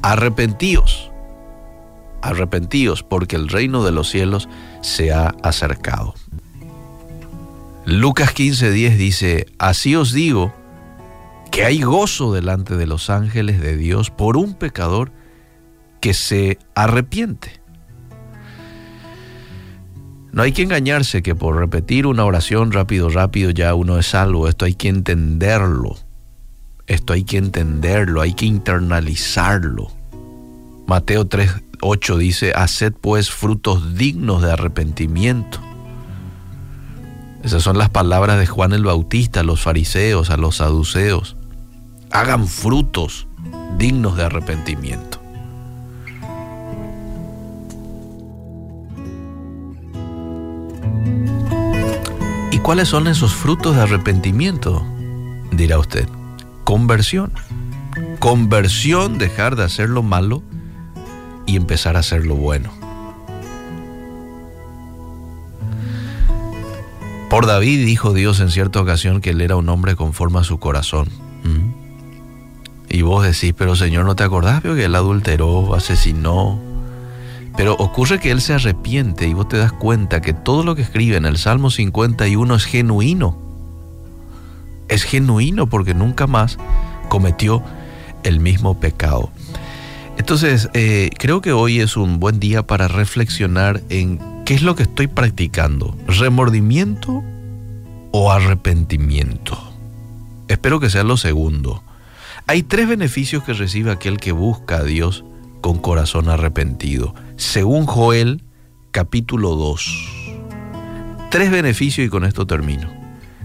arrepentíos, 0.00 1.10
arrepentíos 2.20 3.02
porque 3.02 3.36
el 3.36 3.48
reino 3.48 3.84
de 3.84 3.92
los 3.92 4.08
cielos 4.08 4.48
se 4.80 5.12
ha 5.12 5.34
acercado. 5.42 6.14
Lucas 7.84 8.34
15:10 8.34 8.96
dice, 8.96 9.46
así 9.58 9.96
os 9.96 10.12
digo 10.12 10.52
que 11.50 11.64
hay 11.64 11.82
gozo 11.82 12.32
delante 12.32 12.76
de 12.76 12.86
los 12.86 13.10
ángeles 13.10 13.60
de 13.60 13.76
Dios 13.76 14.10
por 14.10 14.36
un 14.36 14.54
pecador 14.54 15.12
que 16.00 16.14
se 16.14 16.58
arrepiente. 16.74 17.61
No 20.32 20.42
hay 20.42 20.52
que 20.52 20.62
engañarse 20.62 21.22
que 21.22 21.34
por 21.34 21.56
repetir 21.56 22.06
una 22.06 22.24
oración 22.24 22.72
rápido, 22.72 23.10
rápido 23.10 23.50
ya 23.50 23.74
uno 23.74 23.98
es 23.98 24.06
salvo. 24.06 24.48
Esto 24.48 24.64
hay 24.64 24.74
que 24.74 24.88
entenderlo. 24.88 25.96
Esto 26.86 27.12
hay 27.12 27.24
que 27.24 27.36
entenderlo, 27.36 28.22
hay 28.22 28.32
que 28.32 28.46
internalizarlo. 28.46 29.92
Mateo 30.86 31.28
3:8 31.28 32.16
dice, 32.16 32.52
haced 32.56 32.94
pues 32.98 33.30
frutos 33.30 33.94
dignos 33.94 34.42
de 34.42 34.52
arrepentimiento. 34.52 35.60
Esas 37.44 37.62
son 37.62 37.76
las 37.76 37.90
palabras 37.90 38.38
de 38.38 38.46
Juan 38.46 38.72
el 38.72 38.84
Bautista 38.84 39.40
a 39.40 39.44
los 39.44 39.62
fariseos, 39.62 40.30
a 40.30 40.36
los 40.36 40.56
saduceos. 40.56 41.36
Hagan 42.10 42.46
frutos 42.46 43.26
dignos 43.78 44.16
de 44.16 44.24
arrepentimiento. 44.24 45.21
Cuáles 52.72 52.88
son 52.88 53.06
esos 53.06 53.34
frutos 53.34 53.76
de 53.76 53.82
arrepentimiento? 53.82 54.82
Dirá 55.50 55.78
usted. 55.78 56.08
Conversión. 56.64 57.30
Conversión, 58.18 59.18
dejar 59.18 59.56
de 59.56 59.64
hacer 59.64 59.90
lo 59.90 60.02
malo 60.02 60.42
y 61.44 61.56
empezar 61.56 61.96
a 61.96 61.98
hacer 61.98 62.24
lo 62.24 62.34
bueno. 62.34 62.72
Por 67.28 67.44
David 67.44 67.84
dijo 67.84 68.14
Dios 68.14 68.40
en 68.40 68.50
cierta 68.50 68.80
ocasión 68.80 69.20
que 69.20 69.28
él 69.28 69.42
era 69.42 69.56
un 69.56 69.68
hombre 69.68 69.94
conforme 69.94 70.38
a 70.38 70.44
su 70.44 70.58
corazón. 70.58 71.10
¿Mm? 71.44 71.74
Y 72.88 73.02
vos 73.02 73.22
decís, 73.22 73.52
pero 73.54 73.76
Señor, 73.76 74.06
¿no 74.06 74.16
te 74.16 74.24
acordás? 74.24 74.62
Que 74.62 74.86
él 74.86 74.94
adulteró, 74.94 75.74
asesinó. 75.74 76.71
Pero 77.56 77.74
ocurre 77.74 78.18
que 78.18 78.30
él 78.30 78.40
se 78.40 78.54
arrepiente 78.54 79.28
y 79.28 79.34
vos 79.34 79.48
te 79.48 79.58
das 79.58 79.72
cuenta 79.72 80.20
que 80.20 80.32
todo 80.32 80.64
lo 80.64 80.74
que 80.74 80.82
escribe 80.82 81.16
en 81.16 81.26
el 81.26 81.36
Salmo 81.36 81.70
51 81.70 82.54
es 82.54 82.64
genuino. 82.64 83.38
Es 84.88 85.04
genuino 85.04 85.68
porque 85.68 85.94
nunca 85.94 86.26
más 86.26 86.58
cometió 87.08 87.62
el 88.22 88.40
mismo 88.40 88.80
pecado. 88.80 89.30
Entonces, 90.18 90.70
eh, 90.74 91.10
creo 91.18 91.40
que 91.40 91.52
hoy 91.52 91.80
es 91.80 91.96
un 91.96 92.20
buen 92.20 92.38
día 92.38 92.66
para 92.66 92.88
reflexionar 92.88 93.82
en 93.88 94.18
qué 94.44 94.54
es 94.54 94.62
lo 94.62 94.76
que 94.76 94.84
estoy 94.84 95.06
practicando. 95.06 95.96
¿Remordimiento 96.06 97.22
o 98.12 98.32
arrepentimiento? 98.32 99.58
Espero 100.48 100.80
que 100.80 100.90
sea 100.90 101.02
lo 101.02 101.16
segundo. 101.16 101.82
Hay 102.46 102.62
tres 102.62 102.88
beneficios 102.88 103.42
que 103.44 103.52
recibe 103.52 103.90
aquel 103.90 104.18
que 104.18 104.32
busca 104.32 104.78
a 104.78 104.84
Dios 104.84 105.24
con 105.62 105.78
corazón 105.78 106.28
arrepentido. 106.28 107.14
Según 107.36 107.86
Joel, 107.86 108.44
capítulo 108.90 109.54
2. 109.54 110.10
Tres 111.30 111.50
beneficios 111.50 112.06
y 112.06 112.10
con 112.10 112.24
esto 112.24 112.46
termino. 112.46 112.90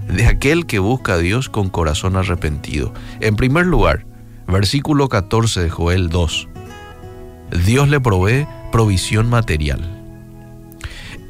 De 0.10 0.26
aquel 0.26 0.66
que 0.66 0.80
busca 0.80 1.14
a 1.14 1.18
Dios 1.20 1.48
con 1.48 1.70
corazón 1.70 2.18
arrepentido. 2.18 2.94
En 3.22 3.38
primer 3.38 3.66
lugar, 3.66 4.06
versículo 4.48 5.08
14 5.08 5.62
de 5.62 5.70
Joel 5.70 6.10
2. 6.10 6.50
Dios 7.66 7.88
le 7.88 8.02
provee 8.02 8.48
provisión 8.72 9.30
material. 9.30 9.80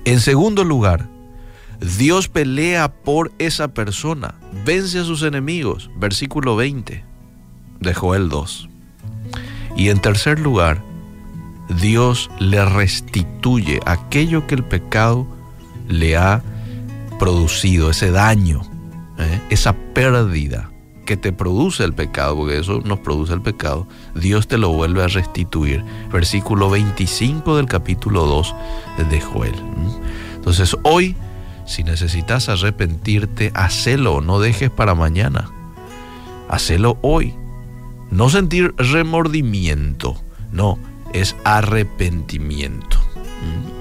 En 0.05 0.19
segundo 0.19 0.63
lugar, 0.63 1.07
Dios 1.79 2.27
pelea 2.29 2.91
por 2.91 3.31
esa 3.37 3.67
persona, 3.67 4.35
vence 4.65 4.99
a 4.99 5.03
sus 5.03 5.21
enemigos, 5.21 5.91
versículo 5.97 6.55
20 6.55 7.03
de 7.81 7.93
Joel 7.93 8.29
2. 8.29 8.66
Y 9.77 9.89
en 9.89 9.99
tercer 9.99 10.39
lugar, 10.39 10.83
Dios 11.69 12.31
le 12.39 12.65
restituye 12.65 13.79
aquello 13.85 14.47
que 14.47 14.55
el 14.55 14.63
pecado 14.63 15.27
le 15.87 16.17
ha 16.17 16.41
producido, 17.19 17.91
ese 17.91 18.11
daño, 18.11 18.61
¿eh? 19.19 19.39
esa 19.49 19.73
pérdida 19.93 20.71
que 21.05 21.15
te 21.15 21.31
produce 21.31 21.83
el 21.83 21.93
pecado, 21.93 22.35
porque 22.35 22.57
eso 22.57 22.81
nos 22.83 22.99
produce 22.99 23.33
el 23.33 23.41
pecado, 23.41 23.87
Dios 24.15 24.47
te 24.47 24.57
lo 24.57 24.69
vuelve 24.69 25.03
a 25.03 25.07
restituir. 25.07 25.83
Versículo 26.11 26.69
25 26.69 27.55
del 27.55 27.67
capítulo 27.67 28.25
2 28.25 28.55
de 29.09 29.21
Joel. 29.21 29.55
Entonces 30.35 30.75
hoy, 30.83 31.15
si 31.65 31.83
necesitas 31.83 32.49
arrepentirte, 32.49 33.51
hacelo, 33.53 34.21
no 34.21 34.39
dejes 34.39 34.69
para 34.69 34.95
mañana. 34.95 35.49
Hacelo 36.49 36.97
hoy. 37.01 37.35
No 38.11 38.29
sentir 38.29 38.73
remordimiento, 38.77 40.21
no, 40.51 40.79
es 41.13 41.35
arrepentimiento. 41.43 42.97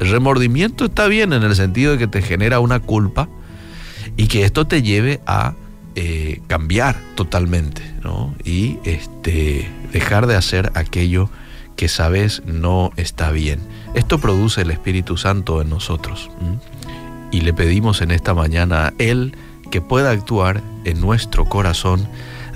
El 0.01 0.11
remordimiento 0.11 0.85
está 0.85 1.07
bien 1.07 1.33
en 1.33 1.43
el 1.43 1.55
sentido 1.55 1.93
de 1.93 1.99
que 1.99 2.07
te 2.07 2.23
genera 2.23 2.61
una 2.61 2.81
culpa 2.81 3.29
y 4.17 4.27
que 4.27 4.45
esto 4.45 4.67
te 4.67 4.83
lleve 4.83 5.21
a 5.27 5.55
eh, 5.95 6.43
cambiar 6.47 7.01
totalmente 7.15 7.83
¿no? 8.03 8.35
y 8.45 8.79
este, 8.85 9.67
dejar 9.93 10.27
de 10.27 10.37
hacer 10.37 10.71
aquello 10.75 11.31
que 11.77 11.89
sabes 11.89 12.43
no 12.45 12.91
está 12.97 13.31
bien. 13.31 13.61
Esto 13.95 14.19
produce 14.19 14.63
el 14.63 14.71
Espíritu 14.71 15.17
Santo 15.17 15.63
en 15.63 15.71
nosotros 15.71 16.31
y 17.31 17.41
le 17.41 17.53
pedimos 17.55 18.01
en 18.03 18.11
esta 18.11 18.35
mañana 18.35 18.89
a 18.89 18.93
Él 18.99 19.35
que 19.71 19.81
pueda 19.81 20.11
actuar 20.11 20.63
en 20.85 21.01
nuestro 21.01 21.45
corazón, 21.47 22.07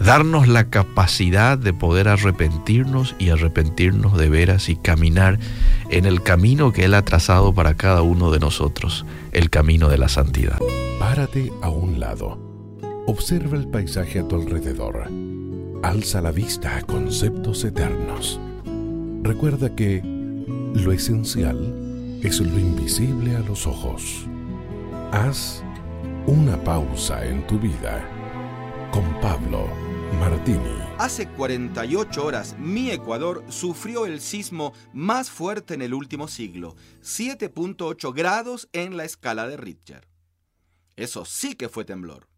darnos 0.00 0.48
la 0.48 0.70
capacidad 0.70 1.56
de 1.56 1.72
poder 1.72 2.08
arrepentirnos 2.08 3.14
y 3.18 3.30
arrepentirnos 3.30 4.18
de 4.18 4.28
veras 4.28 4.68
y 4.68 4.76
caminar 4.76 5.38
en 5.90 6.06
el 6.06 6.22
camino 6.22 6.72
que 6.72 6.84
Él 6.84 6.94
ha 6.94 7.02
trazado 7.02 7.54
para 7.54 7.74
cada 7.74 8.02
uno 8.02 8.30
de 8.30 8.40
nosotros, 8.40 9.06
el 9.32 9.50
camino 9.50 9.88
de 9.88 9.98
la 9.98 10.08
santidad. 10.08 10.58
Párate 10.98 11.52
a 11.62 11.70
un 11.70 12.00
lado 12.00 12.50
Observa 13.10 13.56
el 13.56 13.66
paisaje 13.66 14.20
a 14.20 14.28
tu 14.28 14.36
alrededor. 14.36 15.08
Alza 15.82 16.20
la 16.20 16.30
vista 16.30 16.76
a 16.76 16.82
conceptos 16.82 17.64
eternos. 17.64 18.40
Recuerda 19.24 19.74
que 19.74 20.00
lo 20.74 20.92
esencial 20.92 22.20
es 22.22 22.38
lo 22.38 22.56
invisible 22.56 23.34
a 23.34 23.40
los 23.40 23.66
ojos. 23.66 24.26
Haz 25.10 25.64
una 26.28 26.56
pausa 26.62 27.26
en 27.26 27.44
tu 27.48 27.58
vida 27.58 28.00
con 28.92 29.02
Pablo 29.20 29.66
Martini. 30.18 30.80
Hace 30.98 31.28
48 31.28 32.24
horas 32.24 32.56
mi 32.58 32.90
Ecuador 32.90 33.44
sufrió 33.48 34.06
el 34.06 34.20
sismo 34.20 34.72
más 34.92 35.30
fuerte 35.30 35.74
en 35.74 35.82
el 35.82 35.94
último 35.94 36.28
siglo, 36.28 36.76
7.8 37.02 38.14
grados 38.14 38.68
en 38.72 38.96
la 38.96 39.04
escala 39.04 39.46
de 39.46 39.56
Richter. 39.56 40.08
Eso 40.96 41.24
sí 41.24 41.54
que 41.54 41.68
fue 41.68 41.84
temblor. 41.84 42.28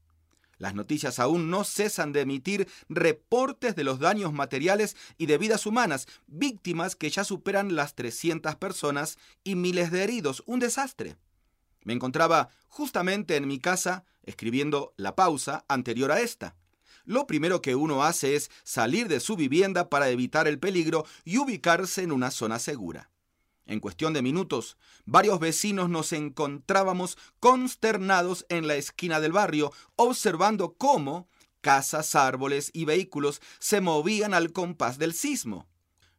Las 0.59 0.75
noticias 0.75 1.19
aún 1.19 1.51
no 1.51 1.65
cesan 1.65 2.13
de 2.13 2.21
emitir 2.21 2.69
reportes 2.89 3.75
de 3.75 3.83
los 3.83 3.99
daños 3.99 4.33
materiales 4.33 4.97
y 5.19 5.27
de 5.27 5.39
vidas 5.39 5.67
humanas, 5.67 6.07
víctimas 6.29 6.95
que 6.95 7.11
ya 7.11 7.25
superan 7.25 7.75
las 7.75 7.97
300 7.97 8.55
personas 8.57 9.19
y 9.43 9.57
miles 9.57 9.91
de 9.91 10.05
heridos. 10.05 10.45
Un 10.47 10.61
desastre. 10.61 11.17
Me 11.83 11.93
encontraba 11.93 12.49
justamente 12.69 13.35
en 13.35 13.49
mi 13.49 13.59
casa 13.59 14.05
escribiendo 14.23 14.95
la 14.97 15.17
pausa 15.17 15.65
anterior 15.67 16.13
a 16.13 16.21
esta. 16.21 16.55
Lo 17.05 17.27
primero 17.27 17.63
que 17.63 17.75
uno 17.75 18.05
hace 18.05 18.37
es 18.37 18.51
salir 18.65 19.09
de 19.09 19.21
su 19.21 19.37
vivienda 19.37 19.89
para 19.89 20.09
evitar 20.09 20.47
el 20.47 20.59
peligro 20.59 21.05
y 21.25 21.39
ubicarse 21.39 22.03
en 22.03 22.13
una 22.13 22.31
zona 22.31 22.59
segura. 22.59 23.11
En 23.65 23.81
cuestión 23.81 24.13
de 24.13 24.23
minutos, 24.23 24.77
varios 25.05 25.39
vecinos 25.39 25.89
nos 25.89 26.13
encontrábamos 26.13 27.17
consternados 27.39 28.45
en 28.49 28.67
la 28.67 28.75
esquina 28.75 29.21
del 29.21 29.33
barrio, 29.33 29.73
observando 29.97 30.75
cómo 30.75 31.29
casas, 31.61 32.15
árboles 32.15 32.71
y 32.75 32.85
vehículos 32.85 33.41
se 33.61 33.81
movían 33.81 34.35
al 34.35 34.53
compás 34.53 34.99
del 34.99 35.15
sismo. 35.15 35.69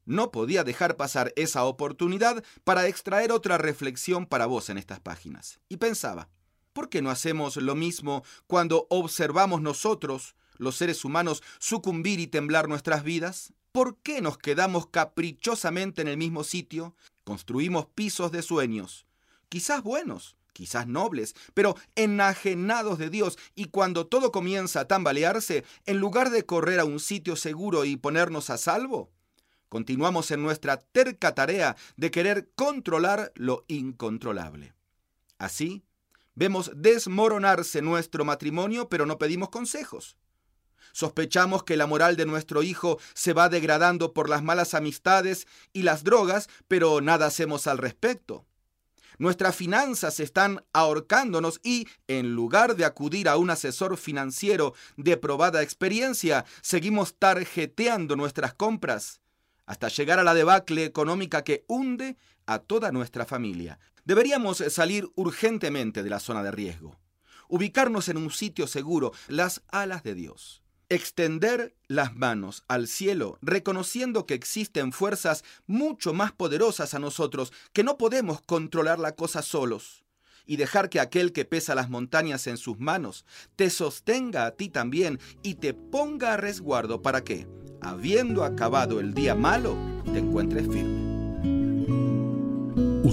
No 0.06 0.32
podía 0.32 0.64
dejar 0.64 0.98
pasar 0.98 1.32
esa 1.36 1.66
oportunidad 1.66 2.44
para 2.64 2.88
extraer 2.88 3.32
otra 3.32 3.58
reflexión 3.58 4.26
para 4.26 4.48
vos 4.48 4.70
en 4.70 4.78
estas 4.78 5.00
páginas. 5.00 5.60
Y 5.70 5.78
pensaba, 5.78 6.30
¿por 6.74 6.90
qué 6.90 7.02
no 7.02 7.10
hacemos 7.10 7.58
lo 7.58 7.76
mismo 7.76 8.24
cuando 8.48 8.88
observamos 8.90 9.62
nosotros, 9.62 10.36
los 10.58 10.76
seres 10.76 11.06
humanos, 11.06 11.44
sucumbir 11.60 12.20
y 12.20 12.28
temblar 12.28 12.68
nuestras 12.68 13.04
vidas? 13.04 13.54
¿Por 13.72 13.98
qué 13.98 14.22
nos 14.22 14.38
quedamos 14.38 14.88
caprichosamente 14.88 16.02
en 16.02 16.08
el 16.08 16.18
mismo 16.18 16.44
sitio, 16.44 16.96
Construimos 17.24 17.86
pisos 17.86 18.32
de 18.32 18.42
sueños, 18.42 19.06
quizás 19.48 19.82
buenos, 19.82 20.36
quizás 20.52 20.88
nobles, 20.88 21.36
pero 21.54 21.76
enajenados 21.96 23.00
de 23.00 23.10
Dios, 23.10 23.38
y 23.56 23.66
cuando 23.66 24.08
todo 24.08 24.32
comienza 24.32 24.82
a 24.82 24.88
tambalearse, 24.88 25.64
en 25.86 26.00
lugar 26.00 26.32
de 26.32 26.46
correr 26.46 26.80
a 26.80 26.86
un 26.86 27.00
sitio 27.00 27.36
seguro 27.38 27.86
y 27.86 27.96
ponernos 27.96 28.50
a 28.50 28.58
salvo, 28.58 29.10
continuamos 29.70 30.32
en 30.32 30.44
nuestra 30.44 30.78
terca 30.78 31.34
tarea 31.34 31.78
de 31.96 32.12
querer 32.12 32.50
controlar 32.56 33.32
lo 33.36 33.64
incontrolable. 33.70 34.74
Así, 35.38 35.86
vemos 36.36 36.72
desmoronarse 36.76 37.82
nuestro 37.82 38.26
matrimonio, 38.26 38.90
pero 38.90 39.06
no 39.06 39.18
pedimos 39.18 39.50
consejos. 39.50 40.18
Sospechamos 40.92 41.64
que 41.64 41.78
la 41.78 41.88
moral 41.88 42.16
de 42.16 42.26
nuestro 42.26 42.64
hijo 42.64 43.00
se 43.14 43.34
va 43.34 43.50
degradando 43.50 44.14
por 44.14 44.30
las 44.30 44.44
malas 44.44 44.74
amistades 44.74 45.48
y 45.72 45.84
las 45.84 46.04
drogas, 46.04 46.50
pero 46.68 47.02
nada 47.02 47.28
hacemos 47.28 47.68
al 47.68 47.78
respecto. 47.78 48.46
Nuestras 49.18 49.56
finanzas 49.56 50.20
están 50.20 50.64
ahorcándonos 50.74 51.60
y, 51.64 51.88
en 52.08 52.34
lugar 52.34 52.76
de 52.76 52.86
acudir 52.86 53.30
a 53.30 53.38
un 53.38 53.50
asesor 53.50 53.98
financiero 53.98 54.74
de 54.98 55.18
probada 55.18 55.62
experiencia, 55.62 56.46
seguimos 56.62 57.16
tarjeteando 57.18 58.16
nuestras 58.16 58.54
compras 58.54 59.22
hasta 59.66 59.88
llegar 59.88 60.20
a 60.20 60.24
la 60.24 60.34
debacle 60.34 60.84
económica 60.84 61.44
que 61.44 61.64
hunde 61.68 62.18
a 62.46 62.60
toda 62.60 62.92
nuestra 62.92 63.26
familia. 63.26 63.80
Deberíamos 64.04 64.58
salir 64.70 65.10
urgentemente 65.16 66.04
de 66.04 66.10
la 66.10 66.20
zona 66.20 66.44
de 66.44 66.52
riesgo, 66.52 67.00
ubicarnos 67.48 68.10
en 68.10 68.18
un 68.18 68.32
sitio 68.32 68.68
seguro, 68.68 69.14
las 69.28 69.62
alas 69.70 70.04
de 70.04 70.16
Dios 70.16 70.63
extender 70.96 71.76
las 71.88 72.16
manos 72.16 72.64
al 72.68 72.88
cielo, 72.88 73.38
reconociendo 73.42 74.26
que 74.26 74.34
existen 74.34 74.92
fuerzas 74.92 75.44
mucho 75.68 76.14
más 76.14 76.32
poderosas 76.32 76.94
a 76.94 77.00
nosotros, 77.00 77.54
que 77.74 77.84
no 77.84 77.98
podemos 77.98 78.42
controlar 78.42 79.00
la 79.00 79.16
cosa 79.16 79.42
solos, 79.42 80.04
y 80.46 80.58
dejar 80.58 80.90
que 80.90 81.00
aquel 81.00 81.32
que 81.32 81.46
pesa 81.46 81.76
las 81.76 81.90
montañas 81.90 82.48
en 82.48 82.58
sus 82.58 82.80
manos 82.80 83.26
te 83.56 83.70
sostenga 83.70 84.46
a 84.46 84.52
ti 84.52 84.70
también 84.70 85.20
y 85.42 85.56
te 85.56 85.74
ponga 85.74 86.34
a 86.34 86.38
resguardo 86.38 87.02
para 87.02 87.24
que, 87.24 87.48
habiendo 87.82 88.44
acabado 88.44 89.00
el 89.00 89.14
día 89.14 89.36
malo, 89.36 89.78
te 90.12 90.20
encuentres 90.20 90.68
firme. 90.68 91.13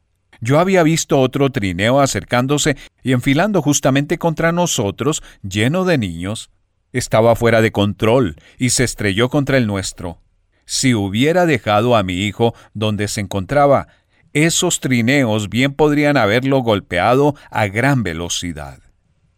Yo 0.42 0.60
había 0.60 0.84
visto 0.84 1.20
otro 1.20 1.52
trineo 1.52 2.00
acercándose 2.02 2.78
y 3.04 3.14
enfilando 3.14 3.62
justamente 3.62 4.18
contra 4.18 4.52
nosotros, 4.52 5.24
lleno 5.42 5.86
de 5.86 5.98
niños. 5.98 6.50
Estaba 6.92 7.36
fuera 7.36 7.62
de 7.62 7.72
control 7.72 8.36
y 8.58 8.70
se 8.70 8.84
estrelló 8.84 9.30
contra 9.30 9.58
el 9.58 9.68
nuestro. 9.68 10.22
Si 10.66 10.94
hubiera 10.94 11.46
dejado 11.46 11.96
a 11.96 12.04
mi 12.04 12.26
hijo 12.26 12.56
donde 12.74 13.08
se 13.08 13.22
encontraba, 13.22 13.88
esos 14.34 14.80
trineos 14.80 15.50
bien 15.50 15.74
podrían 15.74 16.18
haberlo 16.18 16.60
golpeado 16.60 17.36
a 17.52 17.68
gran 17.68 18.04
velocidad. 18.04 18.80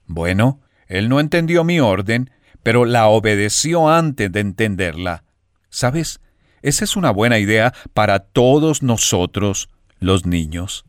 Bueno, 0.05 0.61
él 0.87 1.09
no 1.09 1.19
entendió 1.19 1.63
mi 1.63 1.79
orden, 1.79 2.31
pero 2.63 2.85
la 2.85 3.07
obedeció 3.07 3.89
antes 3.89 4.31
de 4.31 4.39
entenderla. 4.39 5.23
¿Sabes? 5.69 6.19
Esa 6.61 6.83
es 6.83 6.95
una 6.95 7.11
buena 7.11 7.37
idea 7.37 7.73
para 7.93 8.19
todos 8.19 8.81
nosotros, 8.81 9.69
los 9.99 10.25
niños. 10.25 10.85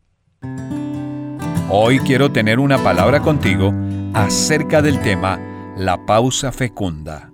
Hoy 1.70 1.98
quiero 2.00 2.32
tener 2.32 2.58
una 2.60 2.78
palabra 2.78 3.20
contigo 3.20 3.74
acerca 4.14 4.82
del 4.82 5.00
tema 5.02 5.38
la 5.76 6.06
pausa 6.06 6.50
fecunda. 6.50 7.30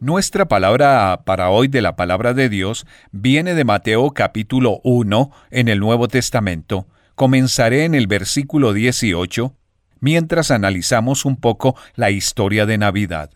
Nuestra 0.00 0.48
palabra 0.48 1.22
para 1.24 1.50
hoy 1.50 1.68
de 1.68 1.82
la 1.82 1.96
palabra 1.96 2.34
de 2.34 2.48
Dios 2.48 2.86
viene 3.10 3.54
de 3.54 3.64
Mateo 3.64 4.10
capítulo 4.10 4.80
1 4.84 5.30
en 5.50 5.68
el 5.68 5.80
Nuevo 5.80 6.08
Testamento. 6.08 6.86
Comenzaré 7.14 7.84
en 7.84 7.94
el 7.94 8.06
versículo 8.06 8.72
18 8.72 9.54
mientras 10.00 10.50
analizamos 10.50 11.24
un 11.24 11.36
poco 11.36 11.76
la 11.94 12.10
historia 12.10 12.66
de 12.66 12.78
Navidad. 12.78 13.30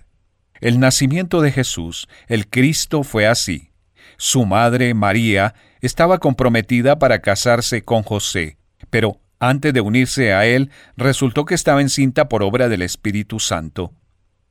El 0.61 0.81
nacimiento 0.81 1.41
de 1.41 1.53
Jesús, 1.53 2.09
el 2.27 2.49
Cristo, 2.49 3.05
fue 3.05 3.27
así. 3.27 3.71
Su 4.17 4.45
madre, 4.45 4.93
María, 4.95 5.55
estaba 5.81 6.19
comprometida 6.19 6.99
para 6.99 7.21
casarse 7.21 7.83
con 7.83 8.03
José, 8.03 8.57
pero 8.91 9.21
antes 9.41 9.73
de 9.73 9.81
unirse 9.81 10.33
a 10.33 10.47
él, 10.47 10.71
resultó 10.97 11.45
que 11.45 11.55
estaba 11.55 11.81
encinta 11.81 12.29
por 12.29 12.43
obra 12.43 12.69
del 12.69 12.83
Espíritu 12.83 13.39
Santo. 13.39 13.93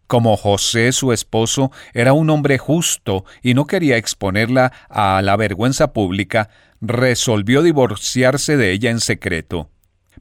Como 0.08 0.38
José, 0.38 0.94
su 0.94 1.12
esposo, 1.12 1.72
era 1.94 2.14
un 2.14 2.30
hombre 2.30 2.58
justo 2.58 3.26
y 3.42 3.54
no 3.54 3.68
quería 3.68 3.98
exponerla 3.98 4.72
a 4.90 5.22
la 5.22 5.36
vergüenza 5.36 5.92
pública, 5.92 6.50
resolvió 6.80 7.62
divorciarse 7.62 8.56
de 8.56 8.72
ella 8.72 8.90
en 8.90 9.02
secreto. 9.02 9.70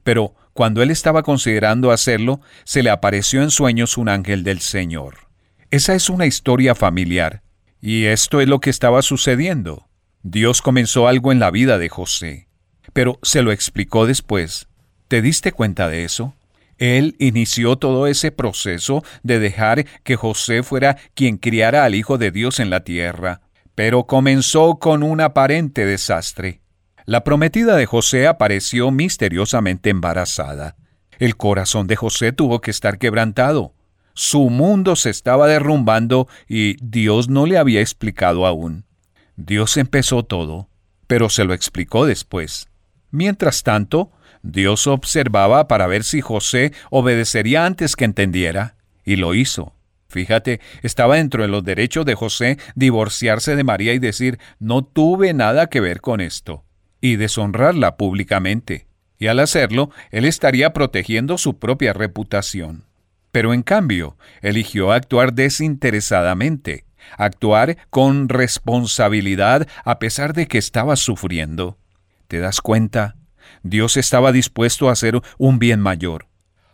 Pero 0.03 0.35
cuando 0.51 0.81
él 0.81 0.91
estaba 0.91 1.23
considerando 1.23 1.91
hacerlo, 1.91 2.41
se 2.65 2.83
le 2.83 2.89
apareció 2.89 3.41
en 3.41 3.51
sueños 3.51 3.97
un 3.97 4.09
ángel 4.09 4.43
del 4.43 4.59
Señor. 4.59 5.29
Esa 5.71 5.95
es 5.95 6.09
una 6.09 6.25
historia 6.25 6.75
familiar, 6.75 7.41
y 7.79 8.05
esto 8.05 8.41
es 8.41 8.47
lo 8.49 8.59
que 8.59 8.69
estaba 8.69 9.01
sucediendo. 9.01 9.87
Dios 10.23 10.61
comenzó 10.61 11.07
algo 11.07 11.31
en 11.31 11.39
la 11.39 11.51
vida 11.51 11.77
de 11.77 11.89
José, 11.89 12.47
pero 12.93 13.19
se 13.21 13.41
lo 13.41 13.51
explicó 13.51 14.05
después. 14.05 14.67
¿Te 15.07 15.21
diste 15.21 15.51
cuenta 15.51 15.87
de 15.87 16.03
eso? 16.03 16.35
Él 16.77 17.15
inició 17.19 17.77
todo 17.77 18.07
ese 18.07 18.31
proceso 18.31 19.03
de 19.23 19.39
dejar 19.39 19.85
que 20.03 20.15
José 20.15 20.63
fuera 20.63 20.97
quien 21.13 21.37
criara 21.37 21.85
al 21.85 21.95
Hijo 21.95 22.17
de 22.17 22.31
Dios 22.31 22.59
en 22.59 22.69
la 22.69 22.83
tierra, 22.83 23.41
pero 23.73 24.05
comenzó 24.05 24.79
con 24.79 25.03
un 25.03 25.21
aparente 25.21 25.85
desastre. 25.85 26.61
La 27.05 27.23
prometida 27.23 27.75
de 27.75 27.85
José 27.85 28.27
apareció 28.27 28.91
misteriosamente 28.91 29.89
embarazada. 29.89 30.75
El 31.19 31.37
corazón 31.37 31.87
de 31.87 31.95
José 31.95 32.31
tuvo 32.33 32.59
que 32.59 32.71
estar 32.71 32.97
quebrantado. 32.97 33.73
Su 34.13 34.49
mundo 34.49 34.95
se 34.95 35.09
estaba 35.09 35.47
derrumbando 35.47 36.27
y 36.49 36.75
Dios 36.83 37.29
no 37.29 37.45
le 37.45 37.57
había 37.57 37.81
explicado 37.81 38.45
aún. 38.45 38.86
Dios 39.37 39.77
empezó 39.77 40.23
todo, 40.23 40.67
pero 41.05 41.29
se 41.29 41.45
lo 41.45 41.53
explicó 41.53 42.07
después. 42.07 42.67
Mientras 43.11 43.61
tanto, 43.61 44.11
Dios 44.41 44.87
observaba 44.87 45.67
para 45.67 45.85
ver 45.85 46.03
si 46.03 46.21
José 46.21 46.73
obedecería 46.89 47.65
antes 47.65 47.95
que 47.95 48.05
entendiera, 48.05 48.75
y 49.05 49.15
lo 49.15 49.35
hizo. 49.35 49.73
Fíjate, 50.09 50.59
estaba 50.81 51.17
dentro 51.17 51.43
de 51.43 51.49
los 51.49 51.63
derechos 51.63 52.03
de 52.05 52.15
José 52.15 52.57
divorciarse 52.75 53.55
de 53.55 53.63
María 53.63 53.93
y 53.93 53.99
decir, 53.99 54.39
no 54.59 54.83
tuve 54.83 55.33
nada 55.33 55.67
que 55.67 55.81
ver 55.81 56.01
con 56.01 56.19
esto, 56.19 56.65
y 56.99 57.15
deshonrarla 57.15 57.95
públicamente. 57.95 58.87
Y 59.19 59.27
al 59.27 59.39
hacerlo, 59.39 59.91
él 60.09 60.25
estaría 60.25 60.73
protegiendo 60.73 61.37
su 61.37 61.59
propia 61.59 61.93
reputación. 61.93 62.85
Pero 63.31 63.53
en 63.53 63.61
cambio, 63.61 64.17
eligió 64.41 64.91
actuar 64.91 65.33
desinteresadamente, 65.33 66.86
actuar 67.17 67.77
con 67.89 68.29
responsabilidad 68.29 69.67
a 69.83 69.99
pesar 69.99 70.33
de 70.33 70.47
que 70.47 70.57
estaba 70.57 70.95
sufriendo. 70.95 71.77
¿Te 72.27 72.39
das 72.39 72.61
cuenta? 72.61 73.15
Dios 73.63 73.97
estaba 73.97 74.31
dispuesto 74.31 74.89
a 74.89 74.93
hacer 74.93 75.19
un 75.37 75.59
bien 75.59 75.79
mayor. 75.79 76.27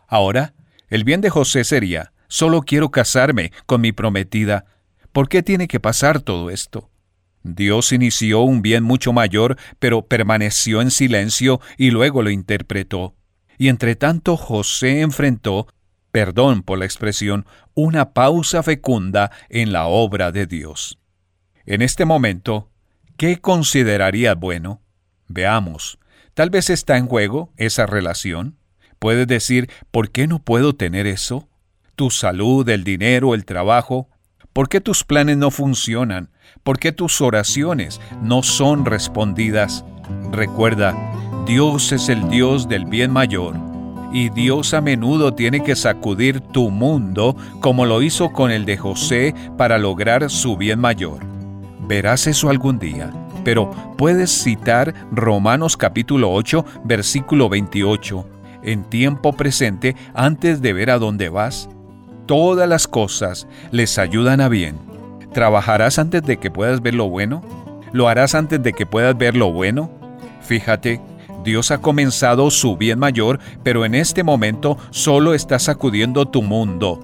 Ahora, 0.08 0.54
el 0.90 1.04
bien 1.04 1.22
de 1.22 1.30
José 1.30 1.64
sería, 1.64 2.14
solo 2.28 2.62
quiero 2.62 2.92
casarme 2.92 3.52
con 3.66 3.82
mi 3.82 3.92
prometida. 3.92 4.66
¿Por 5.12 5.30
qué 5.30 5.44
tiene 5.44 5.68
que 5.68 5.80
pasar 5.80 6.22
todo 6.22 6.50
esto? 6.50 6.90
Dios 7.44 7.92
inició 7.92 8.42
un 8.42 8.62
bien 8.62 8.84
mucho 8.84 9.12
mayor, 9.12 9.58
pero 9.80 10.08
permaneció 10.08 10.82
en 10.82 10.92
silencio 10.92 11.60
y 11.78 11.92
luego 11.92 12.22
lo 12.22 12.30
interpretó. 12.30 13.16
Y 13.58 13.68
entre 13.68 13.96
tanto 13.96 14.38
José 14.38 15.02
enfrentó 15.02 15.68
perdón 16.14 16.62
por 16.62 16.78
la 16.78 16.86
expresión, 16.86 17.48
una 17.74 18.14
pausa 18.14 18.62
fecunda 18.62 19.32
en 19.50 19.74
la 19.74 19.88
obra 19.88 20.32
de 20.32 20.46
Dios. 20.46 21.00
En 21.66 21.82
este 21.82 22.06
momento, 22.06 22.70
¿qué 23.18 23.42
consideraría 23.42 24.36
bueno? 24.36 24.84
Veamos, 25.28 25.98
tal 26.36 26.52
vez 26.52 26.70
está 26.70 26.98
en 26.98 27.08
juego 27.08 27.52
esa 27.58 27.88
relación. 27.88 28.60
Puedes 29.00 29.26
decir, 29.26 29.72
¿por 29.90 30.12
qué 30.12 30.28
no 30.28 30.38
puedo 30.38 30.76
tener 30.76 31.08
eso? 31.08 31.50
Tu 31.96 32.12
salud, 32.12 32.70
el 32.70 32.84
dinero, 32.84 33.34
el 33.34 33.44
trabajo. 33.44 34.08
¿Por 34.54 34.70
qué 34.70 34.82
tus 34.82 35.04
planes 35.04 35.38
no 35.38 35.50
funcionan? 35.50 36.30
¿Por 36.62 36.78
qué 36.78 36.92
tus 36.92 37.22
oraciones 37.22 38.00
no 38.22 38.44
son 38.44 38.86
respondidas? 38.86 39.84
Recuerda, 40.32 40.96
Dios 41.48 41.92
es 41.92 42.08
el 42.08 42.30
Dios 42.30 42.70
del 42.70 42.86
bien 42.86 43.10
mayor 43.10 43.73
y 44.14 44.30
Dios 44.30 44.74
a 44.74 44.80
menudo 44.80 45.34
tiene 45.34 45.64
que 45.64 45.76
sacudir 45.76 46.40
tu 46.40 46.70
mundo 46.70 47.36
como 47.60 47.86
lo 47.86 48.02
hizo 48.02 48.32
con 48.32 48.52
el 48.52 48.64
de 48.64 48.78
José 48.78 49.34
para 49.58 49.80
lograr 49.80 50.30
su 50.30 50.56
bien 50.56 50.80
mayor. 50.80 51.20
Verás 51.88 52.28
eso 52.28 52.50
algún 52.50 52.80
día, 52.80 53.12
pero 53.44 53.72
puedes 53.98 54.32
citar 54.32 54.94
Romanos 55.12 55.76
capítulo 55.76 56.32
8, 56.32 56.64
versículo 56.86 57.50
28, 57.50 58.26
en 58.62 58.84
tiempo 58.84 59.34
presente 59.34 59.96
antes 60.14 60.62
de 60.62 60.74
ver 60.74 60.92
a 60.92 61.00
dónde 61.00 61.30
vas. 61.30 61.68
Todas 62.28 62.70
las 62.70 62.88
cosas 62.88 63.48
les 63.72 63.98
ayudan 63.98 64.40
a 64.40 64.48
bien. 64.48 64.78
¿Trabajarás 65.34 65.98
antes 65.98 66.22
de 66.22 66.38
que 66.38 66.52
puedas 66.52 66.82
ver 66.82 66.94
lo 66.94 67.10
bueno? 67.10 67.42
¿Lo 67.92 68.08
harás 68.08 68.36
antes 68.36 68.62
de 68.62 68.74
que 68.74 68.86
puedas 68.86 69.18
ver 69.18 69.36
lo 69.36 69.52
bueno? 69.52 69.90
Fíjate, 70.42 71.02
Dios 71.44 71.72
ha 71.72 71.80
comenzado 71.80 72.50
su 72.50 72.78
bien 72.78 73.00
mayor, 73.00 73.40
pero 73.64 73.86
en 73.86 73.96
este 73.96 74.24
momento 74.24 74.78
solo 74.92 75.34
está 75.34 75.60
sacudiendo 75.60 76.26
tu 76.26 76.42
mundo. 76.42 77.00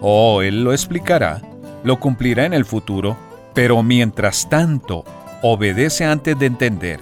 Oh, 0.00 0.42
Él 0.42 0.64
lo 0.64 0.72
explicará, 0.72 1.40
lo 1.84 2.00
cumplirá 2.00 2.46
en 2.46 2.54
el 2.54 2.64
futuro, 2.64 3.16
pero 3.54 3.82
mientras 3.82 4.48
tanto, 4.48 5.04
obedece 5.42 6.04
antes 6.04 6.38
de 6.38 6.46
entender. 6.46 7.00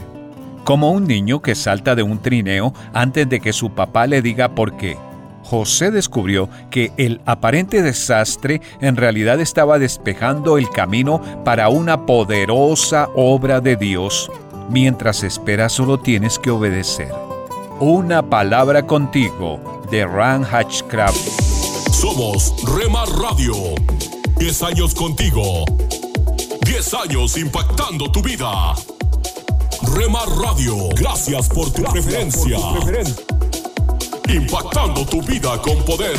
Como 0.65 0.91
un 0.91 1.07
niño 1.07 1.41
que 1.41 1.55
salta 1.55 1.95
de 1.95 2.03
un 2.03 2.21
trineo 2.21 2.73
antes 2.93 3.29
de 3.29 3.41
que 3.41 3.53
su 3.53 3.71
papá 3.71 4.07
le 4.07 4.23
diga 4.23 4.55
por 4.55 4.77
qué. 4.77 4.97
José 5.45 5.91
descubrió 5.91 6.49
que 6.71 6.93
el 6.97 7.21
aparente 7.27 7.83
desastre 7.83 8.61
en 8.81 8.97
realidad 8.97 9.41
estaba 9.41 9.79
despejando 9.79 10.57
el 10.57 10.71
camino 10.71 11.21
para 11.45 11.69
una 11.69 12.07
poderosa 12.07 13.09
obra 13.15 13.61
de 13.61 13.77
Dios. 13.77 14.31
Mientras 14.69 15.23
esperas 15.23 15.73
solo 15.73 15.99
tienes 15.99 16.39
que 16.39 16.51
obedecer. 16.51 17.13
Una 17.81 18.23
palabra 18.23 18.87
contigo 18.87 19.61
de 19.91 20.07
Ran 20.07 20.45
Hatchcraft. 20.45 21.17
Somos 21.91 22.55
Remar 22.77 23.09
Radio. 23.09 23.55
10 24.39 24.63
años 24.63 24.95
contigo. 24.95 25.65
10 26.65 26.95
años 26.95 27.37
impactando 27.37 28.11
tu 28.11 28.23
vida. 28.23 28.75
Remar 29.95 30.29
Radio, 30.29 30.89
gracias 30.95 31.49
por 31.49 31.71
tu 31.71 31.83
preferencia. 31.83 32.57
Impactando 34.29 35.05
tu 35.05 35.21
vida 35.23 35.61
con 35.61 35.77
poder. 35.85 36.19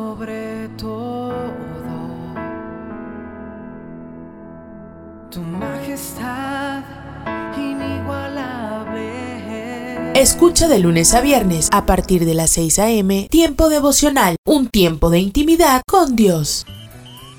Escucha 10.21 10.67
de 10.67 10.77
lunes 10.77 11.15
a 11.15 11.21
viernes 11.21 11.67
a 11.71 11.87
partir 11.87 12.25
de 12.25 12.35
las 12.35 12.51
6 12.51 12.77
a.m. 12.77 13.27
Tiempo 13.31 13.69
devocional, 13.69 14.35
un 14.45 14.67
tiempo 14.69 15.09
de 15.09 15.17
intimidad 15.17 15.81
con 15.87 16.15
Dios. 16.15 16.63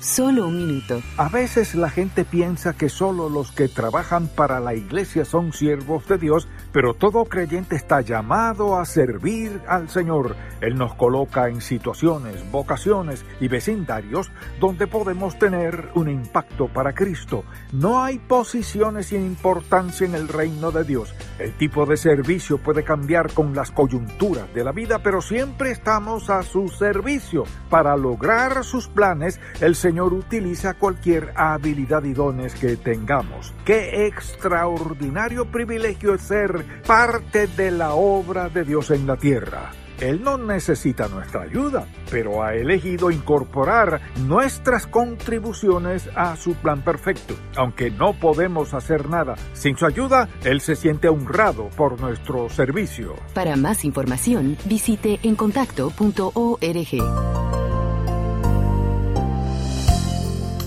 Solo 0.01 0.47
un 0.47 0.57
minuto. 0.57 1.01
A 1.15 1.29
veces 1.29 1.75
la 1.75 1.89
gente 1.89 2.25
piensa 2.25 2.73
que 2.73 2.89
solo 2.89 3.29
los 3.29 3.53
que 3.53 3.69
trabajan 3.69 4.27
para 4.27 4.59
la 4.59 4.75
iglesia 4.75 5.23
son 5.23 5.53
siervos 5.53 6.05
de 6.09 6.17
Dios, 6.17 6.49
pero 6.73 6.95
todo 6.95 7.25
creyente 7.25 7.75
está 7.75 8.01
llamado 8.01 8.77
a 8.77 8.85
servir 8.85 9.61
al 9.67 9.89
Señor. 9.89 10.35
Él 10.59 10.75
nos 10.75 10.95
coloca 10.95 11.47
en 11.47 11.61
situaciones, 11.61 12.51
vocaciones 12.51 13.23
y 13.39 13.47
vecindarios 13.47 14.31
donde 14.59 14.87
podemos 14.87 15.37
tener 15.37 15.89
un 15.93 16.09
impacto 16.09 16.67
para 16.67 16.93
Cristo. 16.93 17.43
No 17.71 18.03
hay 18.03 18.17
posiciones 18.17 19.07
sin 19.07 19.21
importancia 19.21 20.05
en 20.05 20.15
el 20.15 20.27
reino 20.27 20.71
de 20.71 20.83
Dios. 20.83 21.13
El 21.37 21.53
tipo 21.53 21.85
de 21.85 21.95
servicio 21.95 22.57
puede 22.57 22.83
cambiar 22.83 23.31
con 23.33 23.53
las 23.53 23.71
coyunturas 23.71 24.51
de 24.53 24.63
la 24.63 24.71
vida, 24.71 24.99
pero 24.99 25.21
siempre 25.21 25.71
estamos 25.71 26.29
a 26.31 26.41
su 26.41 26.69
servicio. 26.69 27.43
Para 27.69 27.95
lograr 27.95 28.63
sus 28.63 28.87
planes, 28.87 29.39
el 29.61 29.75
Señor 29.75 30.13
utiliza 30.13 30.73
cualquier 30.73 31.33
habilidad 31.35 32.03
y 32.03 32.13
dones 32.13 32.55
que 32.55 32.77
tengamos. 32.77 33.53
Qué 33.63 34.07
extraordinario 34.07 35.45
privilegio 35.45 36.15
es 36.15 36.21
ser 36.21 36.62
parte 36.85 37.47
de 37.47 37.71
la 37.71 37.93
obra 37.93 38.49
de 38.49 38.63
Dios 38.63 38.91
en 38.91 39.07
la 39.07 39.17
tierra. 39.17 39.71
Él 39.99 40.21
no 40.21 40.37
necesita 40.37 41.07
nuestra 41.07 41.43
ayuda, 41.43 41.87
pero 42.11 42.43
ha 42.43 42.55
elegido 42.55 43.11
incorporar 43.11 44.01
nuestras 44.27 44.87
contribuciones 44.87 46.09
a 46.15 46.35
su 46.35 46.55
plan 46.55 46.81
perfecto. 46.81 47.35
Aunque 47.55 47.89
no 47.89 48.13
podemos 48.13 48.73
hacer 48.73 49.07
nada 49.07 49.35
sin 49.53 49.77
su 49.77 49.85
ayuda, 49.85 50.27
Él 50.43 50.61
se 50.61 50.75
siente 50.75 51.07
honrado 51.07 51.69
por 51.77 52.01
nuestro 52.01 52.49
servicio. 52.49 53.15
Para 53.33 53.55
más 53.55 53.85
información, 53.85 54.57
visite 54.65 55.19
encontacto.org. 55.23 56.63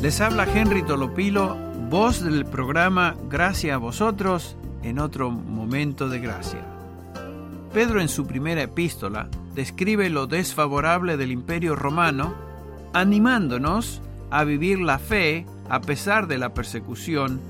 Les 0.02 0.20
habla 0.20 0.46
Henry 0.54 0.82
Tolopilo, 0.82 1.56
voz 1.90 2.22
del 2.22 2.44
programa 2.44 3.16
Gracia 3.28 3.74
a 3.74 3.78
vosotros 3.78 4.56
en 4.86 5.00
otro 5.00 5.30
momento 5.30 6.08
de 6.08 6.20
gracia. 6.20 6.60
Pedro 7.72 8.00
en 8.00 8.08
su 8.08 8.24
primera 8.24 8.62
epístola 8.62 9.28
describe 9.54 10.08
lo 10.10 10.28
desfavorable 10.28 11.16
del 11.16 11.32
imperio 11.32 11.74
romano, 11.74 12.34
animándonos 12.92 14.00
a 14.30 14.44
vivir 14.44 14.78
la 14.78 14.98
fe 14.98 15.44
a 15.68 15.80
pesar 15.80 16.28
de 16.28 16.38
la 16.38 16.54
persecución, 16.54 17.40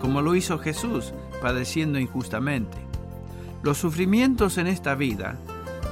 como 0.00 0.20
lo 0.20 0.34
hizo 0.34 0.58
Jesús 0.58 1.14
padeciendo 1.40 1.98
injustamente. 1.98 2.76
Los 3.62 3.78
sufrimientos 3.78 4.58
en 4.58 4.66
esta 4.66 4.96
vida, 4.96 5.38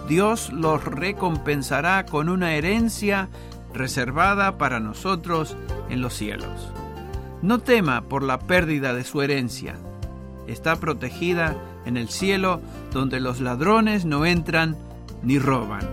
Dios 0.09 0.53
los 0.53 0.85
recompensará 0.85 2.07
con 2.07 2.29
una 2.29 2.55
herencia 2.55 3.29
reservada 3.73 4.59
para 4.59 4.81
nosotros 4.81 5.57
en 5.91 6.01
los 6.01 6.15
cielos. 6.15 6.73
No 7.41 7.61
tema 7.61 8.03
por 8.03 8.25
la 8.25 8.41
pérdida 8.41 8.95
de 8.95 9.05
su 9.05 9.23
herencia. 9.23 9.77
Está 10.49 10.77
protegida 10.77 11.55
en 11.85 11.97
el 11.97 12.09
cielo 12.09 12.61
donde 12.93 13.21
los 13.21 13.41
ladrones 13.41 14.05
no 14.05 14.27
entran 14.27 14.77
ni 15.23 15.39
roban. 15.39 15.87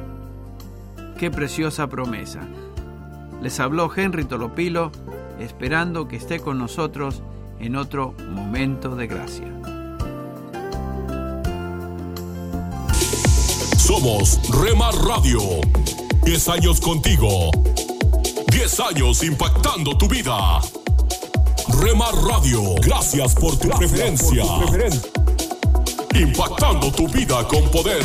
Qué 1.19 1.29
preciosa 1.29 1.87
promesa. 1.87 2.41
Les 3.41 3.59
habló 3.59 3.91
Henry 3.95 4.25
Tolopilo 4.25 4.91
esperando 5.39 6.07
que 6.07 6.15
esté 6.15 6.39
con 6.39 6.57
nosotros 6.57 7.21
en 7.59 7.75
otro 7.75 8.15
momento 8.29 8.95
de 8.95 9.07
gracia. 9.07 9.51
Somos 13.77 14.39
Remar 14.63 14.95
Radio. 14.95 15.39
10 16.23 16.49
años 16.49 16.81
contigo. 16.81 17.51
10 18.51 18.79
años 18.79 19.23
impactando 19.23 19.97
tu 19.97 20.07
vida. 20.07 20.59
Remar 21.67 22.13
Radio, 22.15 22.75
gracias 22.81 23.33
por 23.33 23.57
tu 23.57 23.69
preferencia. 23.69 24.43
Impactando 26.13 26.91
tu 26.91 27.07
vida 27.07 27.47
con 27.47 27.69
poder. 27.71 28.03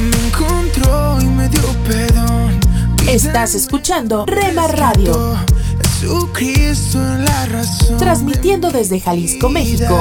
Me 0.00 0.26
encontró 0.26 1.20
y 1.20 1.24
me 1.26 1.48
dio 1.48 1.62
perdón. 1.86 2.60
Estás 3.08 3.54
escuchando 3.54 4.26
Rema 4.26 4.66
Radio. 4.66 5.36
Jesucristo 6.00 6.98
es 7.00 7.20
la 7.20 7.46
razón. 7.46 7.98
Transmitiendo 7.98 8.70
desde 8.70 9.00
Jalisco, 9.00 9.48
México. 9.48 9.96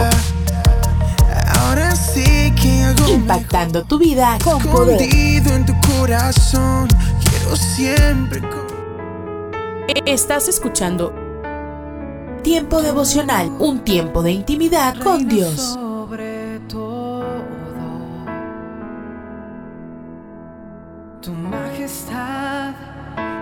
Impactando 3.24 3.84
tu 3.84 3.98
vida 3.98 4.38
con 4.44 4.62
poder. 4.64 5.02
en 5.02 5.66
tu 5.66 5.74
corazón. 5.98 6.90
Quiero 7.24 7.56
siempre. 7.56 8.42
con- 8.42 8.52
Estás 10.06 10.50
escuchando 10.50 11.14
Tiempo 12.44 12.82
devocional, 12.82 13.50
un 13.60 13.80
tiempo 13.86 14.22
de 14.22 14.34
intimidad 14.34 14.96
con 15.02 15.30
Dios. 15.30 15.62
Sobre 15.62 16.60
todo, 16.68 17.24
tu 21.22 21.32
majestad 21.32 22.74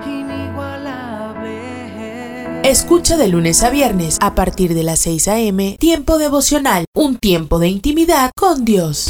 inigualable. 0.05 2.61
Escucha 2.63 3.17
de 3.17 3.27
lunes 3.27 3.63
a 3.63 3.71
viernes 3.71 4.19
a 4.21 4.35
partir 4.35 4.75
de 4.75 4.83
las 4.83 4.99
6 4.99 5.27
a.m. 5.29 5.77
Tiempo 5.79 6.19
devocional, 6.19 6.85
un 6.93 7.17
tiempo 7.17 7.57
de 7.57 7.69
intimidad 7.69 8.29
con 8.37 8.65
Dios. 8.65 9.09